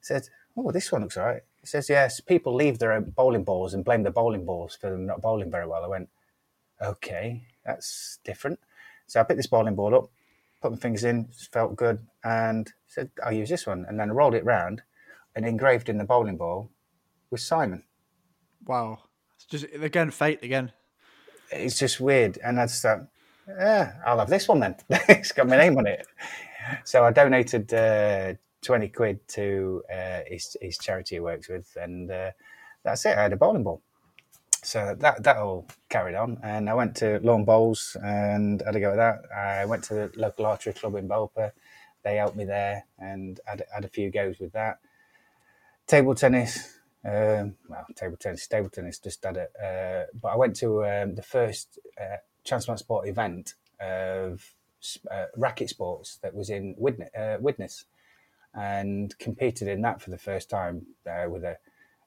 said, 0.00 0.28
oh, 0.56 0.72
this 0.72 0.90
one 0.90 1.02
looks 1.02 1.18
all 1.18 1.26
right. 1.26 1.42
It 1.62 1.68
says, 1.68 1.90
yes, 1.90 2.18
people 2.18 2.54
leave 2.54 2.78
their 2.78 2.98
bowling 3.00 3.44
balls 3.44 3.74
and 3.74 3.84
blame 3.84 4.04
the 4.04 4.10
bowling 4.10 4.46
balls 4.46 4.74
for 4.74 4.88
them 4.88 5.04
not 5.04 5.20
bowling 5.20 5.50
very 5.50 5.66
well. 5.66 5.84
I 5.84 5.88
went, 5.88 6.08
okay, 6.82 7.46
that's 7.64 8.18
different. 8.24 8.58
So 9.06 9.20
I 9.20 9.24
picked 9.24 9.38
this 9.38 9.46
bowling 9.46 9.74
ball 9.74 9.94
up, 9.94 10.10
put 10.60 10.72
my 10.72 10.78
fingers 10.78 11.04
in, 11.04 11.28
felt 11.52 11.76
good, 11.76 12.06
and 12.24 12.72
said, 12.86 13.10
I'll 13.24 13.32
use 13.32 13.48
this 13.48 13.66
one. 13.66 13.84
And 13.88 13.98
then 13.98 14.10
I 14.10 14.12
rolled 14.12 14.34
it 14.34 14.44
round 14.44 14.82
and 15.34 15.46
engraved 15.46 15.88
in 15.88 15.98
the 15.98 16.04
bowling 16.04 16.36
ball 16.36 16.70
was 17.30 17.42
Simon. 17.42 17.84
Wow. 18.66 19.00
It's 19.36 19.44
just, 19.44 19.66
again, 19.74 20.10
fate 20.10 20.42
again 20.42 20.72
it's 21.50 21.78
just 21.78 22.00
weird. 22.00 22.38
And 22.42 22.60
I 22.60 22.66
just 22.66 22.82
thought, 22.82 23.06
yeah, 23.48 23.94
I'll 24.04 24.18
have 24.18 24.30
this 24.30 24.48
one 24.48 24.60
then. 24.60 24.76
it's 24.90 25.32
got 25.32 25.48
my 25.48 25.56
name 25.56 25.78
on 25.78 25.86
it. 25.86 26.06
So 26.84 27.04
I 27.04 27.12
donated 27.12 27.72
uh, 27.72 28.34
20 28.62 28.88
quid 28.88 29.28
to 29.28 29.82
uh, 29.92 30.20
his, 30.26 30.56
his 30.60 30.78
charity 30.78 31.16
he 31.16 31.20
works 31.20 31.48
with. 31.48 31.76
And 31.80 32.10
uh, 32.10 32.30
that's 32.82 33.04
it. 33.06 33.16
I 33.16 33.22
had 33.22 33.32
a 33.32 33.36
bowling 33.36 33.62
ball. 33.62 33.82
So 34.66 34.96
that 34.98 35.22
that 35.22 35.36
all 35.36 35.68
carried 35.88 36.16
on. 36.16 36.38
And 36.42 36.68
I 36.68 36.74
went 36.74 36.96
to 36.96 37.20
Lawn 37.22 37.44
Bowls 37.44 37.96
and 38.02 38.60
had 38.66 38.74
a 38.74 38.80
go 38.80 38.90
at 38.90 38.96
that. 38.96 39.18
I 39.32 39.64
went 39.64 39.84
to 39.84 39.94
the 39.94 40.12
local 40.16 40.44
archery 40.44 40.72
club 40.72 40.96
in 40.96 41.08
Belper. 41.08 41.52
They 42.02 42.16
helped 42.16 42.36
me 42.36 42.46
there 42.46 42.84
and 42.98 43.38
had, 43.46 43.62
had 43.72 43.84
a 43.84 43.88
few 43.88 44.10
goes 44.10 44.40
with 44.40 44.52
that. 44.54 44.80
Table 45.86 46.16
tennis, 46.16 46.80
um, 47.04 47.54
well, 47.68 47.86
table 47.94 48.16
tennis, 48.16 48.48
table 48.48 48.68
tennis, 48.68 48.98
just 48.98 49.24
had 49.24 49.36
it. 49.36 49.52
Uh, 49.56 50.10
but 50.20 50.32
I 50.32 50.36
went 50.36 50.56
to 50.56 50.84
um, 50.84 51.14
the 51.14 51.22
first 51.22 51.78
uh, 52.00 52.16
transplant 52.44 52.80
sport 52.80 53.06
event 53.06 53.54
of 53.80 54.52
uh, 55.12 55.26
racket 55.36 55.68
sports 55.68 56.18
that 56.22 56.34
was 56.34 56.50
in 56.50 56.74
Widnes, 56.76 57.10
uh, 57.16 57.36
Widnes, 57.38 57.84
and 58.52 59.16
competed 59.20 59.68
in 59.68 59.82
that 59.82 60.02
for 60.02 60.10
the 60.10 60.18
first 60.18 60.50
time 60.50 60.86
uh, 61.08 61.30
with 61.30 61.44
a, 61.44 61.56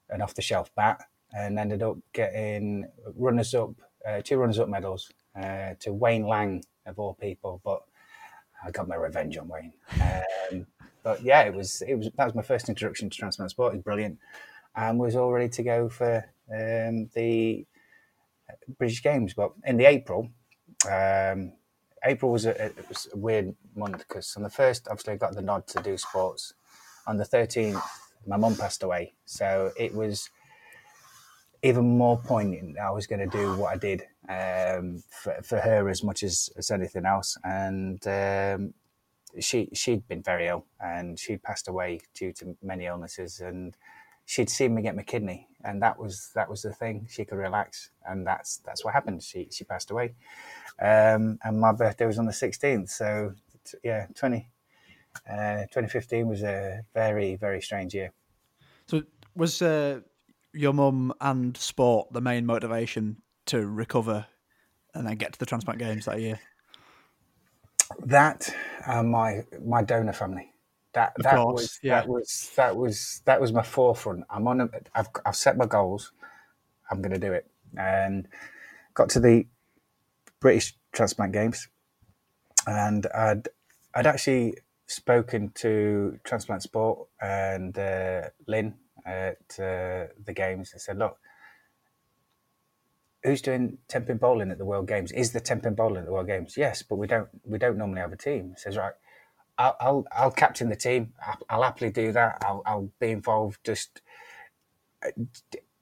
an 0.10 0.22
off 0.22 0.36
the 0.36 0.42
shelf 0.42 0.76
bat, 0.76 1.06
and 1.34 1.60
ended 1.60 1.84
up 1.84 1.98
getting 2.14 2.88
runners 3.16 3.54
up, 3.54 3.72
uh, 4.08 4.22
two 4.24 4.38
runners 4.38 4.60
up 4.60 4.70
medals 4.70 5.12
to 5.80 5.94
Wayne 5.94 6.26
Lang 6.26 6.64
of 6.86 7.00
all 7.00 7.14
people. 7.14 7.62
But 7.64 7.84
I 8.64 8.72
got 8.72 8.88
my 8.88 8.96
revenge 8.96 9.38
on 9.38 9.48
Wayne. 9.48 9.74
Um, 10.02 10.66
but 11.04 11.22
yeah, 11.24 11.44
it 11.44 11.54
was 11.54 11.82
it 11.88 11.96
was 11.96 12.10
that 12.18 12.26
was 12.26 12.36
my 12.36 12.42
first 12.42 12.70
introduction 12.70 13.10
to 13.10 13.18
transplant 13.18 13.52
sport. 13.52 13.74
It 13.74 13.78
was 13.78 13.84
brilliant 13.84 14.20
and 14.76 15.00
was 15.00 15.16
all 15.16 15.32
ready 15.32 15.50
to 15.50 15.64
go 15.64 15.90
for 15.90 16.26
um, 16.54 17.10
the 17.14 17.66
British 18.78 19.04
Games. 19.04 19.34
But 19.34 19.52
in 19.66 19.78
the 19.78 19.86
April, 19.86 20.30
um, 20.90 21.54
April 22.04 22.32
was 22.32 22.46
a, 22.46 22.72
was 22.88 23.08
a, 23.14 23.18
weird 23.18 23.56
month 23.76 24.00
because 24.08 24.36
on 24.36 24.44
the 24.44 24.50
first, 24.50 24.88
obviously, 24.88 25.14
I 25.14 25.18
got 25.18 25.36
the 25.36 25.42
nod 25.42 25.68
to 25.68 25.82
do 25.82 25.98
sports. 25.98 26.54
On 27.08 27.18
the 27.18 27.26
13th, 27.26 27.82
my 28.28 28.38
mum 28.38 28.56
passed 28.56 28.84
away. 28.84 29.14
So 29.26 29.72
it 29.78 29.94
was 29.94 30.30
even 31.64 31.98
more 31.98 32.18
poignant. 32.18 32.78
I 32.78 32.92
was 32.92 33.08
going 33.08 33.30
to 33.30 33.38
do 33.38 33.56
what 33.56 33.74
I 33.74 33.78
did 33.78 34.04
um, 34.28 35.04
for, 35.10 35.42
for 35.44 35.60
her 35.60 35.90
as 35.90 36.04
much 36.04 36.24
as, 36.24 36.50
as 36.58 36.72
anything 36.72 37.06
else. 37.06 37.38
And 37.44 38.06
um, 38.08 38.74
she, 39.40 39.70
she'd 39.74 40.08
been 40.08 40.24
very 40.24 40.48
ill 40.48 40.66
and 40.80 41.20
she 41.20 41.38
passed 41.38 41.68
away 41.68 42.00
due 42.14 42.32
to 42.34 42.56
many 42.62 42.86
illnesses. 42.86 43.40
And 43.40 43.76
she'd 44.30 44.50
seen 44.50 44.76
me 44.76 44.84
get 44.84 44.96
my 44.96 45.02
kidney, 45.02 45.48
and 45.64 45.82
that 45.82 45.98
was 45.98 46.30
that 46.36 46.48
was 46.48 46.62
the 46.62 46.72
thing. 46.72 47.08
She 47.10 47.26
could 47.26 47.40
relax, 47.40 47.90
and 48.06 48.28
that's 48.28 48.58
that's 48.58 48.86
what 48.86 48.94
happened. 48.94 49.24
She 49.24 49.48
she 49.52 49.64
passed 49.64 49.90
away, 49.90 50.14
um, 50.80 51.40
and 51.44 51.60
my 51.60 51.72
birthday 51.72 52.06
was 52.06 52.20
on 52.20 52.28
the 52.28 52.34
sixteenth. 52.34 52.92
So 52.92 53.34
yeah, 53.84 54.06
20, 54.16 54.50
uh, 55.30 55.62
2015 55.74 56.28
was 56.28 56.44
a 56.44 56.82
very 56.94 57.36
very 57.36 57.60
strange 57.60 57.96
year. 57.96 58.12
So 58.86 59.02
was 59.36 59.64
uh, 59.64 60.02
your 60.54 60.74
mum 60.74 61.14
and 61.22 61.56
sport 61.58 62.12
the 62.12 62.22
main 62.22 62.46
motivation 62.46 63.18
to 63.48 63.66
recover 63.66 64.26
and 64.94 65.08
then 65.08 65.16
get 65.16 65.34
to 65.34 65.40
the 65.40 65.46
transplant 65.46 65.80
games 65.80 66.06
that 66.06 66.20
year? 66.20 66.40
That 68.06 68.54
and 68.86 69.10
my 69.10 69.44
my 69.64 69.84
donor 69.84 70.14
family 70.14 70.50
that 70.94 71.14
that 71.20 71.36
course, 71.36 71.62
was 71.62 71.80
yeah. 71.84 72.02
that 72.02 72.08
was 72.08 72.52
that 72.56 72.76
was 72.76 73.22
that 73.26 73.40
was 73.40 73.54
my 73.54 73.62
forefront. 73.62 74.24
I'm 74.30 74.48
on. 74.48 74.62
A, 74.62 74.70
I've 74.96 75.08
I've 75.26 75.36
set 75.36 75.58
my 75.58 75.66
goals. 75.66 76.12
I'm 76.90 77.02
going 77.02 77.14
to 77.14 77.20
do 77.20 77.32
it, 77.32 77.50
and 77.78 78.28
got 78.94 79.10
to 79.10 79.20
the 79.20 79.46
British 80.40 80.76
Transplant 80.92 81.34
Games, 81.34 81.68
and 82.66 83.06
I'd 83.14 83.50
I'd 83.94 84.08
actually 84.08 84.56
spoken 84.88 85.52
to 85.56 86.20
Transplant 86.24 86.64
Sport 86.64 87.08
and 87.22 87.78
uh, 87.78 88.30
Lynn 88.48 88.74
at 89.06 89.60
uh, 89.60 90.08
the 90.26 90.34
games. 90.34 90.72
I 90.76 90.78
said, 90.78 90.98
look, 90.98 91.18
who's 93.24 93.42
doing 93.42 93.78
ten 93.88 94.04
pin 94.06 94.18
bowling 94.18 94.52
at 94.52 94.58
the 94.58 94.66
World 94.66 94.88
Games? 94.88 95.12
Is 95.12 95.32
the 95.32 95.40
ten 95.40 95.60
pin 95.60 95.76
bowling 95.76 95.98
at 95.98 96.06
the 96.06 96.12
World 96.14 96.28
Games? 96.28 96.56
Yes, 96.58 96.82
but 96.82 96.96
we 96.96 97.08
don't 97.08 97.28
we 97.44 97.58
don't 97.58 97.78
normally 97.78 98.02
have 98.02 98.14
a 98.14 98.18
team. 98.18 98.52
He 98.56 98.60
says, 98.60 98.78
right, 98.78 98.94
I'll 99.58 99.76
I'll, 99.80 100.08
I'll 100.16 100.32
captain 100.32 100.70
the 100.70 100.76
team. 100.76 101.14
I'll, 101.26 101.40
I'll 101.50 101.64
happily 101.64 101.92
do 101.92 102.12
that. 102.14 102.44
I'll, 102.46 102.64
I'll 102.66 102.92
be 103.00 103.12
involved. 103.12 103.60
Just 103.64 104.02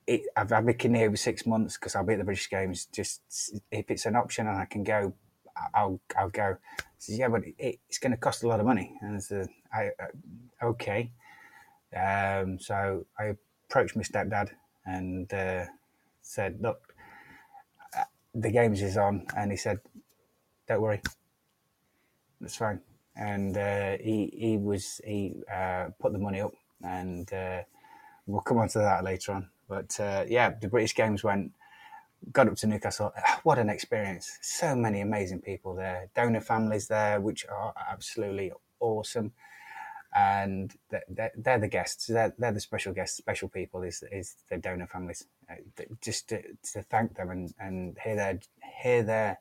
it, 0.08 0.22
I've 0.36 0.50
had 0.50 0.66
my 0.66 0.74
kidney 0.74 1.04
over 1.04 1.18
six 1.18 1.46
months 1.46 1.78
because 1.78 1.96
I'll 1.96 2.06
be 2.06 2.14
at 2.14 2.20
the 2.20 2.26
British 2.26 2.50
Games. 2.50 2.88
Just 2.94 3.22
if 3.72 3.92
it's 3.92 4.06
an 4.06 4.16
option 4.16 4.48
and 4.48 4.58
I 4.58 4.66
can 4.66 4.84
go, 4.84 5.14
I'll 5.74 6.00
I'll 6.18 6.30
go. 6.30 6.58
Says, 6.98 7.20
yeah, 7.20 7.28
but 7.28 7.44
it, 7.46 7.80
it's 7.88 8.00
going 8.00 8.12
to 8.12 8.18
cost 8.18 8.44
a 8.44 8.48
lot 8.48 8.60
of 8.60 8.66
money. 8.66 8.98
And 9.02 9.18
I 9.18 9.20
said, 9.20 9.48
I, 9.72 9.90
okay. 10.64 11.12
Um, 11.96 12.60
so 12.60 13.06
I 13.20 13.36
approached 13.70 13.96
my 13.96 14.04
stepdad 14.04 14.50
and 14.86 15.32
uh, 15.34 15.66
said, 16.22 16.60
look, 16.62 16.94
uh, 17.98 18.04
the 18.36 18.52
games 18.52 18.82
is 18.82 18.98
on, 18.98 19.26
and 19.36 19.52
he 19.52 19.58
said, 19.58 19.80
don't 20.68 20.82
worry, 20.82 21.02
that's 22.42 22.56
fine. 22.56 22.82
And 23.16 23.58
uh, 23.58 23.98
he 24.00 24.32
he 24.38 24.58
was 24.58 25.02
he 25.04 25.36
uh, 25.52 25.90
put 26.00 26.14
the 26.14 26.20
money 26.20 26.42
up, 26.42 26.54
and 26.84 27.32
uh, 27.34 27.64
we'll 28.28 28.42
come 28.42 28.60
on 28.60 28.70
to 28.70 28.80
that 28.80 29.04
later 29.04 29.34
on. 29.34 29.50
But 29.68 30.00
uh, 30.00 30.26
yeah, 30.28 30.54
the 30.62 30.68
British 30.68 30.96
Games 30.96 31.24
went, 31.24 31.52
got 32.32 32.48
up 32.48 32.56
to 32.58 32.68
Newcastle. 32.68 33.14
What 33.44 33.58
an 33.60 33.70
experience! 33.70 34.38
So 34.42 34.76
many 34.76 35.02
amazing 35.02 35.42
people 35.42 35.76
there, 35.76 36.10
donor 36.16 36.42
families 36.42 36.88
there, 36.88 37.22
which 37.22 37.46
are 37.48 37.74
absolutely 37.92 38.52
awesome. 38.80 39.34
And 40.16 40.74
they're, 40.90 41.32
they're 41.36 41.60
the 41.60 41.68
guests. 41.68 42.08
They're, 42.08 42.34
they're, 42.38 42.52
the 42.52 42.60
special 42.60 42.94
guests, 42.94 43.18
special 43.18 43.50
people. 43.50 43.84
Is 43.84 44.04
is 44.12 44.36
the 44.50 44.58
donor 44.58 44.88
families? 44.88 45.26
Uh, 45.50 45.84
just 46.02 46.30
to, 46.30 46.42
to, 46.74 46.82
thank 46.84 47.16
them 47.16 47.30
and, 47.30 47.54
and 47.60 47.98
hear 48.04 48.16
their 48.16 48.40
hear 48.82 49.04
their 49.04 49.40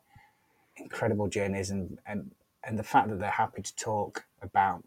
incredible 0.75 1.27
journeys 1.27 1.69
and, 1.71 1.99
and 2.05 2.31
and 2.63 2.77
the 2.77 2.83
fact 2.83 3.09
that 3.09 3.19
they're 3.19 3.29
happy 3.29 3.61
to 3.61 3.75
talk 3.75 4.25
about 4.41 4.83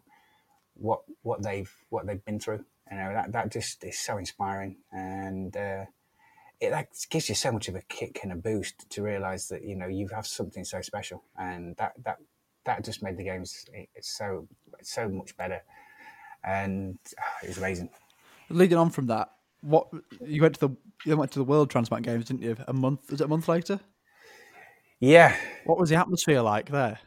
what 0.75 1.01
what 1.23 1.43
they've 1.43 1.73
what 1.89 2.05
they've 2.05 2.23
been 2.23 2.39
through 2.39 2.63
you 2.91 2.97
know 2.97 3.13
that 3.13 3.31
that 3.31 3.51
just 3.51 3.83
is 3.85 3.97
so 3.97 4.17
inspiring, 4.17 4.75
and 4.91 5.55
uh, 5.55 5.85
it 6.59 6.73
gives 7.09 7.29
you 7.29 7.35
so 7.35 7.51
much 7.51 7.69
of 7.69 7.75
a 7.75 7.81
kick 7.81 8.19
and 8.21 8.33
a 8.33 8.35
boost 8.35 8.89
to 8.89 9.01
realize 9.01 9.47
that 9.47 9.63
you 9.63 9.75
know 9.75 9.87
you 9.87 10.09
have 10.09 10.27
something 10.27 10.65
so 10.65 10.81
special, 10.81 11.23
and 11.37 11.77
that 11.77 11.93
that 12.03 12.17
that 12.65 12.83
just 12.83 13.01
made 13.03 13.17
the 13.17 13.23
games 13.23 13.65
it's 13.95 14.17
so 14.17 14.47
it's 14.79 14.93
so 14.93 15.09
much 15.09 15.35
better, 15.37 15.61
and 16.43 16.97
uh, 17.17 17.21
it 17.43 17.47
was 17.49 17.57
amazing. 17.57 17.89
Leading 18.49 18.77
on 18.77 18.89
from 18.89 19.07
that, 19.07 19.31
what 19.61 19.87
you 20.25 20.41
went 20.41 20.55
to 20.55 20.67
the 20.67 20.75
you 21.05 21.15
went 21.17 21.31
to 21.31 21.39
the 21.39 21.45
World 21.45 21.69
Transplant 21.69 22.05
Games, 22.05 22.25
didn't 22.25 22.41
you? 22.41 22.55
A 22.67 22.73
month 22.73 23.09
was 23.09 23.21
it 23.21 23.25
a 23.25 23.27
month 23.27 23.47
later? 23.47 23.79
Yeah. 24.99 25.35
What 25.65 25.79
was 25.79 25.89
the 25.89 25.95
atmosphere 25.95 26.41
like 26.41 26.69
there? 26.69 26.99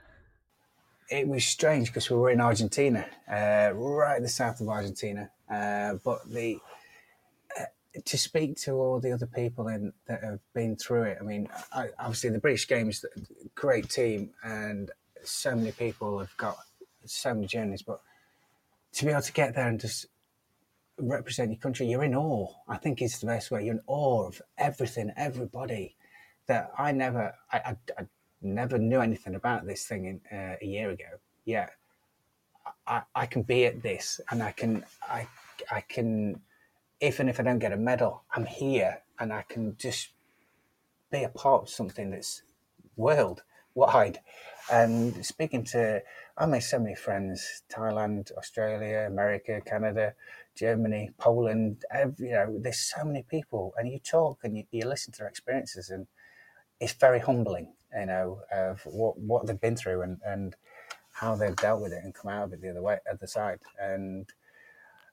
It 1.11 1.29
was 1.29 1.45
strange 1.45 1.89
because 1.89 2.11
we 2.11 2.17
were 2.17 2.31
in 2.31 2.41
Argentina, 2.41 3.07
uh, 3.31 3.71
right 3.75 4.21
the 4.21 4.29
south 4.29 4.61
of 4.61 4.69
Argentina, 4.69 5.31
uh, 5.51 5.95
but 6.03 6.29
the 6.29 6.59
uh, 7.59 7.65
to 8.05 8.19
speak 8.19 8.57
to 8.63 8.73
all 8.73 8.99
the 8.99 9.13
other 9.13 9.27
people 9.27 9.69
in, 9.69 9.93
that 10.07 10.25
have 10.25 10.41
been 10.55 10.77
through 10.77 11.03
it. 11.05 11.19
I 11.21 11.25
mean, 11.25 11.49
I, 11.73 11.91
obviously 11.99 12.31
the 12.31 12.39
British 12.39 12.67
Games, 12.67 13.05
great 13.55 13.91
team, 13.91 14.31
and 14.43 14.91
so 15.27 15.55
many 15.55 15.73
people 15.73 16.19
have 16.19 16.37
got 16.37 16.57
so 17.05 17.35
many 17.35 17.47
journeys. 17.47 17.83
But 17.83 18.01
to 18.95 19.05
be 19.05 19.11
able 19.11 19.23
to 19.23 19.33
get 19.33 19.55
there 19.55 19.69
and 19.69 19.81
just 19.81 20.07
represent 20.99 21.51
your 21.51 21.59
country, 21.59 21.87
you're 21.87 22.05
in 22.05 22.15
awe. 22.15 22.49
I 22.69 22.77
think 22.77 23.03
it's 23.03 23.19
the 23.19 23.27
best 23.27 23.51
way. 23.51 23.65
You're 23.65 23.75
in 23.75 23.83
awe 23.87 24.27
of 24.27 24.41
everything, 24.59 25.13
everybody. 25.17 25.97
That 26.47 26.73
I 26.77 26.93
never, 26.93 27.35
I, 27.53 27.57
I, 27.57 27.77
I 27.99 28.07
never 28.43 28.77
knew 28.79 29.01
anything 29.01 29.35
about 29.35 29.67
this 29.67 29.87
thing 29.87 30.05
in, 30.05 30.21
uh, 30.31 30.57
a 30.61 30.67
year 30.67 30.91
ago. 30.91 31.05
Yeah, 31.47 31.69
I, 32.87 33.03
I 33.15 33.27
can 33.27 33.43
be 33.43 33.65
at 33.67 33.83
this 33.83 34.21
and 34.31 34.43
I 34.43 34.53
can 34.53 34.85
I 35.03 35.27
I 35.71 35.81
can 35.81 36.41
even 37.01 37.29
if 37.29 37.41
I 37.41 37.43
don't 37.43 37.59
get 37.59 37.73
a 37.73 37.77
medal, 37.77 38.23
I'm 38.35 38.47
here 38.47 39.03
and 39.19 39.33
I 39.33 39.43
can 39.49 39.77
just 39.79 40.11
be 41.11 41.23
a 41.23 41.29
part 41.29 41.63
of 41.63 41.69
something 41.69 42.11
that's 42.11 42.43
world 42.97 43.43
wide. 43.75 44.21
And 44.73 45.25
speaking 45.25 45.65
to 45.67 46.03
I 46.37 46.47
made 46.47 46.61
so 46.61 46.79
many 46.79 46.95
friends, 46.95 47.63
Thailand, 47.71 48.33
Australia, 48.37 49.05
America, 49.07 49.61
Canada, 49.65 50.15
Germany, 50.57 51.11
Poland, 51.19 51.85
every, 51.93 52.29
you 52.29 52.35
know, 52.35 52.59
there's 52.61 52.79
so 52.81 53.05
many 53.05 53.23
people 53.23 53.75
and 53.79 53.89
you 53.91 53.99
talk 53.99 54.41
and 54.43 54.57
you, 54.57 54.65
you 54.71 54.87
listen 54.87 55.13
to 55.13 55.19
their 55.19 55.29
experiences 55.29 55.91
and 55.91 56.07
it's 56.81 56.93
very 56.95 57.21
humbling, 57.21 57.73
you 57.97 58.07
know, 58.07 58.41
of 58.53 58.81
what, 58.87 59.19
what 59.19 59.47
they've 59.47 59.61
been 59.61 59.77
through 59.77 60.03
and, 60.03 60.21
and 60.27 60.57
how 61.13 61.37
they've 61.37 61.57
dealt 61.57 61.81
with 61.81 61.93
it 61.93 62.03
and 62.03 62.15
come 62.15 62.31
out 62.31 62.45
of 62.45 62.53
it 62.53 62.61
the 62.61 62.71
other 62.71 62.83
way, 62.83 62.99
other 63.11 63.27
side. 63.27 63.61
And 63.81 64.29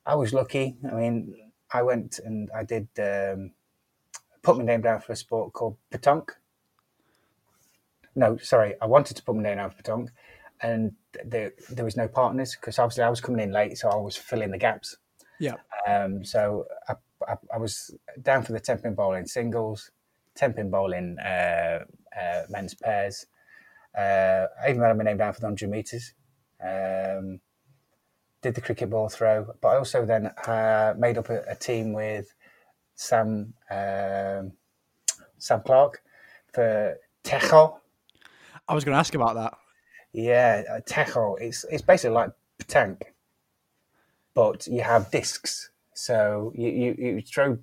I 0.06 0.16
was 0.16 0.34
lucky. 0.34 0.76
I 0.90 0.96
mean, 0.96 1.52
I 1.72 1.84
went 1.84 2.20
and 2.20 2.50
I 2.56 2.64
did 2.64 2.88
um, 3.00 3.52
put 4.42 4.58
my 4.58 4.64
name 4.64 4.82
down 4.82 5.02
for 5.02 5.14
a 5.14 5.16
sport 5.16 5.54
called 5.54 5.78
petanque. 5.92 6.32
No, 8.16 8.38
sorry, 8.38 8.76
I 8.82 8.86
wanted 8.86 9.18
to 9.18 9.24
put 9.24 9.36
my 9.36 9.44
name 9.44 9.58
down 9.58 9.72
for 9.72 9.82
petanque, 9.82 10.10
and 10.62 10.94
there 11.26 11.54
there 11.70 11.86
was 11.86 11.98
no 11.98 12.08
partners 12.08 12.56
because 12.60 12.80
obviously 12.80 13.04
I 13.04 13.10
was 13.10 13.22
coming 13.22 13.42
in 13.42 13.52
late, 13.52 13.78
so 13.78 13.90
I 13.90 13.96
was 13.96 14.16
filling 14.16 14.52
the 14.52 14.58
gaps. 14.58 14.98
Yeah. 15.40 15.56
Um, 15.88 16.24
so 16.24 16.66
I, 16.88 16.96
I, 17.28 17.36
I 17.54 17.58
was 17.58 17.96
down 18.22 18.44
for 18.44 18.52
the 18.52 18.60
ten 18.60 18.80
pin 18.80 18.96
bowling 18.96 19.26
singles, 19.26 19.92
ten 20.36 20.54
pin 20.54 20.70
bowling 20.70 21.18
uh, 21.20 21.80
uh, 22.20 22.44
men's 22.50 22.76
pairs, 22.76 23.26
uh, 23.98 24.48
I 24.64 24.70
even 24.70 24.82
had 24.82 24.98
my 24.98 25.04
name 25.04 25.18
down 25.18 25.34
for 25.34 25.42
the 25.42 25.48
100 25.48 25.70
metres. 25.70 26.14
Um, 26.64 27.42
did 28.42 28.56
the 28.56 28.62
cricket 28.62 28.90
ball 28.90 29.10
throw, 29.10 29.54
but 29.62 29.68
I 29.68 29.78
also 29.78 30.06
then 30.06 30.28
uh, 30.28 30.94
made 30.98 31.18
up 31.18 31.30
a, 31.30 31.42
a, 31.50 31.56
team 31.56 31.94
with 31.94 32.34
Sam 32.96 33.54
um, 33.70 34.54
Sam 35.38 35.62
Clark 35.64 36.02
for 36.54 36.98
Tejo. 37.24 37.81
I 38.72 38.74
was 38.74 38.86
going 38.86 38.94
to 38.94 39.00
ask 39.00 39.14
about 39.16 39.36
that. 39.36 39.58
Yeah, 40.14 40.64
uh, 40.72 40.80
Tejo. 40.80 41.36
It's 41.42 41.66
it's 41.70 41.82
basically 41.82 42.16
like 42.16 42.32
tank, 42.68 43.14
but 44.34 44.66
you 44.66 44.82
have 44.82 45.12
discs. 45.12 45.72
So 45.94 46.54
you, 46.56 46.70
you, 46.70 46.96
you 46.98 47.22
throw 47.22 47.58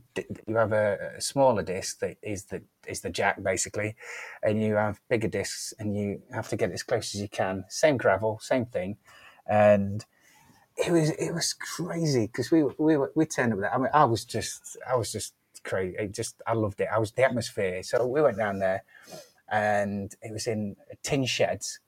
you 0.47 0.55
have 0.55 0.73
a, 0.73 1.15
a, 1.17 1.21
smaller 1.21 1.63
disc 1.63 2.01
that 2.01 2.19
is 2.23 2.45
the 2.45 2.63
is 2.87 3.01
the 3.01 3.09
jack 3.09 3.43
basically, 3.43 3.97
and 4.43 4.63
you 4.63 4.75
have 4.75 5.01
bigger 5.09 5.29
discs 5.29 5.73
and 5.79 5.97
you 5.97 6.21
have 6.31 6.49
to 6.49 6.57
get 6.57 6.73
as 6.73 6.83
close 6.83 7.15
as 7.15 7.23
you 7.23 7.29
can. 7.29 7.65
Same 7.71 7.97
gravel, 7.97 8.39
same 8.43 8.67
thing, 8.67 8.99
and 9.47 10.05
it 10.77 10.93
was 10.93 11.09
it 11.13 11.33
was 11.33 11.55
crazy 11.55 12.27
because 12.27 12.51
we 12.51 12.65
we 12.79 12.99
we 13.15 13.25
turned 13.25 13.55
up 13.55 13.61
there. 13.61 13.75
I 13.75 13.79
mean, 13.79 13.91
I 13.95 14.05
was 14.05 14.27
just 14.27 14.77
I 14.87 14.95
was 14.95 15.11
just 15.11 15.33
crazy. 15.65 15.97
Just 16.09 16.43
I 16.47 16.53
loved 16.53 16.83
it. 16.83 16.89
I 16.93 16.99
was 16.99 17.13
the 17.13 17.25
atmosphere. 17.25 17.83
So 17.83 18.07
we 18.07 18.21
went 18.21 18.37
down 18.37 18.59
there, 18.59 18.85
and 19.51 20.15
it 20.23 20.33
was 20.33 20.47
in 20.47 20.77
tin 21.03 21.25
sheds, 21.25 21.81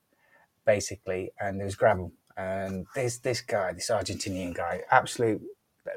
basically, 0.65 1.33
and 1.41 1.59
there 1.59 1.67
was 1.67 1.75
gravel. 1.75 2.13
And 2.37 2.87
this 2.95 3.19
this 3.19 3.41
guy, 3.41 3.73
this 3.73 3.91
Argentinian 3.91 4.55
guy, 4.55 4.83
absolute 4.91 5.43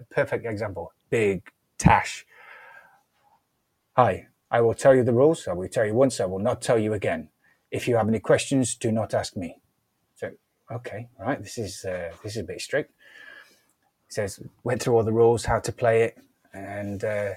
perfect 0.10 0.46
example. 0.46 0.92
Big 1.10 1.44
Tash. 1.78 2.26
Hi, 3.96 4.28
I 4.50 4.62
will 4.62 4.74
tell 4.74 4.96
you 4.96 5.04
the 5.04 5.14
rules. 5.14 5.48
I 5.48 5.54
will 5.54 5.70
tell 5.70 5.86
you 5.86 5.94
once. 5.94 6.20
I 6.20 6.26
will 6.26 6.40
not 6.40 6.62
tell 6.62 6.80
you 6.80 6.94
again. 6.94 7.30
If 7.72 7.88
you 7.88 7.96
have 7.96 8.08
any 8.08 8.20
questions, 8.20 8.76
do 8.76 8.92
not 8.92 9.14
ask 9.14 9.36
me. 9.36 9.58
So, 10.16 10.32
okay, 10.72 11.08
right. 11.20 11.42
This 11.42 11.58
is 11.58 11.86
uh, 11.86 12.12
this 12.24 12.36
is 12.36 12.42
a 12.42 12.46
bit 12.46 12.62
strict. 12.62 12.92
He 14.08 14.14
says 14.14 14.40
went 14.64 14.82
through 14.82 14.96
all 14.96 15.04
the 15.04 15.14
rules, 15.14 15.46
how 15.46 15.60
to 15.60 15.72
play 15.72 16.04
it, 16.04 16.18
and 16.54 17.04
uh, 17.04 17.34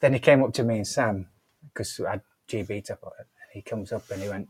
then 0.00 0.12
he 0.12 0.18
came 0.18 0.42
up 0.42 0.52
to 0.54 0.64
me 0.64 0.76
and 0.76 0.86
Sam 0.86 1.28
because 1.68 2.00
I 2.00 2.12
had 2.12 2.22
GB 2.48 2.70
it. 2.70 2.90
He 3.52 3.62
comes 3.62 3.92
up 3.92 4.10
and 4.10 4.22
he 4.22 4.28
went, 4.28 4.48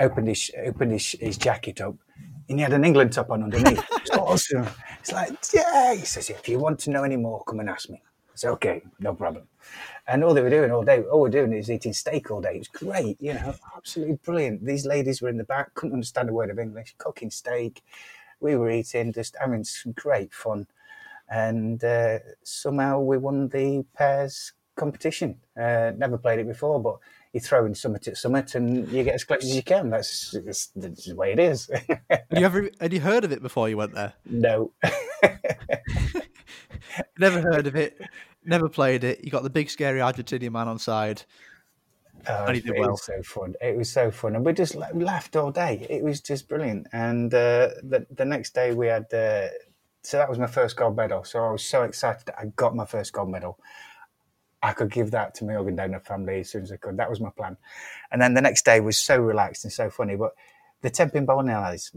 opened 0.00 0.28
his 0.28 0.50
opened 0.64 0.92
his, 0.92 1.12
his 1.20 1.38
jacket 1.38 1.80
up, 1.80 1.94
and 2.48 2.58
he 2.58 2.62
had 2.62 2.72
an 2.72 2.84
England 2.84 3.12
top 3.12 3.30
on 3.30 3.42
underneath. 3.42 3.82
It's 4.00 4.10
awesome. 4.10 4.66
It's 4.98 5.12
like, 5.12 5.36
yeah. 5.52 5.94
He 5.94 6.04
says, 6.04 6.30
if 6.30 6.48
you 6.48 6.58
want 6.58 6.78
to 6.80 6.90
know 6.90 7.04
any 7.04 7.16
more, 7.16 7.44
come 7.44 7.60
and 7.60 7.68
ask 7.68 7.88
me. 7.90 8.02
It's 8.32 8.44
okay, 8.44 8.82
no 8.98 9.14
problem. 9.14 9.46
And 10.08 10.24
all 10.24 10.32
they 10.32 10.40
were 10.40 10.50
doing 10.50 10.70
all 10.70 10.82
day, 10.82 11.02
all 11.02 11.20
we're 11.20 11.28
doing 11.28 11.52
is 11.52 11.70
eating 11.70 11.92
steak 11.92 12.30
all 12.30 12.40
day. 12.40 12.54
It 12.54 12.58
was 12.58 12.68
great, 12.68 13.20
you 13.20 13.34
know, 13.34 13.54
absolutely 13.76 14.18
brilliant. 14.24 14.64
These 14.64 14.86
ladies 14.86 15.20
were 15.20 15.28
in 15.28 15.36
the 15.36 15.44
back, 15.44 15.74
couldn't 15.74 15.92
understand 15.92 16.30
a 16.30 16.32
word 16.32 16.50
of 16.50 16.58
English, 16.58 16.94
cooking 16.96 17.30
steak. 17.30 17.82
We 18.40 18.56
were 18.56 18.70
eating, 18.70 19.12
just 19.12 19.36
having 19.38 19.62
some 19.64 19.92
great 19.92 20.32
fun. 20.32 20.66
And 21.28 21.84
uh, 21.84 22.20
somehow 22.42 23.00
we 23.00 23.18
won 23.18 23.48
the 23.48 23.84
pairs 23.94 24.52
competition. 24.74 25.36
Uh, 25.56 25.92
never 25.96 26.16
played 26.16 26.38
it 26.38 26.48
before, 26.48 26.80
but 26.82 26.98
you 27.32 27.40
throw 27.40 27.64
in 27.64 27.74
summit 27.74 28.08
at 28.08 28.16
summit 28.16 28.54
and 28.54 28.88
you 28.88 29.04
get 29.04 29.14
as 29.14 29.24
close 29.24 29.44
as 29.44 29.54
you 29.54 29.62
can. 29.62 29.90
That's, 29.90 30.34
that's, 30.44 30.66
that's 30.74 31.04
the 31.06 31.14
way 31.14 31.32
it 31.32 31.38
is. 31.38 31.70
had 32.08 32.24
you 32.32 32.44
ever 32.44 32.68
had 32.80 32.92
you 32.92 33.00
heard 33.00 33.24
of 33.24 33.32
it 33.32 33.42
before 33.42 33.68
you 33.68 33.76
went 33.76 33.94
there? 33.94 34.14
No. 34.24 34.72
never 37.18 37.40
heard 37.40 37.66
of 37.66 37.76
it, 37.76 38.00
never 38.44 38.68
played 38.68 39.04
it. 39.04 39.24
You 39.24 39.30
got 39.30 39.42
the 39.42 39.50
big 39.50 39.70
scary 39.70 40.00
Argentinian 40.00 40.52
man 40.52 40.68
on 40.68 40.78
side. 40.78 41.22
Oh, 42.28 42.46
And 42.46 42.54
he 42.56 42.60
did 42.60 42.76
it 42.76 42.80
well. 42.80 42.90
was 42.90 43.02
so 43.04 43.22
fun. 43.22 43.54
It 43.62 43.76
was 43.76 43.90
so 43.90 44.10
fun, 44.10 44.36
and 44.36 44.44
we 44.44 44.52
just 44.52 44.74
la- 44.74 44.88
laughed 44.92 45.36
all 45.36 45.50
day. 45.50 45.86
It 45.88 46.02
was 46.02 46.20
just 46.20 46.48
brilliant. 46.48 46.86
And 46.92 47.32
uh, 47.32 47.70
the 47.82 48.06
the 48.10 48.24
next 48.24 48.54
day 48.54 48.72
we 48.74 48.88
had. 48.88 49.12
Uh, 49.12 49.48
so 50.02 50.16
that 50.16 50.28
was 50.30 50.38
my 50.38 50.46
first 50.46 50.76
gold 50.76 50.96
medal. 50.96 51.24
So 51.24 51.44
I 51.44 51.50
was 51.50 51.62
so 51.64 51.82
excited 51.82 52.30
I 52.36 52.46
got 52.56 52.74
my 52.74 52.86
first 52.86 53.12
gold 53.12 53.30
medal. 53.30 53.58
I 54.62 54.72
could 54.72 54.90
give 54.90 55.10
that 55.12 55.34
to 55.36 55.44
my 55.44 55.56
organ 55.56 55.76
donor 55.76 56.00
family 56.00 56.40
as 56.40 56.50
soon 56.50 56.62
as 56.62 56.72
I 56.72 56.76
could. 56.76 56.96
That 56.98 57.08
was 57.08 57.20
my 57.20 57.30
plan. 57.30 57.56
And 58.12 58.20
then 58.20 58.34
the 58.34 58.42
next 58.42 58.64
day 58.64 58.80
was 58.80 58.98
so 58.98 59.18
relaxed 59.18 59.64
and 59.64 59.72
so 59.72 59.88
funny. 59.88 60.16
But 60.16 60.32
the 60.82 60.90
Tenpin 60.90 61.24
bowling 61.24 61.48
alleys 61.48 61.92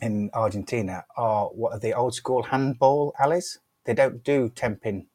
in 0.00 0.30
Argentina 0.32 1.04
are 1.16 1.48
what 1.48 1.72
are 1.72 1.78
the 1.78 1.92
old 1.92 2.14
school 2.14 2.42
handball 2.42 3.14
alleys. 3.18 3.58
They 3.84 3.94
don't 3.94 4.24
do 4.24 4.48
Tenpin. 4.48 5.06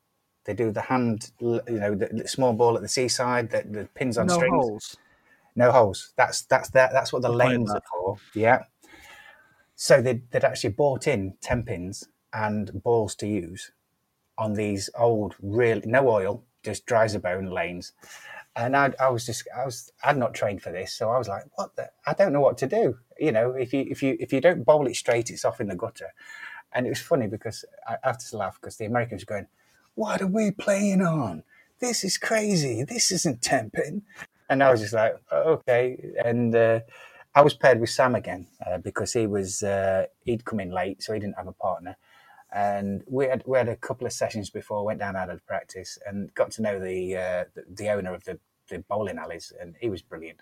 They 0.45 0.53
do 0.53 0.71
the 0.71 0.81
hand, 0.81 1.31
you 1.39 1.61
know, 1.67 1.95
the, 1.95 2.09
the 2.11 2.27
small 2.27 2.53
ball 2.53 2.75
at 2.75 2.83
the 2.83 2.87
seaside, 2.87 3.49
the, 3.49 3.63
the 3.67 3.89
pins 3.95 4.17
on 4.17 4.27
no 4.27 4.35
strings. 4.35 4.53
holes. 4.53 4.97
No 5.55 5.71
holes. 5.71 6.13
That's 6.17 6.43
that's 6.43 6.69
that. 6.71 6.91
That's 6.91 7.11
what 7.11 7.23
the 7.23 7.29
oil 7.29 7.35
lanes 7.35 7.71
are 7.71 7.81
for. 7.89 8.17
Yeah. 8.35 8.63
So 9.75 10.01
they 10.01 10.21
they'd 10.29 10.43
actually 10.43 10.71
bought 10.71 11.07
in 11.07 11.35
ten 11.41 11.63
pins 11.63 12.07
and 12.31 12.83
balls 12.83 13.15
to 13.15 13.27
use 13.27 13.71
on 14.37 14.53
these 14.53 14.89
old, 14.97 15.35
real 15.41 15.81
no 15.85 16.09
oil, 16.09 16.43
just 16.65 16.85
dry 16.85 17.05
as 17.05 17.15
a 17.15 17.19
bone 17.19 17.49
lanes. 17.49 17.93
And 18.55 18.75
I, 18.75 18.93
I 18.99 19.09
was 19.09 19.25
just, 19.25 19.47
I 19.57 19.65
was, 19.65 19.91
I'd 20.03 20.17
not 20.17 20.33
trained 20.33 20.61
for 20.61 20.71
this, 20.71 20.93
so 20.93 21.09
I 21.09 21.17
was 21.17 21.27
like, 21.27 21.43
"What 21.55 21.75
the? 21.75 21.89
I 22.07 22.13
don't 22.13 22.31
know 22.33 22.39
what 22.41 22.57
to 22.59 22.67
do." 22.67 22.97
You 23.19 23.31
know, 23.33 23.51
if 23.51 23.73
you 23.73 23.85
if 23.89 24.01
you 24.01 24.15
if 24.19 24.31
you 24.31 24.39
don't 24.41 24.63
bowl 24.63 24.87
it 24.87 24.95
straight, 24.95 25.29
it's 25.29 25.45
off 25.45 25.59
in 25.61 25.67
the 25.67 25.75
gutter. 25.75 26.13
And 26.73 26.85
it 26.85 26.89
was 26.89 27.01
funny 27.01 27.27
because 27.27 27.65
I 27.87 27.95
I 27.95 28.07
have 28.07 28.17
to 28.17 28.37
laugh 28.37 28.57
because 28.59 28.77
the 28.77 28.85
Americans 28.85 29.23
were 29.23 29.35
going, 29.35 29.47
"What 29.95 30.21
are 30.21 30.27
we 30.27 30.51
playing 30.51 31.01
on? 31.01 31.43
This 31.79 32.03
is 32.05 32.17
crazy. 32.17 32.83
This 32.83 33.11
isn't 33.11 33.41
tenpin." 33.41 34.03
And 34.49 34.63
I 34.63 34.71
was 34.71 34.81
just 34.81 34.93
like, 34.93 35.15
"Oh, 35.31 35.53
okay. 35.59 36.13
And 36.23 36.55
uh, 36.55 36.79
I 37.35 37.41
was 37.41 37.53
paired 37.53 37.81
with 37.81 37.89
Sam 37.89 38.15
again 38.15 38.47
uh, 38.65 38.77
because 38.77 39.11
he 39.11 39.27
was 39.27 39.63
uh, 39.63 40.05
he'd 40.23 40.45
come 40.45 40.61
in 40.61 40.71
late, 40.71 41.03
so 41.03 41.13
he 41.13 41.19
didn't 41.19 41.35
have 41.35 41.47
a 41.47 41.51
partner. 41.51 41.97
And 42.53 43.03
we 43.07 43.25
had 43.25 43.43
we 43.45 43.57
had 43.57 43.67
a 43.67 43.75
couple 43.75 44.07
of 44.07 44.13
sessions 44.13 44.49
before, 44.49 44.85
went 44.85 44.99
down 44.99 45.15
out 45.15 45.29
of 45.29 45.45
practice, 45.45 45.97
and 46.05 46.33
got 46.35 46.51
to 46.51 46.61
know 46.61 46.79
the 46.79 47.17
uh, 47.17 47.43
the, 47.53 47.63
the 47.69 47.89
owner 47.89 48.13
of 48.13 48.23
the, 48.23 48.39
the 48.69 48.79
bowling 48.79 49.17
alleys, 49.17 49.51
and 49.59 49.75
he 49.79 49.89
was 49.89 50.01
brilliant. 50.01 50.39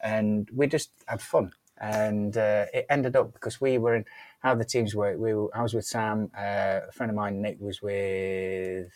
And 0.00 0.48
we 0.54 0.66
just 0.66 0.90
had 1.06 1.20
fun, 1.20 1.52
and 1.80 2.36
uh, 2.36 2.66
it 2.72 2.86
ended 2.88 3.16
up 3.16 3.32
because 3.32 3.60
we 3.60 3.78
were 3.78 3.96
in 3.96 4.04
how 4.40 4.54
the 4.54 4.64
teams 4.64 4.94
work. 4.94 5.18
We 5.18 5.34
were, 5.34 5.56
I 5.56 5.62
was 5.62 5.74
with 5.74 5.86
Sam, 5.86 6.30
uh, 6.36 6.80
a 6.88 6.92
friend 6.92 7.10
of 7.10 7.16
mine, 7.16 7.42
Nick 7.42 7.58
was 7.60 7.82
with 7.82 8.92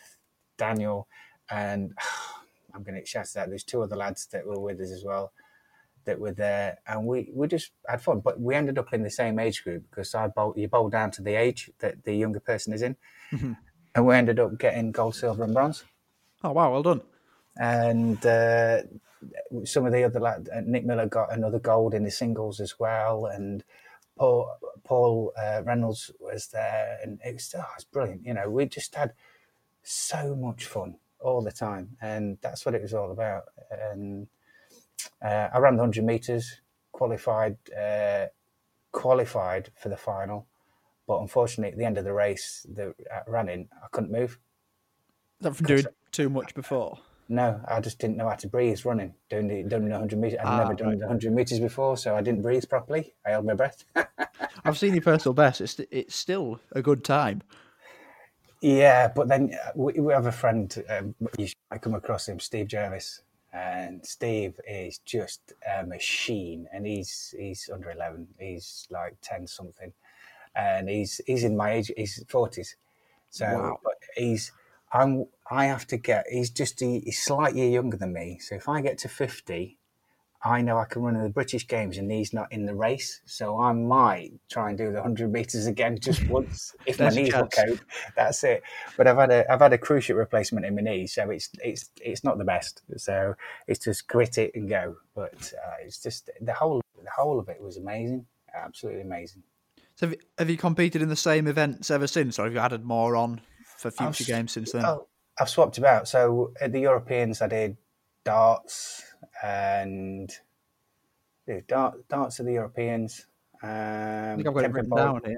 Daniel, 0.57 1.07
and 1.49 1.91
I'm 2.73 2.83
going 2.83 2.99
to 2.99 3.05
shout 3.05 3.35
out. 3.35 3.49
There's 3.49 3.63
two 3.63 3.81
other 3.81 3.97
lads 3.97 4.27
that 4.27 4.45
were 4.45 4.59
with 4.59 4.79
us 4.79 4.91
as 4.91 5.03
well 5.03 5.33
that 6.05 6.19
were 6.19 6.31
there, 6.31 6.79
and 6.87 7.05
we, 7.05 7.31
we 7.33 7.47
just 7.47 7.71
had 7.87 8.01
fun. 8.01 8.19
But 8.19 8.39
we 8.39 8.55
ended 8.55 8.77
up 8.77 8.93
in 8.93 9.03
the 9.03 9.09
same 9.09 9.39
age 9.39 9.63
group 9.63 9.83
because 9.89 10.13
I 10.15 10.27
bowl, 10.27 10.53
you 10.55 10.67
bowl 10.67 10.89
down 10.89 11.11
to 11.11 11.21
the 11.21 11.35
age 11.35 11.71
that 11.79 12.03
the 12.03 12.13
younger 12.15 12.39
person 12.39 12.73
is 12.73 12.81
in, 12.81 12.95
and 13.31 14.05
we 14.05 14.15
ended 14.15 14.39
up 14.39 14.57
getting 14.59 14.91
gold, 14.91 15.15
silver, 15.15 15.43
and 15.43 15.53
bronze. 15.53 15.83
Oh 16.43 16.51
wow, 16.51 16.71
well 16.71 16.83
done. 16.83 17.01
And 17.57 18.25
uh, 18.25 18.81
some 19.63 19.85
of 19.85 19.93
the 19.93 20.03
other 20.03 20.19
lad, 20.19 20.49
uh, 20.53 20.61
Nick 20.65 20.85
Miller 20.85 21.05
got 21.07 21.31
another 21.31 21.59
gold 21.59 21.93
in 21.93 22.03
the 22.03 22.11
singles 22.11 22.59
as 22.59 22.79
well, 22.79 23.25
and 23.25 23.63
Paul 24.17 24.49
Paul 24.83 25.33
uh, 25.37 25.61
Reynolds 25.65 26.11
was 26.19 26.47
there, 26.47 26.99
and 27.03 27.19
it 27.23 27.33
was, 27.33 27.53
oh, 27.55 27.59
it 27.59 27.65
was 27.77 27.85
brilliant. 27.85 28.25
You 28.25 28.33
know, 28.33 28.49
we 28.49 28.65
just 28.65 28.95
had 28.95 29.13
so 29.83 30.35
much 30.35 30.65
fun 30.65 30.97
all 31.19 31.41
the 31.41 31.51
time, 31.51 31.97
and 32.01 32.37
that's 32.41 32.65
what 32.65 32.75
it 32.75 32.81
was 32.81 32.93
all 32.93 33.11
about. 33.11 33.43
And 33.71 34.27
uh, 35.21 35.49
I 35.53 35.57
ran 35.59 35.75
the 35.75 35.81
hundred 35.83 36.03
meters, 36.05 36.61
qualified, 36.91 37.57
uh, 37.77 38.27
qualified 38.91 39.71
for 39.75 39.89
the 39.89 39.97
final, 39.97 40.47
but 41.07 41.19
unfortunately, 41.19 41.71
at 41.73 41.77
the 41.77 41.85
end 41.85 41.97
of 41.97 42.05
the 42.05 42.13
race, 42.13 42.65
the 42.71 42.89
uh, 42.89 43.19
running, 43.27 43.67
I 43.83 43.87
couldn't 43.91 44.11
move. 44.11 44.39
That 45.41 45.55
from 45.55 45.67
doing 45.67 45.85
too 46.11 46.29
much 46.29 46.53
before? 46.55 46.99
No, 47.29 47.61
I 47.67 47.79
just 47.79 47.99
didn't 47.99 48.17
know 48.17 48.27
how 48.29 48.35
to 48.35 48.47
breathe 48.47 48.83
running, 48.85 49.13
doing 49.29 49.47
the 49.47 49.63
doing 49.63 49.87
the 49.89 49.97
hundred 49.97 50.19
meters. 50.19 50.39
I'd 50.39 50.45
Ah, 50.45 50.57
never 50.59 50.73
done 50.73 50.89
right. 50.89 50.99
the 50.99 51.07
hundred 51.07 51.33
meters 51.33 51.59
before, 51.59 51.97
so 51.97 52.15
I 52.15 52.21
didn't 52.21 52.41
breathe 52.41 52.67
properly. 52.69 53.13
I 53.25 53.31
held 53.31 53.45
my 53.45 53.53
breath. 53.53 53.83
I've 54.65 54.77
seen 54.77 54.93
your 54.93 55.01
personal 55.01 55.33
best. 55.33 55.61
It's 55.61 55.79
it's 55.89 56.15
still 56.15 56.59
a 56.73 56.81
good 56.81 57.03
time. 57.03 57.41
Yeah, 58.61 59.09
but 59.13 59.27
then 59.27 59.51
uh, 59.53 59.71
we, 59.75 59.93
we 59.93 60.13
have 60.13 60.25
a 60.25 60.31
friend. 60.31 60.73
Um, 60.89 61.15
you 61.37 61.47
might 61.71 61.81
come 61.81 61.95
across 61.95 62.27
him, 62.27 62.39
Steve 62.39 62.67
Jervis, 62.67 63.21
and 63.53 64.05
Steve 64.05 64.59
is 64.67 64.99
just 64.99 65.53
a 65.69 65.85
machine. 65.85 66.67
And 66.73 66.85
he's 66.87 67.35
he's 67.37 67.69
under 67.73 67.91
eleven. 67.91 68.27
He's 68.39 68.87
like 68.91 69.15
ten 69.21 69.47
something, 69.47 69.93
and 70.55 70.89
he's 70.89 71.21
he's 71.27 71.43
in 71.45 71.57
my 71.57 71.73
age. 71.73 71.91
He's 71.97 72.23
forties. 72.29 72.77
So 73.29 73.47
Wow. 73.47 73.79
he's 74.15 74.51
I'm 74.93 75.27
I 75.51 75.65
have 75.67 75.87
to 75.87 75.97
get. 75.97 76.25
He's 76.29 76.51
just 76.51 76.79
he, 76.81 77.01
he's 77.01 77.21
slightly 77.23 77.71
younger 77.73 77.97
than 77.97 78.13
me. 78.13 78.39
So 78.39 78.55
if 78.55 78.69
I 78.69 78.81
get 78.81 78.97
to 78.99 79.09
fifty. 79.09 79.77
I 80.45 80.61
know 80.61 80.77
I 80.77 80.85
can 80.85 81.01
run 81.01 81.15
in 81.15 81.23
the 81.23 81.29
British 81.29 81.67
Games 81.67 81.97
and 81.97 82.11
he's 82.11 82.33
not 82.33 82.51
in 82.51 82.65
the 82.65 82.75
race, 82.75 83.21
so 83.25 83.59
I 83.61 83.71
might 83.71 84.33
try 84.51 84.69
and 84.69 84.77
do 84.77 84.91
the 84.91 85.01
hundred 85.01 85.31
meters 85.31 85.67
again 85.67 85.97
just 85.99 86.27
once 86.29 86.75
if 86.85 86.99
my 86.99 87.09
knees 87.09 87.33
will 87.33 87.47
chance. 87.47 87.55
cope. 87.55 87.79
That's 88.15 88.43
it. 88.43 88.61
But 88.97 89.07
I've 89.07 89.17
had 89.17 89.31
a 89.31 89.51
I've 89.51 89.61
had 89.61 89.71
a 89.73 89.77
cruciate 89.77 90.17
replacement 90.17 90.65
in 90.65 90.75
my 90.75 90.81
knee, 90.81 91.07
so 91.07 91.29
it's 91.29 91.49
it's 91.63 91.89
it's 92.01 92.23
not 92.23 92.37
the 92.37 92.43
best. 92.43 92.81
So 92.97 93.35
it's 93.67 93.85
just 93.85 94.07
grit 94.07 94.37
it 94.37 94.51
and 94.55 94.67
go. 94.67 94.97
But 95.15 95.53
uh, 95.65 95.75
it's 95.85 96.01
just 96.01 96.29
the 96.41 96.53
whole 96.53 96.81
the 97.01 97.09
whole 97.15 97.39
of 97.39 97.47
it 97.47 97.61
was 97.61 97.77
amazing, 97.77 98.25
absolutely 98.53 99.01
amazing. 99.01 99.43
So 99.95 100.07
have 100.07 100.13
you, 100.13 100.19
have 100.39 100.49
you 100.49 100.57
competed 100.57 101.01
in 101.01 101.09
the 101.09 101.15
same 101.15 101.47
events 101.47 101.89
ever 101.91 102.07
since, 102.07 102.37
or 102.39 102.45
have 102.45 102.53
you 102.53 102.59
added 102.59 102.83
more 102.83 103.15
on 103.15 103.41
for 103.77 103.91
future 103.91 104.07
I've- 104.09 104.25
games 104.25 104.51
since 104.51 104.71
then? 104.71 104.83
Oh, 104.85 105.07
I've 105.39 105.49
swapped 105.49 105.77
about. 105.77 106.07
So 106.07 106.51
at 106.61 106.71
the 106.71 106.79
Europeans, 106.81 107.41
I 107.41 107.47
did 107.47 107.77
darts 108.23 109.03
and 109.43 110.31
dart, 111.67 112.07
darts 112.07 112.39
of 112.39 112.45
the 112.45 112.53
Europeans. 112.53 113.27
Um, 113.61 113.69
I 113.69 114.33
think 114.35 114.47
I've 114.47 114.53
got 114.53 114.63
it 114.65 114.73
written 114.73 114.95
down 114.95 115.21
here. 115.25 115.37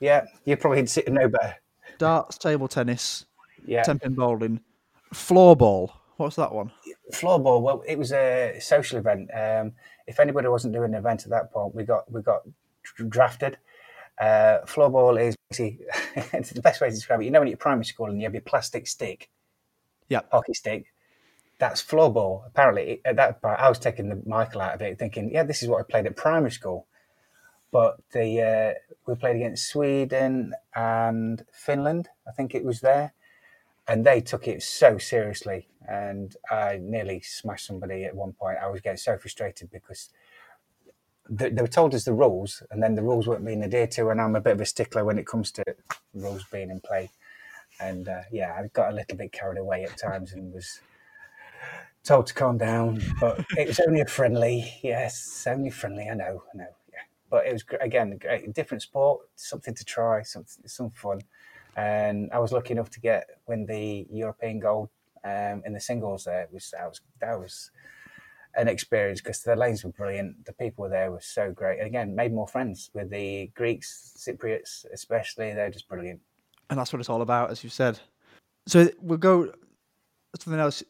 Yeah, 0.00 0.26
you 0.44 0.56
probably 0.56 0.84
sit 0.86 1.10
know 1.10 1.28
better. 1.28 1.56
Darts, 1.98 2.36
table 2.36 2.68
tennis, 2.68 3.24
Yeah, 3.64 3.82
tenpin 3.82 4.14
bowling, 4.14 4.60
floorball. 5.14 5.92
What's 6.16 6.36
that 6.36 6.52
one? 6.52 6.72
floorball. 7.12 7.62
Well, 7.62 7.82
it 7.86 7.98
was 7.98 8.12
a 8.12 8.58
social 8.60 8.98
event. 8.98 9.30
Um, 9.32 9.72
if 10.06 10.18
anybody 10.20 10.48
wasn't 10.48 10.74
doing 10.74 10.92
an 10.92 10.98
event 10.98 11.24
at 11.24 11.30
that 11.30 11.52
point, 11.52 11.74
we 11.74 11.84
got 11.84 12.10
we 12.10 12.20
got 12.22 12.42
drafted. 13.08 13.58
Uh, 14.20 14.58
floorball 14.66 15.20
is 15.20 15.36
basically 15.50 15.80
it's 16.32 16.50
the 16.50 16.62
best 16.62 16.80
way 16.80 16.88
to 16.88 16.94
describe 16.94 17.20
it. 17.20 17.24
You 17.24 17.30
know, 17.30 17.40
when 17.40 17.48
you're 17.48 17.56
primary 17.56 17.84
school 17.84 18.06
and 18.06 18.18
you 18.20 18.24
have 18.26 18.34
your 18.34 18.42
plastic 18.42 18.86
stick, 18.86 19.30
Yeah. 20.08 20.20
hockey 20.30 20.54
stick. 20.54 20.86
That's 21.58 21.82
floorball. 21.82 22.46
Apparently, 22.46 23.00
at 23.04 23.16
that 23.16 23.40
point, 23.40 23.58
I 23.58 23.68
was 23.68 23.78
taking 23.78 24.08
the 24.08 24.22
Michael 24.26 24.60
out 24.60 24.74
of 24.74 24.82
it, 24.82 24.98
thinking, 24.98 25.30
"Yeah, 25.30 25.44
this 25.44 25.62
is 25.62 25.68
what 25.68 25.80
I 25.80 25.84
played 25.90 26.06
at 26.06 26.16
primary 26.16 26.50
school." 26.50 26.86
But 27.70 27.96
the 28.12 28.42
uh, 28.42 28.74
we 29.06 29.14
played 29.14 29.36
against 29.36 29.68
Sweden 29.68 30.54
and 30.74 31.44
Finland. 31.52 32.08
I 32.28 32.32
think 32.32 32.54
it 32.54 32.64
was 32.64 32.80
there, 32.80 33.14
and 33.88 34.04
they 34.04 34.20
took 34.20 34.46
it 34.48 34.62
so 34.62 34.98
seriously. 34.98 35.68
And 35.88 36.36
I 36.50 36.78
nearly 36.82 37.20
smashed 37.20 37.66
somebody 37.66 38.04
at 38.04 38.14
one 38.14 38.32
point. 38.32 38.58
I 38.62 38.68
was 38.68 38.80
getting 38.80 38.98
so 38.98 39.16
frustrated 39.16 39.70
because 39.70 40.10
they, 41.28 41.50
they 41.50 41.62
were 41.62 41.68
told 41.68 41.94
us 41.94 42.04
the 42.04 42.12
rules, 42.12 42.62
and 42.70 42.82
then 42.82 42.96
the 42.96 43.02
rules 43.02 43.26
weren't 43.26 43.44
being 43.44 43.62
adhered 43.62 43.92
to. 43.92 44.10
And 44.10 44.20
I'm 44.20 44.36
a 44.36 44.40
bit 44.40 44.54
of 44.54 44.60
a 44.60 44.66
stickler 44.66 45.04
when 45.04 45.18
it 45.18 45.26
comes 45.26 45.50
to 45.52 45.64
rules 46.12 46.44
being 46.52 46.70
in 46.70 46.80
play. 46.80 47.10
And 47.80 48.08
uh, 48.08 48.22
yeah, 48.30 48.54
I 48.58 48.66
got 48.68 48.90
a 48.90 48.94
little 48.94 49.16
bit 49.16 49.32
carried 49.32 49.58
away 49.58 49.84
at 49.84 49.96
times 49.96 50.32
and 50.32 50.52
was 50.52 50.80
told 52.04 52.26
to 52.28 52.34
calm 52.34 52.56
down. 52.56 53.02
But 53.20 53.44
it 53.56 53.68
was 53.68 53.80
only 53.80 54.00
a 54.00 54.06
friendly, 54.06 54.72
yes, 54.82 55.46
only 55.46 55.70
friendly. 55.70 56.08
I 56.08 56.14
know, 56.14 56.42
I 56.54 56.56
know, 56.56 56.74
yeah. 56.92 57.00
But 57.30 57.46
it 57.46 57.52
was 57.52 57.64
again 57.80 58.18
a 58.28 58.48
different 58.48 58.82
sport, 58.82 59.26
something 59.34 59.74
to 59.74 59.84
try, 59.84 60.22
something, 60.22 60.66
some 60.66 60.90
fun. 60.90 61.20
And 61.76 62.30
I 62.32 62.38
was 62.38 62.52
lucky 62.52 62.72
enough 62.72 62.90
to 62.90 63.00
get 63.00 63.26
win 63.46 63.66
the 63.66 64.06
European 64.10 64.60
gold 64.60 64.88
um, 65.24 65.62
in 65.66 65.72
the 65.72 65.80
singles. 65.80 66.24
There 66.24 66.42
it 66.42 66.52
was 66.52 66.70
that 66.70 66.88
was 66.88 67.00
that 67.20 67.38
was 67.38 67.70
an 68.56 68.68
experience 68.68 69.20
because 69.20 69.42
the 69.42 69.54
lanes 69.54 69.84
were 69.84 69.90
brilliant. 69.90 70.46
The 70.46 70.52
people 70.54 70.88
there 70.88 71.10
were 71.10 71.20
so 71.20 71.52
great. 71.52 71.78
And 71.78 71.86
again, 71.86 72.14
made 72.14 72.32
more 72.32 72.48
friends 72.48 72.90
with 72.94 73.10
the 73.10 73.50
Greeks, 73.54 74.14
Cypriots, 74.16 74.86
especially. 74.92 75.52
They're 75.52 75.70
just 75.70 75.88
brilliant. 75.88 76.20
And 76.70 76.78
that's 76.78 76.92
what 76.92 77.00
it's 77.00 77.10
all 77.10 77.22
about, 77.22 77.50
as 77.50 77.62
you 77.62 77.70
said. 77.70 78.00
So 78.66 78.88
we'll 79.00 79.18
go 79.18 79.52
something 80.40 80.60
else 80.60 80.82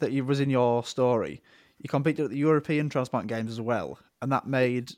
that 0.00 0.12
you 0.12 0.24
was 0.24 0.40
in 0.40 0.50
your 0.50 0.84
story. 0.84 1.42
You 1.78 1.88
competed 1.88 2.24
at 2.26 2.30
the 2.30 2.36
European 2.38 2.88
Transplant 2.88 3.26
Games 3.28 3.50
as 3.52 3.60
well, 3.60 3.98
and 4.20 4.32
that 4.32 4.46
made 4.46 4.92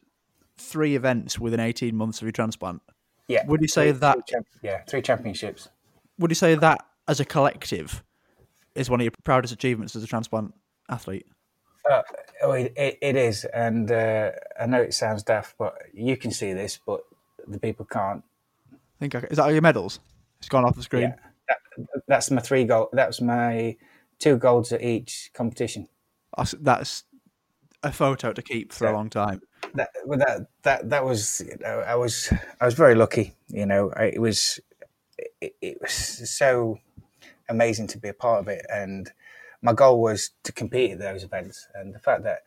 three 0.57 0.95
events 0.97 1.39
within 1.39 1.61
eighteen 1.61 1.97
months 1.97 2.19
of 2.19 2.23
your 2.23 2.33
transplant. 2.33 2.83
Yeah. 3.29 3.47
Would 3.47 3.61
you 3.61 3.69
say 3.69 3.91
Three- 3.93 4.01
that- 4.01 4.15
three 4.17 4.23
champ- 4.35 4.47
yeah, 4.63 4.83
three 4.89 5.03
championships. 5.03 5.69
would 6.19 6.31
you 6.31 6.35
say 6.35 6.55
that 6.55 6.85
as 7.09 7.21
a 7.21 7.25
collective 7.25 8.03
is 8.75 8.89
one 8.91 9.01
of 9.01 9.05
your 9.05 9.13
proudest 9.25 9.53
achievements 9.53 9.95
as 9.97 10.03
a 10.03 10.07
transplant 10.07 10.55
athlete? 10.89 11.27
Uh, 11.91 12.03
oh, 12.43 12.53
it, 12.53 12.73
it, 12.77 12.99
it 13.01 13.17
is, 13.17 13.45
and 13.47 13.91
uh, 13.91 14.33
I 14.61 14.67
know 14.67 14.81
it 14.83 14.93
sounds 14.95 15.23
daft, 15.23 15.57
but 15.59 15.75
you 15.95 16.17
can 16.17 16.31
see 16.31 16.53
this, 16.53 16.79
but 16.85 17.01
the 17.49 17.59
people 17.59 17.87
can't. 17.87 18.23
I 18.73 18.77
think 19.01 19.15
I, 19.15 19.19
is 19.31 19.37
that 19.39 19.45
all 19.45 19.53
your 19.53 19.63
medals? 19.63 19.99
It's 20.41 20.49
gone 20.49 20.65
off 20.65 20.77
the 20.77 20.83
screen. 20.83 21.03
Yeah, 21.03 21.15
that, 21.49 22.03
that's 22.07 22.31
my 22.31 22.41
three 22.43 22.65
goal. 22.65 22.91
That's 22.93 23.21
my 23.23 23.77
two 24.21 24.37
golds 24.37 24.73
at 24.73 24.83
each 24.83 25.31
competition. 25.35 25.89
That's, 26.61 27.05
a 27.83 27.91
photo 27.91 28.31
to 28.31 28.43
keep 28.43 28.73
for 28.73 28.87
a 28.89 28.93
long 28.93 29.09
time. 29.09 29.41
That, 29.75 29.89
well, 30.05 30.19
that 30.19 30.47
that 30.63 30.91
that 30.91 31.05
was 31.05 31.43
I 31.65 31.95
was 31.95 32.33
I 32.61 32.67
was 32.67 32.75
very 32.75 32.95
lucky. 32.95 33.35
You 33.49 33.67
know, 33.67 33.91
I, 33.97 34.05
it 34.05 34.21
was 34.21 34.61
it, 35.41 35.55
it 35.61 35.79
was 35.81 35.93
so 35.93 36.79
amazing 37.49 37.87
to 37.89 37.99
be 37.99 38.09
a 38.09 38.15
part 38.15 38.41
of 38.41 38.49
it, 38.49 38.67
and 38.71 39.11
my 39.63 39.73
goal 39.73 40.01
was 40.01 40.31
to 40.45 40.53
compete 40.53 40.93
at 40.93 40.99
those 40.99 41.25
events. 41.25 41.69
And 41.75 41.95
the 41.95 41.99
fact 41.99 42.25
that 42.25 42.43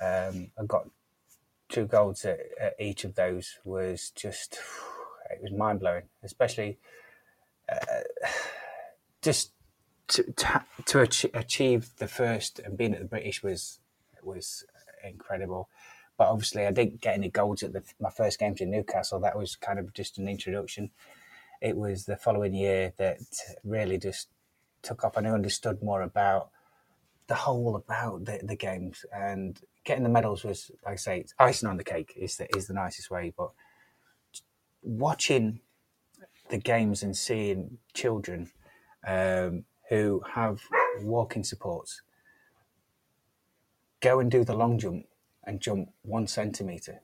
um, 0.00 0.50
I 0.58 0.64
got 0.66 0.88
two 1.68 1.86
golds 1.86 2.24
at, 2.24 2.38
at, 2.60 2.74
each 2.78 3.04
of 3.04 3.14
those 3.14 3.58
was 3.64 4.10
just 4.14 4.60
it 5.30 5.40
was 5.42 5.52
mind 5.52 5.80
blowing, 5.80 6.04
especially 6.22 6.78
uh, 7.70 8.02
just 9.22 9.52
to 10.10 10.64
to, 10.86 11.30
achieve 11.34 11.90
the 11.98 12.08
first 12.08 12.58
and 12.58 12.76
being 12.76 12.94
at 12.94 13.00
the 13.00 13.06
British 13.06 13.42
was 13.42 13.78
was 14.22 14.64
incredible. 15.04 15.68
But 16.18 16.28
obviously, 16.28 16.66
I 16.66 16.70
didn't 16.70 17.00
get 17.00 17.14
any 17.14 17.30
golds 17.30 17.62
at 17.62 17.72
the, 17.72 17.82
my 17.98 18.10
first 18.10 18.38
games 18.38 18.60
in 18.60 18.70
Newcastle. 18.70 19.20
That 19.20 19.38
was 19.38 19.56
kind 19.56 19.78
of 19.78 19.94
just 19.94 20.18
an 20.18 20.28
introduction. 20.28 20.90
It 21.62 21.76
was 21.76 22.04
the 22.04 22.16
following 22.16 22.54
year 22.54 22.92
that 22.98 23.20
really 23.64 23.98
just 23.98 24.28
took 24.82 25.04
off 25.04 25.16
and 25.16 25.26
I 25.26 25.30
understood 25.30 25.82
more 25.82 26.02
about 26.02 26.50
the 27.26 27.34
whole 27.34 27.76
about 27.76 28.24
the, 28.24 28.40
the 28.42 28.56
games 28.56 29.04
and 29.14 29.58
getting 29.84 30.02
the 30.02 30.10
medals 30.10 30.44
was, 30.44 30.70
like 30.84 30.94
I 30.94 30.96
say, 30.96 31.24
icing 31.38 31.68
on 31.68 31.76
the 31.76 31.84
cake 31.84 32.12
is 32.16 32.36
the, 32.36 32.54
is 32.56 32.66
the 32.66 32.74
nicest 32.74 33.10
way. 33.10 33.32
But 33.36 33.52
watching 34.82 35.60
the 36.48 36.58
games 36.58 37.02
and 37.02 37.16
seeing 37.16 37.78
children 37.94 38.50
um, 39.06 39.64
who 39.90 40.22
have 40.34 40.60
walking 41.02 41.44
supports 41.44 42.02
go 44.00 44.20
and 44.20 44.30
do 44.30 44.44
the 44.44 44.54
long 44.54 44.78
jump 44.78 45.06
and 45.44 45.60
jump 45.60 45.90
one 46.02 46.26
centimeter 46.26 47.00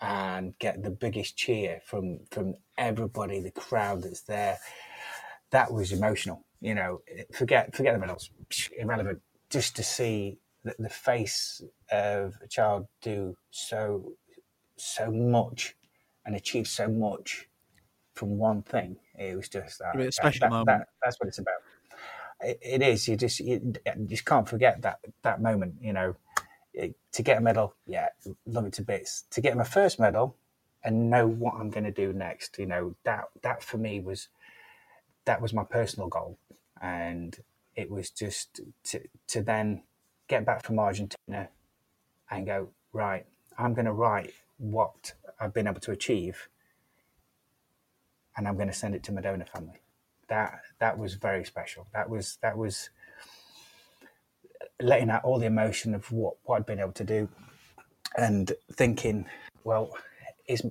and 0.00 0.58
get 0.58 0.82
the 0.82 0.90
biggest 0.90 1.36
cheer 1.36 1.80
from 1.84 2.20
from 2.30 2.54
everybody, 2.78 3.40
the 3.40 3.50
crowd 3.50 4.02
that's 4.02 4.22
there. 4.22 4.58
That 5.50 5.72
was 5.72 5.92
emotional. 5.92 6.44
You 6.60 6.74
know, 6.74 7.02
forget 7.32 7.74
forget 7.74 7.94
the 7.94 8.00
medals, 8.00 8.30
irrelevant. 8.78 9.20
Just 9.50 9.76
to 9.76 9.82
see 9.82 10.38
the, 10.62 10.74
the 10.78 10.88
face 10.88 11.62
of 11.90 12.34
a 12.42 12.48
child 12.48 12.86
do 13.02 13.36
so 13.50 14.12
so 14.76 15.10
much 15.10 15.76
and 16.24 16.34
achieve 16.34 16.66
so 16.66 16.88
much 16.88 17.48
from 18.14 18.38
one 18.38 18.62
thing. 18.62 18.96
It 19.18 19.36
was 19.36 19.48
just 19.48 19.80
that, 19.80 20.00
a 20.00 20.12
special 20.12 20.40
that, 20.40 20.50
moment. 20.50 20.66
That, 20.66 20.88
that's 21.02 21.18
what 21.20 21.28
it's 21.28 21.38
about. 21.38 21.56
It, 22.42 22.58
it 22.62 22.82
is. 22.82 23.06
You 23.08 23.16
just 23.16 23.40
you, 23.40 23.74
you 23.86 24.06
just 24.06 24.24
can't 24.24 24.48
forget 24.48 24.82
that 24.82 25.00
that 25.22 25.42
moment. 25.42 25.74
You 25.80 25.92
know, 25.92 26.16
to 27.12 27.22
get 27.22 27.38
a 27.38 27.40
medal, 27.40 27.74
yeah, 27.86 28.08
love 28.46 28.66
it 28.66 28.72
to 28.74 28.82
bits. 28.82 29.24
To 29.30 29.40
get 29.40 29.56
my 29.56 29.64
first 29.64 29.98
medal 29.98 30.36
and 30.84 31.10
know 31.10 31.26
what 31.26 31.54
I'm 31.54 31.70
going 31.70 31.84
to 31.84 31.90
do 31.90 32.12
next, 32.12 32.58
you 32.58 32.66
know, 32.66 32.94
that 33.04 33.24
that 33.42 33.62
for 33.62 33.78
me 33.78 34.00
was 34.00 34.28
that 35.24 35.40
was 35.40 35.52
my 35.52 35.64
personal 35.64 36.08
goal, 36.08 36.38
and 36.80 37.38
it 37.76 37.90
was 37.90 38.10
just 38.10 38.60
to 38.84 39.00
to 39.28 39.42
then 39.42 39.82
get 40.28 40.44
back 40.46 40.64
from 40.64 40.78
Argentina 40.78 41.48
and 42.30 42.46
go 42.46 42.68
right. 42.92 43.26
I'm 43.58 43.74
going 43.74 43.86
to 43.86 43.92
write 43.92 44.32
what 44.58 45.12
I've 45.38 45.52
been 45.52 45.66
able 45.66 45.80
to 45.80 45.90
achieve, 45.92 46.48
and 48.36 48.48
I'm 48.48 48.56
going 48.56 48.68
to 48.68 48.74
send 48.74 48.94
it 48.94 49.02
to 49.04 49.12
my 49.12 49.20
donor 49.20 49.46
family. 49.46 49.80
That 50.30 50.60
that 50.78 50.98
was 50.98 51.14
very 51.14 51.44
special. 51.44 51.86
That 51.92 52.08
was 52.08 52.38
that 52.40 52.56
was 52.56 52.88
letting 54.80 55.10
out 55.10 55.24
all 55.24 55.38
the 55.38 55.46
emotion 55.46 55.94
of 55.94 56.10
what, 56.10 56.36
what 56.44 56.56
I'd 56.56 56.66
been 56.66 56.80
able 56.80 56.92
to 56.92 57.04
do 57.04 57.28
and 58.16 58.50
thinking, 58.72 59.26
well, 59.64 59.90
is 60.48 60.62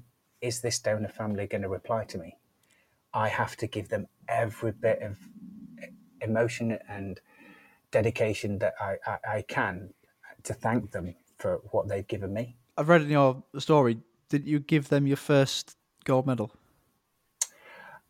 is 0.42 0.62
this 0.62 0.80
donor 0.80 1.10
family 1.10 1.46
going 1.46 1.62
to 1.62 1.70
reply 1.70 2.06
to 2.06 2.18
me? 2.18 2.38
I 3.14 3.28
have 3.28 3.56
to 3.58 3.68
give 3.68 3.90
them 3.90 4.08
every 4.28 4.72
bit 4.72 5.02
of 5.02 5.18
emotion 6.22 6.78
and 6.88 7.20
dedication 7.92 8.60
that 8.60 8.74
I, 8.80 8.96
I, 9.06 9.18
I 9.38 9.42
can 9.42 9.94
to 10.44 10.54
thank 10.54 10.92
them 10.92 11.16
for 11.38 11.62
what 11.72 11.88
they've 11.88 12.08
given 12.08 12.34
me. 12.34 12.56
I've 12.78 12.90
read 12.90 13.02
in 13.02 13.10
your 13.10 13.44
story, 13.58 13.98
did 14.30 14.48
you 14.48 14.60
give 14.60 14.90
them 14.90 15.08
your 15.08 15.18
first 15.18 15.76
gold 16.06 16.28
medal? 16.28 16.52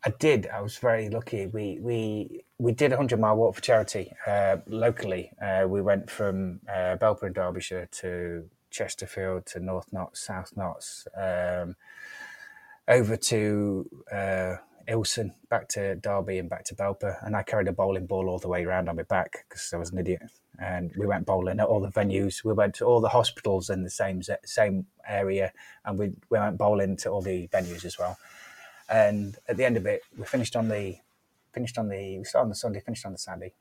I 0.02 0.10
did. 0.10 0.46
I 0.46 0.62
was 0.62 0.78
very 0.78 1.10
lucky. 1.10 1.46
We 1.46 1.78
we 1.80 2.44
we 2.58 2.72
did 2.72 2.92
a 2.92 2.96
hundred 2.96 3.20
mile 3.20 3.36
walk 3.36 3.56
for 3.56 3.60
charity 3.60 4.12
uh, 4.26 4.56
locally. 4.66 5.32
Uh, 5.42 5.66
we 5.68 5.82
went 5.82 6.10
from 6.10 6.60
uh, 6.68 6.96
Belper 6.96 7.24
in 7.24 7.32
Derbyshire 7.34 7.88
to 8.00 8.48
Chesterfield 8.70 9.44
to 9.46 9.60
North 9.60 9.92
Notts, 9.92 10.20
South 10.20 10.52
Notts, 10.56 11.06
um, 11.14 11.76
over 12.88 13.16
to 13.16 13.90
uh, 14.10 14.56
Ilson, 14.88 15.34
back 15.50 15.68
to 15.68 15.96
Derby 15.96 16.38
and 16.38 16.48
back 16.48 16.64
to 16.64 16.74
Belper. 16.74 17.16
And 17.24 17.36
I 17.36 17.42
carried 17.42 17.68
a 17.68 17.72
bowling 17.72 18.06
ball 18.06 18.30
all 18.30 18.38
the 18.38 18.48
way 18.48 18.64
around 18.64 18.88
on 18.88 18.96
my 18.96 19.02
back 19.02 19.44
because 19.48 19.70
I 19.74 19.76
was 19.76 19.90
an 19.90 19.98
idiot. 19.98 20.22
And 20.58 20.92
we 20.96 21.06
went 21.06 21.26
bowling 21.26 21.60
at 21.60 21.66
all 21.66 21.80
the 21.80 21.88
venues. 21.88 22.42
We 22.42 22.52
went 22.54 22.74
to 22.76 22.84
all 22.86 23.00
the 23.00 23.08
hospitals 23.08 23.68
in 23.68 23.82
the 23.82 23.90
same 23.90 24.22
same 24.44 24.86
area, 25.06 25.52
and 25.84 25.98
we, 25.98 26.12
we 26.30 26.38
went 26.38 26.56
bowling 26.56 26.96
to 26.98 27.10
all 27.10 27.22
the 27.22 27.48
venues 27.48 27.84
as 27.84 27.98
well. 27.98 28.18
And 28.90 29.36
at 29.48 29.56
the 29.56 29.64
end 29.64 29.76
of 29.76 29.86
it, 29.86 30.02
we 30.18 30.24
finished 30.24 30.56
on 30.56 30.68
the 30.68 30.96
finished 31.52 31.78
on 31.78 31.88
the 31.88 32.18
we 32.18 32.24
started 32.24 32.44
on 32.44 32.48
the 32.48 32.56
Sunday, 32.56 32.80
finished 32.80 33.06
on 33.06 33.12
the 33.12 33.18
Saturday, 33.18 33.54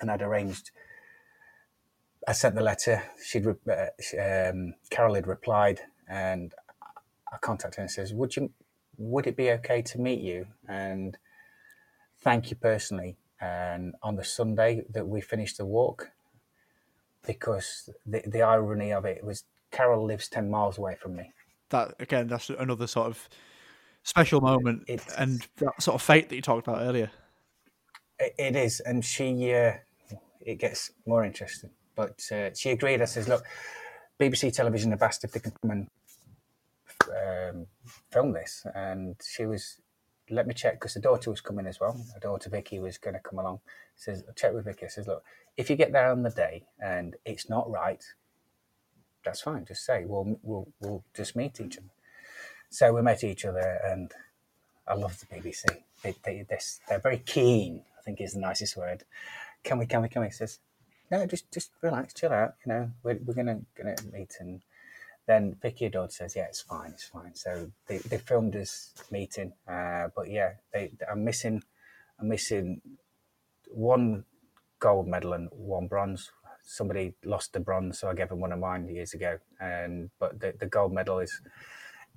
and 0.00 0.10
I'd 0.10 0.22
arranged. 0.22 0.70
I 2.26 2.32
sent 2.32 2.54
the 2.54 2.62
letter. 2.62 3.02
She'd 3.24 3.46
uh, 3.46 3.52
um, 4.18 4.74
Carol 4.90 5.14
had 5.14 5.26
replied, 5.26 5.80
and 6.08 6.54
I 7.32 7.36
contacted 7.38 7.76
her 7.76 7.82
and 7.82 7.90
says, 7.90 8.14
"Would 8.14 8.34
you? 8.36 8.50
Would 8.96 9.26
it 9.26 9.36
be 9.36 9.50
okay 9.50 9.82
to 9.82 10.00
meet 10.00 10.20
you 10.20 10.46
and 10.66 11.18
thank 12.18 12.50
you 12.50 12.56
personally?" 12.56 13.18
And 13.38 13.94
on 14.02 14.16
the 14.16 14.24
Sunday 14.24 14.84
that 14.90 15.06
we 15.06 15.20
finished 15.20 15.58
the 15.58 15.66
walk, 15.66 16.10
because 17.26 17.90
the 18.06 18.22
the 18.26 18.40
irony 18.40 18.90
of 18.90 19.04
it 19.04 19.22
was 19.22 19.44
Carol 19.70 20.06
lives 20.06 20.28
ten 20.28 20.50
miles 20.50 20.78
away 20.78 20.94
from 20.94 21.14
me. 21.14 21.32
That 21.68 21.94
again, 22.00 22.26
that's 22.26 22.48
another 22.48 22.86
sort 22.86 23.08
of 23.08 23.28
special 24.06 24.40
moment 24.40 24.88
and 25.18 25.46
that 25.56 25.82
sort 25.82 25.96
of 25.96 26.02
fate 26.02 26.28
that 26.28 26.36
you 26.36 26.42
talked 26.42 26.68
about 26.68 26.80
earlier. 26.80 27.10
it 28.18 28.56
is, 28.56 28.80
and 28.80 29.04
she 29.04 29.52
uh, 29.52 29.72
it 30.40 30.58
gets 30.58 30.92
more 31.06 31.24
interesting. 31.24 31.70
But 31.96 32.20
uh, 32.30 32.50
she 32.54 32.70
agreed. 32.70 33.02
I 33.02 33.06
says, 33.06 33.28
look, 33.28 33.44
BBC 34.20 34.52
Television 34.52 34.92
have 34.92 35.02
asked 35.02 35.24
if 35.24 35.32
they 35.32 35.40
can 35.40 35.52
come 35.60 35.70
and 35.70 35.88
um, 37.10 37.66
film 38.12 38.32
this, 38.32 38.64
and 38.74 39.16
she 39.26 39.44
was. 39.44 39.80
Let 40.28 40.48
me 40.48 40.54
check 40.54 40.74
because 40.74 40.94
the 40.94 41.00
daughter 41.00 41.30
was 41.30 41.40
coming 41.40 41.66
as 41.66 41.78
well. 41.78 41.92
Her 42.14 42.20
daughter 42.20 42.50
Vicky 42.50 42.80
was 42.80 42.98
going 42.98 43.14
to 43.14 43.20
come 43.20 43.38
along. 43.38 43.60
Says, 43.94 44.24
check 44.34 44.52
with 44.52 44.64
Vicky. 44.64 44.86
I 44.86 44.88
says, 44.88 45.06
look, 45.06 45.22
if 45.56 45.70
you 45.70 45.76
get 45.76 45.92
there 45.92 46.10
on 46.10 46.24
the 46.24 46.30
day 46.30 46.64
and 46.80 47.14
it's 47.24 47.48
not 47.48 47.70
right, 47.70 48.04
that's 49.24 49.40
fine. 49.40 49.64
Just 49.64 49.84
say 49.84 50.04
we'll 50.04 50.38
we'll 50.42 50.68
we'll 50.80 51.04
just 51.14 51.36
meet 51.36 51.60
each 51.60 51.78
other. 51.78 51.86
So 52.70 52.92
we 52.92 53.02
met 53.02 53.24
each 53.24 53.44
other, 53.44 53.80
and 53.86 54.12
I 54.86 54.94
love 54.94 55.18
the 55.20 55.26
BBC. 55.26 55.64
They, 56.02 56.14
they, 56.24 56.46
they're 56.88 56.98
very 56.98 57.18
keen. 57.18 57.82
I 57.98 58.02
think 58.02 58.20
is 58.20 58.34
the 58.34 58.40
nicest 58.40 58.76
word. 58.76 59.04
Can 59.64 59.78
we? 59.78 59.86
Can 59.86 60.02
we? 60.02 60.08
Can 60.08 60.22
we? 60.22 60.30
Says, 60.30 60.58
no, 61.10 61.26
just 61.26 61.50
just 61.52 61.70
relax, 61.82 62.14
chill 62.14 62.32
out. 62.32 62.54
You 62.64 62.72
know, 62.72 62.90
we're, 63.02 63.18
we're 63.24 63.34
gonna 63.34 63.60
gonna 63.76 63.96
meet, 64.12 64.36
and 64.40 64.60
then 65.26 65.56
Vicky 65.60 65.88
Dodd 65.88 66.12
says, 66.12 66.36
yeah, 66.36 66.44
it's 66.44 66.60
fine, 66.60 66.90
it's 66.90 67.04
fine. 67.04 67.34
So 67.34 67.70
they, 67.86 67.98
they 67.98 68.18
filmed 68.18 68.54
us 68.56 68.92
meeting, 69.10 69.52
uh, 69.68 70.08
but 70.14 70.30
yeah, 70.30 70.52
they 70.72 70.92
I'm 71.10 71.24
missing 71.24 71.62
I'm 72.20 72.28
missing 72.28 72.80
one 73.68 74.24
gold 74.78 75.08
medal 75.08 75.32
and 75.32 75.48
one 75.52 75.88
bronze. 75.88 76.30
Somebody 76.62 77.14
lost 77.24 77.52
the 77.52 77.60
bronze, 77.60 77.98
so 78.00 78.08
I 78.08 78.14
gave 78.14 78.30
him 78.30 78.40
one 78.40 78.52
of 78.52 78.58
mine 78.58 78.88
years 78.88 79.14
ago. 79.14 79.38
And 79.60 80.10
but 80.18 80.40
the, 80.40 80.54
the 80.58 80.66
gold 80.66 80.92
medal 80.92 81.20
is 81.20 81.40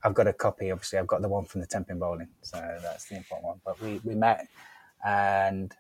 I've 0.03 0.13
got 0.13 0.27
a 0.27 0.33
copy. 0.33 0.71
Obviously, 0.71 0.99
I've 0.99 1.07
got 1.07 1.21
the 1.21 1.29
one 1.29 1.45
from 1.45 1.61
the 1.61 1.67
Tenpin 1.67 1.99
Bowling, 1.99 2.29
so 2.41 2.57
that's 2.81 3.05
the 3.05 3.17
important 3.17 3.47
one. 3.47 3.61
But 3.65 3.81
we 3.81 3.99
we 4.03 4.15
met, 4.15 4.47
and 5.05 5.75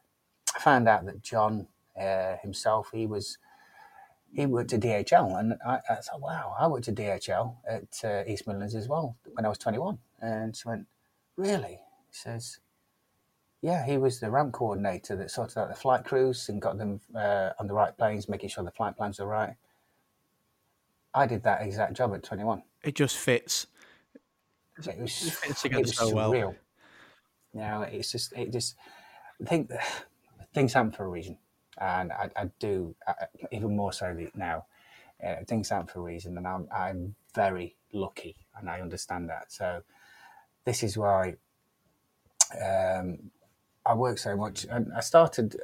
I 0.55 0.59
found 0.59 0.87
out 0.87 1.05
that 1.05 1.21
John 1.21 1.67
uh, 1.99 2.35
himself 2.41 2.89
he 2.93 3.05
was 3.05 3.37
he 4.33 4.45
worked 4.45 4.73
at 4.73 4.81
DHL, 4.81 5.39
and 5.39 5.55
I, 5.65 5.79
I 5.89 5.95
thought, 5.95 6.21
wow, 6.21 6.55
I 6.59 6.67
worked 6.67 6.87
at 6.87 6.95
DHL 6.95 7.55
at 7.67 8.01
uh, 8.03 8.23
East 8.27 8.47
Midlands 8.47 8.75
as 8.75 8.87
well 8.87 9.15
when 9.33 9.45
I 9.45 9.49
was 9.49 9.57
21. 9.57 9.97
And 10.21 10.55
she 10.55 10.67
went, 10.67 10.85
really? 11.35 11.79
He 12.09 12.11
says, 12.11 12.59
Yeah, 13.61 13.85
he 13.85 13.97
was 13.97 14.19
the 14.19 14.29
ramp 14.29 14.53
coordinator 14.53 15.15
that 15.15 15.31
sorted 15.31 15.57
out 15.57 15.69
the 15.69 15.75
flight 15.75 16.05
crews 16.05 16.49
and 16.49 16.61
got 16.61 16.77
them 16.77 16.99
uh, 17.15 17.51
on 17.59 17.67
the 17.67 17.73
right 17.73 17.95
planes, 17.97 18.29
making 18.29 18.49
sure 18.49 18.63
the 18.63 18.71
flight 18.71 18.95
plans 18.97 19.19
are 19.19 19.27
right. 19.27 19.55
I 21.13 21.25
did 21.25 21.43
that 21.43 21.61
exact 21.61 21.93
job 21.93 22.13
at 22.13 22.23
21. 22.23 22.61
It 22.83 22.95
just 22.95 23.17
fits. 23.17 23.65
It 24.87 24.99
was, 24.99 25.27
It 25.27 25.33
fits 25.33 25.65
it 25.65 25.67
together 25.67 25.81
was 25.81 25.97
so 25.97 26.09
well. 26.09 26.31
surreal. 26.31 26.55
You 27.53 27.61
know, 27.61 27.81
it's 27.81 28.11
just, 28.11 28.33
it 28.33 28.51
just, 28.51 28.75
I 29.41 29.45
think 29.45 29.71
things 30.53 30.73
happen 30.73 30.91
for 30.91 31.05
a 31.05 31.09
reason. 31.09 31.37
And 31.79 32.11
I, 32.11 32.29
I 32.35 32.51
do, 32.59 32.95
uh, 33.07 33.13
even 33.51 33.75
more 33.75 33.93
so 33.93 34.15
now, 34.35 34.65
uh, 35.25 35.35
things 35.47 35.69
happen 35.69 35.87
for 35.87 35.99
a 35.99 36.03
reason. 36.03 36.37
And 36.37 36.47
I'm, 36.47 36.67
I'm 36.71 37.15
very 37.33 37.75
lucky 37.93 38.35
and 38.57 38.69
I 38.69 38.81
understand 38.81 39.29
that. 39.29 39.51
So 39.51 39.83
this 40.65 40.83
is 40.83 40.97
why 40.97 41.35
um, 42.61 43.31
I 43.85 43.93
work 43.95 44.17
so 44.17 44.35
much. 44.35 44.65
And 44.69 44.91
I 44.93 44.99
started, 45.01 45.55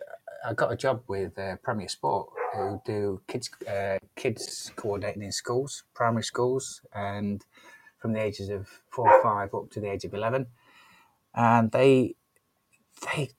I 0.45 0.53
got 0.53 0.71
a 0.71 0.77
job 0.77 1.03
with 1.07 1.37
uh, 1.37 1.57
Premier 1.57 1.89
Sport 1.89 2.29
who 2.53 2.81
do 2.85 3.21
kids, 3.27 3.49
uh, 3.67 3.97
kids 4.15 4.71
coordinating 4.75 5.23
in 5.23 5.31
schools, 5.31 5.83
primary 5.93 6.23
schools, 6.23 6.81
and 6.93 7.43
from 8.05 8.13
the 8.13 8.21
ages 8.21 8.49
of 8.49 8.67
four 8.91 9.11
or 9.11 9.23
five 9.23 9.51
up 9.55 9.71
to 9.71 9.79
the 9.79 9.89
age 9.89 10.05
of 10.05 10.13
11. 10.13 10.45
And 11.33 11.71
they, 11.71 12.13
they 13.01 13.31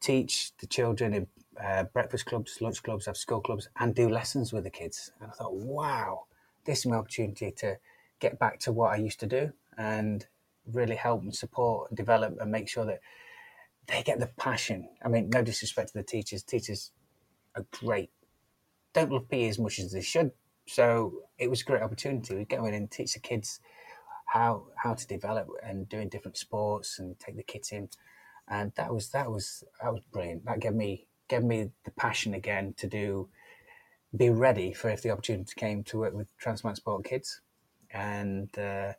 teach 0.00 0.50
the 0.58 0.66
children 0.66 1.14
in 1.14 1.26
uh, 1.64 1.84
breakfast 1.84 2.26
clubs, 2.26 2.60
lunch 2.60 2.82
clubs, 2.82 3.06
have 3.06 3.16
school 3.16 3.40
clubs, 3.40 3.68
and 3.78 3.94
do 3.94 4.08
lessons 4.08 4.52
with 4.52 4.64
the 4.64 4.70
kids. 4.70 5.12
And 5.20 5.30
I 5.30 5.34
thought, 5.34 5.54
wow, 5.54 6.24
this 6.64 6.80
is 6.80 6.86
my 6.86 6.96
opportunity 6.96 7.52
to 7.58 7.76
get 8.18 8.40
back 8.40 8.58
to 8.60 8.72
what 8.72 8.92
I 8.92 8.96
used 8.96 9.20
to 9.20 9.26
do 9.26 9.52
and 9.78 10.26
really 10.72 10.96
help 10.96 11.22
and 11.22 11.32
support 11.32 11.88
and 11.88 11.96
develop 11.96 12.38
and 12.40 12.50
make 12.50 12.68
sure 12.68 12.86
that 12.86 12.98
they 13.86 14.02
get 14.02 14.18
the 14.18 14.26
passion. 14.36 14.88
I 15.04 15.06
mean, 15.06 15.30
no 15.30 15.42
disrespect 15.42 15.92
to 15.92 15.98
the 15.98 16.02
teachers. 16.02 16.42
Teachers 16.42 16.90
are 17.54 17.64
great. 17.70 18.10
Don't 18.94 19.12
love 19.12 19.28
PE 19.28 19.48
as 19.48 19.60
much 19.60 19.78
as 19.78 19.92
they 19.92 20.02
should. 20.02 20.32
So 20.66 21.22
it 21.38 21.48
was 21.48 21.62
a 21.62 21.64
great 21.64 21.82
opportunity. 21.82 22.34
We 22.34 22.44
go 22.44 22.66
in 22.66 22.74
and 22.74 22.90
teach 22.90 23.14
the 23.14 23.20
kids 23.20 23.60
how 24.26 24.66
how 24.76 24.94
to 24.94 25.06
develop 25.06 25.48
and 25.62 25.88
doing 25.88 26.08
different 26.08 26.36
sports 26.36 26.98
and 26.98 27.18
take 27.18 27.36
the 27.36 27.42
kids 27.42 27.72
in. 27.72 27.88
And 28.48 28.72
that 28.76 28.92
was 28.92 29.10
that 29.10 29.30
was 29.30 29.64
that 29.82 29.92
was 29.92 30.02
brilliant. 30.12 30.44
That 30.44 30.60
gave 30.60 30.74
me 30.74 31.06
gave 31.28 31.42
me 31.42 31.70
the 31.84 31.90
passion 31.92 32.34
again 32.34 32.74
to 32.78 32.86
do 32.86 33.28
be 34.16 34.30
ready 34.30 34.72
for 34.72 34.88
if 34.88 35.02
the 35.02 35.10
opportunity 35.10 35.52
came 35.56 35.82
to 35.84 35.98
work 35.98 36.14
with 36.14 36.28
transplant 36.38 36.76
sport 36.76 37.04
kids. 37.04 37.40
And 37.90 38.56
uh, 38.58 38.92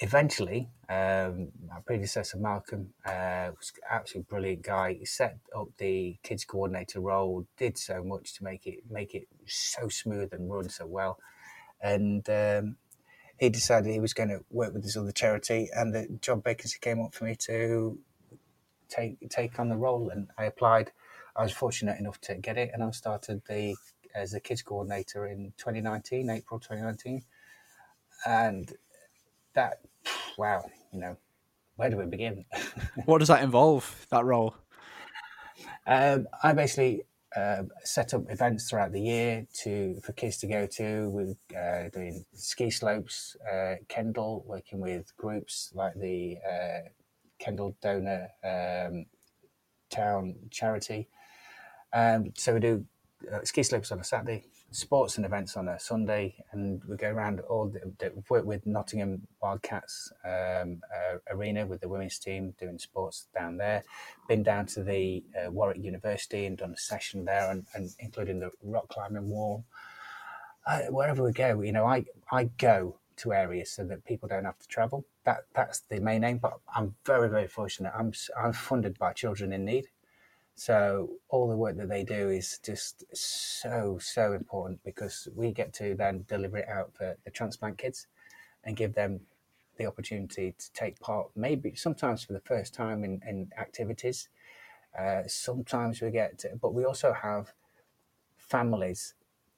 eventually, 0.00 0.70
um, 0.88 1.48
my 1.66 1.80
predecessor 1.84 2.38
Malcolm 2.38 2.92
uh, 3.04 3.50
was 3.56 3.72
an 3.76 3.82
absolutely 3.90 4.26
brilliant 4.28 4.62
guy. 4.62 4.94
He 4.94 5.04
set 5.04 5.38
up 5.56 5.68
the 5.78 6.16
kids 6.22 6.44
coordinator 6.44 7.00
role, 7.00 7.46
did 7.56 7.78
so 7.78 8.02
much 8.02 8.34
to 8.34 8.44
make 8.44 8.66
it 8.66 8.80
make 8.90 9.14
it 9.14 9.26
so 9.46 9.88
smooth 9.88 10.32
and 10.32 10.50
run 10.50 10.68
so 10.68 10.86
well, 10.86 11.18
and 11.80 12.28
um, 12.28 12.76
he 13.36 13.48
decided 13.48 13.92
he 13.92 14.00
was 14.00 14.14
going 14.14 14.28
to 14.28 14.44
work 14.50 14.72
with 14.72 14.82
this 14.82 14.96
other 14.96 15.12
charity, 15.12 15.68
and 15.74 15.94
the 15.94 16.08
job 16.20 16.44
vacancy 16.44 16.78
came 16.80 17.00
up 17.00 17.14
for 17.14 17.24
me 17.24 17.34
to 17.36 17.98
take 18.88 19.28
take 19.30 19.58
on 19.58 19.68
the 19.68 19.76
role, 19.76 20.10
and 20.10 20.28
I 20.38 20.44
applied. 20.44 20.92
I 21.36 21.42
was 21.42 21.52
fortunate 21.52 21.98
enough 21.98 22.20
to 22.22 22.36
get 22.36 22.56
it, 22.56 22.70
and 22.72 22.82
I 22.82 22.90
started 22.92 23.42
the 23.48 23.74
as 24.14 24.30
the 24.30 24.40
kids 24.40 24.62
coordinator 24.62 25.26
in 25.26 25.52
2019, 25.58 26.30
April 26.30 26.60
2019, 26.60 27.22
and 28.26 28.72
that 29.54 29.80
wow, 30.38 30.64
you 30.92 31.00
know, 31.00 31.16
where 31.76 31.90
do 31.90 31.96
we 31.96 32.06
begin? 32.06 32.44
What 33.06 33.18
does 33.18 33.28
that 33.28 33.42
involve? 33.42 34.06
That 34.10 34.24
role? 34.24 34.54
Um, 35.86 36.26
I 36.42 36.52
basically 36.52 37.02
uh, 37.36 37.62
set 37.82 38.14
up 38.14 38.30
events 38.30 38.68
throughout 38.68 38.92
the 38.92 39.00
year 39.00 39.46
to 39.62 40.00
for 40.02 40.12
kids 40.12 40.38
to 40.38 40.46
go 40.46 40.66
to. 40.66 41.08
We're 41.10 41.34
uh, 41.58 41.88
doing 41.90 42.24
ski 42.32 42.70
slopes, 42.70 43.36
uh, 43.52 43.76
Kendal, 43.88 44.44
working 44.46 44.80
with 44.80 45.16
groups 45.16 45.72
like 45.74 45.94
the 45.94 46.38
uh, 46.48 46.88
Kendal 47.38 47.76
Donor 47.82 48.28
um, 48.44 49.06
Town 49.90 50.36
Charity. 50.50 51.08
Um, 51.92 52.32
so 52.36 52.54
we 52.54 52.60
do 52.60 52.84
uh, 53.32 53.44
ski 53.44 53.62
slopes 53.62 53.92
on 53.92 54.00
a 54.00 54.04
Saturday, 54.04 54.44
sports 54.74 55.16
and 55.16 55.24
events 55.24 55.56
on 55.56 55.68
a 55.68 55.78
Sunday, 55.78 56.34
and 56.50 56.82
we 56.88 56.96
go 56.96 57.08
around 57.08 57.40
all 57.40 57.68
the, 57.68 57.80
the 57.98 58.12
work 58.28 58.44
with 58.44 58.66
Nottingham 58.66 59.26
Wildcats 59.40 60.12
um, 60.24 60.80
uh, 60.92 61.18
arena 61.30 61.64
with 61.64 61.80
the 61.80 61.88
women's 61.88 62.18
team 62.18 62.54
doing 62.58 62.78
sports 62.78 63.28
down 63.34 63.56
there. 63.56 63.84
Been 64.28 64.42
down 64.42 64.66
to 64.66 64.82
the 64.82 65.22
uh, 65.38 65.50
Warwick 65.50 65.82
University 65.82 66.46
and 66.46 66.58
done 66.58 66.72
a 66.72 66.76
session 66.76 67.24
there, 67.24 67.50
and, 67.50 67.64
and 67.74 67.90
including 68.00 68.40
the 68.40 68.50
rock 68.62 68.88
climbing 68.88 69.30
wall. 69.30 69.64
Uh, 70.66 70.80
wherever 70.90 71.22
we 71.22 71.32
go, 71.32 71.60
you 71.60 71.72
know, 71.72 71.86
I 71.86 72.04
I 72.32 72.44
go 72.58 72.98
to 73.16 73.32
areas 73.32 73.70
so 73.70 73.84
that 73.84 74.04
people 74.04 74.28
don't 74.28 74.44
have 74.44 74.58
to 74.58 74.66
travel. 74.66 75.04
That 75.24 75.44
that's 75.54 75.80
the 75.88 76.00
main 76.00 76.24
aim. 76.24 76.38
But 76.38 76.54
I'm 76.74 76.94
very 77.06 77.28
very 77.28 77.46
fortunate. 77.46 77.92
I'm 77.96 78.12
I'm 78.36 78.52
funded 78.52 78.98
by 78.98 79.12
Children 79.12 79.52
in 79.52 79.64
Need. 79.64 79.86
So 80.54 81.10
all 81.28 81.48
the 81.48 81.56
work 81.56 81.76
that 81.78 81.88
they 81.88 82.04
do 82.04 82.30
is 82.30 82.60
just 82.62 83.04
so 83.12 83.98
so 84.00 84.32
important 84.32 84.80
because 84.84 85.26
we 85.34 85.52
get 85.52 85.72
to 85.74 85.94
then 85.94 86.24
deliver 86.28 86.58
it 86.58 86.68
out 86.68 86.92
for 86.94 87.16
the 87.24 87.30
transplant 87.30 87.78
kids 87.78 88.06
and 88.62 88.76
give 88.76 88.94
them 88.94 89.20
the 89.76 89.86
opportunity 89.86 90.54
to 90.56 90.72
take 90.72 91.00
part. 91.00 91.28
Maybe 91.34 91.74
sometimes 91.74 92.24
for 92.24 92.32
the 92.32 92.40
first 92.40 92.72
time 92.72 93.04
in, 93.04 93.20
in 93.26 93.50
activities. 93.58 94.28
Uh, 94.96 95.22
sometimes 95.26 96.00
we 96.00 96.10
get, 96.12 96.44
but 96.60 96.72
we 96.72 96.84
also 96.84 97.12
have 97.12 97.52
families 98.36 99.14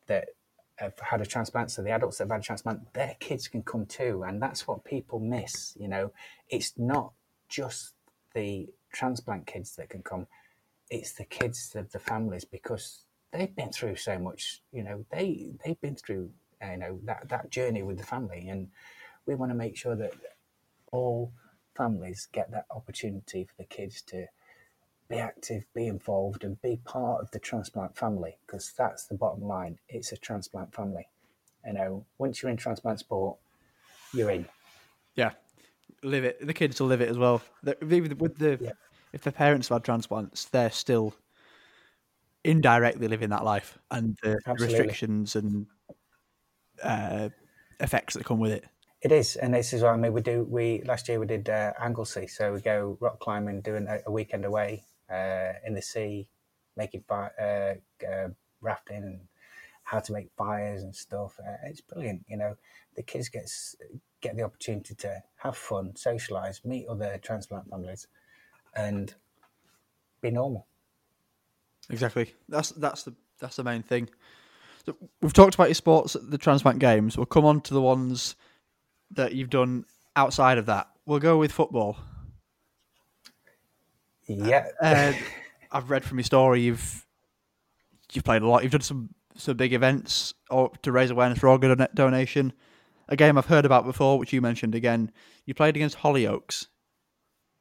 that 0.06 0.28
have 0.77 0.98
had 0.98 1.20
a 1.20 1.27
transplant. 1.27 1.70
So 1.70 1.82
the 1.82 1.90
adults 1.90 2.18
that 2.18 2.24
have 2.24 2.31
had 2.31 2.40
a 2.40 2.44
transplant, 2.44 2.94
their 2.94 3.16
kids 3.20 3.48
can 3.48 3.62
come 3.62 3.85
too, 3.85 4.24
and 4.27 4.40
that's 4.40 4.66
what 4.66 4.85
people 4.85 5.18
miss. 5.20 5.77
You 5.78 5.89
know, 5.89 6.12
it's 6.48 6.73
not 6.78 7.12
just 7.51 7.93
the 8.35 8.68
transplant 8.93 9.47
kids 9.47 9.77
that 9.77 9.90
can 9.90 10.02
come 10.02 10.27
it's 10.90 11.12
the 11.12 11.24
kids 11.24 11.74
of 11.74 11.90
the 11.92 11.98
families 11.98 12.44
because 12.44 13.00
they've 13.32 13.54
been 13.54 13.72
through 13.72 13.96
so 13.96 14.18
much. 14.18 14.62
You 14.72 14.84
know, 14.84 15.04
they 15.10 15.50
they've 15.64 15.80
been 15.80 15.96
through 15.96 16.30
uh, 16.62 16.72
you 16.72 16.76
know 16.78 17.00
that 17.04 17.28
that 17.28 17.50
journey 17.50 17.82
with 17.82 17.98
the 17.98 18.04
family, 18.04 18.48
and 18.48 18.68
we 19.26 19.34
want 19.34 19.50
to 19.50 19.56
make 19.56 19.76
sure 19.76 19.96
that 19.96 20.12
all 20.92 21.32
families 21.76 22.28
get 22.32 22.50
that 22.52 22.66
opportunity 22.70 23.44
for 23.44 23.54
the 23.58 23.64
kids 23.64 24.00
to 24.02 24.26
be 25.08 25.16
active, 25.16 25.64
be 25.74 25.86
involved, 25.86 26.44
and 26.44 26.60
be 26.62 26.80
part 26.84 27.22
of 27.22 27.30
the 27.30 27.38
transplant 27.38 27.96
family 27.96 28.38
because 28.46 28.72
that's 28.76 29.06
the 29.06 29.14
bottom 29.14 29.42
line. 29.46 29.78
It's 29.88 30.12
a 30.12 30.16
transplant 30.16 30.74
family. 30.74 31.08
You 31.66 31.74
know, 31.74 32.06
once 32.18 32.42
you're 32.42 32.50
in 32.50 32.56
transplant 32.56 33.00
sport, 33.00 33.36
you're 34.14 34.30
in. 34.30 34.46
Yeah, 35.16 35.32
live 36.02 36.24
it. 36.24 36.46
The 36.46 36.54
kids 36.54 36.80
will 36.80 36.88
live 36.88 37.00
it 37.00 37.08
as 37.08 37.18
well. 37.18 37.42
With 37.64 38.38
the 38.38 38.58
Yeah. 38.60 38.72
If 39.16 39.22
the 39.22 39.32
parents 39.32 39.68
have 39.68 39.76
had 39.76 39.84
transplants, 39.84 40.44
they're 40.44 40.70
still 40.70 41.14
indirectly 42.44 43.09
living 43.09 43.30
that 43.30 43.44
life 43.44 43.78
and 43.90 44.18
the 44.22 44.38
Absolutely. 44.47 44.66
restrictions 44.66 45.36
and 45.36 45.66
uh, 46.82 47.30
effects 47.80 48.12
that 48.12 48.26
come 48.26 48.38
with 48.38 48.52
it. 48.52 48.66
It 49.01 49.12
is, 49.12 49.36
and 49.36 49.55
this 49.55 49.72
is 49.72 49.82
what 49.82 49.94
I 49.94 49.97
mean. 49.97 50.12
We 50.12 50.20
do. 50.20 50.44
We 50.44 50.82
last 50.84 51.09
year 51.09 51.18
we 51.18 51.26
did 51.26 51.48
uh, 51.48 51.72
Anglesey, 51.80 52.26
so 52.26 52.52
we 52.52 52.60
go 52.60 52.98
rock 53.01 53.18
climbing, 53.18 53.62
doing 53.62 53.86
a, 53.88 54.01
a 54.06 54.12
weekend 54.12 54.44
away 54.44 54.84
uh, 55.10 55.52
in 55.64 55.72
the 55.72 55.82
sea, 55.82 56.28
making 56.76 57.05
fire, 57.09 57.80
uh, 58.02 58.06
uh, 58.06 58.28
rafting 58.60 59.02
and 59.02 59.20
how 59.84 60.01
to 60.01 60.12
make 60.12 60.28
fires 60.36 60.82
and 60.82 60.94
stuff. 60.94 61.38
Uh, 61.40 61.56
it's 61.64 61.80
brilliant, 61.80 62.26
you 62.28 62.36
know. 62.36 62.56
The 62.97 63.02
kids 63.02 63.30
get 63.30 63.51
get 64.20 64.36
the 64.36 64.43
opportunity 64.43 64.94
to 64.94 65.22
have 65.36 65.56
fun, 65.56 65.93
socialise, 65.94 66.64
meet 66.66 66.86
other 66.86 67.18
transplant 67.22 67.70
families, 67.70 68.09
and 68.76 69.14
be 70.20 70.30
normal. 70.30 70.66
Exactly. 71.90 72.34
That's 72.48 72.70
that's 72.70 73.04
the 73.04 73.14
that's 73.40 73.56
the 73.56 73.64
main 73.64 73.82
thing. 73.82 74.08
So 74.84 74.96
we've 75.20 75.32
talked 75.32 75.54
about 75.54 75.68
your 75.68 75.74
sports 75.74 76.14
at 76.16 76.30
the 76.30 76.38
transplant 76.38 76.78
games. 76.78 77.16
We'll 77.16 77.26
come 77.26 77.44
on 77.44 77.60
to 77.62 77.74
the 77.74 77.80
ones 77.80 78.36
that 79.12 79.34
you've 79.34 79.50
done 79.50 79.84
outside 80.14 80.58
of 80.58 80.66
that. 80.66 80.88
We'll 81.06 81.18
go 81.20 81.38
with 81.38 81.52
football. 81.52 81.96
Yeah, 84.28 84.66
Uh, 84.80 85.12
I've 85.70 85.90
read 85.90 86.04
from 86.04 86.18
your 86.18 86.24
story 86.24 86.60
you've 86.62 87.06
you've 88.12 88.24
played 88.24 88.42
a 88.42 88.48
lot. 88.48 88.62
You've 88.62 88.72
done 88.72 88.80
some 88.80 89.10
some 89.36 89.56
big 89.56 89.72
events 89.72 90.34
or 90.50 90.70
to 90.82 90.90
raise 90.92 91.10
awareness 91.10 91.38
for 91.38 91.48
organ 91.48 91.76
don- 91.76 91.88
donation. 91.94 92.52
A 93.08 93.14
game 93.14 93.38
I've 93.38 93.46
heard 93.46 93.64
about 93.64 93.84
before, 93.84 94.18
which 94.18 94.32
you 94.32 94.40
mentioned 94.40 94.74
again. 94.74 95.12
You 95.44 95.54
played 95.54 95.76
against 95.76 95.98
Hollyoaks. 95.98 96.66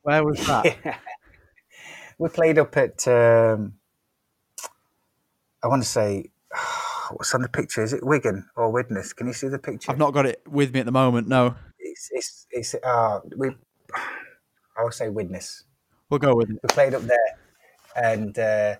Where 0.06 0.24
was 0.24 0.38
that? 0.48 1.00
we 2.20 2.30
played 2.30 2.60
up 2.60 2.78
at. 2.78 3.08
Um, 3.08 3.74
I 5.64 5.68
want 5.68 5.82
to 5.82 5.90
say, 5.90 6.30
what's 7.12 7.34
on 7.34 7.42
the 7.42 7.50
picture? 7.50 7.82
Is 7.82 7.92
it 7.92 8.06
Wigan 8.06 8.48
or 8.56 8.72
Widnes? 8.72 9.14
Can 9.14 9.26
you 9.28 9.34
see 9.34 9.48
the 9.48 9.58
picture? 9.58 9.92
I've 9.92 9.98
not 9.98 10.14
got 10.14 10.28
it 10.28 10.42
with 10.48 10.74
me 10.74 10.80
at 10.80 10.86
the 10.86 10.92
moment. 10.92 11.28
No, 11.28 11.56
It's 11.80 12.10
it's 12.12 12.48
it's. 12.52 12.76
Uh, 12.76 13.22
we. 13.36 13.50
I 14.78 14.84
would 14.84 14.94
say 14.94 15.10
Widnes. 15.10 15.64
We'll 16.10 16.20
go 16.20 16.36
with 16.36 16.52
it. 16.52 16.60
We 16.62 16.68
played 16.68 16.94
up 16.94 17.02
there, 17.02 17.40
and 17.96 18.38
uh, 18.38 18.76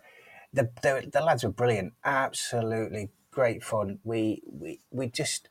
the, 0.54 0.70
the 0.84 1.10
the 1.12 1.22
lads 1.22 1.44
were 1.44 1.50
brilliant. 1.50 1.94
Absolutely 2.04 3.10
great 3.32 3.64
fun. 3.64 3.98
We 4.04 4.44
we 4.48 4.80
we 4.92 5.08
just 5.08 5.50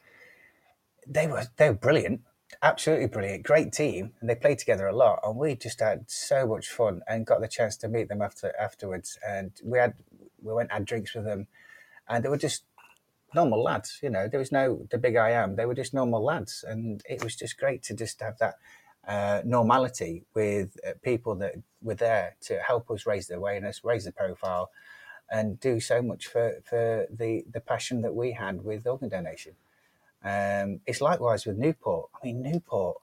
they 1.05 1.27
were 1.27 1.47
they 1.57 1.69
were 1.71 1.77
brilliant. 1.77 2.21
Absolutely 2.63 3.07
brilliant. 3.07 3.43
Great 3.45 3.73
team, 3.73 4.13
and 4.21 4.29
they 4.29 4.35
played 4.35 4.59
together 4.59 4.87
a 4.87 4.97
lot. 4.97 5.21
And 5.25 5.37
we 5.37 5.55
just 5.55 5.81
had 5.81 6.11
so 6.11 6.47
much 6.47 6.69
fun 6.69 7.03
and 7.07 7.27
got 7.27 7.41
the 7.41 7.49
chance 7.49 7.77
to 7.79 7.89
meet 7.89 8.09
them 8.09 8.23
after 8.23 8.53
afterwards. 8.59 9.19
And 9.27 9.53
we 9.63 9.79
had 9.79 9.95
we 10.43 10.53
went 10.53 10.71
and 10.71 10.79
had 10.79 10.87
drinks 10.87 11.15
with 11.15 11.25
them, 11.25 11.47
and 12.09 12.25
they 12.25 12.29
were 12.29 12.39
just 12.39 12.65
normal 13.35 13.63
lads. 13.63 14.01
You 14.03 14.11
know, 14.11 14.29
there 14.29 14.41
was 14.41 14.53
no 14.53 14.87
the 14.91 14.99
big 14.99 15.17
I 15.17 15.31
am. 15.31 15.57
They 15.57 15.67
were 15.67 15.75
just 15.75 15.95
normal 15.95 16.25
lads, 16.25 16.65
and 16.67 17.03
it 17.09 17.23
was 17.25 17.37
just 17.37 17.59
great 17.59 17.83
to 17.85 17.95
just 17.95 18.21
have 18.21 18.39
that 18.39 18.57
uh, 19.07 19.43
normality 19.45 20.25
with 20.35 20.77
uh, 20.87 20.93
people 21.03 21.35
that 21.37 21.55
were 21.83 21.95
there 21.97 22.37
to 22.43 22.59
help 22.61 22.91
us 22.91 23.07
raise 23.07 23.29
the 23.29 23.37
awareness, 23.37 23.85
raise 23.85 24.05
the 24.05 24.13
profile, 24.13 24.71
and 25.31 25.61
do 25.61 25.81
so 25.81 26.03
much 26.03 26.27
for 26.27 26.61
for 26.65 27.07
the 27.11 27.45
the 27.51 27.61
passion 27.61 28.03
that 28.03 28.15
we 28.15 28.33
had 28.33 28.65
with 28.65 28.87
organ 28.87 29.09
donation. 29.11 29.55
Um, 30.25 30.81
it's 30.87 31.01
likewise 31.01 31.45
with 31.45 31.59
Newport. 31.59 32.09
I 32.15 32.27
mean, 32.27 32.43
Newport, 32.43 32.97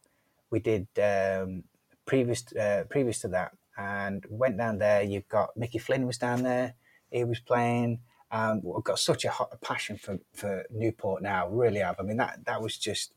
we 0.49 0.59
did 0.59 0.87
um, 1.01 1.63
previous 2.05 2.43
uh, 2.55 2.85
previous 2.89 3.19
to 3.19 3.27
that, 3.29 3.51
and 3.77 4.25
went 4.29 4.57
down 4.57 4.79
there. 4.79 5.03
You've 5.03 5.29
got 5.29 5.55
Mickey 5.55 5.77
Flynn 5.77 6.07
was 6.07 6.17
down 6.17 6.43
there. 6.43 6.73
He 7.11 7.23
was 7.23 7.39
playing. 7.39 7.99
Um, 8.31 8.61
I've 8.75 8.83
got 8.83 8.97
such 8.97 9.25
a, 9.25 9.29
hot, 9.29 9.59
passion 9.61 9.97
for, 9.97 10.17
for 10.33 10.63
Newport 10.71 11.21
now. 11.21 11.49
Really 11.49 11.79
have. 11.79 11.99
I 11.99 12.03
mean, 12.03 12.17
that 12.17 12.45
that 12.45 12.61
was 12.61 12.77
just. 12.77 13.13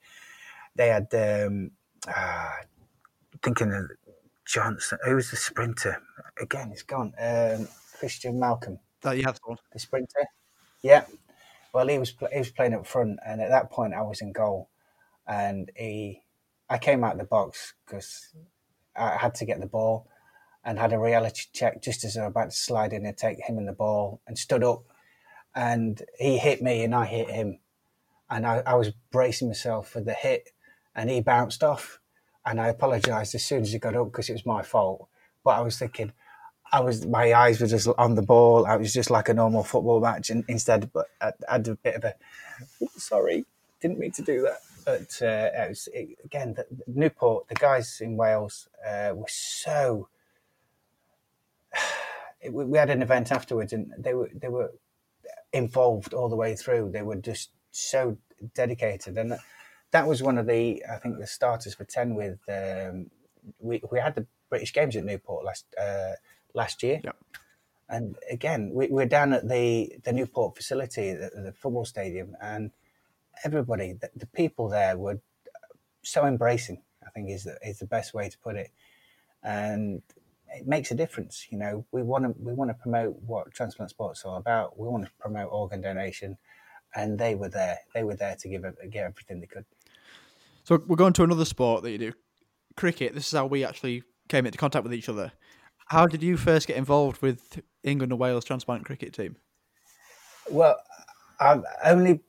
They 0.76 0.88
had 0.88 1.06
um, 1.14 1.70
uh, 2.06 2.50
thinking 3.42 3.72
of 3.72 3.84
Johnson. 4.44 4.98
Who 5.04 5.14
was 5.14 5.30
the 5.30 5.36
sprinter? 5.36 6.02
Again, 6.40 6.70
it's 6.72 6.82
gone. 6.82 7.14
Um, 7.18 7.68
Christian 7.98 8.38
Malcolm. 8.38 8.78
That 9.02 9.16
you 9.16 9.22
have. 9.24 9.38
The 9.72 9.78
sprinter. 9.78 10.26
Yeah. 10.82 11.04
Well, 11.74 11.88
he 11.88 11.98
was 11.98 12.14
he 12.32 12.38
was 12.38 12.50
playing 12.50 12.74
up 12.74 12.86
front, 12.86 13.18
and 13.26 13.40
at 13.40 13.50
that 13.50 13.72
point, 13.72 13.94
I 13.94 14.02
was 14.02 14.20
in 14.20 14.30
goal, 14.32 14.70
and 15.26 15.72
he, 15.74 16.22
I 16.70 16.78
came 16.78 17.02
out 17.02 17.14
of 17.14 17.18
the 17.18 17.24
box 17.24 17.74
because 17.84 18.32
I 18.94 19.16
had 19.16 19.34
to 19.36 19.44
get 19.44 19.58
the 19.58 19.66
ball, 19.66 20.08
and 20.64 20.78
had 20.78 20.92
a 20.92 20.98
reality 21.00 21.42
check 21.52 21.82
just 21.82 22.04
as 22.04 22.16
I 22.16 22.20
was 22.22 22.30
about 22.30 22.50
to 22.50 22.56
slide 22.56 22.92
in 22.92 23.04
and 23.04 23.16
take 23.16 23.40
him 23.44 23.58
and 23.58 23.66
the 23.66 23.72
ball, 23.72 24.20
and 24.24 24.38
stood 24.38 24.62
up, 24.62 24.84
and 25.52 26.00
he 26.16 26.38
hit 26.38 26.62
me, 26.62 26.84
and 26.84 26.94
I 26.94 27.06
hit 27.06 27.28
him, 27.28 27.58
and 28.30 28.46
I, 28.46 28.62
I 28.64 28.74
was 28.74 28.92
bracing 29.10 29.48
myself 29.48 29.88
for 29.88 30.00
the 30.00 30.14
hit, 30.14 30.50
and 30.94 31.10
he 31.10 31.20
bounced 31.20 31.64
off, 31.64 31.98
and 32.46 32.60
I 32.60 32.68
apologised 32.68 33.34
as 33.34 33.44
soon 33.44 33.62
as 33.62 33.72
he 33.72 33.80
got 33.80 33.96
up 33.96 34.12
because 34.12 34.28
it 34.30 34.34
was 34.34 34.46
my 34.46 34.62
fault, 34.62 35.08
but 35.42 35.58
I 35.58 35.60
was 35.60 35.76
thinking 35.76 36.12
I 36.72 36.80
was 36.80 37.06
my 37.06 37.32
eyes 37.32 37.60
were 37.60 37.66
just 37.66 37.88
on 37.98 38.14
the 38.14 38.22
ball. 38.22 38.66
I 38.66 38.76
was 38.76 38.92
just 38.92 39.10
like 39.10 39.28
a 39.28 39.34
normal 39.34 39.62
football 39.62 40.00
match, 40.00 40.30
and 40.30 40.44
instead, 40.48 40.90
but 40.92 41.06
I, 41.20 41.32
had 41.48 41.68
a 41.68 41.76
bit 41.76 41.96
of 41.96 42.04
a 42.04 42.14
sorry, 42.96 43.44
didn't 43.80 43.98
mean 43.98 44.12
to 44.12 44.22
do 44.22 44.42
that. 44.42 44.58
But 44.84 45.26
uh, 45.26 45.50
it 45.62 45.68
was 45.68 45.88
it, 45.92 46.18
again 46.24 46.54
the, 46.54 46.66
Newport. 46.86 47.48
The 47.48 47.54
guys 47.54 48.00
in 48.00 48.16
Wales 48.16 48.68
uh, 48.86 49.12
were 49.14 49.28
so. 49.28 50.08
It, 52.40 52.52
we 52.52 52.76
had 52.76 52.90
an 52.90 53.00
event 53.00 53.32
afterwards, 53.32 53.72
and 53.72 53.90
they 53.96 54.12
were 54.12 54.28
they 54.34 54.48
were 54.48 54.70
involved 55.54 56.12
all 56.12 56.28
the 56.28 56.36
way 56.36 56.54
through. 56.54 56.90
They 56.90 57.00
were 57.00 57.16
just 57.16 57.52
so 57.70 58.18
dedicated, 58.54 59.16
and 59.16 59.38
that 59.92 60.06
was 60.06 60.22
one 60.22 60.36
of 60.36 60.46
the 60.46 60.84
I 60.92 60.96
think 60.96 61.18
the 61.18 61.26
starters 61.26 61.74
for 61.74 61.84
ten. 61.84 62.14
With 62.14 62.40
um, 62.50 63.10
we 63.60 63.80
we 63.90 63.98
had 63.98 64.14
the 64.14 64.26
British 64.50 64.74
Games 64.74 64.94
at 64.94 65.06
Newport 65.06 65.46
last. 65.46 65.64
Uh, 65.80 66.12
last 66.54 66.82
year. 66.82 67.00
Yep. 67.04 67.16
And 67.88 68.16
again, 68.30 68.70
we, 68.72 68.88
we're 68.88 69.06
down 69.06 69.32
at 69.32 69.48
the, 69.48 69.92
the 70.04 70.12
Newport 70.12 70.56
facility, 70.56 71.12
the, 71.12 71.30
the 71.34 71.52
football 71.52 71.84
stadium, 71.84 72.36
and 72.40 72.70
everybody, 73.44 73.92
the, 73.92 74.10
the, 74.16 74.26
people 74.26 74.68
there 74.68 74.96
were 74.96 75.20
so 76.02 76.24
embracing. 76.26 76.82
I 77.06 77.10
think 77.10 77.30
is 77.30 77.44
the, 77.44 77.58
is 77.62 77.78
the 77.78 77.86
best 77.86 78.14
way 78.14 78.30
to 78.30 78.38
put 78.38 78.56
it, 78.56 78.70
and 79.42 80.00
it 80.48 80.66
makes 80.66 80.90
a 80.90 80.94
difference. 80.94 81.46
You 81.50 81.58
know, 81.58 81.84
we 81.92 82.02
want 82.02 82.24
to 82.24 82.34
we 82.42 82.54
want 82.54 82.70
to 82.70 82.74
promote 82.74 83.20
what 83.26 83.52
transplant 83.52 83.90
sports 83.90 84.24
are 84.24 84.38
about. 84.38 84.78
We 84.78 84.88
want 84.88 85.04
to 85.04 85.10
promote 85.18 85.52
organ 85.52 85.82
donation, 85.82 86.38
and 86.94 87.18
they 87.18 87.34
were 87.34 87.50
there. 87.50 87.80
They 87.92 88.04
were 88.04 88.16
there 88.16 88.36
to 88.36 88.48
give 88.48 88.62
give 88.90 89.02
everything 89.02 89.40
they 89.40 89.46
could. 89.46 89.66
So 90.64 90.82
we're 90.86 90.96
going 90.96 91.12
to 91.14 91.24
another 91.24 91.44
sport 91.44 91.82
that 91.82 91.90
you 91.90 91.98
do, 91.98 92.12
cricket. 92.74 93.14
This 93.14 93.26
is 93.26 93.32
how 93.32 93.44
we 93.44 93.64
actually 93.64 94.02
came 94.28 94.46
into 94.46 94.56
contact 94.56 94.82
with 94.82 94.94
each 94.94 95.10
other. 95.10 95.32
How 95.86 96.06
did 96.06 96.22
you 96.22 96.36
first 96.36 96.66
get 96.66 96.76
involved 96.76 97.20
with 97.22 97.60
England 97.82 98.12
and 98.12 98.18
Wales 98.18 98.44
transplant 98.44 98.84
cricket 98.84 99.12
team? 99.12 99.36
Well, 100.50 100.76
I'm 101.40 101.64
only 101.84 102.20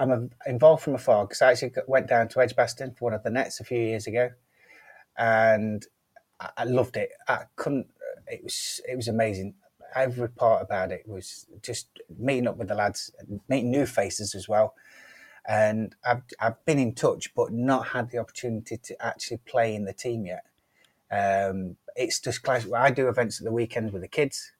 I'm 0.00 0.30
involved 0.46 0.82
from 0.82 0.94
afar 0.94 1.26
because 1.26 1.42
I 1.42 1.50
actually 1.50 1.72
went 1.86 2.08
down 2.08 2.28
to 2.28 2.40
Edgbaston 2.40 2.94
for 2.94 3.06
one 3.06 3.14
of 3.14 3.22
the 3.22 3.30
nets 3.30 3.60
a 3.60 3.64
few 3.64 3.78
years 3.78 4.06
ago, 4.06 4.30
and 5.16 5.84
I 6.56 6.64
loved 6.64 6.96
it. 6.96 7.10
I 7.28 7.44
couldn't. 7.56 7.88
It 8.26 8.42
was 8.42 8.80
it 8.88 8.96
was 8.96 9.08
amazing. 9.08 9.54
Every 9.94 10.28
part 10.28 10.62
about 10.62 10.92
it 10.92 11.06
was 11.06 11.46
just 11.62 11.88
meeting 12.18 12.46
up 12.46 12.56
with 12.56 12.68
the 12.68 12.74
lads, 12.74 13.10
meeting 13.48 13.70
new 13.70 13.86
faces 13.86 14.34
as 14.34 14.48
well. 14.48 14.74
And 15.46 15.94
I've 16.04 16.22
I've 16.40 16.64
been 16.64 16.78
in 16.78 16.94
touch, 16.94 17.34
but 17.34 17.52
not 17.52 17.88
had 17.88 18.10
the 18.10 18.18
opportunity 18.18 18.78
to 18.78 19.04
actually 19.04 19.38
play 19.38 19.74
in 19.74 19.84
the 19.84 19.92
team 19.92 20.26
yet. 20.26 20.44
Um, 21.10 21.76
it's 21.96 22.20
just 22.20 22.42
clash. 22.42 22.66
I 22.74 22.90
do 22.90 23.08
events 23.08 23.40
at 23.40 23.44
the 23.44 23.52
weekends 23.52 23.92
with 23.92 24.02
the 24.02 24.08
kids, 24.08 24.52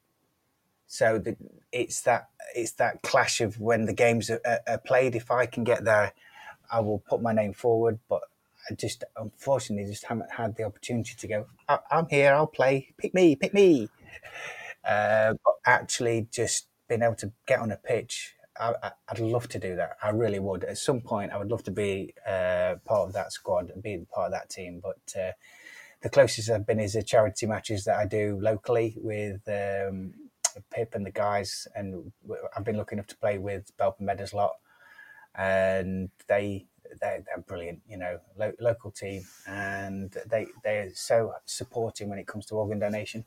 so 0.87 1.19
the, 1.19 1.37
it's 1.71 2.01
that 2.01 2.29
it's 2.55 2.73
that 2.73 3.01
clash 3.03 3.41
of 3.41 3.59
when 3.59 3.85
the 3.85 3.93
games 3.93 4.29
are, 4.29 4.41
are, 4.67 4.77
played. 4.79 5.15
If 5.15 5.29
I 5.29 5.45
can 5.45 5.63
get 5.63 5.85
there, 5.85 6.13
I 6.71 6.79
will 6.79 6.99
put 6.99 7.21
my 7.21 7.33
name 7.33 7.53
forward. 7.53 7.99
But 8.09 8.21
I 8.69 8.73
just 8.73 9.03
unfortunately 9.15 9.89
just 9.89 10.05
haven't 10.05 10.31
had 10.31 10.55
the 10.55 10.63
opportunity 10.63 11.13
to 11.17 11.27
go. 11.27 11.45
I, 11.69 11.79
am 11.91 12.07
here. 12.09 12.33
I'll 12.33 12.47
play. 12.47 12.93
Pick 12.97 13.13
me. 13.13 13.35
Pick 13.35 13.53
me. 13.53 13.89
Uh, 14.87 15.33
but 15.43 15.55
actually, 15.65 16.29
just 16.31 16.67
being 16.87 17.01
able 17.01 17.13
to 17.13 17.29
get 17.45 17.59
on 17.59 17.73
a 17.73 17.75
pitch. 17.75 18.35
I, 18.57 18.91
would 19.11 19.19
love 19.19 19.49
to 19.49 19.59
do 19.59 19.75
that. 19.75 19.97
I 20.01 20.11
really 20.11 20.39
would. 20.39 20.63
At 20.63 20.77
some 20.77 21.01
point, 21.01 21.33
I 21.33 21.37
would 21.37 21.51
love 21.51 21.63
to 21.63 21.71
be 21.71 22.13
uh, 22.25 22.75
part 22.85 23.07
of 23.07 23.13
that 23.13 23.33
squad 23.33 23.69
and 23.69 23.83
be 23.83 24.05
part 24.13 24.27
of 24.27 24.31
that 24.31 24.49
team. 24.49 24.81
But 24.81 25.19
uh, 25.19 25.31
the 26.01 26.09
closest 26.09 26.49
I've 26.49 26.65
been 26.65 26.79
is 26.79 26.93
the 26.93 27.03
charity 27.03 27.45
matches 27.45 27.85
that 27.85 27.97
I 27.97 28.05
do 28.05 28.39
locally 28.41 28.95
with 28.97 29.41
um, 29.47 30.13
Pip 30.71 30.93
and 30.93 31.05
the 31.05 31.11
guys, 31.11 31.67
and 31.75 32.11
I've 32.55 32.63
been 32.63 32.77
lucky 32.77 32.95
enough 32.95 33.07
to 33.07 33.17
play 33.17 33.37
with 33.37 33.75
Belper 33.77 34.01
Meadows 34.01 34.33
lot, 34.33 34.53
and 35.35 36.09
they 36.27 36.65
they're, 37.01 37.23
they're 37.25 37.43
brilliant, 37.45 37.81
you 37.87 37.97
know, 37.97 38.19
lo- 38.37 38.53
local 38.59 38.91
team, 38.91 39.23
and 39.47 40.15
they 40.29 40.47
they're 40.63 40.89
so 40.93 41.33
supporting 41.45 42.09
when 42.09 42.19
it 42.19 42.27
comes 42.27 42.45
to 42.47 42.55
organ 42.55 42.79
donation. 42.79 43.25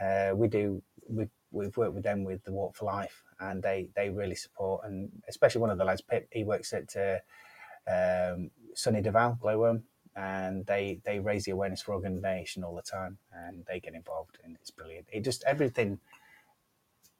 Uh, 0.00 0.32
we 0.34 0.48
do 0.48 0.82
we 1.08 1.28
we've 1.50 1.76
worked 1.76 1.94
with 1.94 2.04
them 2.04 2.24
with 2.24 2.42
the 2.44 2.52
Walk 2.52 2.76
for 2.76 2.86
Life, 2.86 3.22
and 3.40 3.62
they 3.62 3.90
they 3.94 4.10
really 4.10 4.34
support, 4.34 4.84
and 4.84 5.10
especially 5.28 5.60
one 5.60 5.70
of 5.70 5.78
the 5.78 5.84
lads, 5.84 6.00
Pip, 6.02 6.28
he 6.32 6.44
works 6.44 6.72
at 6.72 6.94
uh, 6.96 7.18
um, 7.90 8.50
Saunier 8.74 9.02
Duval 9.02 9.38
Glowworm 9.42 9.82
and 10.14 10.66
they 10.66 11.00
they 11.04 11.18
raise 11.18 11.44
the 11.44 11.52
awareness 11.52 11.82
for 11.82 11.94
organ 11.94 12.20
donation 12.20 12.64
all 12.64 12.74
the 12.74 12.82
time, 12.82 13.18
and 13.32 13.64
they 13.66 13.80
get 13.80 13.94
involved, 13.94 14.38
and 14.44 14.56
it's 14.60 14.70
brilliant. 14.70 15.06
It 15.12 15.20
just 15.24 15.42
everything 15.44 15.98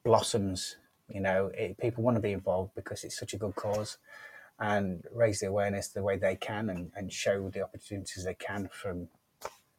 blossoms. 0.05 0.77
You 1.09 1.21
know, 1.21 1.51
it, 1.55 1.79
people 1.79 2.03
want 2.03 2.17
to 2.17 2.21
be 2.21 2.33
involved 2.33 2.75
because 2.75 3.05
it's 3.05 3.19
such 3.19 3.35
a 3.35 3.37
good 3.37 3.55
cause, 3.55 3.99
and 4.59 5.05
raise 5.13 5.41
the 5.41 5.49
awareness 5.49 5.89
the 5.89 6.03
way 6.03 6.17
they 6.17 6.37
can, 6.37 6.71
and, 6.71 6.91
and 6.95 7.13
show 7.13 7.49
the 7.49 7.63
opportunities 7.63 8.25
they 8.25 8.35
can 8.35 8.69
from 8.73 9.09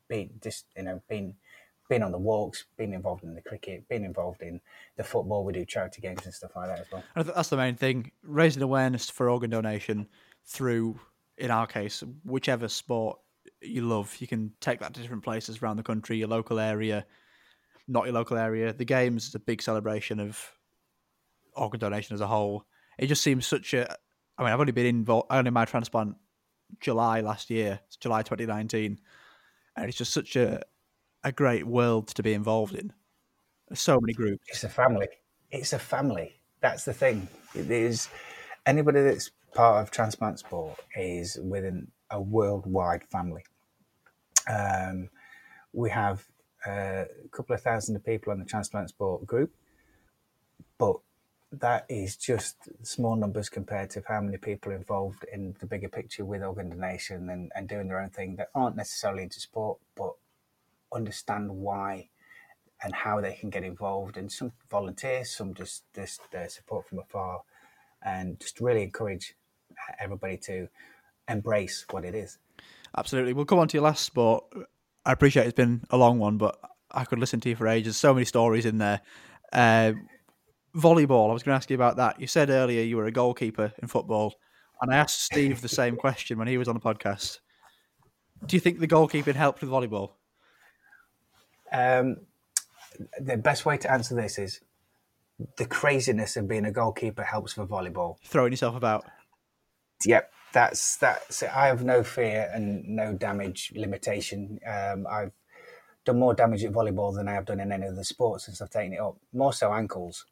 being 0.07 0.31
just 0.41 0.65
you 0.76 0.84
know 0.84 1.02
being 1.07 1.35
being 1.90 2.03
on 2.03 2.11
the 2.11 2.18
walks, 2.18 2.65
being 2.77 2.94
involved 2.94 3.23
in 3.23 3.35
the 3.35 3.41
cricket, 3.41 3.88
being 3.90 4.06
involved 4.06 4.41
in 4.41 4.60
the 4.95 5.03
football. 5.03 5.44
We 5.44 5.53
do 5.53 5.65
charity 5.65 6.02
games 6.02 6.26
and 6.26 6.34
stuff 6.34 6.56
like 6.56 6.68
that 6.69 6.80
as 6.80 6.91
well. 6.91 7.03
That's 7.15 7.49
the 7.49 7.57
main 7.57 7.76
thing: 7.76 8.11
raising 8.23 8.64
awareness 8.64 9.10
for 9.10 9.30
organ 9.30 9.49
donation 9.49 10.07
through 10.45 10.99
in 11.44 11.52
our 11.52 11.68
case, 11.68 12.02
whichever 12.24 12.70
sport 12.70 13.20
you 13.61 13.82
love, 13.82 14.15
you 14.20 14.28
can 14.28 14.53
take 14.61 14.80
that 14.80 14.94
to 14.94 15.02
different 15.02 15.24
places 15.24 15.61
around 15.61 15.76
the 15.76 15.84
country, 15.84 16.18
your 16.18 16.30
local 16.30 16.57
area, 16.57 17.06
not 17.86 18.06
your 18.06 18.14
local 18.14 18.38
area. 18.38 18.72
The 18.72 18.86
games 18.86 19.28
is 19.28 19.36
a 19.36 19.40
big 19.40 19.61
celebration 19.61 20.22
of 20.22 20.40
organ 21.53 21.82
donation 21.82 22.14
as 22.14 22.22
a 22.22 22.28
whole. 22.28 22.65
It 22.98 23.07
just 23.07 23.22
seems 23.22 23.45
such 23.45 23.74
a. 23.74 23.94
I 24.38 24.44
mean, 24.44 24.53
I've 24.53 24.60
only 24.60 24.72
been 24.72 24.86
involved. 24.86 25.28
Only 25.30 25.52
my 25.52 25.65
transplant 25.65 26.15
July 26.80 27.20
last 27.20 27.49
year, 27.49 27.82
July 27.99 28.22
2019, 28.22 28.98
and 29.76 29.86
it's 29.86 29.98
just 29.98 30.14
such 30.14 30.38
a 30.38 30.61
a 31.26 31.34
great 31.34 31.68
world 31.68 32.07
to 32.07 32.24
be 32.24 32.34
involved 32.34 32.74
in. 32.74 32.94
There's 33.68 33.82
so 33.82 33.99
many 33.99 34.14
groups. 34.14 34.45
It's 34.48 34.64
a 34.64 34.70
family. 34.70 35.07
It's 35.52 35.74
a 35.74 35.80
family. 35.80 36.40
That's 36.61 36.86
the 36.86 36.94
thing. 36.94 37.28
It 37.53 37.70
is 37.70 38.07
anybody 38.65 39.02
that's 39.02 39.32
part 39.53 39.81
of 39.81 39.91
transplant 39.91 40.39
sport 40.39 40.80
is 40.95 41.38
within 41.41 41.88
a 42.09 42.21
worldwide 42.21 43.03
family. 43.05 43.43
Um, 44.47 45.09
we 45.71 45.89
have 45.89 46.25
uh, 46.65 47.05
a 47.25 47.27
couple 47.31 47.55
of 47.55 47.61
thousand 47.61 47.99
people 48.03 48.31
on 48.31 48.39
the 48.39 48.45
transplant 48.45 48.89
sport 48.89 49.25
group, 49.25 49.53
but 50.77 50.97
that 51.51 51.85
is 51.88 52.17
just 52.17 52.55
small 52.81 53.15
numbers 53.15 53.47
compared 53.47 53.89
to 53.91 54.01
how 54.07 54.19
many 54.21 54.38
people 54.38 54.71
involved 54.71 55.23
in 55.31 55.55
the 55.59 55.65
bigger 55.65 55.89
picture 55.89 56.25
with 56.25 56.41
organ 56.41 56.69
donation 56.69 57.30
and, 57.30 57.51
and 57.55 57.67
doing 57.67 57.88
their 57.88 58.01
own 58.01 58.09
thing 58.09 58.35
that 58.38 58.49
aren't 58.55 58.75
necessarily 58.75 59.23
into 59.23 59.39
sport, 59.39 59.77
but 59.95 60.13
understand 60.91 61.49
why 61.51 62.09
and 62.84 62.93
how 62.93 63.21
they 63.21 63.34
can 63.34 63.49
get 63.49 63.63
involved. 63.63 64.17
And 64.17 64.31
some 64.31 64.51
volunteers, 64.69 65.31
some 65.31 65.53
just 65.53 65.84
just 65.95 66.21
uh, 66.34 66.47
support 66.47 66.88
from 66.88 66.99
afar, 66.99 67.41
and 68.03 68.39
just 68.39 68.59
really 68.59 68.84
encourage 68.84 69.35
everybody 69.99 70.38
to 70.38 70.68
embrace 71.27 71.85
what 71.91 72.05
it 72.05 72.15
is. 72.15 72.38
Absolutely. 72.97 73.34
We'll 73.34 73.45
come 73.45 73.60
on 73.60 73.68
to 73.69 73.77
your 73.77 73.84
last 73.84 74.03
sport. 74.03 74.45
I 75.05 75.11
appreciate 75.11 75.45
it's 75.45 75.55
been 75.55 75.84
a 75.89 75.97
long 75.97 76.19
one, 76.19 76.38
but 76.38 76.57
I 76.91 77.05
could 77.05 77.19
listen 77.19 77.39
to 77.41 77.49
you 77.49 77.55
for 77.55 77.68
ages. 77.68 77.97
So 77.97 78.14
many 78.14 78.26
stories 78.26 78.65
in 78.65 78.77
there. 78.77 79.01
Uh, 79.51 79.93
volleyball. 80.76 81.30
I 81.30 81.34
was 81.34 81.43
going 81.43 81.53
to 81.53 81.57
ask 81.57 81.69
you 81.69 81.76
about 81.76 81.97
that. 81.97 82.19
You 82.19 82.27
said 82.27 82.49
earlier 82.49 82.81
you 82.84 82.97
were 82.97 83.05
a 83.05 83.11
goalkeeper 83.11 83.73
in 83.81 83.88
football, 83.88 84.35
and 84.81 84.93
I 84.93 84.97
asked 84.97 85.23
Steve 85.23 85.61
the 85.61 85.69
same 85.69 85.95
question 85.95 86.38
when 86.38 86.47
he 86.47 86.57
was 86.57 86.68
on 86.68 86.76
the 86.76 86.81
podcast. 86.81 87.39
Do 88.45 88.55
you 88.55 88.60
think 88.60 88.80
the 88.80 88.88
goalkeeping 88.88 89.35
helped 89.35 89.61
with 89.61 89.69
volleyball? 89.69 90.11
Um, 91.72 92.18
the 93.19 93.38
best 93.38 93.65
way 93.65 93.77
to 93.77 93.91
answer 93.91 94.15
this 94.15 94.38
is 94.38 94.61
the 95.57 95.65
craziness 95.65 96.38
of 96.38 96.47
being 96.47 96.65
a 96.65 96.72
goalkeeper 96.72 97.23
helps 97.23 97.53
for 97.53 97.65
volleyball. 97.65 98.18
Throwing 98.23 98.51
yourself 98.53 98.76
about. 98.76 99.05
Yep, 100.05 100.31
that's 100.53 100.97
that's. 100.97 101.43
It. 101.43 101.55
I 101.55 101.67
have 101.67 101.84
no 101.84 102.03
fear 102.03 102.49
and 102.53 102.88
no 102.88 103.13
damage 103.13 103.71
limitation. 103.75 104.59
Um, 104.65 105.07
I've 105.09 105.31
done 106.05 106.19
more 106.19 106.34
damage 106.34 106.63
at 106.63 106.73
volleyball 106.73 107.15
than 107.15 107.27
I 107.27 107.34
have 107.34 107.45
done 107.45 107.59
in 107.59 107.71
any 107.71 107.88
other 107.88 108.03
sport 108.03 108.41
since 108.41 108.61
I've 108.61 108.69
taken 108.69 108.93
it 108.93 108.99
up. 108.99 109.17
More 109.34 109.53
so 109.53 109.73
ankles, 109.73 110.25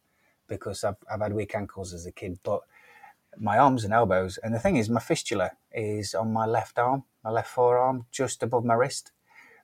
because 0.48 0.84
I've 0.84 0.98
I've 1.12 1.22
had 1.22 1.34
weak 1.34 1.56
ankles 1.56 1.94
as 1.94 2.06
a 2.06 2.12
kid, 2.12 2.40
but 2.44 2.62
my 3.38 3.58
arms 3.58 3.84
and 3.84 3.94
elbows. 3.94 4.38
And 4.44 4.54
the 4.54 4.60
thing 4.60 4.76
is, 4.76 4.90
my 4.90 5.00
fistula 5.00 5.52
is 5.72 6.14
on 6.14 6.34
my 6.34 6.46
left 6.46 6.78
arm, 6.78 7.04
my 7.24 7.30
left 7.32 7.50
forearm, 7.50 8.06
just 8.12 8.44
above 8.44 8.66
my 8.66 8.74
wrist, 8.74 9.12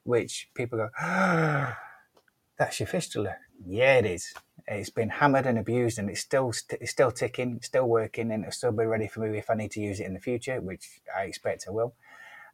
which 0.03 0.49
people 0.53 0.77
go, 0.77 0.89
ah, 0.99 1.77
"That's 2.57 2.79
your 2.79 2.88
fistula." 2.88 3.35
Yeah, 3.65 3.95
it 3.97 4.05
is. 4.05 4.34
It's 4.68 4.89
been 4.89 5.10
hammered 5.10 5.45
and 5.45 5.57
abused, 5.57 5.98
and 5.98 6.10
it's 6.10 6.19
still 6.22 6.52
it's 6.69 6.91
still 6.91 7.11
ticking, 7.11 7.60
still 7.61 7.88
working, 7.88 8.31
and 8.31 8.44
it'll 8.44 8.52
still 8.52 8.72
be 8.72 8.85
ready 8.85 9.07
for 9.07 9.22
me 9.22 9.38
if 9.38 9.49
I 9.49 9.56
need 9.56 9.72
to 9.72 9.81
use 9.81 9.99
it 9.99 10.06
in 10.06 10.14
the 10.14 10.19
future, 10.19 10.60
which 10.60 10.99
I 11.15 11.23
expect 11.23 11.65
I 11.68 11.72
will. 11.72 11.94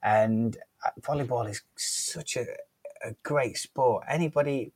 And 0.03 0.57
uh, 0.85 0.90
volleyball 1.02 1.49
is 1.49 1.61
such 1.76 2.35
a, 2.35 2.45
a 3.03 3.15
great 3.23 3.57
sport. 3.57 4.03
Anybody 4.07 4.73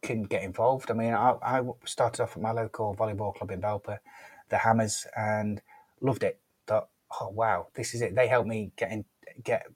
can 0.00 0.22
get 0.22 0.42
involved. 0.42 0.90
I 0.90 0.94
mean, 0.94 1.12
I, 1.12 1.34
I 1.42 1.62
started 1.84 2.22
off 2.22 2.36
at 2.36 2.42
my 2.42 2.52
local 2.52 2.94
volleyball 2.94 3.34
club 3.34 3.50
in 3.50 3.60
Belper, 3.60 3.98
the 4.48 4.58
Hammers, 4.58 5.06
and 5.16 5.60
loved 6.00 6.22
it. 6.22 6.40
Thought, 6.66 6.88
oh 7.20 7.28
wow, 7.28 7.66
this 7.74 7.94
is 7.94 8.00
it. 8.00 8.14
They 8.14 8.28
helped 8.28 8.48
me 8.48 8.72
get 8.76 8.90
in, 8.90 9.04
get 9.42 9.66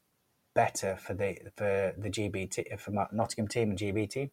better 0.55 0.97
for 0.97 1.15
the 1.15 1.37
for 1.57 1.95
the 1.99 2.11
GB 2.11 2.79
for 2.79 2.93
my 2.93 3.07
Nottingham 3.13 3.49
team 3.49 3.71
and 3.71 3.79
GB 3.79 4.09
team, 4.09 4.31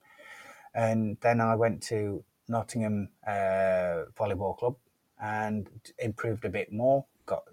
and 0.74 1.18
then 1.22 1.42
I 1.42 1.56
went 1.56 1.82
to 1.84 2.24
Nottingham 2.50 3.10
uh, 3.26 4.06
Volleyball 4.18 4.58
Club 4.58 4.76
and 5.22 5.70
improved 6.00 6.46
a 6.46 6.50
bit 6.50 6.72
more. 6.72 7.06
Got 7.26 7.44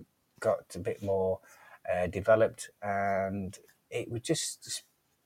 got 0.41 0.75
a 0.75 0.79
bit 0.79 1.03
more 1.03 1.41
uh, 1.93 2.07
developed, 2.07 2.71
and 2.83 3.57
it 3.91 4.11
was 4.11 4.23
just 4.23 4.83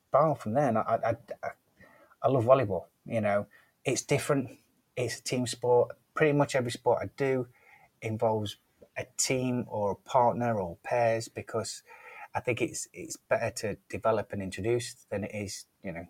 spiral 0.08 0.34
from 0.34 0.54
there. 0.54 0.68
And 0.68 0.78
I, 0.78 0.98
I, 1.04 1.10
I, 1.42 1.50
I 2.22 2.28
love 2.28 2.44
volleyball. 2.44 2.84
You 3.06 3.20
know, 3.20 3.46
it's 3.84 4.02
different. 4.02 4.50
It's 4.96 5.18
a 5.18 5.22
team 5.22 5.46
sport. 5.46 5.96
Pretty 6.14 6.32
much 6.32 6.54
every 6.54 6.70
sport 6.70 6.98
I 7.02 7.10
do 7.16 7.46
involves 8.02 8.56
a 8.96 9.06
team 9.16 9.64
or 9.68 9.92
a 9.92 10.08
partner 10.08 10.60
or 10.60 10.76
pairs 10.82 11.28
because 11.28 11.82
I 12.34 12.40
think 12.40 12.60
it's 12.60 12.88
it's 12.92 13.16
better 13.16 13.50
to 13.62 13.76
develop 13.88 14.32
and 14.32 14.42
introduce 14.42 14.94
than 15.10 15.24
it 15.24 15.34
is, 15.34 15.66
you 15.82 15.92
know, 15.92 16.06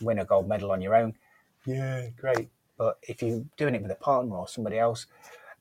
win 0.00 0.18
a 0.18 0.24
gold 0.24 0.48
medal 0.48 0.72
on 0.72 0.80
your 0.80 0.94
own. 0.94 1.14
Yeah, 1.66 2.08
great. 2.16 2.48
But 2.76 2.98
if 3.02 3.22
you're 3.22 3.44
doing 3.56 3.74
it 3.74 3.82
with 3.82 3.90
a 3.90 3.96
partner 3.96 4.36
or 4.36 4.48
somebody 4.48 4.78
else, 4.78 5.06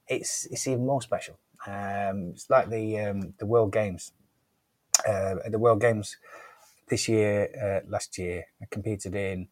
it's 0.08 0.46
it's 0.46 0.68
even 0.68 0.86
more 0.86 1.02
special. 1.02 1.38
Um, 1.66 2.32
it's 2.34 2.50
like 2.50 2.70
the 2.70 3.00
um, 3.00 3.34
the 3.38 3.46
World 3.46 3.72
Games. 3.72 4.12
Uh, 5.08 5.36
the 5.50 5.60
World 5.60 5.82
Games 5.82 6.18
this 6.88 7.10
year, 7.10 7.50
uh, 7.62 7.90
last 7.90 8.18
year, 8.18 8.46
I 8.62 8.66
competed 8.70 9.16
in 9.16 9.48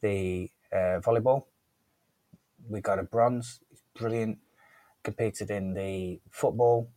the 0.00 0.50
uh, 0.72 1.00
volleyball. 1.00 1.44
We 2.68 2.80
got 2.80 2.98
a 2.98 3.02
bronze. 3.02 3.60
It's 3.70 3.82
brilliant. 3.94 4.38
Competed 5.02 5.50
in 5.50 5.74
the 5.74 6.20
football. 6.30 6.90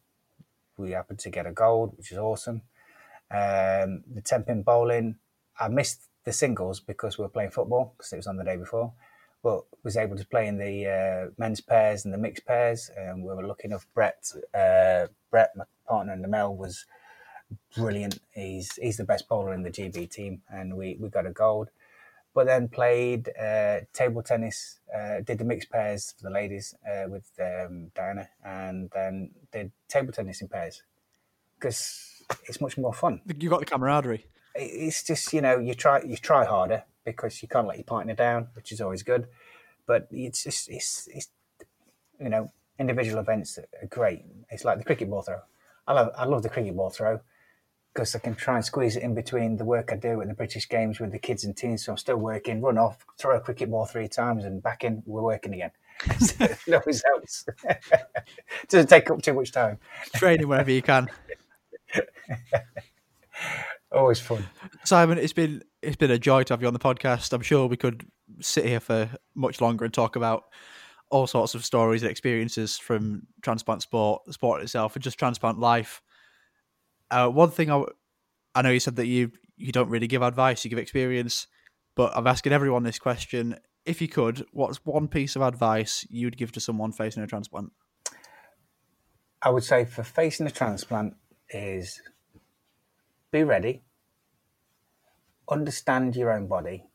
We 0.77 0.91
happened 0.91 1.19
to 1.19 1.29
get 1.29 1.45
a 1.45 1.51
gold, 1.51 1.97
which 1.97 2.11
is 2.11 2.17
awesome. 2.17 2.61
Um, 3.31 4.03
the 4.13 4.21
10 4.23 4.43
pin 4.43 4.63
bowling, 4.63 5.15
I 5.59 5.67
missed 5.67 6.09
the 6.23 6.33
singles 6.33 6.79
because 6.79 7.17
we 7.17 7.23
were 7.23 7.29
playing 7.29 7.51
football 7.51 7.93
because 7.97 8.13
it 8.13 8.17
was 8.17 8.27
on 8.27 8.37
the 8.37 8.43
day 8.43 8.57
before, 8.57 8.93
but 9.43 9.63
was 9.83 9.97
able 9.97 10.15
to 10.15 10.25
play 10.25 10.47
in 10.47 10.57
the 10.57 10.87
uh, 10.87 11.31
men's 11.37 11.61
pairs 11.61 12.05
and 12.05 12.13
the 12.13 12.17
mixed 12.17 12.45
pairs. 12.45 12.89
And 12.97 13.23
we 13.23 13.33
were 13.33 13.45
lucky 13.45 13.65
enough. 13.65 13.85
Brett, 13.93 14.31
uh, 14.53 15.07
Brett, 15.29 15.51
my 15.55 15.65
partner 15.87 16.13
in 16.13 16.21
the 16.21 16.27
Mel, 16.27 16.55
was 16.55 16.85
brilliant. 17.75 18.19
He's 18.31 18.73
he's 18.77 18.97
the 18.97 19.03
best 19.03 19.27
bowler 19.27 19.53
in 19.53 19.63
the 19.63 19.71
GB 19.71 20.09
team, 20.09 20.41
and 20.49 20.75
we 20.75 20.97
we 20.99 21.09
got 21.09 21.27
a 21.27 21.31
gold 21.31 21.69
but 22.33 22.47
then 22.47 22.67
played 22.67 23.29
uh, 23.39 23.81
table 23.93 24.23
tennis, 24.23 24.79
uh, 24.93 25.21
did 25.21 25.37
the 25.37 25.43
mixed 25.43 25.69
pairs 25.69 26.13
for 26.17 26.23
the 26.23 26.33
ladies 26.33 26.73
uh, 26.87 27.07
with 27.07 27.29
um, 27.39 27.91
Diana, 27.95 28.29
and 28.43 28.89
then 28.93 29.31
did 29.51 29.71
table 29.87 30.11
tennis 30.11 30.41
in 30.41 30.47
pairs 30.47 30.81
because 31.55 32.23
it's 32.45 32.59
much 32.59 32.77
more 32.77 32.93
fun. 32.93 33.21
You 33.37 33.49
got 33.49 33.59
the 33.59 33.65
camaraderie. 33.65 34.25
It's 34.55 35.03
just 35.03 35.33
you 35.33 35.41
know 35.41 35.59
you 35.59 35.73
try 35.73 36.01
you 36.01 36.17
try 36.17 36.45
harder 36.45 36.83
because 37.05 37.41
you 37.41 37.47
can't 37.47 37.67
let 37.67 37.77
your 37.77 37.85
partner 37.85 38.13
down, 38.13 38.47
which 38.53 38.71
is 38.71 38.81
always 38.81 39.03
good. 39.03 39.27
But 39.85 40.07
it's 40.11 40.43
just 40.43 40.69
it's 40.69 41.07
it's 41.11 41.29
you 42.19 42.29
know 42.29 42.51
individual 42.79 43.19
events 43.19 43.57
are 43.57 43.87
great. 43.87 44.23
It's 44.49 44.65
like 44.65 44.77
the 44.77 44.83
cricket 44.83 45.09
ball 45.09 45.21
throw. 45.21 45.41
I 45.87 45.93
love 45.93 46.11
I 46.17 46.25
love 46.25 46.43
the 46.43 46.49
cricket 46.49 46.75
ball 46.75 46.89
throw 46.89 47.19
because 47.93 48.15
I 48.15 48.19
can 48.19 48.33
try 48.35 48.55
and 48.55 48.65
squeeze 48.65 48.95
it 48.95 49.03
in 49.03 49.13
between 49.13 49.57
the 49.57 49.65
work 49.65 49.91
I 49.91 49.95
do 49.95 50.19
at 50.21 50.27
the 50.27 50.33
British 50.33 50.67
Games 50.67 50.99
with 50.99 51.11
the 51.11 51.19
kids 51.19 51.43
and 51.43 51.55
teens. 51.55 51.85
So 51.85 51.91
I'm 51.91 51.97
still 51.97 52.17
working, 52.17 52.61
run 52.61 52.77
off, 52.77 53.05
throw 53.19 53.37
a 53.37 53.39
cricket 53.39 53.69
ball 53.69 53.85
three 53.85 54.07
times, 54.07 54.45
and 54.45 54.63
back 54.63 54.83
in. 54.83 55.03
We're 55.05 55.21
working 55.21 55.53
again. 55.53 55.71
it 56.07 56.73
always 56.73 57.03
helps. 57.05 57.45
Doesn't 58.67 58.87
take 58.89 59.09
up 59.11 59.21
too 59.21 59.33
much 59.33 59.51
time. 59.51 59.77
Training 60.15 60.47
wherever 60.47 60.71
you 60.71 60.81
can. 60.81 61.07
always 63.93 64.19
fun. 64.19 64.45
Simon, 64.83 65.17
it's 65.17 65.33
been 65.33 65.63
it's 65.81 65.95
been 65.95 66.11
a 66.11 66.19
joy 66.19 66.43
to 66.43 66.53
have 66.53 66.61
you 66.61 66.67
on 66.67 66.73
the 66.73 66.79
podcast. 66.79 67.33
I'm 67.33 67.41
sure 67.41 67.67
we 67.67 67.77
could 67.77 68.05
sit 68.39 68.65
here 68.65 68.79
for 68.79 69.09
much 69.35 69.61
longer 69.61 69.85
and 69.85 69.93
talk 69.93 70.15
about 70.15 70.43
all 71.09 71.27
sorts 71.27 71.53
of 71.53 71.63
stories 71.63 72.01
and 72.01 72.09
experiences 72.09 72.77
from 72.77 73.27
transplant 73.41 73.81
sport, 73.83 74.21
sport 74.33 74.63
itself, 74.63 74.95
and 74.95 75.03
just 75.03 75.19
transplant 75.19 75.59
life. 75.59 76.01
Uh, 77.11 77.29
one 77.29 77.51
thing 77.51 77.69
I, 77.69 77.83
I 78.55 78.61
know 78.63 78.71
you 78.71 78.79
said 78.79 78.95
that 78.95 79.07
you 79.07 79.31
you 79.55 79.71
don't 79.71 79.89
really 79.89 80.07
give 80.07 80.21
advice, 80.21 80.63
you 80.63 80.69
give 80.69 80.79
experience, 80.79 81.47
but 81.95 82.11
I'm 82.15 82.27
asking 82.27 82.53
everyone 82.53 82.83
this 82.83 82.99
question: 82.99 83.57
if 83.85 84.01
you 84.01 84.07
could, 84.07 84.45
what's 84.51 84.83
one 84.85 85.07
piece 85.07 85.35
of 85.35 85.41
advice 85.41 86.05
you'd 86.09 86.37
give 86.37 86.51
to 86.53 86.59
someone 86.59 86.91
facing 86.91 87.23
a 87.23 87.27
transplant? 87.27 87.71
I 89.41 89.49
would 89.49 89.63
say 89.63 89.85
for 89.85 90.03
facing 90.03 90.47
a 90.47 90.51
transplant 90.51 91.15
is 91.49 92.01
be 93.33 93.43
ready, 93.43 93.81
understand 95.49 96.15
your 96.15 96.31
own 96.31 96.45
body, 96.45 96.85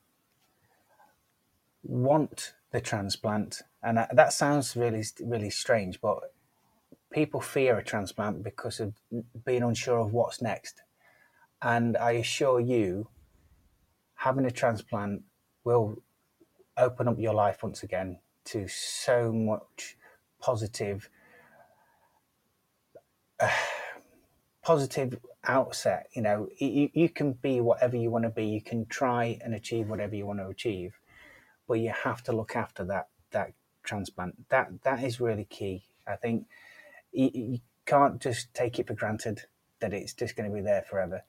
want 1.82 2.54
the 2.70 2.80
transplant, 2.80 3.62
and 3.82 3.98
that 4.12 4.32
sounds 4.32 4.76
really 4.76 5.04
really 5.20 5.50
strange, 5.50 6.00
but 6.00 6.32
people 7.10 7.40
fear 7.40 7.76
a 7.76 7.82
transplant 7.82 8.44
because 8.44 8.78
of 8.78 8.94
being 9.44 9.64
unsure 9.64 9.98
of 9.98 10.12
what's 10.12 10.40
next. 10.40 10.82
And 11.60 11.96
I 11.96 12.12
assure 12.12 12.60
you, 12.60 13.08
having 14.14 14.44
a 14.44 14.50
transplant 14.52 15.22
will 15.64 16.02
open 16.76 17.08
up 17.08 17.18
your 17.18 17.34
life 17.34 17.64
once 17.64 17.82
again 17.82 18.20
to 18.44 18.68
so 18.68 19.32
much 19.32 19.96
positive, 20.40 21.10
uh, 23.40 23.50
positive 24.68 25.18
outset. 25.44 26.10
You 26.12 26.20
know, 26.20 26.46
you, 26.58 26.90
you 26.92 27.08
can 27.08 27.32
be 27.32 27.62
whatever 27.62 27.96
you 27.96 28.10
want 28.10 28.24
to 28.24 28.28
be. 28.28 28.44
You 28.44 28.60
can 28.60 28.84
try 28.84 29.38
and 29.42 29.54
achieve 29.54 29.88
whatever 29.88 30.14
you 30.14 30.26
want 30.26 30.40
to 30.40 30.48
achieve, 30.48 30.92
but 31.66 31.80
you 31.80 31.90
have 32.04 32.22
to 32.24 32.32
look 32.32 32.54
after 32.54 32.84
that 32.84 33.08
that 33.30 33.54
transplant. 33.82 34.34
That 34.50 34.68
that 34.82 35.02
is 35.02 35.22
really 35.22 35.46
key. 35.46 35.84
I 36.06 36.16
think 36.16 36.48
you, 37.12 37.30
you 37.32 37.58
can't 37.86 38.20
just 38.20 38.52
take 38.52 38.78
it 38.78 38.86
for 38.86 38.92
granted 38.92 39.40
that 39.80 39.94
it's 39.94 40.12
just 40.12 40.36
going 40.36 40.50
to 40.50 40.54
be 40.54 40.60
there 40.60 40.82
forever. 40.82 41.22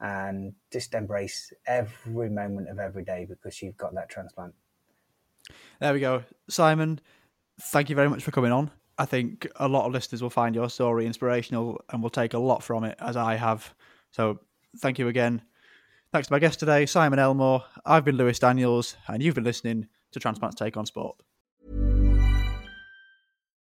and 0.00 0.54
just 0.72 0.94
embrace 0.94 1.52
every 1.66 2.30
moment 2.30 2.68
of 2.70 2.78
every 2.80 3.04
day 3.04 3.24
because 3.28 3.62
you've 3.62 3.76
got 3.76 3.94
that 3.94 4.08
transplant. 4.08 4.54
There 5.78 5.92
we 5.92 6.00
go. 6.00 6.24
Simon, 6.48 7.00
thank 7.60 7.88
you 7.88 7.94
very 7.94 8.08
much 8.08 8.24
for 8.24 8.32
coming 8.32 8.50
on. 8.50 8.70
I 9.00 9.06
think 9.06 9.48
a 9.56 9.66
lot 9.66 9.86
of 9.86 9.92
listeners 9.92 10.20
will 10.20 10.28
find 10.28 10.54
your 10.54 10.68
story 10.68 11.06
inspirational 11.06 11.82
and 11.88 12.02
will 12.02 12.10
take 12.10 12.34
a 12.34 12.38
lot 12.38 12.62
from 12.62 12.84
it, 12.84 12.98
as 13.00 13.16
I 13.16 13.36
have. 13.36 13.72
So 14.10 14.40
thank 14.76 14.98
you 14.98 15.08
again. 15.08 15.40
Thanks 16.12 16.28
to 16.28 16.34
my 16.34 16.38
guest 16.38 16.60
today, 16.60 16.84
Simon 16.84 17.18
Elmore. 17.18 17.64
I've 17.86 18.04
been 18.04 18.18
Lewis 18.18 18.38
Daniels, 18.38 18.96
and 19.08 19.22
you've 19.22 19.36
been 19.36 19.44
listening 19.44 19.88
to 20.12 20.20
Transplant's 20.20 20.56
Take 20.56 20.76
on 20.76 20.84
Sport. 20.84 21.16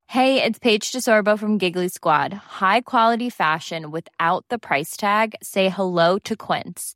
Hey, 0.10 0.44
it's 0.44 0.60
Paige 0.60 0.91
DeSorbo 0.91 1.40
from 1.40 1.58
Giggly 1.58 1.88
Squad. 1.88 2.34
High 2.34 2.82
quality 2.82 3.30
fashion 3.30 3.91
without 3.91 4.44
the 4.50 4.60
price 4.60 4.98
tag. 4.98 5.36
Say 5.41 5.70
hello 5.70 6.20
to 6.20 6.36
Quince. 6.36 6.95